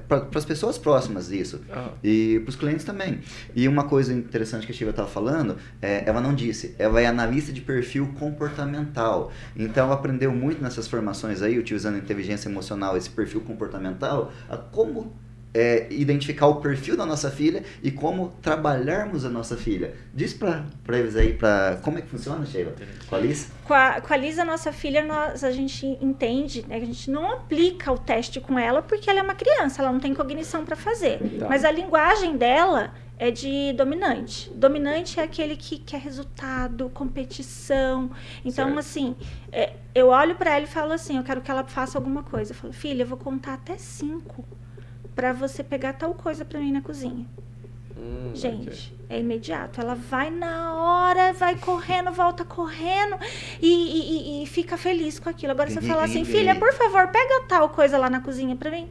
para 0.08 0.30
as 0.36 0.46
pessoas 0.46 0.78
próximas 0.78 1.32
isso. 1.32 1.62
Ah. 1.72 1.90
E 2.04 2.40
para 2.44 2.50
os 2.50 2.56
clientes 2.56 2.86
também. 2.86 3.22
E 3.56 3.68
uma 3.68 3.86
coisa 3.86 4.14
interessante 4.14 4.66
que 4.66 4.72
a 4.72 4.76
Shiva 4.76 4.92
estava 4.92 5.08
falando, 5.08 5.58
é, 5.82 6.04
ela 6.08 6.22
não 6.22 6.34
disse, 6.34 6.76
ela 6.78 7.02
é 7.02 7.06
analista 7.06 7.52
de 7.52 7.62
perfil 7.62 8.14
comportamental. 8.20 9.32
Então 9.56 9.86
ela 9.86 9.96
aprendeu 9.96 10.32
muito 10.32 10.62
nessas 10.62 10.88
formações 10.88 11.42
aí, 11.42 11.58
utilizando 11.58 11.98
inteligência 11.98 12.48
emocional, 12.50 12.96
esse 12.96 13.10
perfil 13.10 13.42
comportamental, 13.42 14.32
a 14.50 14.58
como 14.58 15.14
é, 15.54 15.88
identificar 15.92 16.48
o 16.48 16.56
perfil 16.56 16.98
da 16.98 17.06
nossa 17.06 17.30
filha 17.30 17.64
e 17.82 17.92
como 17.92 18.30
trabalharmos 18.42 19.24
a 19.24 19.30
nossa 19.30 19.56
filha. 19.56 19.94
Diz 20.14 20.34
para 20.34 20.66
eles 20.90 21.16
aí, 21.16 21.34
pra, 21.34 21.80
como 21.84 22.00
é 22.00 22.02
que 22.02 22.08
funciona, 22.08 22.46
Sheila? 22.46 22.74
Com 23.08 23.16
a 23.16 23.18
Alice? 23.18 23.48
Com 23.64 23.74
a, 23.74 24.02
com 24.02 24.14
a 24.14 24.18
Lisa, 24.18 24.44
nossa 24.44 24.72
filha, 24.72 25.04
nós, 25.04 25.44
a 25.44 25.52
gente 25.52 25.86
entende, 26.02 26.66
né, 26.68 26.78
a 26.78 26.80
gente 26.80 27.10
não 27.12 27.32
aplica 27.32 27.92
o 27.92 27.98
teste 27.98 28.40
com 28.40 28.58
ela 28.58 28.82
porque 28.82 29.10
ela 29.10 29.20
é 29.20 29.24
uma 29.24 29.36
criança, 29.36 29.82
ela 29.82 29.92
não 29.92 30.00
tem 30.00 30.14
cognição 30.14 30.66
para 30.66 30.76
fazer. 30.76 31.20
Tá. 31.40 31.48
Mas 31.48 31.64
a 31.64 31.72
linguagem 31.72 32.36
dela 32.38 32.94
é 33.18 33.30
de 33.32 33.74
dominante. 33.74 34.50
Dominante 34.54 35.20
é 35.20 35.24
aquele 35.24 35.56
que 35.56 35.78
quer 35.78 36.00
resultado, 36.00 36.90
competição. 36.90 38.10
Então, 38.44 38.66
Certo. 38.66 38.80
assim, 38.80 39.16
é, 39.52 39.74
eu 39.94 40.08
olho 40.08 40.36
para 40.36 40.56
ela 40.56 40.66
e 40.66 40.68
falo 40.68 40.92
assim: 40.92 41.18
eu 41.18 41.24
quero 41.24 41.42
que 41.42 41.50
ela 41.50 41.64
faça 41.64 41.98
alguma 41.98 42.24
coisa. 42.24 42.52
Eu 42.52 42.56
falo, 42.56 42.74
filha, 42.74 43.04
eu 43.04 43.08
vou 43.08 43.18
contar 43.18 43.54
até 43.54 43.78
cinco. 43.78 44.44
Para 45.16 45.34
você 45.34 45.64
pegar 45.64 45.94
tal 45.94 46.14
coisa 46.14 46.44
para 46.46 46.60
mim 46.60 46.72
na 46.72 46.82
cozinha. 46.82 47.26
Hum. 47.98 48.32
Gente, 48.34 48.94
é 49.10 49.20
imediato. 49.20 49.80
Ela 49.80 49.94
vai 49.96 50.30
na 50.32 50.74
hora, 50.74 51.32
vai 51.34 51.56
correndo, 51.56 52.12
volta 52.12 52.44
correndo 52.44 53.16
e, 53.62 53.68
e- 53.68 54.44
e- 54.44 54.48
fica 54.48 54.78
feliz 54.78 55.20
com 55.20 55.30
aquilo. 55.30 55.52
Agora, 55.52 55.70
se 55.70 55.78
eu 55.78 55.84
falar 55.84 56.04
assim, 56.06 56.26
filha, 56.26 56.56
por 56.56 56.74
favor, 56.74 57.08
pega 57.10 57.44
tal 57.48 57.70
coisa 57.70 57.98
lá 57.98 58.10
na 58.10 58.20
cozinha 58.20 58.56
pra 58.56 58.72
mim. 58.72 58.90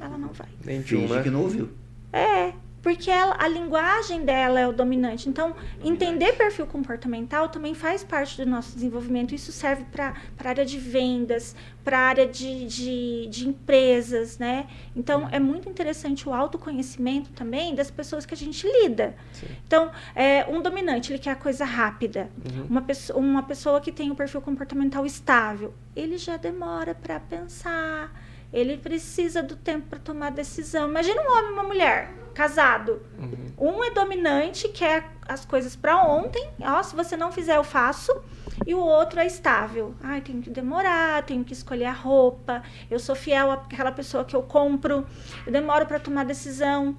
Ela 0.00 0.16
não 0.16 0.28
vai. 0.28 0.48
Nem 0.64 0.82
Finge 0.82 1.12
né? 1.12 1.22
que 1.22 1.30
não 1.30 1.42
ouviu. 1.42 1.68
É, 2.12 2.52
porque 2.84 3.10
ela- 3.10 3.34
a 3.38 3.48
linguagem 3.48 4.26
dela 4.26 4.60
é 4.60 4.68
o 4.68 4.72
dominante. 4.72 5.26
Então, 5.26 5.56
entender 5.82 6.34
perfil 6.34 6.66
comportamental 6.66 7.48
também 7.48 7.72
faz 7.72 8.04
parte 8.04 8.36
do 8.36 8.46
nosso 8.46 8.74
desenvolvimento. 8.74 9.34
Isso 9.34 9.50
serve 9.52 9.84
para 9.90 10.12
a 10.38 10.48
área 10.50 10.66
de 10.66 10.78
vendas, 10.78 11.56
para 11.82 11.98
a 11.98 12.02
área 12.02 12.26
de, 12.26 12.66
de, 12.66 13.26
de 13.28 13.48
empresas, 13.48 14.36
né? 14.38 14.66
Então, 14.94 15.26
é 15.32 15.40
muito 15.40 15.66
interessante 15.66 16.28
o 16.28 16.34
autoconhecimento 16.34 17.30
também 17.30 17.74
das 17.74 17.90
pessoas 17.90 18.26
que 18.26 18.34
a 18.34 18.36
gente 18.36 18.66
lida. 18.70 19.16
Sim. 19.32 19.46
Então, 19.66 19.90
é, 20.14 20.44
um 20.46 20.60
dominante, 20.60 21.10
ele 21.10 21.18
quer 21.18 21.30
a 21.30 21.36
coisa 21.36 21.64
rápida. 21.64 22.28
Uhum. 22.44 22.66
Uma, 22.68 22.82
pessoa, 22.82 23.18
uma 23.18 23.42
pessoa 23.42 23.80
que 23.80 23.90
tem 23.90 24.10
o 24.10 24.14
perfil 24.14 24.42
comportamental 24.42 25.06
estável, 25.06 25.72
ele 25.96 26.18
já 26.18 26.36
demora 26.36 26.94
para 26.94 27.18
pensar, 27.18 28.12
ele 28.52 28.76
precisa 28.76 29.42
do 29.42 29.56
tempo 29.56 29.86
para 29.88 29.98
tomar 29.98 30.30
decisão. 30.30 30.86
Imagina 30.86 31.22
um 31.22 31.32
homem 31.32 31.48
e 31.48 31.52
uma 31.54 31.62
mulher 31.64 32.23
casado. 32.34 33.00
Uhum. 33.18 33.76
Um 33.76 33.84
é 33.84 33.90
dominante, 33.90 34.68
quer 34.68 35.10
as 35.26 35.44
coisas 35.44 35.74
para 35.74 36.02
ontem. 36.02 36.46
Ó, 36.60 36.82
se 36.82 36.94
você 36.94 37.16
não 37.16 37.32
fizer, 37.32 37.56
eu 37.56 37.64
faço. 37.64 38.12
E 38.66 38.74
o 38.74 38.78
outro 38.78 39.20
é 39.20 39.26
estável. 39.26 39.94
Ai, 40.02 40.20
tenho 40.20 40.42
que 40.42 40.50
demorar, 40.50 41.22
tenho 41.24 41.44
que 41.44 41.52
escolher 41.52 41.86
a 41.86 41.92
roupa. 41.92 42.62
Eu 42.90 42.98
sou 42.98 43.14
fiel 43.14 43.50
àquela 43.50 43.90
pessoa 43.90 44.24
que 44.24 44.36
eu 44.36 44.42
compro. 44.42 45.06
Eu 45.46 45.52
demoro 45.52 45.86
para 45.86 45.98
tomar 45.98 46.24
decisão. 46.24 46.96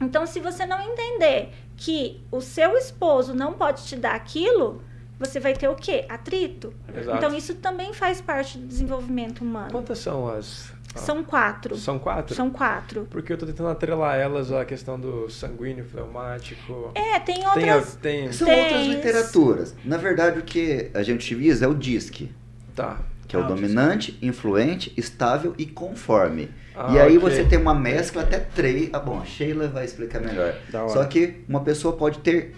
Então, 0.00 0.26
se 0.26 0.40
você 0.40 0.64
não 0.64 0.80
entender 0.80 1.52
que 1.76 2.22
o 2.30 2.40
seu 2.40 2.76
esposo 2.76 3.34
não 3.34 3.52
pode 3.52 3.84
te 3.84 3.96
dar 3.96 4.14
aquilo, 4.14 4.82
você 5.18 5.38
vai 5.38 5.52
ter 5.52 5.68
o 5.68 5.74
quê? 5.74 6.06
Atrito. 6.08 6.72
Exato. 6.94 7.18
Então, 7.18 7.34
isso 7.34 7.54
também 7.56 7.92
faz 7.92 8.20
parte 8.20 8.56
do 8.56 8.66
desenvolvimento 8.66 9.42
humano. 9.42 9.70
Quantas 9.70 9.98
são 9.98 10.26
as. 10.26 10.72
São 10.94 11.22
quatro. 11.22 11.76
São 11.76 11.98
quatro? 11.98 12.34
São 12.34 12.50
quatro. 12.50 13.06
Porque 13.10 13.32
eu 13.32 13.38
tô 13.38 13.46
tentando 13.46 13.68
atrelar 13.68 14.16
elas 14.18 14.50
à 14.52 14.64
questão 14.64 14.98
do 14.98 15.30
sanguíneo, 15.30 15.84
fleumático. 15.84 16.90
É, 16.94 17.18
tem 17.20 17.36
Tem, 17.36 17.44
a, 17.44 17.76
outras. 17.76 17.94
tem. 17.96 18.32
São 18.32 18.46
Tem. 18.46 18.62
outras 18.62 18.86
literaturas. 18.86 19.74
Na 19.84 19.96
verdade, 19.96 20.40
o 20.40 20.42
que 20.42 20.90
a 20.92 21.02
gente 21.02 21.16
utiliza 21.34 21.64
é 21.64 21.68
o 21.68 21.74
DISC, 21.74 22.28
Tá. 22.74 22.98
que 23.28 23.36
é 23.36 23.38
o 23.38 23.42
Ah, 23.42 23.44
o 23.44 23.48
dominante, 23.48 24.18
influente, 24.20 24.92
estável 24.96 25.54
e 25.56 25.64
conforme. 25.66 26.50
Ah, 26.74 26.92
e 26.92 26.98
aí 26.98 27.18
ok. 27.18 27.30
você 27.30 27.44
tem 27.44 27.58
uma 27.58 27.74
mescla 27.74 28.22
até 28.22 28.38
três. 28.38 28.90
Ah, 28.92 28.98
bom, 28.98 29.20
a 29.20 29.24
Sheila 29.24 29.68
vai 29.68 29.84
explicar 29.84 30.20
melhor. 30.20 30.54
Só 30.88 31.04
que 31.04 31.44
uma 31.48 31.60
pessoa 31.60 31.96
pode 31.96 32.18
ter 32.18 32.54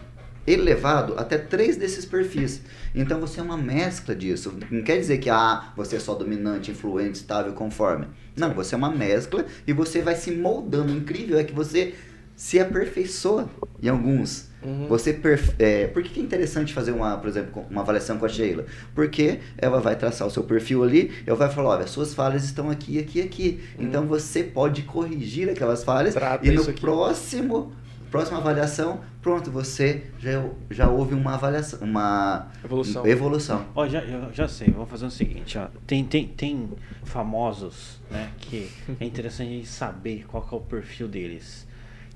elevado 0.46 1.14
até 1.16 1.38
três 1.38 1.76
desses 1.76 2.04
perfis. 2.04 2.62
Então 2.94 3.20
você 3.20 3.40
é 3.40 3.42
uma 3.42 3.56
mescla 3.56 4.14
disso. 4.14 4.54
Não 4.70 4.82
quer 4.82 4.98
dizer 4.98 5.18
que 5.18 5.30
ah, 5.30 5.72
você 5.76 5.96
é 5.96 6.00
só 6.00 6.14
dominante, 6.14 6.70
influente, 6.70 7.16
estável, 7.16 7.52
conforme. 7.52 8.06
Não, 8.36 8.52
você 8.52 8.74
é 8.74 8.78
uma 8.78 8.90
mescla 8.90 9.44
e 9.66 9.72
você 9.72 10.00
vai 10.02 10.14
se 10.16 10.30
moldando. 10.30 10.92
O 10.92 10.96
incrível 10.96 11.38
é 11.38 11.44
que 11.44 11.52
você 11.52 11.94
se 12.34 12.58
aperfeiçoa 12.58 13.48
em 13.82 13.88
alguns. 13.88 14.50
Uhum. 14.64 14.86
Você 14.88 15.12
perfe- 15.12 15.52
é, 15.58 15.86
por 15.88 16.02
que 16.02 16.20
é 16.20 16.22
interessante 16.22 16.72
fazer 16.72 16.92
uma, 16.92 17.16
por 17.18 17.28
exemplo, 17.28 17.64
uma 17.70 17.80
avaliação 17.82 18.16
com 18.16 18.24
a 18.24 18.28
Sheila? 18.28 18.64
Porque 18.94 19.40
ela 19.58 19.80
vai 19.80 19.96
traçar 19.96 20.26
o 20.26 20.30
seu 20.30 20.44
perfil 20.44 20.82
ali, 20.84 21.10
ela 21.26 21.36
vai 21.36 21.50
falar, 21.50 21.70
olha, 21.70 21.86
suas 21.86 22.14
falhas 22.14 22.44
estão 22.44 22.70
aqui, 22.70 22.98
aqui, 22.98 23.20
aqui. 23.20 23.60
Então 23.78 24.06
você 24.06 24.42
pode 24.42 24.82
corrigir 24.82 25.48
aquelas 25.50 25.82
falhas 25.84 26.14
Uhum. 26.14 26.20
Trata 26.20 26.46
e 26.46 26.50
no 26.52 26.64
próximo 26.74 27.72
próxima 28.12 28.38
avaliação, 28.38 29.00
pronto, 29.22 29.50
você 29.50 30.04
já 30.18 30.44
já 30.70 30.88
houve 30.88 31.14
uma 31.14 31.34
avaliação, 31.34 31.80
uma 31.80 32.48
Evolução. 32.62 33.06
evolução. 33.06 33.66
Ó, 33.74 33.88
já, 33.88 34.00
eu 34.02 34.32
já 34.32 34.46
sei, 34.46 34.68
vamos 34.68 34.90
fazer 34.90 35.06
o 35.06 35.10
seguinte, 35.10 35.56
ó. 35.58 35.66
Tem, 35.86 36.04
tem, 36.04 36.28
tem 36.28 36.68
famosos, 37.04 37.98
né, 38.10 38.30
que 38.38 38.70
é 39.00 39.04
interessante 39.04 39.48
a 39.48 39.52
gente 39.52 39.66
saber 39.66 40.26
qual 40.28 40.42
que 40.42 40.54
é 40.54 40.58
o 40.58 40.60
perfil 40.60 41.08
deles. 41.08 41.66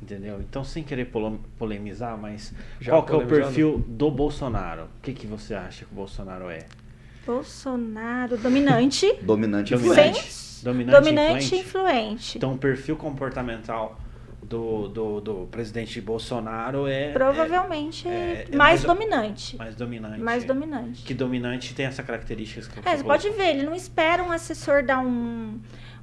Entendeu? 0.01 0.39
Então, 0.43 0.63
sem 0.63 0.85
querer 0.85 1.11
polemizar, 1.59 2.19
mas 2.19 2.53
Já 2.79 2.93
qual 2.93 3.03
que 3.07 3.13
é 3.13 3.17
o 3.17 3.27
perfil 3.27 3.83
do 3.89 4.11
Bolsonaro? 4.11 4.83
O 4.83 5.01
que, 5.03 5.15
que 5.15 5.27
você 5.27 5.55
acha 5.55 5.87
que 5.87 5.93
o 5.93 5.95
Bolsonaro 5.95 6.51
é? 6.51 6.67
Bolsonaro, 7.27 8.37
dominante. 8.37 9.11
Dominante 9.23 9.73
e 9.73 9.77
influente. 9.77 10.63
Dominante, 10.63 11.01
dominante 11.01 11.55
e 11.55 11.61
influente? 11.61 11.67
influente. 11.67 12.39
Então, 12.39 12.59
perfil 12.59 12.97
comportamental 12.97 13.99
do, 14.49 14.89
do, 14.89 15.21
do 15.21 15.35
presidente 15.51 16.01
Bolsonaro 16.01 16.87
é, 16.87 17.13
Provavelmente 17.13 18.07
é- 18.09 18.47
é 18.51 18.57
mais 18.57 18.57
mais- 18.57 18.85
dominante. 18.85 19.57
é 19.57 19.59
mais 19.59 19.75
dominante. 19.77 20.21
Mais 20.21 20.45
dominante. 20.45 21.03
Que 21.03 21.15
dominante 21.15 21.75
tem 21.75 21.87
essa 21.87 22.03
característica 22.03 22.81
que 22.81 22.89
É, 22.89 22.97
você 22.97 23.05
pode 23.05 23.29
ver, 23.31 23.51
ele 23.57 23.63
não 23.65 23.75
espera 23.75 24.23
um 24.23 24.31
assessor 24.33 24.83
dar 24.85 24.99
um, 25.01 25.59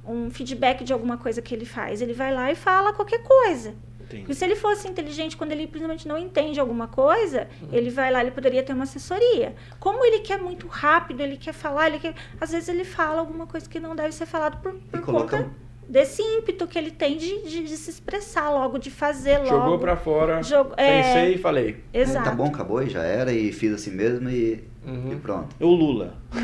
um 0.06 0.30
feedback 0.30 0.84
de 0.84 0.92
alguma 0.92 1.16
coisa 1.16 1.40
que 1.42 1.54
ele 1.54 1.64
faz. 1.64 2.00
Ele 2.02 2.12
vai 2.12 2.32
lá 2.32 2.50
e 2.50 2.54
fala 2.54 2.92
qualquer 2.92 3.22
coisa. 3.22 3.74
Entendi. 4.00 4.22
Porque 4.22 4.34
se 4.34 4.44
ele 4.44 4.54
fosse 4.54 4.86
inteligente, 4.86 5.34
quando 5.36 5.52
ele 5.52 5.62
simplesmente 5.62 6.06
não 6.06 6.18
entende 6.18 6.60
alguma 6.60 6.86
coisa, 6.86 7.48
ele 7.72 7.88
vai 7.88 8.12
lá, 8.12 8.20
ele 8.20 8.30
poderia 8.32 8.62
ter 8.62 8.74
uma 8.74 8.84
assessoria. 8.84 9.54
Como 9.80 10.04
ele 10.04 10.18
quer 10.18 10.38
muito 10.38 10.66
rápido, 10.66 11.22
ele 11.22 11.38
quer 11.38 11.54
falar, 11.54 11.86
ele 11.88 11.98
quer... 11.98 12.14
às 12.38 12.50
vezes 12.52 12.68
ele 12.68 12.84
fala 12.84 13.20
alguma 13.20 13.46
coisa 13.46 13.66
que 13.68 13.80
não 13.80 13.96
deve 13.96 14.12
ser 14.12 14.26
falado 14.26 14.60
por, 14.60 14.74
por 14.74 15.00
coloca- 15.00 15.38
conta 15.44 15.63
desse 15.88 16.22
ímpeto 16.22 16.66
que 16.66 16.78
ele 16.78 16.90
tem 16.90 17.16
de, 17.16 17.42
de, 17.42 17.62
de 17.64 17.76
se 17.76 17.90
expressar 17.90 18.50
logo, 18.50 18.78
de 18.78 18.90
fazer 18.90 19.38
logo. 19.38 19.48
Jogou 19.48 19.78
pra 19.78 19.96
fora, 19.96 20.42
Jogo- 20.42 20.72
é. 20.76 21.02
pensei 21.02 21.34
e 21.34 21.38
falei. 21.38 21.76
Exato. 21.92 22.24
Tá 22.28 22.34
bom, 22.34 22.46
acabou 22.46 22.82
e 22.82 22.88
já 22.88 23.02
era 23.02 23.32
e 23.32 23.52
fiz 23.52 23.72
assim 23.72 23.90
mesmo 23.90 24.28
e, 24.30 24.64
Uhum. 24.86 25.12
e 25.12 25.16
pronto. 25.16 25.54
O 25.60 25.68
Lula. 25.68 26.14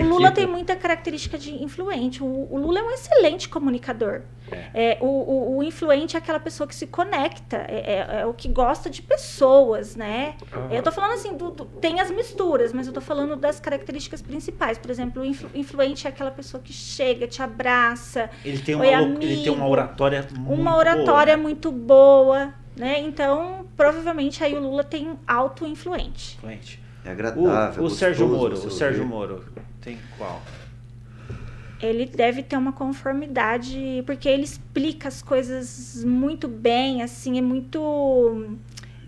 O 0.00 0.04
Lula 0.08 0.30
tem 0.30 0.46
muita 0.46 0.76
característica 0.76 1.36
de 1.36 1.52
influente. 1.62 2.22
O, 2.22 2.26
o 2.26 2.56
Lula 2.56 2.78
é 2.78 2.82
um 2.82 2.90
excelente 2.92 3.48
comunicador. 3.48 4.22
É, 4.74 4.98
o, 5.00 5.06
o- 5.06 5.56
o 5.58 5.62
influente 5.62 6.14
é 6.14 6.18
aquela 6.18 6.38
pessoa 6.38 6.66
que 6.66 6.74
se 6.74 6.86
conecta, 6.86 7.56
é, 7.68 7.94
é- 8.18 8.20
é 8.20 8.26
o 8.26 8.34
que 8.34 8.48
gosta 8.48 8.88
de 8.90 9.00
pessoas, 9.02 9.96
né? 9.96 10.34
Ah. 10.52 10.68
Eu 10.70 10.82
tô 10.82 10.92
falando 10.92 11.12
assim, 11.14 11.34
do- 11.36 11.50
do- 11.50 11.64
tem 11.64 12.00
as 12.00 12.10
misturas, 12.10 12.72
mas 12.72 12.86
eu 12.86 12.92
tô 12.92 13.00
falando 13.00 13.34
das 13.36 13.58
características 13.58 14.20
principais. 14.22 14.78
Por 14.78 14.90
exemplo, 14.90 15.22
o 15.22 15.24
influ- 15.24 15.50
influente 15.54 16.06
é 16.06 16.10
aquela 16.10 16.30
pessoa 16.30 16.62
que 16.62 16.72
chega, 16.72 17.26
te 17.26 17.42
abraça, 17.42 18.30
Ele 18.44 18.58
tem 18.58 18.74
uma, 18.74 18.84
lou- 18.84 18.92
ele 18.92 19.04
amigo. 19.26 19.42
tem 19.42 19.52
uma 19.52 19.68
oratória 19.68 20.26
muito 20.36 20.52
uma 20.60 20.76
oratória 20.76 21.36
boa, 21.36 21.42
muito 21.48 21.72
boa, 21.72 22.54
né? 22.76 23.00
Então, 23.00 23.66
provavelmente 23.76 24.44
aí 24.44 24.54
o 24.54 24.60
Lula 24.60 24.84
tem 24.84 25.18
alto 25.26 25.66
influente. 25.66 26.36
Influente. 26.36 26.81
É 27.04 27.08
O, 27.08 27.12
agradável. 27.12 27.82
o 27.84 27.90
Sérgio 27.90 28.28
gostoso 28.28 28.54
Moro, 28.54 28.66
o 28.68 28.70
Sérgio 28.70 29.02
ouvir. 29.02 29.12
Moro 29.14 29.44
tem 29.80 29.98
qual? 30.16 30.40
ele 31.80 32.06
deve 32.06 32.44
ter 32.44 32.56
uma 32.56 32.72
conformidade, 32.72 34.04
porque 34.06 34.28
ele 34.28 34.44
explica 34.44 35.08
as 35.08 35.20
coisas 35.20 36.04
muito 36.04 36.46
bem, 36.46 37.02
assim, 37.02 37.38
é 37.38 37.42
muito 37.42 38.56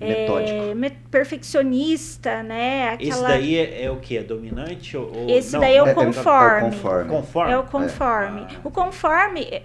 é, 0.01 0.09
Metódico. 0.09 0.75
me- 0.75 0.91
perfeccionista, 0.91 2.43
né? 2.43 2.97
Esse 2.99 3.13
Aquela, 3.13 3.29
daí 3.29 3.57
é, 3.57 3.85
é 3.85 3.91
o 3.93 3.99
que? 3.99 4.19
É 4.19 4.25
dominante? 4.25 4.97
Ou, 4.97 5.31
Esse 5.31 5.53
não, 5.53 5.61
daí 5.61 5.77
é 5.77 5.83
o 5.85 5.87
É- 5.87 5.91
é- 5.91 5.93
é 5.93 5.95
o 5.95 6.05
conforme. 6.07 6.61
conforme. 6.63 7.11
Conforme? 7.11 7.53
É 7.53 7.59
o 7.59 7.63
conforme. 7.63 8.41
Ah. 8.41 8.61
O 8.65 8.71
conforme, 8.73 9.41
é, 9.43 9.63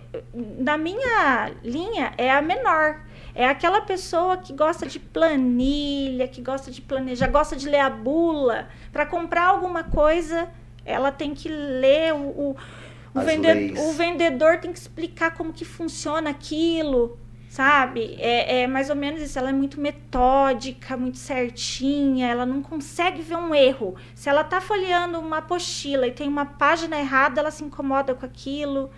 na 0.60 0.78
minha 0.78 1.50
linha, 1.64 2.14
é 2.16 2.30
a 2.32 2.44
menor. 2.44 3.02
É 3.44 3.46
aquela 3.48 3.80
pessoa 3.82 4.36
que 4.38 4.52
gosta 4.54 4.86
de 4.86 5.00
planilha, 5.00 6.28
que 6.28 6.42
gosta 6.42 6.70
de 6.70 6.82
planejar, 6.82 7.28
gosta 7.28 7.56
de 7.56 7.70
ler 7.70 7.80
a 7.80 7.90
bula. 7.90 8.68
Para 8.92 9.06
comprar 9.06 9.46
alguma 9.48 9.84
coisa, 9.84 10.50
ela 10.86 11.10
tem 11.12 11.34
que 11.34 11.48
ler 11.48 12.14
o, 12.14 12.18
o, 12.18 12.56
o, 13.14 13.20
vende- 13.22 13.74
o 13.78 13.94
vendedor 13.94 14.58
tem 14.60 14.74
que 14.74 14.80
explicar 14.80 15.36
como 15.38 15.54
que 15.54 15.64
funciona 15.64 16.30
aquilo, 16.32 17.18
sabe? 17.48 18.18
É, 18.20 18.64
é 18.64 18.68
mais 18.68 18.90
ou 18.90 18.96
menos 18.96 19.22
isso. 19.22 19.40
Ela 19.40 19.50
é 19.50 19.54
muito 19.54 19.80
metódica, 19.80 20.98
muito 20.98 21.18
certinha. 21.18 22.28
Ela 22.28 22.46
não 22.46 22.62
consegue 22.62 23.22
ver 23.22 23.38
um 23.38 23.56
erro. 23.56 23.96
Se 24.14 24.28
ela 24.30 24.44
tá 24.44 24.60
folheando 24.60 25.18
uma 25.18 25.38
apostila 25.38 26.06
e 26.08 26.12
tem 26.12 26.28
uma 26.28 26.46
página 26.46 27.00
errada, 27.00 27.40
ela 27.40 27.52
se 27.52 27.64
incomoda 27.64 28.14
com 28.14 28.26
aquilo, 28.26 28.90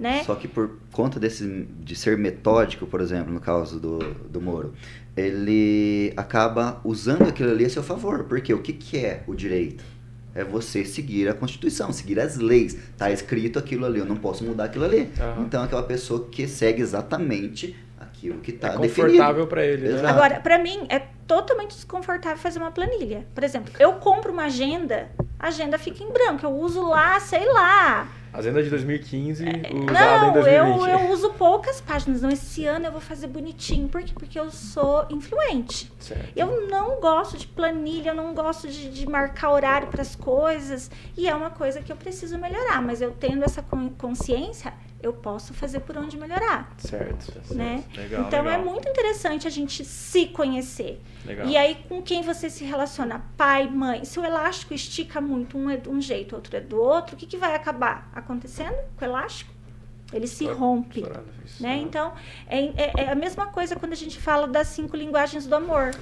né? 0.00 0.24
Só 0.24 0.34
que 0.34 0.48
por 0.48 0.78
conta 0.90 1.20
desse, 1.20 1.46
de 1.80 1.94
ser 1.94 2.16
metódico, 2.16 2.86
por 2.86 3.00
exemplo, 3.00 3.32
no 3.32 3.40
caso 3.40 3.78
do, 3.78 3.98
do 3.98 4.40
Moro, 4.40 4.72
ele 5.16 6.12
acaba 6.16 6.80
usando 6.82 7.28
aquilo 7.28 7.50
ali 7.50 7.66
a 7.66 7.70
seu 7.70 7.82
favor. 7.82 8.24
Porque 8.24 8.52
o 8.52 8.62
que, 8.62 8.72
que 8.72 8.98
é 8.98 9.22
o 9.26 9.34
direito? 9.34 9.84
É 10.34 10.42
você 10.44 10.84
seguir 10.84 11.28
a 11.28 11.34
Constituição, 11.34 11.92
seguir 11.92 12.18
as 12.18 12.36
leis. 12.36 12.76
Tá 12.96 13.10
escrito 13.10 13.58
aquilo 13.58 13.84
ali, 13.84 13.98
eu 13.98 14.06
não 14.06 14.16
posso 14.16 14.42
mudar 14.44 14.64
aquilo 14.64 14.84
ali. 14.84 15.10
Aham. 15.20 15.44
Então, 15.44 15.62
aquela 15.62 15.82
pessoa 15.82 16.28
que 16.30 16.48
segue 16.48 16.80
exatamente 16.80 17.76
aquilo 17.98 18.38
que 18.38 18.52
está 18.52 18.74
é 18.74 18.78
definido. 18.78 19.12
confortável 19.12 19.46
pra 19.46 19.64
ele, 19.64 19.88
né? 19.88 19.94
Exato. 19.94 20.14
Agora, 20.14 20.40
para 20.40 20.58
mim, 20.58 20.86
é 20.88 21.00
totalmente 21.26 21.74
desconfortável 21.74 22.38
fazer 22.38 22.58
uma 22.58 22.70
planilha. 22.70 23.26
Por 23.34 23.44
exemplo, 23.44 23.72
eu 23.78 23.94
compro 23.94 24.32
uma 24.32 24.44
agenda, 24.44 25.10
a 25.38 25.48
agenda 25.48 25.78
fica 25.78 26.02
em 26.02 26.10
branco. 26.12 26.46
Eu 26.46 26.52
uso 26.52 26.82
lá, 26.88 27.18
sei 27.18 27.46
lá, 27.46 28.08
Agenda 28.32 28.62
de 28.62 28.70
2015, 28.70 29.44
usada 29.44 29.68
em 29.68 29.84
Não, 30.26 30.32
2020. 30.34 30.78
eu, 30.78 30.86
eu 30.88 31.10
uso 31.10 31.30
poucas 31.30 31.80
páginas. 31.80 32.22
Não, 32.22 32.30
esse 32.30 32.64
ano 32.64 32.86
eu 32.86 32.92
vou 32.92 33.00
fazer 33.00 33.26
bonitinho. 33.26 33.88
Por 33.88 34.02
quê? 34.02 34.12
Porque 34.14 34.38
eu 34.38 34.50
sou 34.50 35.04
influente. 35.10 35.90
Certo. 35.98 36.32
Eu 36.36 36.68
não 36.68 37.00
gosto 37.00 37.36
de 37.36 37.46
planilha, 37.46 38.10
eu 38.10 38.14
não 38.14 38.32
gosto 38.32 38.68
de, 38.68 38.88
de 38.90 39.08
marcar 39.08 39.50
horário 39.50 39.88
para 39.88 40.02
as 40.02 40.14
coisas. 40.14 40.90
E 41.16 41.28
é 41.28 41.34
uma 41.34 41.50
coisa 41.50 41.80
que 41.82 41.90
eu 41.90 41.96
preciso 41.96 42.38
melhorar. 42.38 42.80
Mas 42.80 43.00
eu 43.02 43.10
tendo 43.10 43.44
essa 43.44 43.62
con- 43.62 43.90
consciência, 43.98 44.72
eu 45.02 45.12
posso 45.12 45.54
fazer 45.54 45.80
por 45.80 45.96
onde 45.96 46.16
melhorar. 46.16 46.72
Certo. 46.78 47.32
Né? 47.54 47.84
Legal, 47.96 48.26
então 48.26 48.42
legal. 48.44 48.60
é 48.60 48.64
muito 48.64 48.88
interessante 48.88 49.46
a 49.46 49.50
gente 49.50 49.84
se 49.84 50.26
conhecer. 50.26 51.00
Legal. 51.24 51.46
E 51.46 51.56
aí, 51.56 51.76
com 51.88 52.02
quem 52.02 52.22
você 52.22 52.48
se 52.50 52.64
relaciona? 52.64 53.24
Pai, 53.36 53.68
mãe. 53.68 54.04
Se 54.04 54.18
o 54.18 54.24
elástico 54.24 54.74
estica 54.74 55.20
muito, 55.20 55.56
um 55.56 55.70
é 55.70 55.76
de 55.76 55.88
um 55.88 56.00
jeito, 56.00 56.34
outro 56.34 56.56
é 56.56 56.60
do 56.60 56.80
outro, 56.80 57.14
o 57.14 57.18
que, 57.18 57.26
que 57.26 57.36
vai 57.36 57.54
acabar 57.54 58.10
acontecendo 58.14 58.76
com 58.96 59.04
o 59.04 59.08
elástico? 59.08 59.52
Ele 60.12 60.26
se 60.26 60.44
rompe. 60.46 61.04
isso. 61.44 61.62
Né? 61.62 61.76
Então, 61.76 62.12
é, 62.48 62.58
é- 62.64 62.92
é 63.04 63.10
a 63.12 63.14
mesma 63.14 63.46
coisa 63.46 63.76
quando 63.76 63.92
a 63.92 63.96
gente 63.96 64.18
fala 64.18 64.48
das 64.48 64.66
cinco 64.68 64.96
linguagens 64.96 65.46
do 65.46 65.54
amor. 65.54 65.92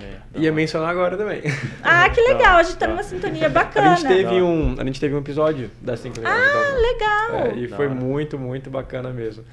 É, 0.00 0.40
Ia 0.40 0.52
mencionar 0.52 0.88
agora 0.90 1.16
também. 1.16 1.42
Ah, 1.82 2.08
que 2.10 2.20
legal, 2.20 2.56
a 2.58 2.62
gente 2.62 2.76
tá 2.76 2.86
numa 2.86 3.02
sintonia 3.02 3.46
A 3.46 3.50
bacana. 3.50 3.96
gente 3.96 4.08
teve 4.08 4.42
um, 4.42 4.74
a 4.78 4.84
gente 4.84 5.00
teve 5.00 5.14
um 5.14 5.18
episódio 5.18 5.70
das 5.80 6.00
cinco 6.00 6.20
Ah, 6.24 6.30
amor. 6.30 6.80
legal. 6.80 7.46
É, 7.46 7.58
e 7.58 7.66
Da 7.66 7.76
foi 7.76 7.86
hora. 7.86 7.94
muito, 7.94 8.38
muito 8.38 8.70
bacana 8.70 9.10
mesmo. 9.10 9.44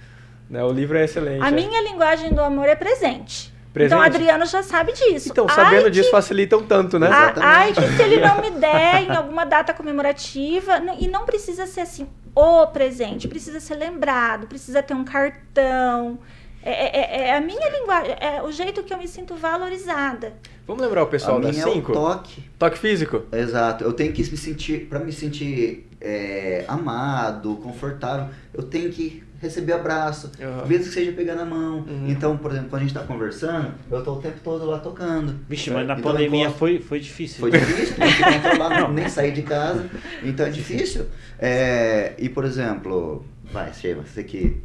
Né, 0.49 0.63
o 0.63 0.71
livro 0.71 0.97
é 0.97 1.03
excelente. 1.05 1.43
A 1.43 1.49
é. 1.49 1.51
minha 1.51 1.81
linguagem 1.83 2.33
do 2.33 2.41
amor 2.41 2.67
é 2.67 2.75
presente. 2.75 3.53
Presente? 3.71 3.93
Então, 3.93 4.01
Adriano 4.01 4.45
já 4.47 4.63
sabe 4.63 4.93
disso. 4.93 5.29
Então, 5.29 5.45
Ai, 5.47 5.55
sabendo 5.55 5.83
que 5.85 5.91
disso, 5.91 6.09
facilita 6.09 6.57
um 6.57 6.63
tanto, 6.63 6.97
né? 6.97 7.05
Exatamente. 7.07 7.43
ai, 7.45 7.73
que 7.73 7.81
se 7.95 8.01
ele 8.01 8.19
não 8.19 8.41
me 8.41 8.49
der 8.51 9.03
em 9.03 9.11
alguma 9.15 9.45
data 9.45 9.73
comemorativa, 9.75 10.81
e 10.99 11.07
não 11.07 11.23
precisa 11.23 11.67
ser 11.67 11.81
assim, 11.81 12.07
o 12.33 12.65
presente, 12.67 13.27
precisa 13.27 13.59
ser 13.59 13.75
lembrado, 13.75 14.47
precisa 14.47 14.81
ter 14.81 14.95
um 14.95 15.03
cartão. 15.03 16.17
É, 16.63 16.99
é- 16.99 17.27
é 17.29 17.35
a 17.37 17.41
minha 17.41 17.69
linguagem, 17.69 18.15
é 18.19 18.41
o 18.43 18.51
jeito 18.51 18.83
que 18.83 18.93
eu 18.93 18.97
me 18.97 19.07
sinto 19.07 19.35
valorizada. 19.35 20.33
Vamos 20.67 20.83
lembrar 20.83 21.03
o 21.03 21.07
pessoal 21.07 21.37
a 21.37 21.41
das 21.41 21.51
minha 21.51 21.63
é 21.63 21.67
o 21.67 21.73
cinco? 21.73 21.93
toque. 21.93 22.43
Toque 22.59 22.77
físico? 22.77 23.23
Exato. 23.31 23.83
Eu 23.83 23.93
tenho 23.93 24.11
que 24.13 24.21
me 24.29 24.37
sentir, 24.37 24.87
para 24.87 24.99
me 24.99 25.11
sentir 25.11 25.87
é, 26.01 26.65
amado, 26.67 27.55
confortável, 27.57 28.27
eu 28.53 28.63
tenho 28.63 28.91
que 28.91 29.23
receber 29.41 29.71
abraço, 29.71 30.29
Aham. 30.41 30.65
mesmo 30.67 30.85
que 30.87 30.91
seja 30.93 31.13
pegar 31.13 31.33
na 31.35 31.45
mão. 31.45 31.77
Uhum. 31.87 32.09
Então, 32.09 32.37
por 32.37 32.51
exemplo, 32.51 32.69
quando 32.69 32.81
a 32.81 32.85
gente 32.85 32.93
tá 32.93 33.03
conversando, 33.03 33.73
eu 33.89 34.03
tô 34.03 34.13
o 34.15 34.21
tempo 34.21 34.37
todo 34.43 34.65
lá 34.65 34.79
tocando. 34.79 35.33
Vixe, 35.47 35.71
mas 35.71 35.87
na 35.87 35.97
Então, 35.97 36.11
pandemia 36.11 36.49
foi, 36.51 36.79
foi 36.79 36.99
difícil. 36.99 37.39
Foi 37.39 37.49
difícil, 37.51 37.95
não 37.99 38.07
se 38.09 38.41
controlar, 38.41 38.91
nem 38.91 39.07
sair 39.07 39.31
de 39.31 39.43
casa. 39.43 39.89
Então 40.23 40.45
é 40.45 40.49
difícil. 40.49 41.05
É, 41.39 42.13
e, 42.17 42.27
por 42.27 42.43
exemplo, 42.43 43.23
vai, 43.51 43.73
Sheva, 43.73 44.03
você 44.05 44.23
que 44.25 44.57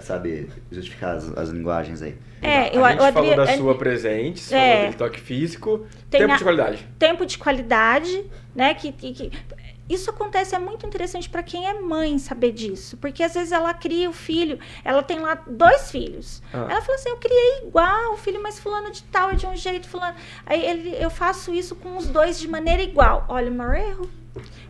sabe 0.00 0.48
justificar 0.70 1.16
as, 1.16 1.36
as 1.36 1.48
linguagens 1.50 2.02
aí. 2.02 2.16
É, 2.42 2.76
eu, 2.76 2.84
a 2.84 2.90
gente 2.92 3.12
falou 3.12 3.32
Adri- 3.32 3.36
da 3.36 3.56
sua 3.56 3.74
presente, 3.76 4.54
É. 4.54 4.76
falou 4.76 4.90
do 4.92 4.96
toque 4.96 5.20
físico, 5.20 5.86
Tem 6.10 6.20
tempo 6.20 6.32
a- 6.32 6.36
de 6.36 6.42
qualidade. 6.44 6.88
tempo 6.98 7.26
de 7.26 7.38
qualidade, 7.38 8.24
né? 8.54 8.74
Que, 8.74 8.92
que- 8.92 9.12
que- 9.12 9.30
isso 9.88 10.10
acontece 10.10 10.54
é 10.54 10.58
muito 10.58 10.84
interessante 10.86 11.30
para 11.30 11.42
quem 11.42 11.66
é 11.66 11.80
mãe 11.80 12.18
saber 12.18 12.52
disso, 12.52 12.96
porque 12.98 13.22
às 13.22 13.32
vezes 13.32 13.52
ela 13.52 13.72
cria 13.72 14.08
o 14.10 14.12
filho, 14.12 14.58
ela 14.84 15.02
tem 15.02 15.18
lá 15.18 15.34
dois 15.46 15.90
filhos. 15.90 16.42
Ah. 16.52 16.66
Ela 16.70 16.82
fala 16.82 16.94
assim, 16.96 17.08
eu 17.08 17.16
criei 17.16 17.62
igual 17.66 18.12
o 18.12 18.16
filho, 18.18 18.40
mas 18.42 18.58
fulano 18.60 18.90
de 18.92 19.02
tal 19.04 19.30
é 19.30 19.34
de 19.34 19.46
um 19.46 19.56
jeito, 19.56 19.88
fulano. 19.88 20.14
Aí 20.44 20.62
ele, 20.64 20.94
eu 21.02 21.08
faço 21.08 21.54
isso 21.54 21.74
com 21.74 21.96
os 21.96 22.06
dois 22.06 22.38
de 22.38 22.46
maneira 22.46 22.82
igual. 22.82 23.24
Olha 23.28 23.50
o 23.50 23.54
maior 23.54 23.74
erro. 23.76 24.10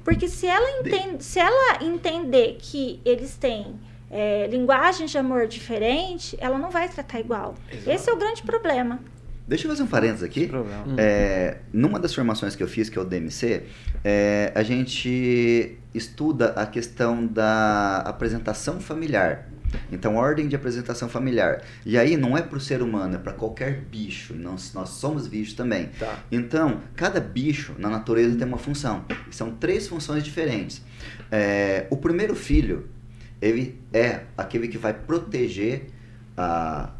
Porque 0.05 0.29
se 0.29 0.47
ela, 0.47 0.71
entende, 0.81 1.23
se 1.23 1.39
ela 1.39 1.83
entender 1.85 2.57
que 2.61 3.01
eles 3.05 3.37
têm 3.37 3.79
é, 4.11 4.47
linguagens 4.47 5.11
de 5.11 5.19
amor 5.19 5.47
diferente, 5.47 6.37
ela 6.41 6.59
não 6.59 6.71
vai 6.71 6.89
tratar 6.89 7.21
igual. 7.21 7.55
Esse 7.87 8.11
é 8.11 8.13
o 8.13 8.17
grande 8.17 8.43
problema. 8.43 9.01
Deixa 9.47 9.65
eu 9.65 9.71
fazer 9.71 9.83
um 9.83 9.87
parênteses 9.87 10.23
aqui. 10.23 10.47
Problema. 10.47 10.85
É, 10.99 11.57
numa 11.73 11.99
das 11.99 12.15
formações 12.15 12.55
que 12.55 12.63
eu 12.63 12.69
fiz, 12.69 12.91
que 12.91 12.99
é 12.99 13.01
o 13.01 13.05
DMC, 13.05 13.65
é, 14.05 14.53
a 14.55 14.63
gente 14.63 15.79
estuda 15.95 16.51
a 16.51 16.67
questão 16.67 17.27
da 17.27 17.99
apresentação 17.99 18.79
familiar. 18.79 19.49
Então, 19.91 20.17
ordem 20.17 20.49
de 20.49 20.57
apresentação 20.57 21.09
familiar. 21.09 21.63
E 21.85 21.99
aí 21.99 22.17
não 22.17 22.37
é 22.37 22.43
para 22.43 22.59
o 22.59 22.61
ser 22.61 22.83
humano, 22.83 23.17
é 23.17 23.19
para 23.19 23.33
qualquer 23.33 23.81
bicho. 23.83 24.35
Nós, 24.35 24.73
nós 24.75 24.91
somos 24.91 25.27
bichos 25.27 25.55
também. 25.55 25.91
Tá. 25.99 26.19
Então, 26.31 26.83
cada 26.95 27.21
bicho 27.21 27.75
na 27.79 27.89
natureza 27.89 28.37
tem 28.37 28.47
uma 28.47 28.59
função. 28.59 29.05
São 29.31 29.51
três 29.53 29.89
funções 29.89 30.23
diferentes. 30.23 30.83
É, 31.31 31.87
o 31.91 31.97
primeiro 31.97 32.35
filho, 32.35 32.89
ele 33.41 33.81
é 33.93 34.23
aquele 34.37 34.69
que 34.69 34.79
vai 34.79 34.93
proteger 34.93 35.87
a, 36.37 36.91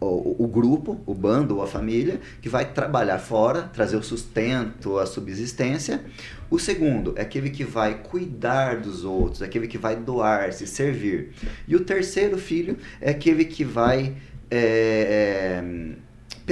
o, 0.00 0.44
o 0.44 0.48
grupo, 0.48 1.00
o 1.06 1.14
bando 1.14 1.56
ou 1.56 1.62
a 1.62 1.66
família, 1.66 2.20
que 2.40 2.48
vai 2.48 2.72
trabalhar 2.72 3.18
fora, 3.18 3.62
trazer 3.62 3.96
o 3.96 4.02
sustento, 4.02 4.98
a 4.98 5.06
subsistência. 5.06 6.02
O 6.50 6.58
segundo 6.58 7.14
é 7.16 7.22
aquele 7.22 7.50
que 7.50 7.64
vai 7.64 8.02
cuidar 8.02 8.78
dos 8.78 9.04
outros, 9.04 9.42
aquele 9.42 9.68
que 9.68 9.78
vai 9.78 9.96
doar, 9.96 10.52
se 10.52 10.66
servir. 10.66 11.32
E 11.68 11.76
o 11.76 11.80
terceiro 11.84 12.38
filho 12.38 12.76
é 13.00 13.10
aquele 13.10 13.44
que 13.44 13.64
vai 13.64 14.14
é, 14.50 15.60
é, 15.60 15.62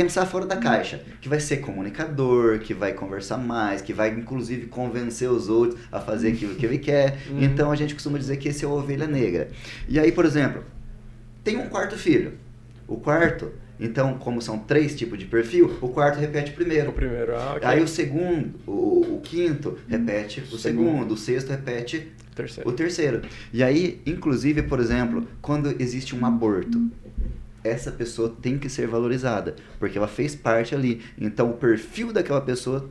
pensar 0.03 0.27
fora 0.27 0.47
da 0.47 0.57
caixa, 0.57 1.03
que 1.20 1.29
vai 1.29 1.41
ser 1.41 1.57
comunicador, 1.57 2.61
que 2.61 2.73
vai 2.73 2.93
conversar 2.93 3.37
mais, 3.37 3.83
que 3.83 3.93
vai 3.93 4.11
inclusive 4.11 4.66
convencer 4.66 5.29
os 5.29 5.49
outros 5.49 5.81
a 5.91 5.99
fazer 5.99 6.33
aquilo 6.33 6.55
que 6.55 6.65
ele 6.65 6.79
quer. 6.79 7.19
Uhum. 7.29 7.43
Então 7.43 7.73
a 7.73 7.77
gente 7.77 7.95
costuma 7.95 8.16
dizer 8.16 8.37
que 8.37 8.49
esse 8.49 8.65
é 8.65 8.69
a 8.69 8.70
ovelha 8.70 9.09
negra. 9.09 9.49
E 9.89 9.99
aí, 9.99 10.12
por 10.12 10.25
exemplo, 10.25 10.62
tem 11.43 11.57
um 11.57 11.69
quarto 11.69 11.97
filho. 11.97 12.35
O 12.87 12.97
quarto, 12.97 13.51
então, 13.81 14.15
como 14.19 14.41
são 14.41 14.59
três 14.59 14.95
tipos 14.95 15.19
de 15.19 15.25
perfil, 15.27 15.77
o 15.81 15.89
quarto 15.89 16.19
repete 16.19 16.53
o 16.53 16.55
primeiro. 16.55 16.91
O 16.91 16.93
primeiro, 16.93 17.35
ah, 17.37 17.55
ok. 17.57 17.69
Aí 17.69 17.83
o 17.83 17.89
segundo, 17.89 18.55
o, 18.66 19.16
o 19.16 19.20
quinto 19.20 19.79
repete 19.89 20.41
o 20.41 20.57
Segundo. 20.57 20.61
segundo, 20.61 21.15
o 21.15 21.16
sexto 21.16 21.51
repete 21.51 22.09
terceiro. 22.37 22.70
o 22.70 22.73
terceiro. 22.73 23.23
E 23.53 23.65
aí, 23.65 24.01
inclusive, 24.07 24.62
por 24.62 24.79
exemplo, 24.79 25.27
quando 25.43 25.75
existe 25.81 26.15
um 26.15 26.25
aborto, 26.25 26.89
essa 27.64 27.90
pessoa 27.93 28.35
tem 28.40 28.59
que 28.59 28.68
ser 28.68 28.86
valorizada, 28.86 29.55
porque 29.78 29.98
ela 29.98 30.09
fez 30.09 30.35
parte 30.35 30.74
ali. 30.74 31.02
Então 31.18 31.51
o 31.51 31.55
perfil 31.55 32.12
daquela 32.12 32.40
pessoa 32.40 32.89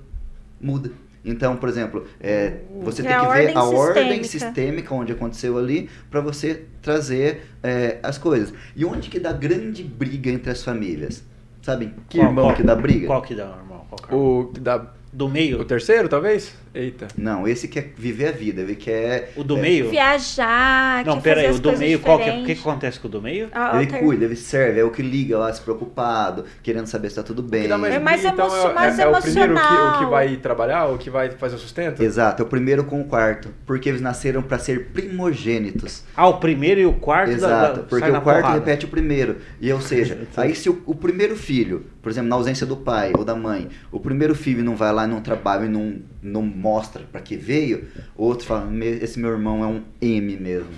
muda. 0.60 0.91
Então, 1.26 1.57
por 1.57 1.68
exemplo, 1.68 2.06
é, 2.22 2.60
você 2.81 3.02
Que 3.02 3.07
tem 3.10 3.18
é 3.18 3.19
a 3.19 3.27
que 3.27 3.34
ver 3.38 3.57
a 3.57 3.64
ordem 3.64 4.23
sistêmica. 4.23 4.23
sistêmica 4.27 4.94
onde 4.95 5.11
aconteceu 5.11 5.57
ali 5.57 5.89
para 6.10 6.22
você 6.22 6.64
trazer 6.81 7.41
é, 7.61 7.98
as 8.02 8.18
coisas. 8.18 8.53
E 8.76 8.85
onde 8.85 9.10
que 9.10 9.19
dá 9.19 9.34
grande 9.34 9.84
briga 9.84 10.30
entre 10.30 10.49
as 10.52 10.64
famílias? 10.64 11.23
Sabem 11.61 11.94
que 12.07 12.18
Qual- 12.18 12.30
irmão 12.30 12.45
qual- 12.45 12.56
que 12.56 12.64
dá 12.64 12.76
briga? 12.76 13.07
Qual 13.07 13.22
que 13.22 13.35
dá, 13.35 13.57
irmão? 13.61 13.85
Qual 13.89 14.02
que 14.02 14.14
é? 14.14 14.15
o... 14.15 14.39
O 14.41 14.53
da, 14.60 14.94
Do 15.11 15.27
meio? 15.27 15.60
o 15.60 15.65
terceiro, 15.65 16.07
talvez? 16.07 16.53
Eita. 16.78 17.08
Não, 17.18 17.48
esse 17.48 17.68
quer 17.68 17.94
viver 17.98 18.28
a 18.28 18.32
vida, 18.32 18.62
ele 18.62 18.76
quer 18.76 19.32
O 19.36 19.44
do 19.44 19.58
é, 19.58 19.62
meio? 19.62 19.90
Viajar, 19.90 21.04
Não, 21.06 21.20
pera 21.20 21.41
aí, 21.41 21.52
o 21.52 21.58
do 21.60 21.76
meio, 21.78 21.99
qual 21.99 22.20
que, 22.20 22.30
é- 22.30 22.40
o 22.40 22.45
que, 22.45 22.52
acontece 22.52 22.99
com 22.99 23.08
o 23.08 23.12
do 23.12 23.22
meio? 23.22 23.49
Ah, 23.52 23.72
Ele 23.76 23.86
alter- 23.86 23.99
cuida, 23.99 24.26
ele 24.26 24.36
serve, 24.36 24.80
é 24.80 24.84
o 24.84 24.91
que 24.91 25.02
liga 25.02 25.38
lá, 25.40 25.52
se 25.52 25.60
preocupado, 25.62 26.45
querendo 26.62 26.86
saber 26.86 27.10
se 27.10 27.16
tá 27.16 27.24
tudo 27.24 27.41
bem. 27.41 27.68
mais, 27.68 27.94
É 27.95 27.99
mais 27.99 28.24
então, 28.24 28.45
é, 28.70 28.74
mais 28.74 28.99
é, 28.99 29.04
é 29.04 29.08
o 29.08 29.20
primeiro 29.22 29.54
que, 29.56 29.60
o 29.60 29.64
que 29.68 29.74
emocional. 29.76 30.10
vai 30.12 30.36
trabalhar, 30.38 30.86
o 30.88 30.98
que 30.98 31.10
vai 31.10 31.32
fazer 31.32 31.56
o 31.56 31.60
sustento? 31.60 32.02
Exato, 32.04 32.44
é 32.44 32.45
o 32.45 32.48
primeiro 32.49 32.84
com 32.84 33.02
o 33.02 33.06
quarto, 33.06 33.49
porque 33.66 33.90
eles 33.90 33.99
nasceram 34.02 34.41
para 34.44 34.60
ser 34.60 34.88
primogênitos. 34.94 36.04
Ah, 36.16 36.28
o 36.28 36.38
primeiro 36.38 36.80
e 36.80 36.86
o 36.86 36.94
quarto 36.94 37.30
da- 37.32 37.36
Exato, 37.36 37.76
da, 37.78 37.84
porque 37.84 37.99
sai 38.06 38.12
na 38.12 38.20
o 38.20 38.22
quarto 38.22 38.41
porrada. 38.41 38.60
repete 38.60 38.86
o 38.86 38.90
primeiro. 38.90 39.38
E 39.60 39.72
ou 39.72 39.82
seja, 39.82 40.20
aí 40.38 40.56
se 40.56 40.70
o, 40.70 40.82
o 40.86 40.95
primeiro 40.95 41.36
filho, 41.36 41.86
por 42.02 42.12
exemplo, 42.12 42.30
na 42.30 42.36
ausência 42.36 42.66
do 42.66 42.78
pai 42.78 43.12
ou 43.18 43.26
da 43.26 43.36
mãe, 43.36 43.68
o 43.91 43.99
primeiro 43.99 44.36
filho 44.36 44.64
não 44.64 44.76
vai 44.76 44.91
lá 44.94 45.06
e 45.06 45.08
não 45.08 45.22
trabalha 45.22 45.66
e 45.66 45.70
não, 45.70 45.95
não 46.22 46.41
mostra 46.68 47.03
para 47.11 47.22
que 47.22 47.35
veio, 47.38 47.85
outro 48.15 48.45
fala, 48.45 48.65
"Me- 48.65 48.99
esse 49.06 49.18
meu 49.19 49.31
irmão 49.31 49.64
é 49.64 49.68
um 49.68 49.81
M 50.02 50.38
mesmo. 50.38 50.69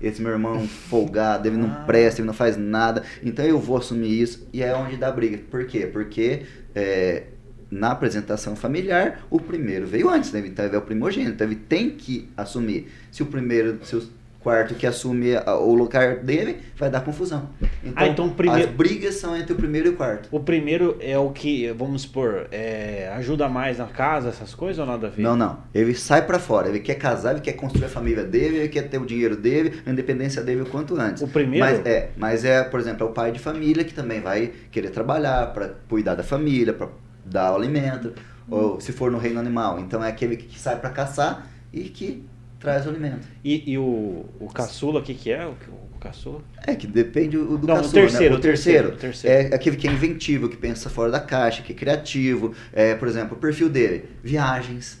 Esse 0.00 0.20
meu 0.22 0.32
irmão 0.32 0.54
é 0.54 0.58
um 0.58 0.68
folgado, 0.90 1.46
ele 1.48 1.56
não 1.56 1.68
Ah. 1.70 1.84
presta, 1.86 2.20
ele 2.20 2.26
não 2.26 2.34
faz 2.34 2.56
nada. 2.56 3.02
Então 3.22 3.44
eu 3.44 3.58
vou 3.58 3.76
assumir 3.76 4.10
isso 4.20 4.46
e 4.52 4.62
é 4.62 4.74
onde 4.74 4.96
dá 4.96 5.10
briga. 5.10 5.38
Por 5.50 5.66
quê? 5.66 5.86
Porque 5.86 6.42
é, 6.74 7.24
na 7.70 7.90
apresentação 7.92 8.54
familiar, 8.56 9.24
o 9.30 9.38
primeiro 9.40 9.86
veio 9.86 10.08
antes, 10.08 10.32
né? 10.32 10.42
Então 10.46 10.64
ele 10.64 10.74
é 10.74 10.78
o 10.78 10.82
primogênito, 10.82 11.32
então 11.34 11.46
ele 11.46 11.56
tem 11.56 11.90
que 11.90 12.28
assumir. 12.36 12.88
Se 13.10 13.22
o 13.22 13.26
primeiro, 13.26 13.78
se 13.82 13.96
o 13.96 14.02
quarto 14.44 14.74
que 14.74 14.86
assume 14.86 15.34
a- 15.34 15.56
o 15.56 15.74
lugar 15.74 16.16
dele, 16.18 16.58
vai 16.76 16.90
dar 16.90 17.00
confusão. 17.00 17.48
Então, 17.82 17.92
Ah, 17.96 18.06
então 18.06 18.28
primeiro- 18.28 18.68
as 18.68 18.74
brigas 18.76 19.14
são 19.16 19.34
entre 19.36 19.54
o 19.54 19.56
primeiro 19.56 19.88
e 19.88 19.90
o 19.90 19.96
quarto. 19.96 20.28
O 20.30 20.38
primeiro 20.38 20.96
é 21.00 21.18
o 21.18 21.30
que, 21.30 21.72
vamos 21.72 22.02
supor, 22.02 22.46
é, 22.52 23.10
ajuda 23.16 23.48
mais 23.48 23.78
na 23.78 23.86
casa, 23.86 24.28
essas 24.28 24.54
coisas 24.54 24.78
ou 24.78 24.86
nada 24.86 25.06
a 25.06 25.10
ver? 25.10 25.22
Não, 25.22 25.34
não. 25.34 25.58
Ele 25.74 25.94
sai 25.94 26.24
pra 26.26 26.38
fora. 26.38 26.68
Ele 26.68 26.78
quer 26.80 26.94
casar, 26.96 27.32
ele 27.32 27.40
quer 27.40 27.54
construir 27.54 27.86
a 27.86 27.88
família 27.88 28.22
dele, 28.22 28.58
ele 28.58 28.68
quer 28.68 28.82
ter 28.82 28.98
o 29.00 29.06
dinheiro 29.06 29.36
dele, 29.36 29.80
a 29.86 29.90
independência 29.90 30.42
dele 30.42 30.60
o 30.62 30.66
quanto 30.66 30.94
antes. 31.00 31.22
O 31.22 31.28
primeiro? 31.28 31.64
Mas 31.66 31.86
é, 31.86 32.10
mas 32.16 32.44
é, 32.44 32.62
por 32.62 32.78
exemplo, 32.78 33.06
é 33.06 33.10
o 33.10 33.12
pai 33.12 33.32
de 33.32 33.38
família 33.38 33.82
que 33.82 33.94
também 33.94 34.20
vai 34.20 34.52
querer 34.70 34.90
trabalhar 34.90 35.52
pra 35.54 35.70
cuidar 35.88 36.14
da 36.14 36.22
família, 36.22 36.72
pra 36.74 36.88
dar 37.24 37.52
o 37.52 37.56
alimento, 37.56 38.12
ou 38.50 38.78
se 38.78 38.92
for 38.92 39.10
no 39.10 39.16
reino 39.16 39.40
animal, 39.40 39.78
então 39.80 40.04
é 40.04 40.08
aquele 40.08 40.36
que 40.36 40.58
sai 40.60 40.78
pra 40.78 40.90
caçar 40.90 41.46
e 41.72 41.84
que 41.84 42.26
traz 42.64 42.86
o 42.86 42.88
alimento. 42.88 43.28
E, 43.44 43.72
e 43.72 43.78
o, 43.78 44.24
o 44.40 44.48
caçula, 44.52 45.00
o 45.00 45.02
que, 45.02 45.14
que 45.14 45.30
é? 45.30 45.46
O, 45.46 45.52
o 45.94 45.98
caçula? 46.00 46.42
É 46.66 46.74
que 46.74 46.86
depende 46.86 47.36
do, 47.36 47.58
do 47.58 47.66
Não, 47.66 47.74
o 47.74 47.76
caçula, 47.76 47.92
terceiro, 47.92 48.34
né? 48.34 48.38
o 48.38 48.42
terceiro, 48.42 48.88
o 48.88 48.96
terceiro. 48.96 49.52
É 49.52 49.54
aquele 49.54 49.76
que 49.76 49.86
é 49.86 49.92
inventivo, 49.92 50.48
que 50.48 50.56
pensa 50.56 50.90
fora 50.90 51.10
da 51.10 51.20
caixa, 51.20 51.62
que 51.62 51.72
é 51.72 51.76
criativo. 51.76 52.54
É, 52.72 52.94
por 52.94 53.06
exemplo, 53.06 53.36
o 53.36 53.40
perfil 53.40 53.68
dele, 53.68 54.06
viagens, 54.22 54.98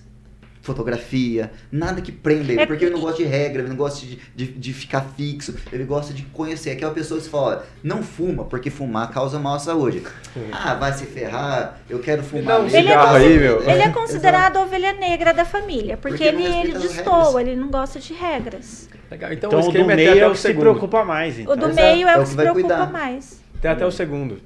fotografia, 0.64 1.52
nada 1.70 2.00
que 2.00 2.10
prenda 2.10 2.52
ele, 2.52 2.60
É 2.62 2.66
porque 2.66 2.84
ele 2.86 2.94
não 2.94 3.00
gosta 3.00 3.22
de 3.22 3.28
regra, 3.28 3.60
ele 3.62 3.68
não 3.68 3.76
gosta 3.76 4.04
de, 4.04 4.18
de, 4.34 4.46
de 4.46 4.72
ficar 4.72 5.02
fixo, 5.16 5.54
ele 5.72 5.84
gosta 5.84 6.12
de 6.12 6.22
conhecer. 6.24 6.70
Aquela 6.70 6.92
pessoa 6.92 7.20
que 7.20 7.28
fala, 7.28 7.66
não 7.82 8.02
fuma, 8.02 8.44
porque 8.44 8.70
fumar 8.70 9.10
causa 9.10 9.38
mal 9.38 9.54
à 9.54 9.58
saúde. 9.58 10.02
Ah, 10.50 10.74
vai 10.74 10.92
se 10.92 11.04
ferrar, 11.06 11.78
eu 11.88 11.98
quero 11.98 12.22
fumar. 12.22 12.60
um. 12.60 12.66
Ele 12.66 12.88
é, 12.88 12.96
aí, 12.96 13.38
meu. 13.38 13.60
ele 13.62 13.82
é 13.82 13.88
considerado 13.92 14.56
a 14.56 14.62
ovelha 14.62 14.92
negra 14.94 15.32
da 15.32 15.44
família, 15.44 15.96
porque, 15.96 16.16
Porque 16.16 16.24
ele, 16.24 16.44
ele 16.44 16.78
destoa, 16.78 17.40
ele 17.40 17.54
não 17.54 17.70
gosta 17.70 18.00
de 18.00 18.12
regras. 18.14 18.88
Legal. 19.10 19.32
Então, 19.32 19.50
Então, 19.50 19.60
o 19.60 19.68
o 19.68 19.72
do 19.72 19.78
é 19.90 19.96
meio 19.96 20.18
é 20.18 20.26
o 20.26 20.30
que 20.32 20.36
se 20.36 20.42
segundo. 20.42 20.60
preocupa 20.62 21.04
mais, 21.04 21.38
então. 21.38 21.52
O 21.52 21.56
do 21.56 21.66
Exato, 21.66 21.74
meio 21.76 22.08
é, 22.08 22.12
é 22.12 22.18
o 22.18 22.22
que 22.22 22.28
se 22.30 22.36
preocupa 22.36 22.68
cuidar. 22.68 22.90
mais. 22.92 23.40
Tem 23.60 23.70
até 23.70 23.86
o 23.86 23.90
segundo. 23.90 24.40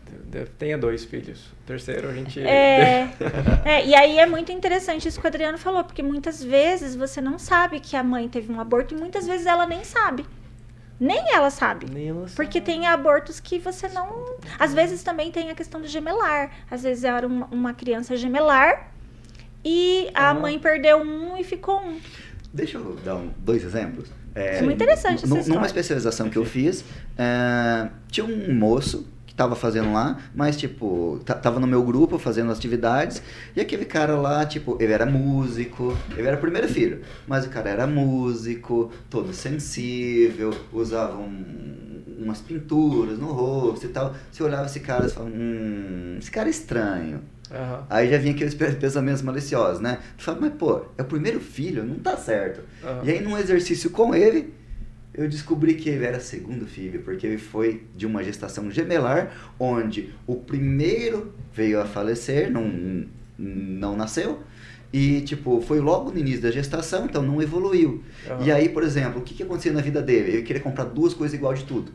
Tenha 0.59 0.77
dois 0.77 1.05
filhos. 1.05 1.47
O 1.47 1.67
terceiro 1.67 2.09
a 2.09 2.13
gente. 2.13 2.41
É, 2.41 3.09
é, 3.65 3.87
e 3.87 3.95
aí 3.95 4.19
é 4.19 4.27
muito 4.27 4.53
interessante 4.53 5.09
isso 5.09 5.19
que 5.21 5.27
o 5.27 5.29
Adriano 5.29 5.57
falou, 5.59 5.83
porque 5.85 6.03
muitas 6.03 6.43
vezes 6.43 6.95
você 6.95 7.21
não 7.21 7.39
sabe 7.39 7.81
que 7.81 7.97
a 7.97 8.03
mãe 8.03 8.29
teve 8.29 8.53
um 8.53 8.61
aborto 8.61 8.95
e 8.95 8.99
muitas 8.99 9.27
vezes 9.27 9.47
ela 9.47 9.67
nem 9.67 9.85
sabe. 9.85 10.27
Nem 11.01 11.33
ela 11.33 11.49
sabe. 11.49 11.87
Nem 11.89 12.09
ela 12.09 12.23
sabe. 12.23 12.35
Porque 12.35 12.61
tem 12.61 12.87
abortos 12.87 13.39
que 13.39 13.59
você 13.59 13.89
não. 13.89 14.37
Às 14.59 14.75
vezes 14.75 15.03
também 15.03 15.31
tem 15.31 15.49
a 15.51 15.55
questão 15.55 15.81
do 15.81 15.87
gemelar. 15.87 16.51
Às 16.71 16.83
vezes 16.83 17.05
era 17.05 17.27
uma, 17.27 17.47
uma 17.47 17.73
criança 17.73 18.17
gemelar 18.17 18.91
e 19.65 20.11
a 20.15 20.31
Ah. 20.31 20.35
mãe 20.35 20.59
perdeu 20.59 20.99
um 21.01 21.37
e 21.37 21.45
ficou 21.45 21.81
um. 21.81 22.01
Deixa 22.53 22.79
eu 22.79 22.97
dar 23.05 23.15
um- 23.17 23.31
dois 23.39 23.63
exemplos. 23.65 24.11
É, 24.35 24.59
É 24.59 24.63
muito 24.63 24.75
interessante 24.77 25.25
essa. 25.25 25.49
Numa 25.53 25.67
especialização 25.67 26.29
que 26.29 26.37
eu 26.37 26.45
fiz, 26.45 26.85
é, 27.17 27.89
tinha 28.11 28.27
um 28.27 28.53
moço 28.55 29.07
tava 29.39 29.55
fazendo 29.55 29.93
lá, 29.93 30.19
mas 30.35 30.57
tipo, 30.57 31.21
ta- 31.25 31.35
tava 31.37 31.61
no 31.61 31.67
meu 31.67 31.83
grupo 31.85 32.19
fazendo 32.19 32.51
atividades, 32.53 33.23
e 33.55 33.61
aquele 33.61 33.85
cara 33.85 34.17
lá, 34.17 34.45
tipo, 34.45 34.77
ele 34.81 34.93
era 34.93 35.07
músico, 35.07 35.97
ele 36.17 36.27
era 36.27 36.37
o 36.37 36.41
primeiro 36.41 36.69
filho, 36.69 37.03
mas 37.27 37.47
o 37.47 37.49
cara 37.49 37.71
era 37.71 37.87
músico, 37.87 38.91
todo 39.09 39.33
sensível, 39.33 40.53
usava 40.73 41.17
um- 41.17 42.03
umas 42.19 42.41
pinturas 42.41 43.17
no 43.19 43.27
rosto 43.33 43.87
e 43.87 43.91
tal. 43.91 44.13
Você 44.31 44.43
olhava 44.43 44.67
esse 44.67 44.81
cara 44.81 45.07
e 45.07 45.09
falava, 45.11 45.33
hum, 45.35 46.17
esse 46.19 46.31
cara 46.33 46.49
é 46.49 46.51
estranho. 46.51 47.21
Aham. 47.51 47.87
Aí 47.89 48.11
já 48.11 48.19
vinha 48.19 48.35
aqueles 48.35 48.55
pe- 48.55 48.73
pensamentos 48.77 49.23
maliciosos, 49.23 49.81
né? 49.81 49.99
Tu 50.19 50.25
fala, 50.25 50.39
mas 50.41 50.53
pô, 50.55 50.83
é 50.99 51.03
o 51.03 51.05
primeiro 51.05 51.39
filho, 51.41 51.85
não 51.85 51.95
tá 52.01 52.17
certo. 52.17 52.61
Aham. 52.85 53.01
E 53.05 53.11
aí, 53.11 53.21
num 53.23 53.39
exercício 53.39 53.89
com 53.91 54.15
ele, 54.15 54.53
eu 55.19 55.29
descobri 55.29 55.75
que 55.75 55.89
ele 55.89 56.05
era 56.05 56.21
segundo 56.21 56.65
filho, 56.65 57.03
porque 57.03 57.27
ele 57.27 57.39
foi 57.39 57.83
de 57.97 58.07
uma 58.07 58.23
gestação 58.23 58.71
gemelar, 58.71 59.53
onde 59.59 60.15
o 60.29 60.37
primeiro 60.37 61.35
veio 61.53 61.81
a 61.81 61.85
falecer, 61.85 62.49
não, 62.49 63.05
não 63.37 63.97
nasceu, 63.97 64.41
e, 64.93 65.21
tipo, 65.23 65.61
foi 65.61 65.81
logo 65.81 66.13
no 66.13 66.19
início 66.19 66.41
da 66.41 66.53
gestação, 66.53 67.05
então 67.05 67.21
não 67.21 67.43
evoluiu. 67.43 68.05
Aham. 68.31 68.45
E 68.45 68.53
aí, 68.53 68.69
por 68.69 68.85
exemplo, 68.85 69.21
o 69.21 69.25
que, 69.25 69.35
que 69.35 69.43
acontecia 69.43 69.73
na 69.73 69.83
vida 69.83 70.01
dele? 70.01 70.31
Ele 70.31 70.43
queria 70.43 70.63
comprar 70.63 70.85
duas 70.85 71.13
coisas 71.13 71.37
igual 71.37 71.53
de 71.53 71.65
tudo. 71.65 71.91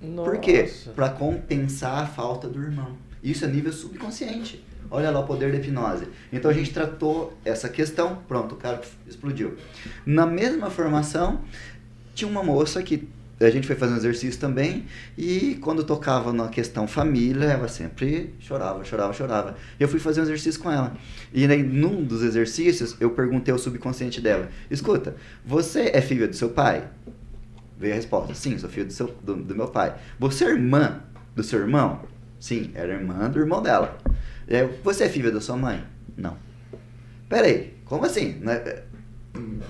Por 0.00 0.38
quê? 0.38 0.62
Nossa. 0.62 0.90
Para 0.92 1.10
compensar 1.10 2.02
a 2.02 2.06
falta 2.06 2.48
do 2.48 2.60
irmão. 2.62 2.96
Isso 3.22 3.44
é 3.44 3.48
nível 3.48 3.72
subconsciente. 3.72 4.64
Olha 4.92 5.10
lá 5.10 5.20
o 5.20 5.24
poder 5.24 5.50
da 5.50 5.56
hipnose. 5.56 6.06
Então 6.30 6.50
a 6.50 6.54
gente 6.54 6.70
tratou 6.70 7.32
essa 7.46 7.66
questão, 7.66 8.18
pronto, 8.28 8.54
o 8.54 8.58
cara 8.58 8.82
explodiu. 9.08 9.56
Na 10.04 10.26
mesma 10.26 10.68
formação, 10.68 11.40
tinha 12.14 12.30
uma 12.30 12.44
moça 12.44 12.82
que 12.82 13.08
a 13.40 13.48
gente 13.48 13.66
foi 13.66 13.74
fazer 13.74 13.94
um 13.94 13.96
exercício 13.96 14.38
também, 14.38 14.84
e 15.16 15.58
quando 15.62 15.82
tocava 15.82 16.30
na 16.30 16.48
questão 16.48 16.86
família, 16.86 17.46
ela 17.46 17.68
sempre 17.68 18.34
chorava, 18.38 18.84
chorava, 18.84 19.14
chorava. 19.14 19.56
Eu 19.80 19.88
fui 19.88 19.98
fazer 19.98 20.20
um 20.20 20.24
exercício 20.24 20.60
com 20.60 20.70
ela. 20.70 20.92
E 21.32 21.44
aí, 21.46 21.62
num 21.62 22.04
dos 22.04 22.22
exercícios, 22.22 22.94
eu 23.00 23.10
perguntei 23.10 23.50
ao 23.50 23.58
subconsciente 23.58 24.20
dela: 24.20 24.50
Escuta, 24.70 25.16
você 25.44 25.90
é 25.92 26.02
filha 26.02 26.28
do 26.28 26.36
seu 26.36 26.50
pai? 26.50 26.88
Veio 27.78 27.94
a 27.94 27.96
resposta: 27.96 28.34
Sim, 28.34 28.58
sou 28.58 28.68
filho 28.68 28.86
do, 28.86 29.06
do, 29.22 29.42
do 29.42 29.56
meu 29.56 29.68
pai. 29.68 29.94
Você 30.20 30.44
é 30.44 30.50
irmã 30.50 31.00
do 31.34 31.42
seu 31.42 31.60
irmão? 31.60 32.02
Sim, 32.38 32.70
era 32.74 32.92
irmã 32.92 33.30
do 33.30 33.38
irmão 33.38 33.62
dela. 33.62 33.98
Aí, 34.52 34.68
você 34.84 35.04
é 35.04 35.08
filha 35.08 35.30
da 35.30 35.40
sua 35.40 35.56
mãe? 35.56 35.82
Não. 36.16 36.36
Peraí, 37.28 37.74
como 37.84 38.04
assim? 38.04 38.34
Né? 38.40 38.82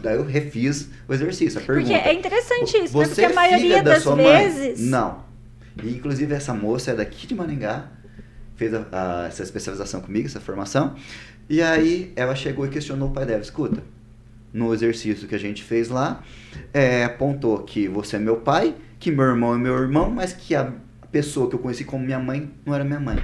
Daí 0.03 0.17
eu 0.17 0.25
refiz 0.25 0.89
o 1.09 1.13
exercício, 1.15 1.61
a 1.61 1.63
pergunta. 1.63 1.89
Porque 1.93 2.09
é 2.09 2.13
interessante 2.13 2.77
isso, 2.85 2.99
né? 2.99 3.05
Porque 3.07 3.25
a 3.25 3.31
é 3.31 3.33
maioria 3.33 3.61
filha 3.61 3.83
da 3.83 3.95
das 3.95 4.05
vezes. 4.05 4.81
Mãe? 4.81 4.91
Não. 4.91 5.25
E, 5.83 5.91
inclusive, 5.91 6.35
essa 6.35 6.53
moça 6.53 6.91
é 6.91 6.95
daqui 6.95 7.27
de 7.27 7.35
Maringá, 7.35 7.87
fez 8.57 8.75
a- 8.75 8.87
a- 8.93 9.27
essa 9.29 9.43
especialização 9.43 10.01
comigo, 10.01 10.27
essa 10.27 10.41
formação. 10.41 10.95
E 11.49 11.63
aí 11.63 12.13
ela 12.17 12.35
chegou 12.35 12.67
e 12.67 12.69
questionou 12.69 13.09
o 13.09 13.13
pai 13.13 13.25
dela: 13.25 13.41
escuta, 13.41 13.83
no 14.53 14.75
exercício 14.75 15.29
que 15.29 15.35
a 15.35 15.39
gente 15.39 15.63
fez 15.63 15.89
lá, 15.89 16.23
é, 16.75 17.05
apontou 17.05 17.59
que 17.63 17.87
você 17.89 18.17
é 18.17 18.19
meu 18.19 18.37
pai, 18.39 18.75
que 18.99 19.11
meu 19.11 19.25
irmão 19.25 19.55
é 19.55 19.59
meu 19.59 19.79
irmão, 19.79 20.11
mas 20.11 20.33
que 20.33 20.55
a 20.55 20.73
pessoa 21.11 21.49
que 21.49 21.55
eu 21.55 21.59
conheci 21.61 21.85
como 21.85 22.05
minha 22.05 22.19
mãe 22.19 22.51
não 22.67 22.75
era 22.75 22.85
minha 22.85 23.01
mãe. 23.01 23.19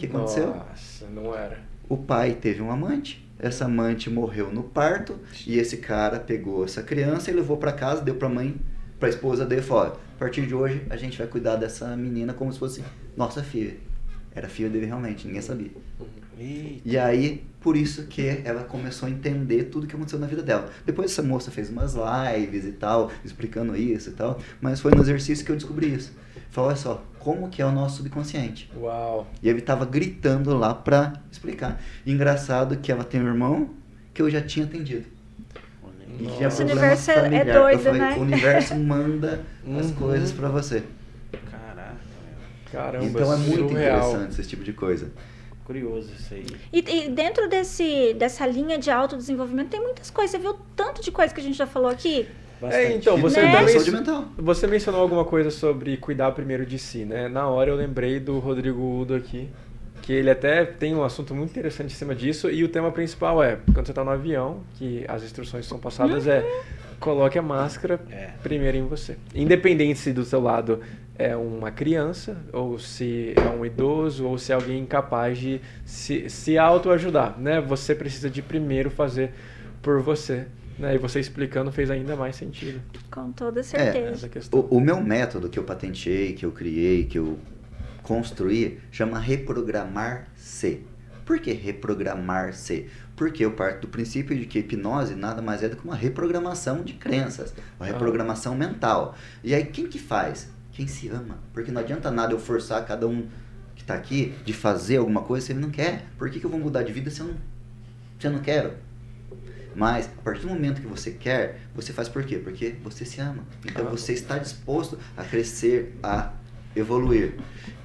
O 0.00 0.08
que 0.08 0.16
aconteceu? 0.16 0.46
Nossa, 0.46 1.06
não 1.08 1.34
era. 1.34 1.58
O 1.86 1.94
pai 1.94 2.32
teve 2.32 2.62
um 2.62 2.70
amante, 2.70 3.28
essa 3.38 3.66
amante 3.66 4.08
morreu 4.08 4.50
no 4.50 4.62
parto 4.62 5.18
e 5.46 5.58
esse 5.58 5.76
cara 5.76 6.18
pegou 6.18 6.64
essa 6.64 6.82
criança 6.82 7.30
e 7.30 7.34
levou 7.34 7.58
pra 7.58 7.70
casa, 7.70 8.00
deu 8.00 8.14
pra 8.14 8.26
mãe, 8.26 8.56
pra 8.98 9.10
esposa 9.10 9.44
dele 9.44 9.60
falou: 9.60 9.84
"Olha, 9.84 9.92
a 9.92 10.18
partir 10.18 10.46
de 10.46 10.54
hoje 10.54 10.86
a 10.88 10.96
gente 10.96 11.18
vai 11.18 11.26
cuidar 11.26 11.56
dessa 11.56 11.94
menina 11.98 12.32
como 12.32 12.50
se 12.50 12.58
fosse 12.58 12.82
nossa 13.14 13.42
filha. 13.42 13.76
Era 14.34 14.48
filha 14.48 14.70
dele 14.70 14.86
realmente, 14.86 15.26
ninguém 15.26 15.42
sabia. 15.42 15.70
Eita. 16.38 16.80
E 16.82 16.96
aí, 16.96 17.44
por 17.60 17.76
isso 17.76 18.06
que 18.06 18.40
ela 18.44 18.64
começou 18.64 19.06
a 19.06 19.10
entender 19.10 19.64
tudo 19.64 19.86
que 19.86 19.94
aconteceu 19.94 20.18
na 20.18 20.26
vida 20.26 20.42
dela. 20.42 20.70
Depois 20.86 21.10
essa 21.10 21.22
moça 21.22 21.50
fez 21.50 21.68
umas 21.68 21.94
lives 21.94 22.64
e 22.64 22.72
tal, 22.72 23.10
explicando 23.22 23.76
isso 23.76 24.08
e 24.08 24.12
tal, 24.14 24.40
mas 24.62 24.80
foi 24.80 24.92
no 24.94 25.02
exercício 25.02 25.44
que 25.44 25.52
eu 25.52 25.56
descobri 25.56 25.92
isso. 25.92 26.12
Falou, 26.50 26.68
olha 26.70 26.76
só, 26.76 27.02
como 27.18 27.48
que 27.48 27.62
é 27.62 27.66
o 27.66 27.70
nosso 27.70 27.98
subconsciente. 27.98 28.70
Uau. 28.76 29.26
E 29.42 29.48
ele 29.48 29.60
tava 29.60 29.84
gritando 29.84 30.56
lá 30.56 30.74
pra 30.74 31.12
explicar. 31.30 31.80
E 32.04 32.12
engraçado 32.12 32.76
que 32.76 32.90
ela 32.90 33.04
tem 33.04 33.20
um 33.22 33.26
irmão 33.26 33.70
que 34.12 34.20
eu 34.20 34.28
já 34.28 34.40
tinha 34.40 34.66
atendido. 34.66 35.06
E 36.18 36.22
Nossa. 36.24 36.44
Esse 36.44 36.62
universo 36.62 37.10
é- 37.10 37.14
é 37.14 37.20
familiar. 37.22 37.58
doido, 37.60 37.78
falei, 37.82 38.00
né? 38.00 38.14
o 38.16 38.20
universo 38.20 38.74
manda 38.74 39.44
as 39.78 39.86
Uhum. 39.86 39.94
coisas 39.94 40.32
pra 40.32 40.48
você. 40.48 40.82
Caraca, 41.50 41.94
meu. 41.94 42.72
Caramba, 42.72 43.04
então 43.06 43.32
é 43.32 43.36
muito 43.36 43.68
surreal. 43.68 44.08
interessante 44.10 44.40
esse 44.40 44.48
tipo 44.48 44.64
de 44.64 44.72
coisa. 44.72 45.10
Curioso 45.64 46.10
isso 46.18 46.34
aí. 46.34 46.46
E, 46.72 46.78
e 47.06 47.08
dentro 47.10 47.48
desse, 47.48 48.12
dessa 48.14 48.44
linha 48.44 48.76
de 48.76 48.90
autodesenvolvimento 48.90 49.68
tem 49.68 49.80
muitas 49.80 50.10
coisas. 50.10 50.32
Você 50.32 50.38
viu 50.38 50.56
tanto 50.74 51.00
de 51.00 51.12
coisa 51.12 51.32
que 51.32 51.40
a 51.40 51.44
gente 51.44 51.56
já 51.56 51.66
falou 51.66 51.88
aqui? 51.88 52.26
É, 52.62 52.92
então, 52.92 53.16
você 53.16 53.40
Né? 53.40 53.46
também 53.46 53.58
também... 53.60 53.74
saúde 53.74 53.90
mental. 53.92 54.24
Você 54.36 54.66
mencionou 54.66 55.00
alguma 55.00 55.24
coisa 55.24 55.50
sobre 55.50 55.96
cuidar 55.96 56.32
primeiro 56.32 56.66
de 56.66 56.78
si, 56.78 57.04
né? 57.04 57.28
Na 57.28 57.48
hora 57.48 57.70
eu 57.70 57.76
lembrei 57.76 58.20
do 58.20 58.38
Rodrigo 58.38 59.00
Udo 59.00 59.14
aqui, 59.14 59.48
que 60.02 60.12
ele 60.12 60.30
até 60.30 60.64
tem 60.64 60.94
um 60.94 61.02
assunto 61.04 61.34
muito 61.34 61.50
interessante 61.50 61.92
em 61.92 61.96
cima 61.96 62.14
disso, 62.14 62.50
e 62.50 62.64
o 62.64 62.68
tema 62.68 62.90
principal 62.90 63.42
é, 63.42 63.58
quando 63.72 63.86
você 63.86 63.92
está 63.92 64.02
no 64.04 64.10
avião, 64.10 64.60
que 64.78 65.04
as 65.08 65.22
instruções 65.22 65.66
são 65.66 65.78
passadas 65.78 66.26
é 66.26 66.44
coloque 66.98 67.38
a 67.38 67.42
máscara 67.42 67.98
É. 68.10 68.30
primeiro 68.42 68.76
em 68.76 68.86
você. 68.86 69.16
Independente 69.34 69.98
se 69.98 70.12
do 70.12 70.22
seu 70.24 70.40
lado 70.40 70.80
é 71.18 71.34
uma 71.36 71.70
criança, 71.70 72.36
ou 72.52 72.78
se 72.78 73.34
é 73.36 73.48
um 73.48 73.64
idoso, 73.64 74.26
ou 74.26 74.38
se 74.38 74.52
é 74.52 74.54
alguém 74.54 74.80
incapaz 74.80 75.38
de 75.38 75.60
se, 75.84 76.28
se 76.30 76.56
autoajudar, 76.58 77.38
né? 77.38 77.60
Você 77.60 77.94
precisa 77.94 78.28
de 78.28 78.42
primeiro 78.42 78.90
fazer 78.90 79.30
por 79.82 80.00
você. 80.02 80.46
Né? 80.80 80.94
E 80.94 80.98
você 80.98 81.20
explicando 81.20 81.70
fez 81.70 81.90
ainda 81.90 82.16
mais 82.16 82.36
sentido. 82.36 82.80
Com 83.10 83.30
toda 83.32 83.62
certeza. 83.62 84.12
Essa 84.12 84.28
questão. 84.28 84.60
O, 84.60 84.76
o 84.76 84.80
meu 84.80 85.00
método 85.00 85.48
que 85.48 85.58
eu 85.58 85.62
patenteei, 85.64 86.32
que 86.32 86.44
eu 86.44 86.52
criei, 86.52 87.04
que 87.04 87.18
eu 87.18 87.38
construí, 88.02 88.80
chama 88.90 89.18
reprogramar-se. 89.18 90.80
Por 91.24 91.38
que 91.38 91.52
reprogramar-se? 91.52 92.88
Porque 93.14 93.44
eu 93.44 93.52
parto 93.52 93.82
do 93.82 93.88
princípio 93.88 94.36
de 94.36 94.46
que 94.46 94.58
a 94.58 94.60
hipnose 94.62 95.14
nada 95.14 95.42
mais 95.42 95.62
é 95.62 95.68
do 95.68 95.76
que 95.76 95.84
uma 95.84 95.94
reprogramação 95.94 96.82
de 96.82 96.94
crenças, 96.94 97.54
uma 97.78 97.86
Ah. 97.86 97.92
reprogramação 97.92 98.54
mental. 98.56 99.14
E 99.44 99.54
aí 99.54 99.64
quem 99.66 99.86
que 99.86 99.98
faz? 99.98 100.50
Quem 100.72 100.86
se 100.86 101.08
ama. 101.08 101.38
Porque 101.52 101.70
não 101.70 101.82
adianta 101.82 102.10
nada 102.10 102.32
eu 102.32 102.38
forçar 102.38 102.84
cada 102.86 103.06
um 103.06 103.28
que 103.76 103.82
está 103.82 103.94
aqui 103.94 104.34
de 104.44 104.52
fazer 104.54 104.96
alguma 104.96 105.22
coisa 105.22 105.46
se 105.46 105.52
ele 105.52 105.60
não 105.60 105.70
quer. 105.70 106.06
Por 106.16 106.30
que, 106.30 106.40
que 106.40 106.46
eu 106.46 106.50
vou 106.50 106.58
mudar 106.58 106.82
de 106.82 106.92
vida 106.92 107.10
se 107.10 107.20
eu 107.20 107.26
não, 107.26 107.34
se 108.18 108.26
eu 108.26 108.30
não 108.32 108.40
quero? 108.40 108.72
Mas 109.80 110.04
a 110.18 110.22
partir 110.22 110.42
do 110.42 110.48
momento 110.48 110.78
que 110.82 110.86
você 110.86 111.10
quer, 111.12 111.58
você 111.74 111.90
faz 111.90 112.06
por 112.06 112.22
quê? 112.22 112.36
Porque 112.36 112.74
você 112.84 113.02
se 113.06 113.18
ama. 113.18 113.42
Então 113.64 113.86
Ah. 113.86 113.90
você 113.90 114.12
está 114.12 114.36
disposto 114.36 114.98
a 115.16 115.24
crescer, 115.24 115.94
a 116.02 116.32
evoluir. 116.76 117.32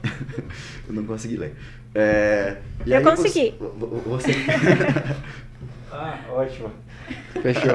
eu 0.90 0.94
não 0.94 1.06
consegui 1.06 1.38
ler. 1.38 1.56
É, 1.96 2.58
e 2.86 2.92
Eu 2.92 2.98
aí 2.98 3.04
consegui. 3.06 3.52
Você, 3.52 3.58
vo- 3.58 3.70
vo- 3.88 4.00
você- 4.10 4.34
Ah, 5.90 6.20
ótimo. 6.32 6.70
Fechou. 7.42 7.72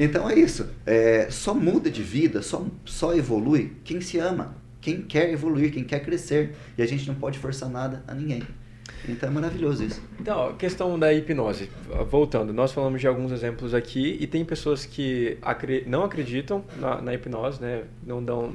Então 0.00 0.30
é 0.30 0.38
isso. 0.38 0.66
É, 0.86 1.26
só 1.30 1.52
muda 1.52 1.90
de 1.90 2.02
vida, 2.02 2.40
só, 2.40 2.64
só 2.86 3.14
evolui 3.14 3.76
quem 3.84 4.00
se 4.00 4.16
ama, 4.18 4.54
quem 4.80 5.02
quer 5.02 5.30
evoluir, 5.30 5.70
quem 5.70 5.84
quer 5.84 6.00
crescer. 6.02 6.56
E 6.78 6.80
a 6.82 6.86
gente 6.86 7.06
não 7.06 7.14
pode 7.14 7.38
forçar 7.38 7.68
nada 7.68 8.02
a 8.08 8.14
ninguém. 8.14 8.42
Então 9.08 9.28
é 9.28 9.32
maravilhoso 9.32 9.84
isso. 9.84 10.02
Então, 10.20 10.52
questão 10.54 10.98
da 10.98 11.12
hipnose. 11.12 11.70
Voltando, 12.10 12.52
nós 12.52 12.72
falamos 12.72 13.00
de 13.00 13.06
alguns 13.06 13.30
exemplos 13.32 13.72
aqui 13.74 14.16
e 14.20 14.26
tem 14.26 14.44
pessoas 14.44 14.84
que 14.84 15.38
não 15.86 16.02
acreditam 16.04 16.64
na, 16.78 17.00
na 17.00 17.14
hipnose, 17.14 17.60
né? 17.60 17.82
Não 18.04 18.22
dão 18.22 18.54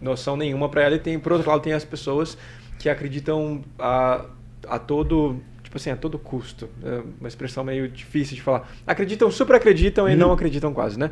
noção 0.00 0.36
nenhuma 0.36 0.68
para 0.68 0.82
ela 0.82 0.96
e 0.96 0.98
tem, 0.98 1.18
por 1.18 1.32
outro 1.32 1.48
lado, 1.50 1.62
tem 1.62 1.72
as 1.72 1.84
pessoas 1.84 2.36
que 2.78 2.88
acreditam 2.88 3.62
a, 3.78 4.26
a 4.68 4.78
todo 4.78 5.40
tipo 5.62 5.76
assim, 5.78 5.90
a 5.90 5.96
todo 5.96 6.18
custo. 6.18 6.68
É 6.84 7.02
uma 7.18 7.28
expressão 7.28 7.64
meio 7.64 7.88
difícil 7.88 8.36
de 8.36 8.42
falar. 8.42 8.70
Acreditam, 8.86 9.30
super 9.30 9.56
acreditam 9.56 10.08
e 10.08 10.12
Uhum. 10.12 10.18
não 10.18 10.32
acreditam 10.32 10.72
quase, 10.72 10.98
né? 10.98 11.10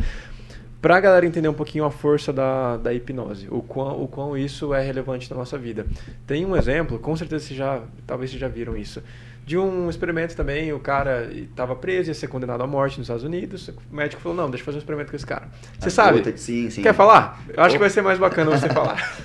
Pra 0.85 1.01
galera 1.01 1.24
entender 1.24 1.48
um 1.48 1.55
pouquinho 1.55 1.86
a 1.86 1.90
força 1.90 2.31
da, 2.31 2.77
da 2.77 2.93
hipnose, 2.93 3.48
o 3.51 3.62
quão, 3.62 4.02
o 4.02 4.06
quão 4.06 4.36
isso 4.36 4.74
é 4.74 4.82
relevante 4.82 5.31
na 5.31 5.36
nossa 5.39 5.56
vida. 5.56 5.86
Tem 6.27 6.44
um 6.44 6.55
exemplo, 6.55 6.98
com 6.98 7.16
certeza 7.16 7.47
vocês 7.47 7.59
já, 7.59 7.81
talvez 8.06 8.28
vocês 8.31 8.39
já 8.39 8.48
viram 8.48 8.77
isso, 8.77 9.02
de 9.47 9.56
um 9.56 9.89
experimento 9.89 10.36
também, 10.36 10.74
o 10.74 10.78
cara 10.78 11.32
estava 11.32 11.74
preso, 11.74 12.11
ia 12.11 12.15
ser 12.15 12.27
condenado 12.27 12.62
à 12.62 12.66
morte 12.66 12.98
nos 12.98 13.06
Estados 13.06 13.24
Unidos, 13.24 13.69
o 13.90 13.97
médico 13.97 14.20
falou, 14.20 14.36
não, 14.36 14.51
deixa 14.51 14.61
eu 14.61 14.66
fazer 14.66 14.77
um 14.77 14.81
experimento 14.81 15.09
com 15.11 15.16
esse 15.16 15.24
cara. 15.24 15.48
Você 15.78 15.89
A 15.89 15.90
sabe? 15.90 16.20
de- 16.20 16.39
Sim, 16.39 16.69
sim. 16.69 16.82
Quer 16.82 16.93
falar? 16.93 17.43
Eu 17.48 17.62
acho 17.62 17.77
que 17.77 17.81
vai 17.81 17.89
ser 17.89 18.02
mais 18.02 18.19
bacana 18.19 18.51
você 18.51 18.69
falar. 18.69 18.98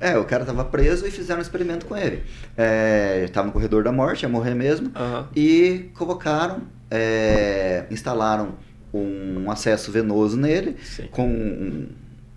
É, 0.00 0.18
o 0.18 0.24
cara 0.24 0.44
tava 0.44 0.64
preso 0.64 1.06
e 1.06 1.10
fizeram 1.12 1.38
um 1.38 1.42
experimento 1.42 1.86
com 1.86 1.96
ele. 1.96 2.22
É, 2.56 3.18
ele 3.20 3.28
tava 3.28 3.46
no 3.46 3.52
corredor 3.52 3.84
da 3.84 3.92
morte, 3.92 4.24
ia 4.24 4.28
morrer 4.28 4.54
mesmo. 4.54 4.90
Aham. 4.94 5.28
E 5.36 5.88
colocaram, 5.94 6.62
é, 6.90 7.84
instalaram 7.90 8.54
um 8.96 9.50
acesso 9.50 9.90
venoso 9.92 10.36
nele, 10.36 10.76
Sim. 10.82 11.08
com 11.10 11.28
um, 11.28 11.86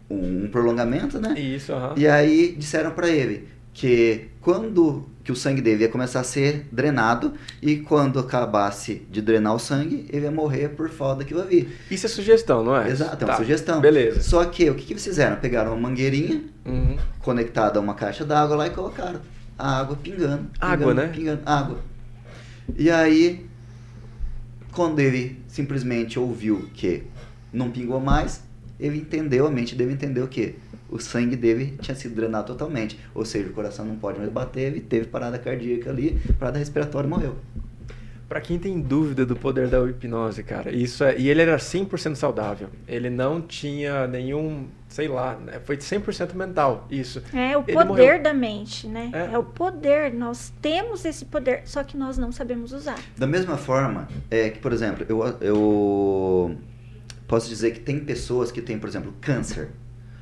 um 0.10 0.48
prolongamento, 0.52 1.20
né? 1.20 1.40
Isso, 1.40 1.72
aham. 1.74 1.94
E 1.98 2.08
aí 2.08 2.56
disseram 2.58 2.92
pra 2.92 3.08
ele 3.10 3.48
que 3.74 4.28
quando 4.42 5.06
que 5.24 5.32
o 5.32 5.36
sangue 5.36 5.62
dele 5.62 5.84
ia 5.84 5.90
começar 5.90 6.22
a 6.22 6.24
ser 6.24 6.66
drenado 6.72 7.34
e 7.62 7.78
quando 7.78 8.18
acabasse 8.20 9.04
de 9.12 9.22
drenar 9.22 9.54
o 9.54 9.60
sangue, 9.60 10.08
ele 10.12 10.26
ia 10.26 10.32
morrer 10.32 10.70
por 10.70 10.90
falta 10.90 11.20
daquilo 11.20 11.42
ali. 11.42 11.70
Isso 11.92 12.08
é 12.08 12.10
sugestão, 12.10 12.64
não 12.64 12.76
é? 12.76 12.90
Exato, 12.90 13.24
é 13.24 13.28
uma 13.28 13.34
Tá, 13.34 13.38
sugestão. 13.38 13.80
Beleza. 13.80 14.22
Só 14.24 14.44
que 14.46 14.68
o 14.70 14.74
que, 14.76 14.86
que 14.86 14.94
eles 14.94 15.04
fizeram? 15.04 15.36
Pegaram 15.36 15.74
uma 15.74 15.90
mangueirinha 15.90 16.42
Uhum. 16.66 16.98
conectada 17.20 17.78
a 17.78 17.82
uma 17.82 17.94
caixa 17.94 18.26
d'água 18.26 18.56
lá 18.56 18.68
e 18.68 18.70
colocaram 18.72 19.20
a 19.58 19.80
água 19.80 19.96
pingando. 20.02 20.46
pingando 20.54 20.74
Água, 20.74 20.94
né? 20.96 21.08
Pingando, 21.14 21.42
água. 21.46 21.78
E 22.78 22.90
aí, 22.90 23.46
quando 24.74 25.00
ele 25.00 25.40
simplesmente 25.48 26.20
ouviu 26.20 26.70
que 26.74 27.04
não 27.52 27.72
pingou 27.72 28.00
mais, 28.00 28.44
ele 28.80 29.00
entendeu, 29.00 29.46
a 29.48 29.52
mente 29.52 29.76
dele 29.76 29.94
entendeu 29.94 30.28
que 30.28 30.56
o 30.90 31.00
sangue 31.00 31.36
dele 31.36 31.76
tinha 31.82 31.96
sido 31.96 32.16
drenado 32.16 32.48
totalmente. 32.48 33.00
Ou 33.14 33.26
seja, 33.26 33.50
o 33.50 33.54
coração 33.54 33.86
não 33.86 33.96
pode 33.96 34.18
mais 34.18 34.32
bater, 34.32 34.62
ele 34.62 34.82
teve 34.82 35.08
parada 35.08 35.38
cardíaca 35.38 35.90
ali, 35.90 36.20
parada 36.40 36.58
respiratória 36.58 37.08
e 37.08 37.10
morreu. 37.10 37.36
Pra 38.28 38.40
quem 38.40 38.60
tem 38.60 38.80
dúvida 38.80 39.26
do 39.26 39.36
poder 39.36 39.68
da 39.68 39.84
hipnose, 39.84 40.44
cara, 40.44 40.72
isso 40.72 41.04
é. 41.04 41.18
E 41.18 41.28
ele 41.30 41.42
era 41.42 41.58
100% 41.58 42.14
saudável. 42.14 42.70
Ele 42.88 43.10
não 43.10 43.42
tinha 43.42 44.06
nenhum. 44.06 44.68
Sei 44.90 45.08
lá, 45.08 45.36
né? 45.36 45.62
foi 45.64 45.78
100% 45.78 46.34
mental. 46.34 46.88
Isso. 46.90 47.22
É 47.32 47.56
o 47.56 47.64
Ele 47.66 47.74
poder 47.74 47.86
morreu. 47.86 48.24
da 48.24 48.34
mente, 48.34 48.88
né? 48.88 49.12
É. 49.14 49.34
É. 49.34 49.38
o 49.38 49.44
poder. 49.44 50.12
Nós 50.12 50.52
temos 50.60 51.06
esse 51.06 51.26
poder, 51.26 51.62
só 51.66 51.84
que 51.84 51.96
nós 51.96 52.18
não 52.18 52.32
sabemos 52.32 52.74
usar. 52.74 52.98
Da 53.16 53.28
mesma 53.28 53.56
forma, 53.56 54.08
é 54.32 54.50
que, 54.50 54.58
por 54.58 54.74
exemplo, 54.74 55.06
eu, 55.08 55.24
eu 55.42 56.58
posso 57.28 57.48
dizer 57.48 57.72
que 57.72 57.80
tem 57.80 58.00
pessoas 58.00 58.52
que 58.52 58.62
têm, 58.62 58.80
por 58.80 58.90
exemplo, 58.90 59.14
câncer. 59.22 59.70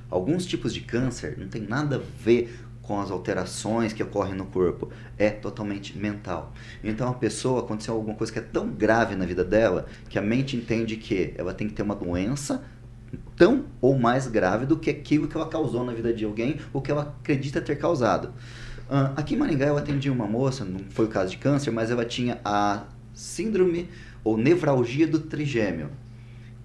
Alguns 0.09 0.45
tipos 0.45 0.73
de 0.73 0.81
câncer 0.81 1.37
não 1.37 1.47
tem 1.47 1.61
nada 1.61 1.95
a 1.95 2.01
ver 2.21 2.53
com 2.81 2.99
as 2.99 3.11
alterações 3.11 3.93
que 3.93 4.01
ocorrem 4.03 4.33
no 4.33 4.45
corpo. 4.45 4.89
É 5.17 5.29
totalmente 5.29 5.97
mental. 5.97 6.53
Então 6.83 7.09
a 7.09 7.13
pessoa, 7.13 7.61
aconteceu 7.61 7.93
alguma 7.93 8.15
coisa 8.15 8.33
que 8.33 8.39
é 8.39 8.41
tão 8.41 8.67
grave 8.69 9.15
na 9.15 9.25
vida 9.25 9.43
dela, 9.43 9.85
que 10.09 10.19
a 10.19 10.21
mente 10.21 10.55
entende 10.57 10.97
que 10.97 11.33
ela 11.37 11.53
tem 11.53 11.67
que 11.67 11.73
ter 11.73 11.83
uma 11.83 11.95
doença 11.95 12.63
tão 13.35 13.65
ou 13.79 13.97
mais 13.97 14.27
grave 14.27 14.65
do 14.65 14.77
que 14.77 14.89
aquilo 14.89 15.27
que 15.27 15.37
ela 15.37 15.47
causou 15.47 15.85
na 15.85 15.93
vida 15.93 16.13
de 16.13 16.25
alguém 16.25 16.59
ou 16.73 16.81
que 16.81 16.91
ela 16.91 17.15
acredita 17.21 17.61
ter 17.61 17.75
causado. 17.77 18.33
Ah, 18.89 19.13
aqui 19.15 19.35
em 19.35 19.37
Maringá 19.37 19.67
eu 19.67 19.77
atendi 19.77 20.09
uma 20.09 20.25
moça, 20.25 20.63
não 20.63 20.79
foi 20.89 21.05
o 21.05 21.09
caso 21.09 21.31
de 21.31 21.37
câncer, 21.37 21.71
mas 21.71 21.91
ela 21.91 22.05
tinha 22.05 22.39
a 22.43 22.83
síndrome 23.13 23.89
ou 24.23 24.37
nevralgia 24.37 25.07
do 25.07 25.19
trigêmeo, 25.19 25.89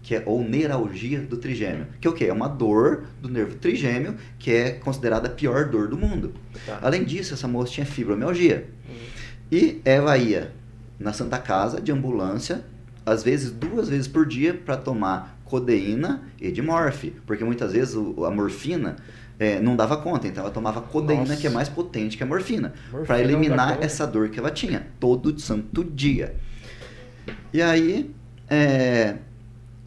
que 0.03 0.15
é 0.15 0.23
ou 0.27 0.43
neuralgia 0.43 1.21
do 1.21 1.37
trigêmeo, 1.37 1.87
que 2.01 2.07
é 2.07 2.11
o 2.11 2.15
quê? 2.15 2.25
É 2.25 2.33
uma 2.33 2.49
dor 2.49 3.05
do 3.21 3.29
nervo 3.29 3.57
trigêmeo, 3.57 4.17
que 4.39 4.51
é 4.51 4.71
considerada 4.73 5.29
a 5.29 5.31
pior 5.31 5.69
dor 5.69 5.89
do 5.89 5.97
mundo. 5.97 6.35
Tá. 6.67 6.79
Além 6.83 7.05
disso, 7.05 7.35
essa 7.35 7.47
moça 7.47 7.73
tinha 7.73 7.87
fibromialgia. 7.87 8.69
E 9.51 9.81
ela 9.85 10.17
ia 10.17 10.53
na 10.99 11.13
Santa 11.13 11.39
Casa 11.39 11.81
de 11.81 11.93
ambulância, 11.93 12.65
às 13.05 13.23
vezes 13.23 13.51
duas 13.51 13.89
vezes 13.89 14.09
por 14.09 14.27
dia, 14.27 14.55
para 14.55 14.77
tomar 14.77 15.32
codeína 15.53 16.23
e 16.41 16.51
de 16.51 16.63
morfe, 16.63 17.13
porque 17.27 17.45
muitas 17.45 17.73
vezes 17.75 17.95
o- 17.95 18.25
a 18.25 18.31
morfina 18.31 18.97
eh, 19.39 19.61
não 19.61 19.77
dava 19.77 19.97
conta, 19.99 20.27
então 20.27 20.43
ela 20.45 20.53
tomava 20.53 20.81
codeína 20.81 21.25
Nossa. 21.25 21.37
que 21.37 21.47
é 21.47 21.51
mais 21.51 21.69
potente 21.69 22.17
que 22.17 22.23
a 22.23 22.27
morfina, 22.27 22.73
Morfina 22.91 23.07
para 23.07 23.21
eliminar 23.21 23.79
essa 23.83 24.07
dor 24.07 24.29
que 24.31 24.39
ela 24.39 24.51
tinha 24.51 24.87
todo 24.99 25.39
santo 25.39 25.85
dia. 25.85 26.37
E 27.53 27.61
aí, 27.61 28.11
eh, 28.49 29.17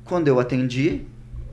quando 0.04 0.28
eu 0.28 0.40
atendi, 0.40 1.02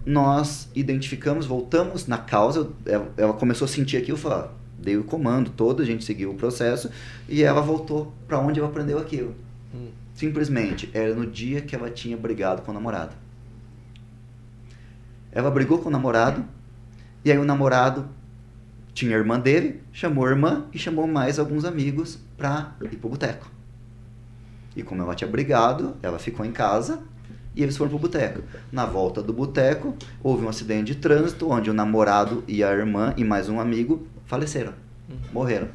nós 0.04 0.68
identificamos, 0.74 1.46
voltamos 1.46 2.06
na 2.06 2.18
causa, 2.18 2.68
ela, 2.84 3.10
ela 3.16 3.32
começou 3.32 3.64
a 3.64 3.68
sentir 3.68 3.96
aquilo, 3.96 4.18
ó, 4.24 4.48
dei 4.78 4.96
o 4.98 5.04
comando 5.04 5.50
todo, 5.50 5.80
a 5.80 5.86
gente 5.86 6.04
seguiu 6.04 6.32
o 6.32 6.34
processo 6.34 6.90
e 7.28 7.42
ela 7.42 7.60
voltou 7.62 8.12
para 8.28 8.38
onde 8.38 8.58
ela 8.58 8.68
aprendeu 8.68 8.98
aquilo. 8.98 9.34
Hum. 9.74 9.88
Simplesmente 10.14 10.90
era 10.92 11.14
no 11.14 11.24
dia 11.24 11.60
que 11.62 11.74
ela 11.74 11.88
tinha 11.88 12.16
brigado 12.16 12.62
com 12.62 12.72
o 12.72 12.74
namorado. 12.74 13.14
Ela 15.32 15.50
brigou 15.50 15.78
com 15.78 15.88
o 15.88 15.92
namorado 15.92 16.44
e 17.24 17.32
aí 17.32 17.38
o 17.38 17.44
namorado 17.44 18.06
tinha 18.92 19.16
a 19.16 19.18
irmã 19.18 19.40
dele, 19.40 19.82
chamou 19.92 20.26
a 20.26 20.30
irmã 20.30 20.66
e 20.72 20.78
chamou 20.78 21.06
mais 21.06 21.38
alguns 21.38 21.64
amigos 21.64 22.18
pra 22.36 22.74
ir 22.82 22.96
pro 22.96 23.08
boteco. 23.08 23.50
E 24.76 24.82
como 24.82 25.02
ela 25.02 25.14
tinha 25.14 25.28
brigado, 25.28 25.96
ela 26.02 26.18
ficou 26.18 26.44
em 26.44 26.52
casa 26.52 27.02
e 27.56 27.62
eles 27.62 27.76
foram 27.76 27.90
pro 27.90 27.98
boteco. 27.98 28.42
Na 28.70 28.84
volta 28.84 29.22
do 29.22 29.32
boteco, 29.32 29.94
houve 30.22 30.44
um 30.44 30.48
acidente 30.48 30.92
de 30.92 30.96
trânsito 30.96 31.50
onde 31.50 31.70
o 31.70 31.74
namorado 31.74 32.44
e 32.46 32.62
a 32.62 32.70
irmã 32.72 33.14
e 33.16 33.24
mais 33.24 33.48
um 33.48 33.60
amigo 33.60 34.06
faleceram, 34.26 34.74
morreram. 35.32 35.68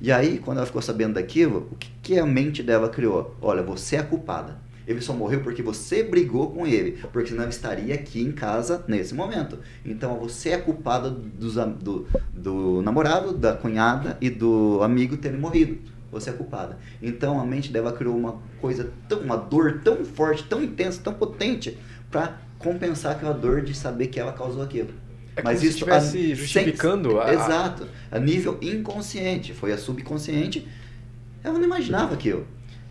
E 0.00 0.12
aí, 0.12 0.38
quando 0.38 0.58
ela 0.58 0.66
ficou 0.66 0.82
sabendo 0.82 1.14
daquilo, 1.14 1.68
o 1.70 1.76
que, 1.76 1.90
que 2.02 2.18
a 2.18 2.26
mente 2.26 2.62
dela 2.62 2.88
criou? 2.88 3.34
Olha, 3.40 3.62
você 3.62 3.96
é 3.96 4.00
a 4.00 4.04
culpada. 4.04 4.58
Ele 4.86 5.00
só 5.00 5.12
morreu 5.12 5.40
porque 5.40 5.62
você 5.62 6.02
brigou 6.04 6.50
com 6.52 6.66
ele, 6.66 6.98
porque 7.12 7.30
senão 7.30 7.42
ele 7.42 7.50
estaria 7.50 7.94
aqui 7.94 8.22
em 8.22 8.30
casa 8.30 8.84
nesse 8.86 9.14
momento. 9.14 9.58
Então 9.84 10.16
você 10.18 10.50
é 10.50 10.54
a 10.54 10.62
culpada 10.62 11.10
dos 11.10 11.54
do, 11.54 12.06
do 12.32 12.82
namorado, 12.82 13.32
da 13.36 13.52
cunhada 13.54 14.16
e 14.20 14.30
do 14.30 14.80
amigo 14.82 15.16
terem 15.16 15.38
morrido. 15.40 15.78
Você 16.12 16.30
é 16.30 16.32
a 16.32 16.36
culpada. 16.36 16.78
Então 17.02 17.40
a 17.40 17.44
mente 17.44 17.72
dela 17.72 17.92
criou 17.92 18.16
uma 18.16 18.36
coisa 18.60 18.90
tão, 19.08 19.18
uma 19.20 19.36
dor 19.36 19.80
tão 19.82 20.04
forte, 20.04 20.44
tão 20.44 20.62
intensa, 20.62 21.00
tão 21.02 21.12
potente, 21.14 21.76
para 22.10 22.38
compensar 22.58 23.12
aquela 23.12 23.34
dor 23.34 23.62
de 23.62 23.74
saber 23.74 24.06
que 24.06 24.20
ela 24.20 24.32
causou 24.32 24.62
aquilo. 24.62 24.90
É 25.34 25.42
como 25.42 25.52
se 25.58 25.66
estivesse 25.66 26.34
justificando 26.34 27.20
a- 27.20 27.34
Exato. 27.34 27.86
A 28.10 28.18
nível 28.20 28.56
inconsciente. 28.62 29.52
Foi 29.52 29.72
a 29.72 29.76
subconsciente. 29.76 30.66
Ela 31.44 31.58
não 31.58 31.64
imaginava 31.64 32.14
aquilo. 32.14 32.46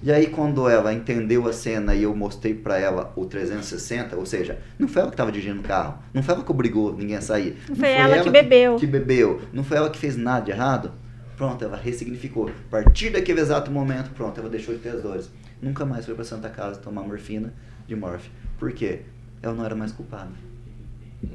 E 0.06 0.11
aí, 0.11 0.27
quando 0.27 0.69
ela 0.69 0.94
entendeu 0.94 1.48
a 1.48 1.52
cena 1.52 1.95
e 1.95 2.03
eu 2.03 2.15
mostrei 2.15 2.53
pra 2.53 2.77
ela 2.77 3.11
o 3.15 3.26
360, 3.26 4.15
ou 4.15 4.23
seja, 4.23 4.60
não 4.77 4.88
foi 4.88 5.02
ela 5.02 5.10
que 5.10 5.15
estava 5.15 5.32
dirigindo 5.32 5.61
o 5.61 5.64
carro, 5.64 5.98
não 6.14 6.22
foi 6.22 6.36
ela 6.36 6.44
que 6.44 6.52
obrigou 6.52 6.95
ninguém 6.95 7.15
a 7.15 7.22
sair. 7.22 7.57
Não 7.68 7.76
foi 7.76 7.90
ela 7.90 8.22
que 8.22 8.30
bebeu. 8.30 8.76
Que 8.76 8.86
bebeu. 8.86 9.41
Não 9.52 9.64
foi 9.64 9.77
ela 9.77 9.90
que 9.90 9.98
fez 9.98 10.15
nada 10.15 10.45
de 10.45 10.52
errado. 10.52 10.91
Pronto, 11.36 11.65
ela 11.65 11.76
ressignificou. 11.76 12.49
A 12.49 12.69
partir 12.69 13.10
daquele 13.10 13.41
exato 13.41 13.72
momento, 13.72 14.11
pronto, 14.11 14.40
ela 14.40 14.48
deixou 14.48 14.76
de 14.76 14.80
ter 14.80 14.90
as 14.90 15.02
dores. 15.02 15.27
Nunca 15.60 15.84
mais 15.84 16.06
foi 16.06 16.14
pra 16.14 16.23
Santa 16.23 16.49
Casa 16.49 16.80
tomar 16.80 17.02
morfina 17.02 17.52
de 17.88 17.95
morfe. 17.95 18.30
Por 18.60 18.72
quê? 18.73 19.02
Ela 19.41 19.56
não 19.56 19.65
era 19.65 19.73
mais 19.73 19.91
culpada. 19.91 20.30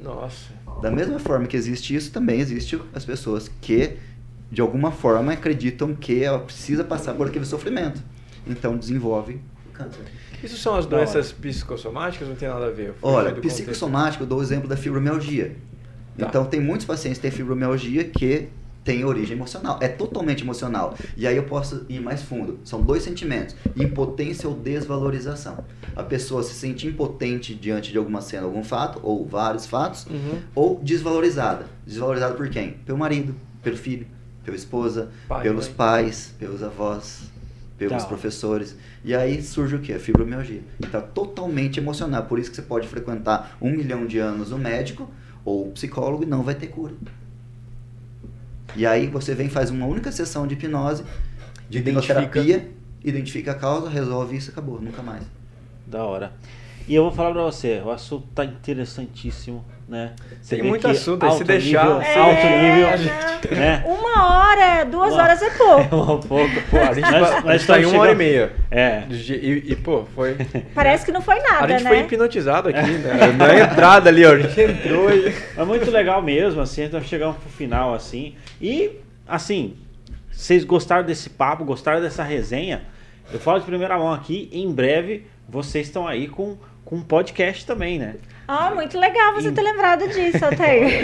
Nossa. 0.00 0.52
Da 0.80 0.92
mesma 0.92 1.18
forma 1.18 1.48
que 1.48 1.56
existe 1.56 1.92
isso, 1.92 2.12
também 2.12 2.38
existe 2.38 2.80
as 2.94 3.04
pessoas 3.04 3.50
que, 3.60 3.96
de 4.48 4.60
alguma 4.60 4.92
forma, 4.92 5.32
acreditam 5.32 5.92
que 5.92 6.22
ela 6.22 6.38
precisa 6.38 6.84
passar 6.84 7.14
por 7.14 7.26
aquele 7.26 7.44
sofrimento. 7.44 8.00
Então 8.46 8.76
desenvolve 8.76 9.40
o 9.68 9.72
câncer. 9.72 10.02
Isso 10.42 10.56
são 10.56 10.74
as 10.76 10.86
doenças 10.86 11.32
psicossomáticas? 11.32 12.28
Não 12.28 12.34
tem 12.36 12.48
nada 12.48 12.66
a 12.66 12.70
ver. 12.70 12.94
Olha, 13.02 13.32
psicossomático, 13.34 14.24
eu 14.24 14.26
dou 14.26 14.38
o 14.38 14.42
exemplo 14.42 14.68
da 14.68 14.76
fibromialgia. 14.76 15.56
Tá. 16.18 16.26
Então, 16.26 16.44
tem 16.44 16.60
muitos 16.60 16.86
pacientes 16.86 17.18
que 17.18 17.22
têm 17.22 17.30
fibromialgia 17.30 18.04
que 18.04 18.48
tem 18.82 19.04
origem 19.04 19.36
emocional. 19.36 19.78
É 19.80 19.88
totalmente 19.88 20.42
emocional. 20.42 20.94
E 21.16 21.26
aí 21.26 21.36
eu 21.36 21.44
posso 21.44 21.84
ir 21.88 22.00
mais 22.00 22.22
fundo. 22.22 22.58
São 22.64 22.82
dois 22.82 23.02
sentimentos: 23.02 23.54
impotência 23.76 24.48
ou 24.48 24.54
desvalorização. 24.54 25.64
A 25.94 26.02
pessoa 26.02 26.42
se 26.42 26.54
sente 26.54 26.86
impotente 26.86 27.54
diante 27.54 27.92
de 27.92 27.98
alguma 27.98 28.20
cena, 28.22 28.44
algum 28.44 28.64
fato, 28.64 28.98
ou 29.02 29.26
vários 29.26 29.66
fatos, 29.66 30.06
Uhum. 30.06 30.38
ou 30.54 30.80
desvalorizada. 30.82 31.66
Desvalorizada 31.86 32.34
por 32.34 32.48
quem? 32.48 32.72
Pelo 32.86 32.98
marido, 32.98 33.34
pelo 33.62 33.76
filho, 33.76 34.06
pela 34.44 34.56
esposa, 34.56 35.10
Pai, 35.28 35.42
pelos 35.42 35.66
mãe. 35.66 35.74
pais, 35.76 36.34
pelos 36.38 36.62
avós, 36.62 37.29
pelos 37.88 38.02
Tá. 38.02 38.08
professores. 38.08 38.76
E 39.02 39.14
aí 39.14 39.42
surge 39.42 39.74
o 39.76 39.78
que? 39.80 39.90
A 39.92 39.98
fibromialgia. 39.98 40.60
Está 40.78 41.00
totalmente 41.00 41.80
emocional. 41.80 42.24
Por 42.24 42.38
isso 42.38 42.50
que 42.50 42.56
você 42.56 42.62
pode 42.62 42.86
frequentar 42.86 43.56
um 43.60 43.70
milhão 43.70 44.06
de 44.06 44.18
anos 44.18 44.52
o 44.52 44.58
médico 44.58 45.10
ou 45.44 45.68
o 45.68 45.72
psicólogo 45.72 46.22
e 46.22 46.26
não 46.26 46.42
vai 46.42 46.54
ter 46.54 46.66
cura. 46.66 46.92
E 48.76 48.84
aí 48.86 49.06
você 49.06 49.34
vem 49.34 49.48
faz 49.48 49.70
uma 49.70 49.86
única 49.86 50.12
sessão 50.12 50.46
de 50.46 50.54
hipnose, 50.54 51.04
de 51.70 51.78
Identifica. 51.78 52.20
hipnoterapia, 52.20 52.70
identifica 53.02 53.52
a 53.52 53.54
causa, 53.54 53.88
resolve 53.88 54.36
isso, 54.36 54.50
acabou, 54.50 54.80
nunca 54.80 55.02
mais. 55.02 55.24
Da 55.86 56.04
hora. 56.04 56.32
E 56.90 56.94
eu 56.96 57.04
vou 57.04 57.12
falar 57.12 57.30
pra 57.30 57.42
você, 57.42 57.80
o 57.84 57.90
assunto 57.92 58.26
tá 58.34 58.44
interessantíssimo, 58.44 59.64
né? 59.88 60.10
Você 60.42 60.56
Tem 60.56 60.64
muito 60.64 60.88
assunto 60.88 61.22
aí, 61.24 61.30
se 61.30 61.34
alto 61.36 61.44
deixar- 61.44 61.84
nível, 61.84 62.02
É, 62.02 62.18
alto 62.18 62.46
nível, 62.46 63.50
não. 63.52 63.56
né? 63.60 63.84
Uma 63.86 64.48
hora, 64.48 64.84
duas 64.86 65.12
Uma- 65.14 65.22
horas 65.22 65.40
é 65.40 65.46
É 65.50 65.50
pouco. 65.50 66.12
um 66.14 66.18
pouco. 66.20 66.54
Pô, 66.68 66.78
a 66.78 66.92
gente, 66.92 67.02
Nós- 67.08 67.30
tá- 67.30 67.40
nós 67.42 67.46
a 67.46 67.56
gente 67.56 67.66
tá 67.68 67.80
em 67.80 67.84
uma 67.84 68.00
hora 68.00 68.10
e 68.10 68.14
meia. 68.16 68.52
É. 68.72 69.04
E, 69.08 69.64
e, 69.70 69.76
pô, 69.76 70.04
foi. 70.16 70.36
Parece 70.74 71.06
que 71.06 71.12
não 71.12 71.22
foi 71.22 71.38
nada, 71.38 71.64
a 71.66 71.68
gente 71.68 71.84
né? 71.84 71.90
foi 71.90 72.00
hipnotizado 72.00 72.68
aqui, 72.70 72.90
né? 72.90 73.14
Na 73.38 73.56
entrada 73.60 74.08
ali, 74.10 74.26
ó. 74.26 74.32
A 74.32 74.38
gente 74.40 74.60
entrou 74.60 75.12
e. 75.14 75.32
É 75.56 75.64
muito 75.64 75.88
legal 75.92 76.20
mesmo, 76.20 76.60
assim, 76.60 76.82
então 76.82 77.00
chegamos 77.00 77.36
pro 77.36 77.48
final, 77.50 77.94
assim. 77.94 78.34
E, 78.60 78.96
assim, 79.28 79.76
vocês 80.32 80.64
gostaram 80.64 81.04
desse 81.04 81.30
papo, 81.30 81.64
gostaram 81.64 82.00
dessa 82.00 82.24
resenha? 82.24 82.82
Eu 83.32 83.38
falo 83.38 83.60
de 83.60 83.64
primeira 83.66 83.96
mão 83.96 84.12
aqui, 84.12 84.48
em 84.52 84.68
breve 84.72 85.24
vocês 85.48 85.86
estão 85.88 86.06
aí 86.06 86.28
com, 86.28 86.56
com 86.90 87.00
podcast 87.00 87.64
também, 87.64 88.00
né? 88.00 88.16
Ah, 88.52 88.72
muito 88.74 88.98
legal 88.98 89.34
você 89.34 89.48
Em- 89.48 89.54
ter 89.54 89.62
lembrado 89.62 90.08
disso, 90.08 90.44
Altair. 90.44 91.00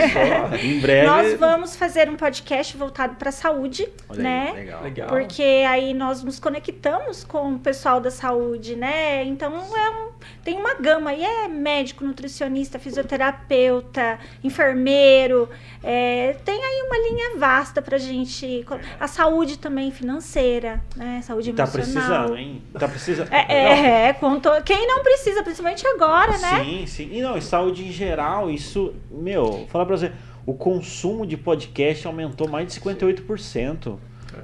Em 0.64 0.81
breve. 0.81 1.06
Nós 1.06 1.35
vamos 1.39 1.77
fazer 1.77 2.09
um 2.10 2.16
podcast 2.16 2.77
voltado 2.77 3.14
para 3.16 3.28
a 3.28 3.32
saúde, 3.32 3.89
Olha 4.09 4.18
aí, 4.18 4.23
né? 4.24 4.52
legal. 4.55 4.82
Legal. 4.82 5.09
Porque 5.09 5.43
aí 5.68 5.94
nós 5.94 6.23
nos 6.24 6.40
conectamos 6.40 7.23
com 7.24 7.55
o 7.55 7.59
pessoal 7.59 8.01
da 8.01 8.10
saúde, 8.10 8.74
né? 8.74 9.24
Então 9.24 9.52
é 9.55 9.90
um, 9.90 10.09
tem 10.43 10.56
uma 10.59 10.74
gama 10.74 11.10
aí, 11.10 11.24
é 11.24 11.47
médico, 11.47 12.05
nutricionista, 12.05 12.78
fisioterapeuta, 12.81 14.18
enfermeiro, 14.43 15.48
é, 15.85 16.35
tem 16.44 16.55
aí 16.62 16.82
uma 16.86 16.98
linha 17.09 17.36
vasta 17.39 17.81
pra 17.81 17.97
gente. 17.98 18.64
co- 18.66 18.78
A 18.98 19.06
saúde 19.06 19.59
também 19.59 19.90
financeira, 19.90 20.82
né? 20.97 21.20
Saúde 21.23 21.52
Tá 21.52 21.62
emocional. 21.62 21.73
precisando, 21.93 22.36
hein? 22.36 22.62
Tá 22.78 22.89
precisando. 22.89 23.28
É, 23.32 23.47
é, 23.55 24.09
é, 24.09 24.16
quem 24.64 24.86
não 24.86 25.02
precisa, 25.02 25.43
principalmente 25.43 25.86
agora, 25.86 26.36
né? 26.39 26.64
Sim, 26.64 26.86
sim. 26.86 27.09
E 27.12 27.23
não, 27.23 27.36
e 27.37 27.43
saúde 27.43 27.85
em 27.87 27.93
geral, 27.93 28.51
isso, 28.51 28.95
meu, 29.11 29.47
vou 29.53 29.67
falar 29.69 29.87
pra 29.87 29.97
você, 29.97 30.13
o 30.45 30.55
consumo 30.55 31.27
de 31.27 31.37
podcast 31.37 32.07
aumentou 32.07 32.49
mais 32.49 32.67
de 32.67 32.81
58%. 32.81 33.99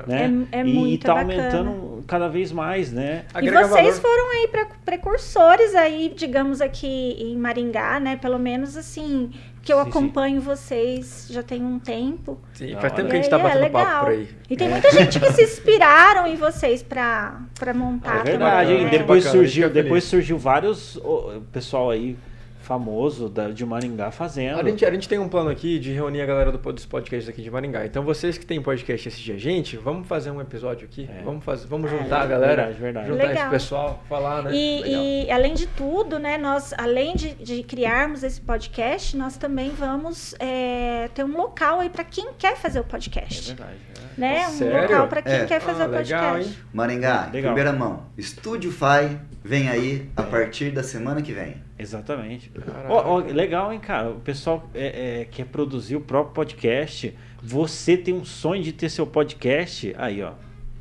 Né? 0.06 0.47
É- 0.52 0.60
é 0.60 0.66
e, 0.66 0.73
muito 0.73 0.94
e 0.94 0.98
tá 1.06 1.14
bacana. 1.14 1.35
aumentando 1.35 2.05
cada 2.06 2.27
vez 2.28 2.51
mais, 2.51 2.90
né? 2.90 3.24
E 3.35 3.39
Agrega 3.39 3.69
vocês 3.69 3.98
valor. 3.98 4.01
foram 4.01 4.31
aí 4.31 4.48
pre- 4.48 4.66
precursores 4.86 5.74
aí, 5.74 6.12
digamos 6.16 6.62
aqui 6.62 6.86
em 7.19 7.36
Maringá, 7.36 8.01
né? 8.01 8.16
Pelo 8.16 8.39
menos 8.39 8.74
assim, 8.77 9.31
que 9.60 9.70
eu 9.70 9.77
Sim, 9.78 9.82
sim. 9.85 9.90
acompanho 9.90 10.40
vocês 10.40 11.27
já 11.31 11.43
tem 11.43 11.62
um 11.62 11.78
tempo. 11.78 12.40
Sim, 12.55 12.74
faz 12.81 12.93
tempo 12.94 13.10
que 13.10 13.16
a 13.16 13.20
gente 13.20 13.28
tá 13.28 13.36
E 13.36 13.40
é 13.40 13.43
batendo 13.43 13.70
papo 13.70 13.78
legal. 13.85 14.05
por 14.05 14.10
aí. 14.12 14.28
E 14.48 14.56
tem 14.56 14.69
muita 14.70 14.90
gente 14.93 15.20
que 15.20 15.32
se 15.35 15.43
inspiraram 15.43 16.27
em 16.27 16.36
vocês 16.36 16.82
pra, 16.82 17.43
pra 17.59 17.74
montar 17.74 18.20
É 18.20 18.23
verdade, 18.31 18.70
também. 18.70 18.85
né? 18.85 18.90
Depois 18.90 19.24
Bacana, 19.24 19.43
surgiu, 19.44 19.69
depois 19.70 20.05
surgiu 20.05 20.39
vários 20.39 20.97
ô, 20.97 21.43
pessoal 21.52 21.90
aí 21.90 22.16
famoso 22.62 23.28
da, 23.28 23.48
de 23.51 23.64
Maringá 23.66 24.10
fazendo. 24.10 24.60
A 24.60 24.64
gente, 24.68 24.84
a 24.84 24.90
gente 24.90 25.09
tem 25.09 25.18
um 25.18 25.28
plano 25.28 25.51
aqui 25.51 25.78
de 25.78 25.93
reunir 25.93 26.22
a 26.22 26.26
galera 26.26 26.52
do, 26.52 26.72
dos 26.72 26.86
podcasts 26.86 27.28
aqui 27.28 27.43
de 27.43 27.51
Maringá. 27.51 27.84
Então, 27.84 28.02
vocês 28.02 28.39
que 28.39 28.47
têm 28.47 28.62
podcast 28.62 29.06
e 29.06 29.09
assistir 29.09 29.32
a 29.32 29.39
gente, 29.39 29.76
vamos 29.76 30.06
fazer 30.09 30.30
um 30.30 30.40
episódio 30.40 30.86
aqui? 30.86 31.09
É. 31.12 31.22
Vamos, 31.22 31.44
fazer, 31.44 31.66
vamos 31.66 31.90
juntar 31.90 32.22
a 32.22 32.26
galera, 32.26 32.62
Verdade, 32.66 32.80
verdade. 32.80 33.09
juntar 33.09 33.26
Legal. 33.28 33.43
esse 33.43 33.51
pessoal, 33.51 34.02
falar, 34.09 34.44
né? 34.44 34.51
E, 34.55 35.24
e, 35.26 35.30
além 35.30 35.55
de 35.55 35.66
tudo, 35.66 36.18
né, 36.18 36.39
nós, 36.39 36.72
além 36.78 37.14
de, 37.16 37.34
de 37.34 37.62
criarmos 37.62 38.22
esse 38.22 38.40
podcast, 38.40 39.16
nós 39.16 39.36
também 39.36 39.70
vamos 39.70 40.34
é, 40.39 41.09
ter 41.14 41.24
um 41.24 41.36
local 41.36 41.80
aí 41.80 41.90
para 41.90 42.05
quem 42.05 42.28
quer 42.39 42.56
fazer 42.56 42.78
o 42.78 42.82
É 42.82 42.84
podcast. 42.84 43.55
verdade. 43.55 43.76
é. 44.16 44.20
né? 44.20 44.47
Um 44.48 44.82
local 44.82 45.09
para 45.09 45.22
quem 45.22 45.32
É. 45.34 45.44
quer 45.47 45.60
fazer 45.60 45.82
Ah, 45.82 45.86
o 45.86 45.90
legal, 45.90 46.32
podcast. 46.34 46.51
hein? 46.59 46.64
Maringá, 46.72 47.30
Legal. 47.32 47.55
primeira 47.55 47.72
mão. 47.76 48.05
Estúdio 48.16 48.70
Fai 48.70 49.20
vem 49.43 49.68
aí 49.68 50.09
a 50.16 50.22
partir 50.22 50.70
da 50.70 50.82
semana 50.82 51.20
que 51.22 51.32
vem. 51.32 51.56
Exatamente. 51.78 52.50
Ó, 52.88 53.14
ó, 53.14 53.16
legal, 53.18 53.72
hein, 53.72 53.80
cara? 53.80 54.10
O 54.10 54.20
pessoal 54.20 54.68
é, 54.74 55.20
é, 55.20 55.24
quer 55.24 55.46
produzir 55.46 55.96
o 55.96 56.00
próprio 56.00 56.34
podcast. 56.34 57.16
Você 57.42 57.96
tem 57.96 58.14
um 58.14 58.24
sonho 58.24 58.62
de 58.62 58.72
ter 58.72 58.88
seu 58.88 59.06
podcast. 59.06 59.94
Aí, 59.98 60.22
ó. 60.22 60.32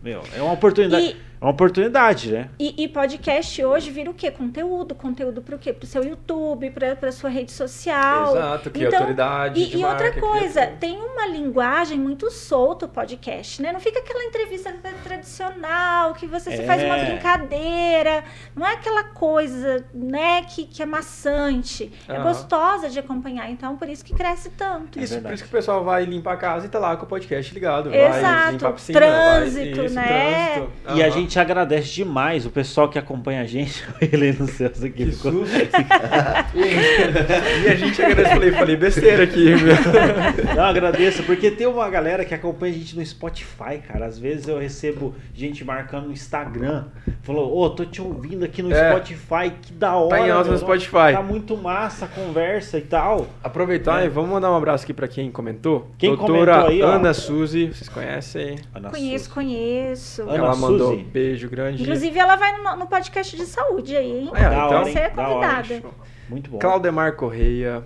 Meu, 0.03 0.21
é 0.35 0.41
uma 0.41 0.53
oportunidade. 0.53 1.07
E- 1.07 1.30
É 1.41 1.45
uma 1.45 1.51
oportunidade, 1.53 2.31
né? 2.31 2.49
E, 2.59 2.83
e 2.83 2.87
podcast 2.87 3.65
hoje 3.65 3.89
vira 3.89 4.11
o 4.11 4.13
quê? 4.13 4.29
Conteúdo. 4.29 4.93
Conteúdo 4.93 5.41
para 5.41 5.55
o 5.55 5.57
quê? 5.57 5.73
Para 5.73 5.85
o 5.85 5.87
seu 5.87 6.03
YouTube, 6.03 6.69
para 6.69 6.95
a 7.09 7.11
sua 7.11 7.31
rede 7.31 7.51
social. 7.51 8.35
Exato, 8.37 8.69
cria 8.69 8.87
Então, 8.89 8.99
autoridade. 8.99 9.59
E, 9.59 9.65
de 9.65 9.77
e 9.79 9.83
outra 9.83 10.03
marca, 10.05 10.11
cria 10.11 10.21
coisa, 10.21 10.67
tudo. 10.67 10.77
tem 10.77 10.97
uma 11.01 11.25
linguagem 11.25 11.97
muito 11.97 12.29
solta 12.29 12.85
o 12.85 12.89
podcast, 12.89 13.59
né? 13.59 13.73
Não 13.73 13.79
fica 13.79 13.97
aquela 13.99 14.23
entrevista 14.23 14.71
tradicional 15.03 16.13
que 16.13 16.27
você 16.27 16.55
se 16.57 16.63
faz 16.63 16.83
uma 16.83 16.95
É. 16.95 17.05
brincadeira. 17.05 18.23
Não 18.55 18.63
é 18.67 18.73
aquela 18.73 19.03
coisa, 19.05 19.83
né, 19.95 20.43
que, 20.43 20.65
que 20.67 20.83
é 20.83 20.85
maçante. 20.85 21.91
É 22.07 22.13
Aham. 22.17 22.23
gostosa 22.23 22.87
de 22.87 22.99
acompanhar. 22.99 23.49
Então, 23.49 23.77
por 23.77 23.89
isso 23.89 24.05
que 24.05 24.13
cresce 24.13 24.51
tanto. 24.51 24.99
É 24.99 25.03
Isso, 25.03 25.13
por 25.13 25.21
verdade. 25.21 25.35
isso 25.35 25.43
que 25.45 25.49
o 25.49 25.51
pessoal 25.57 25.83
vai 25.83 26.05
limpar 26.05 26.33
a 26.33 26.37
casa 26.37 26.67
e 26.67 26.69
tá 26.69 26.77
lá 26.77 26.95
com 26.95 27.05
o 27.05 27.07
podcast 27.09 27.51
ligado. 27.51 27.89
Vai 27.89 28.19
Exato. 28.19 28.51
limpar 28.51 28.69
a 28.69 28.73
piscina, 28.73 28.99
Trânsito, 28.99 29.75
vai, 29.75 29.85
isso, 29.85 29.95
né? 29.95 30.53
trânsito. 30.53 30.71
E 30.85 31.01
a 31.01 31.07
Aham. 31.07 31.15
Gente 31.31 31.39
agradece 31.39 31.93
demais 31.93 32.45
o 32.45 32.49
pessoal 32.49 32.89
que 32.89 32.99
acompanha 32.99 33.41
a 33.41 33.45
gente. 33.45 33.81
Ele 34.01 34.33
no 34.33 34.47
céu 34.47 34.67
aqui 34.67 34.89
Que 34.89 35.11
ficou. 35.13 35.31
e 37.63 37.69
a 37.69 37.75
gente 37.75 38.01
agradece. 38.03 38.29
Falei, 38.33 38.51
falei 38.51 38.75
besteira 38.75 39.23
aqui, 39.23 39.45
meu. 39.45 39.75
Não, 40.55 40.63
agradeço, 40.65 41.23
porque 41.23 41.49
tem 41.49 41.67
uma 41.67 41.89
galera 41.89 42.25
que 42.25 42.33
acompanha 42.33 42.73
a 42.73 42.77
gente 42.77 42.97
no 42.97 43.05
Spotify, 43.05 43.77
cara. 43.87 44.05
Às 44.07 44.19
vezes 44.19 44.49
eu 44.49 44.59
recebo 44.59 45.15
gente 45.33 45.63
marcando 45.63 46.07
no 46.07 46.11
Instagram. 46.11 46.85
Falou, 47.23 47.55
ô, 47.57 47.69
tô 47.69 47.85
te 47.85 48.01
ouvindo 48.01 48.43
aqui 48.43 48.61
no 48.61 48.73
É. 48.73 48.89
Spotify, 48.91 49.53
que 49.61 49.71
da 49.71 49.95
hora. 49.95 50.17
Tá 50.19 50.27
em 50.27 50.31
alta 50.31 50.51
no. 50.51 50.57
Spotify. 50.57 51.13
Tá 51.13 51.21
muito 51.23 51.55
massa 51.55 52.05
a 52.05 52.07
conversa 52.09 52.77
e 52.77 52.81
tal. 52.81 53.27
Aproveitar 53.41 54.03
É. 54.03 54.07
e 54.07 54.09
vamos 54.09 54.31
mandar 54.31 54.51
um 54.51 54.55
abraço 54.57 54.83
aqui 54.83 54.93
pra 54.93 55.07
quem 55.07 55.31
comentou. 55.31 55.87
Quem 55.97 56.13
Doutora 56.15 56.53
comentou 56.55 56.69
aí, 56.71 56.81
ó? 56.81 56.87
Ana 56.95 57.13
Suzy, 57.13 57.67
vocês 57.67 57.87
conhecem? 57.87 58.57
Ana 58.75 58.89
Conheço, 58.89 59.25
Suzy. 59.25 59.33
conheço. 59.33 60.21
Ana 60.23 60.35
Ela 60.35 60.55
mandou 60.57 60.91
Suzy. 60.91 61.01
um 61.01 61.09
beijo 61.21 61.49
grande. 61.49 61.81
Inclusive, 61.83 62.17
ela 62.19 62.35
vai 62.35 62.57
no, 62.57 62.75
no 62.77 62.87
podcast 62.87 63.35
de 63.35 63.45
saúde 63.45 63.95
aí, 63.95 64.11
hein? 64.11 64.31
É, 64.35 64.39
então- 64.45 64.67
hora, 64.69 64.85
Você 64.85 64.99
é 64.99 65.13
hora, 65.15 65.15
convidada. 65.15 65.73
hein? 65.73 65.83
Muito 66.29 66.49
bom. 66.51 66.59
Claudemar 66.59 67.15
Correia. 67.15 67.83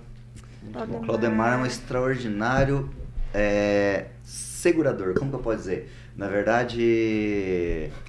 Claudemar. 0.72 1.00
Claudemar 1.04 1.52
é 1.54 1.56
um 1.62 1.66
extraordinário 1.66 2.90
é, 3.34 4.06
segurador. 4.24 5.14
Como 5.14 5.30
que 5.30 5.36
eu 5.36 5.40
posso 5.40 5.58
dizer? 5.58 5.90
Na 6.16 6.28
verdade, 6.28 6.80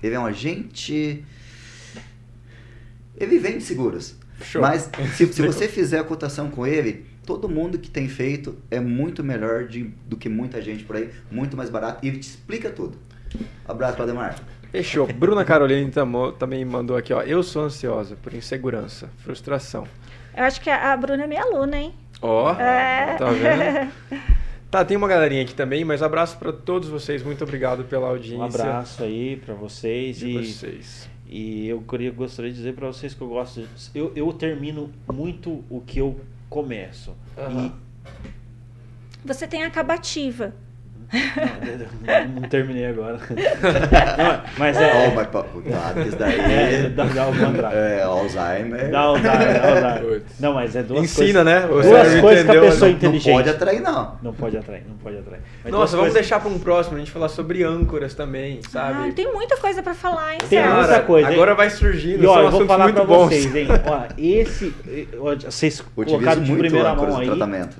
ele 0.01 0.15
é 0.15 0.19
um 0.19 0.25
agente. 0.25 1.23
Ele 3.17 3.37
vende 3.39 3.63
seguros. 3.63 4.15
Show. 4.41 4.61
Mas 4.61 4.89
se, 5.15 5.25
se 5.33 5.41
você 5.45 5.67
fizer 5.67 5.99
a 5.99 6.03
cotação 6.03 6.49
com 6.49 6.65
ele, 6.65 7.05
todo 7.25 7.49
mundo 7.49 7.77
que 7.79 7.89
tem 7.89 8.07
feito 8.07 8.57
é 8.69 8.79
muito 8.79 9.23
melhor 9.23 9.65
de- 9.65 9.91
do 10.07 10.15
que 10.15 10.29
muita 10.29 10.61
gente 10.61 10.83
por 10.83 10.95
aí, 10.95 11.09
muito 11.31 11.57
mais 11.57 11.69
barato 11.69 12.05
e 12.05 12.09
ele 12.09 12.19
te 12.19 12.29
explica 12.29 12.69
tudo. 12.69 12.97
Abraço, 13.67 13.95
Claudemar. 13.95 14.35
Fechou. 14.71 15.07
Bruna 15.07 15.43
Caroline 15.45 15.89
tamo- 15.91 16.31
também 16.33 16.63
mandou 16.65 16.95
aqui, 16.97 17.13
ó. 17.13 17.21
Eu 17.21 17.41
sou 17.43 17.63
ansiosa 17.63 18.15
por 18.21 18.33
insegurança, 18.33 19.09
frustração. 19.17 19.87
Eu 20.35 20.43
acho 20.43 20.61
que 20.61 20.69
a 20.69 20.95
Bruna 20.97 21.23
é 21.23 21.27
minha 21.27 21.41
aluna, 21.41 21.77
hein? 21.77 21.93
Ó, 22.21 22.51
É. 22.53 23.15
tá 23.17 23.29
vendo? 23.31 23.91
Tá, 24.69 24.83
tem 24.83 24.97
uma 24.97 25.07
galerinha 25.07 25.43
aqui 25.43 25.55
também, 25.55 25.85
mas 25.85 26.03
abraço 26.03 26.37
pra 26.37 26.51
todos 26.51 26.89
vocês. 26.89 27.23
Muito 27.23 27.43
obrigado 27.43 27.85
pela 27.85 28.07
audiência 28.09 28.37
Um 28.37 28.43
abraço 28.43 29.03
aí 29.03 29.37
pra 29.37 29.53
vocês 29.55 30.17
de 30.17 30.27
e, 30.29 30.33
vocês. 30.53 31.09
e 31.27 31.67
eu 31.69 31.81
queria, 31.81 32.11
gostaria 32.11 32.51
de 32.51 32.57
dizer 32.57 32.73
pra 32.73 32.87
vocês 32.87 33.13
que 33.13 33.21
eu 33.21 33.29
gosto. 33.29 33.61
de- 33.61 33.67
Eu, 33.95 34.11
eu 34.15 34.31
termino 34.33 34.91
muito 35.11 35.63
o 35.69 35.79
que 35.81 35.99
eu 35.99 36.19
começo. 36.49 37.15
Aham. 37.37 37.71
Você 39.23 39.47
tem 39.47 39.63
a 39.63 39.67
acabativa. 39.67 40.53
Não, 41.13 42.41
não 42.41 42.49
terminei 42.49 42.85
agora. 42.87 43.17
Não, 43.31 44.41
mas 44.57 44.77
é. 44.77 45.07
Oh, 45.09 45.15
mas 45.15 45.27
cuidado, 45.43 46.01
isso 46.01 46.17
daí. 46.17 46.39
É, 46.39 46.89
dá, 46.89 47.05
dá 47.05 47.27
o 47.27 47.35
contrário. 47.37 47.77
É, 47.77 48.03
Alzheimer. 48.03 48.91
Dá 48.91 49.11
dar. 49.17 50.01
Putz. 50.01 50.39
Não, 50.39 50.53
mas 50.53 50.75
é 50.75 50.83
duas 50.83 51.03
Ensina, 51.03 51.43
coisas. 51.43 51.45
né? 51.45 51.67
Você 51.67 51.89
Duas 51.89 52.13
não 52.13 52.21
coisas 52.21 52.43
que 52.43 52.51
a 52.51 52.53
entendeu, 52.53 52.61
pessoa 52.61 52.79
não- 52.79 52.87
Não 52.87 52.97
inteligente. 52.97 53.33
pode 53.33 53.49
atrair, 53.49 53.81
não. 53.81 54.17
Não 54.21 54.33
pode 54.33 54.57
atrair, 54.57 54.83
não 54.87 54.97
pode 54.97 55.17
atrair. 55.17 55.41
Mas 55.63 55.71
Nossa, 55.71 55.95
vamos 55.95 56.11
coisas- 56.11 56.13
deixar 56.13 56.39
para 56.41 56.49
um 56.49 56.59
próximo, 56.59 56.97
a 56.97 56.99
gente 56.99 57.11
falar 57.11 57.29
sobre 57.29 57.63
âncoras 57.63 58.13
também, 58.13 58.59
sabe? 58.69 59.09
Ah, 59.09 59.11
tem 59.13 59.31
muita 59.31 59.55
coisa 59.57 59.81
pra 59.81 59.93
falar, 59.93 60.33
hein, 60.33 60.39
Tem 60.49 60.59
Celso? 60.59 60.73
muita 60.75 60.87
Cara, 60.89 61.03
coisa, 61.03 61.27
hein? 61.29 61.33
Agora 61.35 61.55
vai 61.55 61.69
surgindo, 61.69 62.23
E 62.23 62.27
ó, 62.27 62.41
eu 62.41 62.51
vou 62.51 62.65
falar 62.65 62.91
bons. 62.91 63.27
vocês, 63.29 63.55
hein? 63.55 63.67
Ó, 63.87 64.01
esse, 64.17 64.73
vocês 65.45 65.79
Utilizo 65.79 66.17
colocaram 66.17 66.43
de 66.43 66.53
primeira 66.55 66.93
mão 66.95 67.07
no 67.07 67.17
aí 67.17 67.29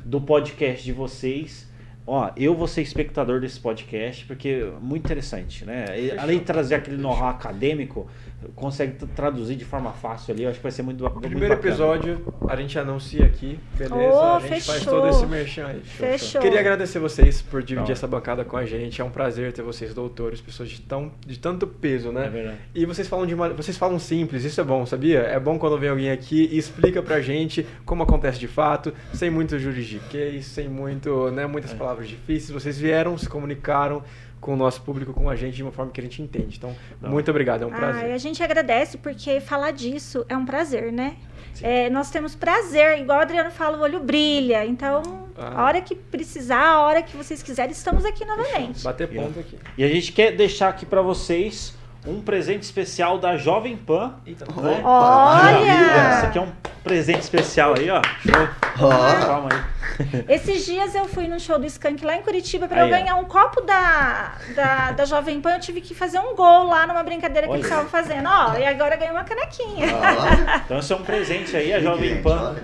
do 0.06 0.22
podcast 0.22 0.84
de 0.84 0.94
vocês. 0.94 1.67
Ó, 2.10 2.32
eu 2.38 2.56
vou 2.56 2.70
ser 2.70 2.82
espectador 2.82 3.42
desse 3.42 3.60
podcast 3.60 4.26
porque 4.26 4.48
é 4.48 4.80
muito 4.80 5.04
interessante, 5.04 5.66
né? 5.66 5.86
E, 6.00 6.18
além 6.18 6.40
de 6.40 6.46
trazer 6.46 6.76
aquele 6.76 6.96
know-how 6.96 7.28
acadêmico, 7.28 8.10
consegue 8.56 8.94
traduzir 9.16 9.56
de 9.56 9.66
forma 9.66 9.92
fácil 9.92 10.34
ali. 10.34 10.44
Eu 10.44 10.50
acho 10.50 10.60
que 10.60 10.64
vai 10.64 10.72
ser 10.72 10.84
muito, 10.84 11.04
muito 11.04 11.20
Primeiro 11.22 11.56
bacana. 11.56 11.68
episódio, 11.70 12.34
a 12.48 12.56
gente 12.56 12.78
anuncia 12.78 13.26
aqui, 13.26 13.60
beleza? 13.78 13.96
Oh, 14.16 14.36
a 14.36 14.40
gente 14.40 14.50
faz 14.50 14.80
fechou. 14.80 14.94
todo 14.94 15.10
esse 15.10 15.26
merchan 15.26 15.66
aí. 15.68 15.82
Fechou. 15.84 16.42
Queria 16.42 16.60
agradecer 16.60 17.00
vocês 17.00 17.42
por 17.42 17.64
dividir 17.64 17.88
Tá. 17.88 17.94
essa 17.94 18.08
bancada 18.08 18.46
com 18.46 18.56
a 18.56 18.66
gente. 18.66 19.02
É 19.02 19.04
um 19.04 19.10
prazer 19.10 19.52
ter 19.54 19.62
vocês, 19.64 19.94
doutores, 19.94 20.40
pessoas 20.40 20.70
de, 20.70 20.80
tão, 20.82 21.12
de 21.26 21.40
tanto 21.40 21.66
peso, 21.68 22.12
né? 22.12 22.28
É 22.28 22.30
verdade. 22.30 22.58
E 22.76 22.86
vocês 22.86 23.08
falam 23.08 23.26
de 23.26 23.34
uma, 23.34 23.50
vocês 23.50 23.78
falam 23.78 23.98
simples, 24.00 24.44
isso 24.44 24.62
é 24.62 24.64
bom, 24.64 24.86
sabia? 24.86 25.20
É 25.22 25.40
bom 25.40 25.58
quando 25.58 25.78
vem 25.80 25.90
alguém 25.90 26.12
aqui 26.12 26.48
e 26.52 26.58
explica 26.58 27.02
pra 27.02 27.20
gente 27.22 27.66
como 27.86 28.04
acontece 28.04 28.40
de 28.40 28.48
fato, 28.48 28.94
sem 29.14 29.30
muito 29.30 29.58
juridiquês, 29.58 30.46
sem 30.46 30.68
muito, 30.70 31.32
né, 31.32 31.46
muitas 31.48 31.72
É. 31.72 31.76
palavras 31.76 32.08
difíceis. 32.08 32.52
Vocês 32.52 32.78
vieram, 32.78 33.18
se 33.18 33.28
comunicaram 33.28 34.04
com 34.40 34.54
o 34.54 34.56
nosso 34.58 34.82
público, 34.82 35.14
com 35.14 35.30
a 35.30 35.36
gente 35.36 35.56
de 35.56 35.64
uma 35.64 35.72
forma 35.72 35.92
que 35.92 36.00
a 36.00 36.04
gente 36.04 36.22
entende. 36.22 36.58
Então, 36.58 36.76
Não. 37.02 37.10
muito 37.10 37.30
obrigado, 37.32 37.64
é 37.64 37.66
um 37.66 37.70
Ah, 37.74 37.76
e 37.76 37.80
prazer. 37.80 38.12
a 38.12 38.18
gente 38.18 38.42
agradece 38.44 38.98
porque 38.98 39.40
falar 39.40 39.72
disso 39.72 40.26
é 40.30 40.38
um 40.38 40.46
prazer, 40.46 40.92
né? 40.92 41.16
É, 41.62 41.90
nós 41.90 42.12
temos 42.12 42.36
prazer, 42.36 43.00
igual 43.00 43.18
o 43.18 43.22
Adriano 43.24 43.50
fala, 43.50 43.78
o 43.78 43.82
olho 43.82 44.00
brilha. 44.00 44.64
Então, 44.64 45.28
Ah. 45.36 45.62
a 45.62 45.64
hora 45.66 45.82
que 45.82 45.96
precisar, 45.96 46.62
a 46.64 46.82
hora 46.84 47.02
que 47.02 47.18
vocês 47.18 47.42
quiserem, 47.42 47.72
estamos 47.72 48.06
aqui 48.06 48.24
novamente. 48.26 48.84
Bater 48.84 49.08
ponto 49.08 49.40
aqui. 49.40 49.58
E 49.76 49.84
a 49.84 49.88
gente 49.88 50.12
quer 50.12 50.36
deixar 50.36 50.70
aqui 50.70 50.86
pra 50.86 51.02
vocês 51.02 51.74
um 52.06 52.22
presente 52.22 52.64
especial 52.64 53.18
da 53.18 53.38
Jovem 53.38 53.76
Pan. 53.76 54.16
Eita, 54.26 54.46
né? 54.46 54.82
Olha! 54.84 56.18
Esse 56.18 56.26
aqui 56.28 56.38
é 56.38 56.42
um 56.42 56.52
presente 56.84 57.22
especial 57.22 57.74
aí, 57.78 57.90
ó. 57.90 58.02
Show. 58.22 58.50
Ó. 58.80 59.26
Calma 59.26 59.50
aí. 59.52 59.78
Esses 60.30 60.66
dias 60.66 60.94
eu 60.94 61.06
fui 61.06 61.28
no 61.28 61.40
show 61.40 61.58
do 61.58 61.66
Skank 61.66 62.06
lá 62.06 62.16
em 62.16 62.22
Curitiba 62.22 62.68
para 62.68 62.82
eu 62.82 62.86
Aí, 62.86 62.94
ó. 62.94 62.98
ganhar 62.98 63.16
um 63.16 63.26
copo 63.26 63.62
da, 63.62 64.36
da, 64.56 64.92
da 64.92 65.06
Jovem 65.06 65.42
Pan. 65.42 65.56
Eu 65.56 65.60
tive 65.60 65.82
que 65.82 65.96
fazer 65.96 66.20
um 66.20 66.36
gol 66.36 66.68
lá 66.68 66.86
numa 66.86 67.04
brincadeira 67.04 67.48
que 67.48 67.52
Olha. 67.52 67.60
eles 67.60 67.66
estavam 67.70 67.90
fazendo. 67.90 68.28
Ó, 68.30 68.56
e 68.58 68.66
agora 68.66 68.96
ganhei 68.96 69.12
uma 69.12 69.24
canequinha. 69.24 69.88
Ó. 69.96 70.58
Então 70.68 70.80
esse 70.80 70.92
é 70.94 70.96
um 70.96 71.04
presente 71.04 71.56
aí, 71.56 71.74
a 71.74 71.80
Jovem 71.80 72.22
Pan. 72.22 72.56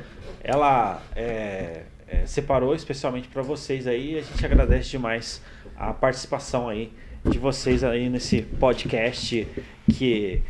Ela 0.44 1.02
é, 1.16 1.84
é, 2.08 2.26
separou 2.26 2.76
especialmente 2.76 3.28
para 3.30 3.42
vocês 3.42 3.88
aí. 3.88 4.14
e 4.16 4.20
A 4.20 4.22
gente 4.22 4.46
agradece 4.46 4.90
demais 4.90 5.42
a 5.78 5.94
participação 5.94 6.70
aí 6.70 6.94
de 7.26 7.38
vocês 7.40 7.84
aí 7.84 8.10
nesse 8.10 8.42
podcast 8.42 9.48
que 9.92 10.42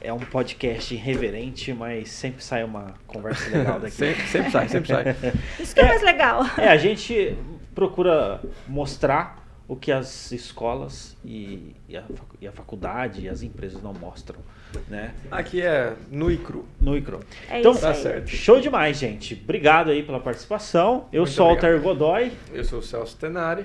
é 0.00 0.12
um 0.12 0.18
podcast 0.18 0.92
irreverente, 0.92 1.72
mas 1.72 2.10
sempre 2.10 2.42
sai 2.42 2.64
uma 2.64 2.94
conversa 3.06 3.48
legal 3.56 3.78
daqui. 3.78 3.94
Sempre, 3.96 4.26
sempre 4.26 4.50
sai, 4.50 4.68
sempre 4.68 4.88
sai. 4.88 5.16
Isso 5.60 5.74
que 5.74 5.80
é, 5.80 5.86
mais 5.86 6.02
legal. 6.02 6.42
É, 6.58 6.68
a 6.68 6.76
gente 6.76 7.36
procura 7.74 8.40
mostrar 8.66 9.40
o 9.68 9.76
que 9.76 9.92
as 9.92 10.32
escolas 10.32 11.16
e, 11.24 11.74
e, 11.88 11.96
a, 11.96 12.02
e 12.40 12.46
a 12.48 12.52
faculdade 12.52 13.22
e 13.24 13.28
as 13.28 13.42
empresas 13.42 13.80
não 13.80 13.94
mostram, 13.94 14.40
né? 14.88 15.14
Aqui 15.30 15.62
é 15.62 15.94
nu 16.10 16.30
e 16.30 16.36
cru. 16.36 16.66
No 16.80 16.96
ICRO. 16.96 17.20
É 17.48 17.60
então, 17.60 17.70
isso 17.72 17.80
Tá 17.80 17.90
aí. 17.90 17.94
certo. 17.94 18.28
show 18.28 18.60
demais, 18.60 18.98
gente. 18.98 19.40
Obrigado 19.42 19.90
aí 19.90 20.02
pela 20.02 20.18
participação. 20.18 21.06
Eu 21.12 21.22
Muito 21.22 21.34
sou 21.34 21.46
o 21.46 21.52
obrigado. 21.52 21.72
Alter 21.74 21.82
Godoy 21.84 22.32
Eu 22.52 22.64
sou 22.64 22.80
o 22.80 22.82
Celso 22.82 23.16
Tenari. 23.16 23.64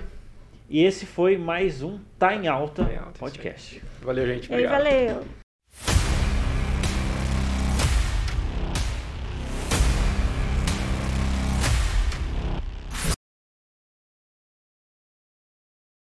E 0.70 0.84
esse 0.84 1.06
foi 1.06 1.38
mais 1.38 1.82
um 1.82 2.00
Tá 2.20 2.36
em 2.36 2.48
Alta, 2.48 2.86
Tá 2.86 2.94
em 2.94 2.98
Alta, 2.98 3.20
podcast. 3.20 3.82
Valeu, 4.02 4.26
gente. 4.26 4.52
E 4.52 4.56
aí, 4.56 4.66
Obrigado. 4.66 4.84
valeu. 4.84 5.24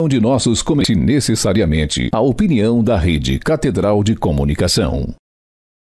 de 0.09 0.19
nossos 0.19 0.61
comentários 0.61 1.01
necessariamente 1.01 2.09
a 2.11 2.19
opinião 2.19 2.83
da 2.83 2.97
Rede 2.97 3.39
Catedral 3.39 4.03
de 4.03 4.15
Comunicação. 4.15 5.15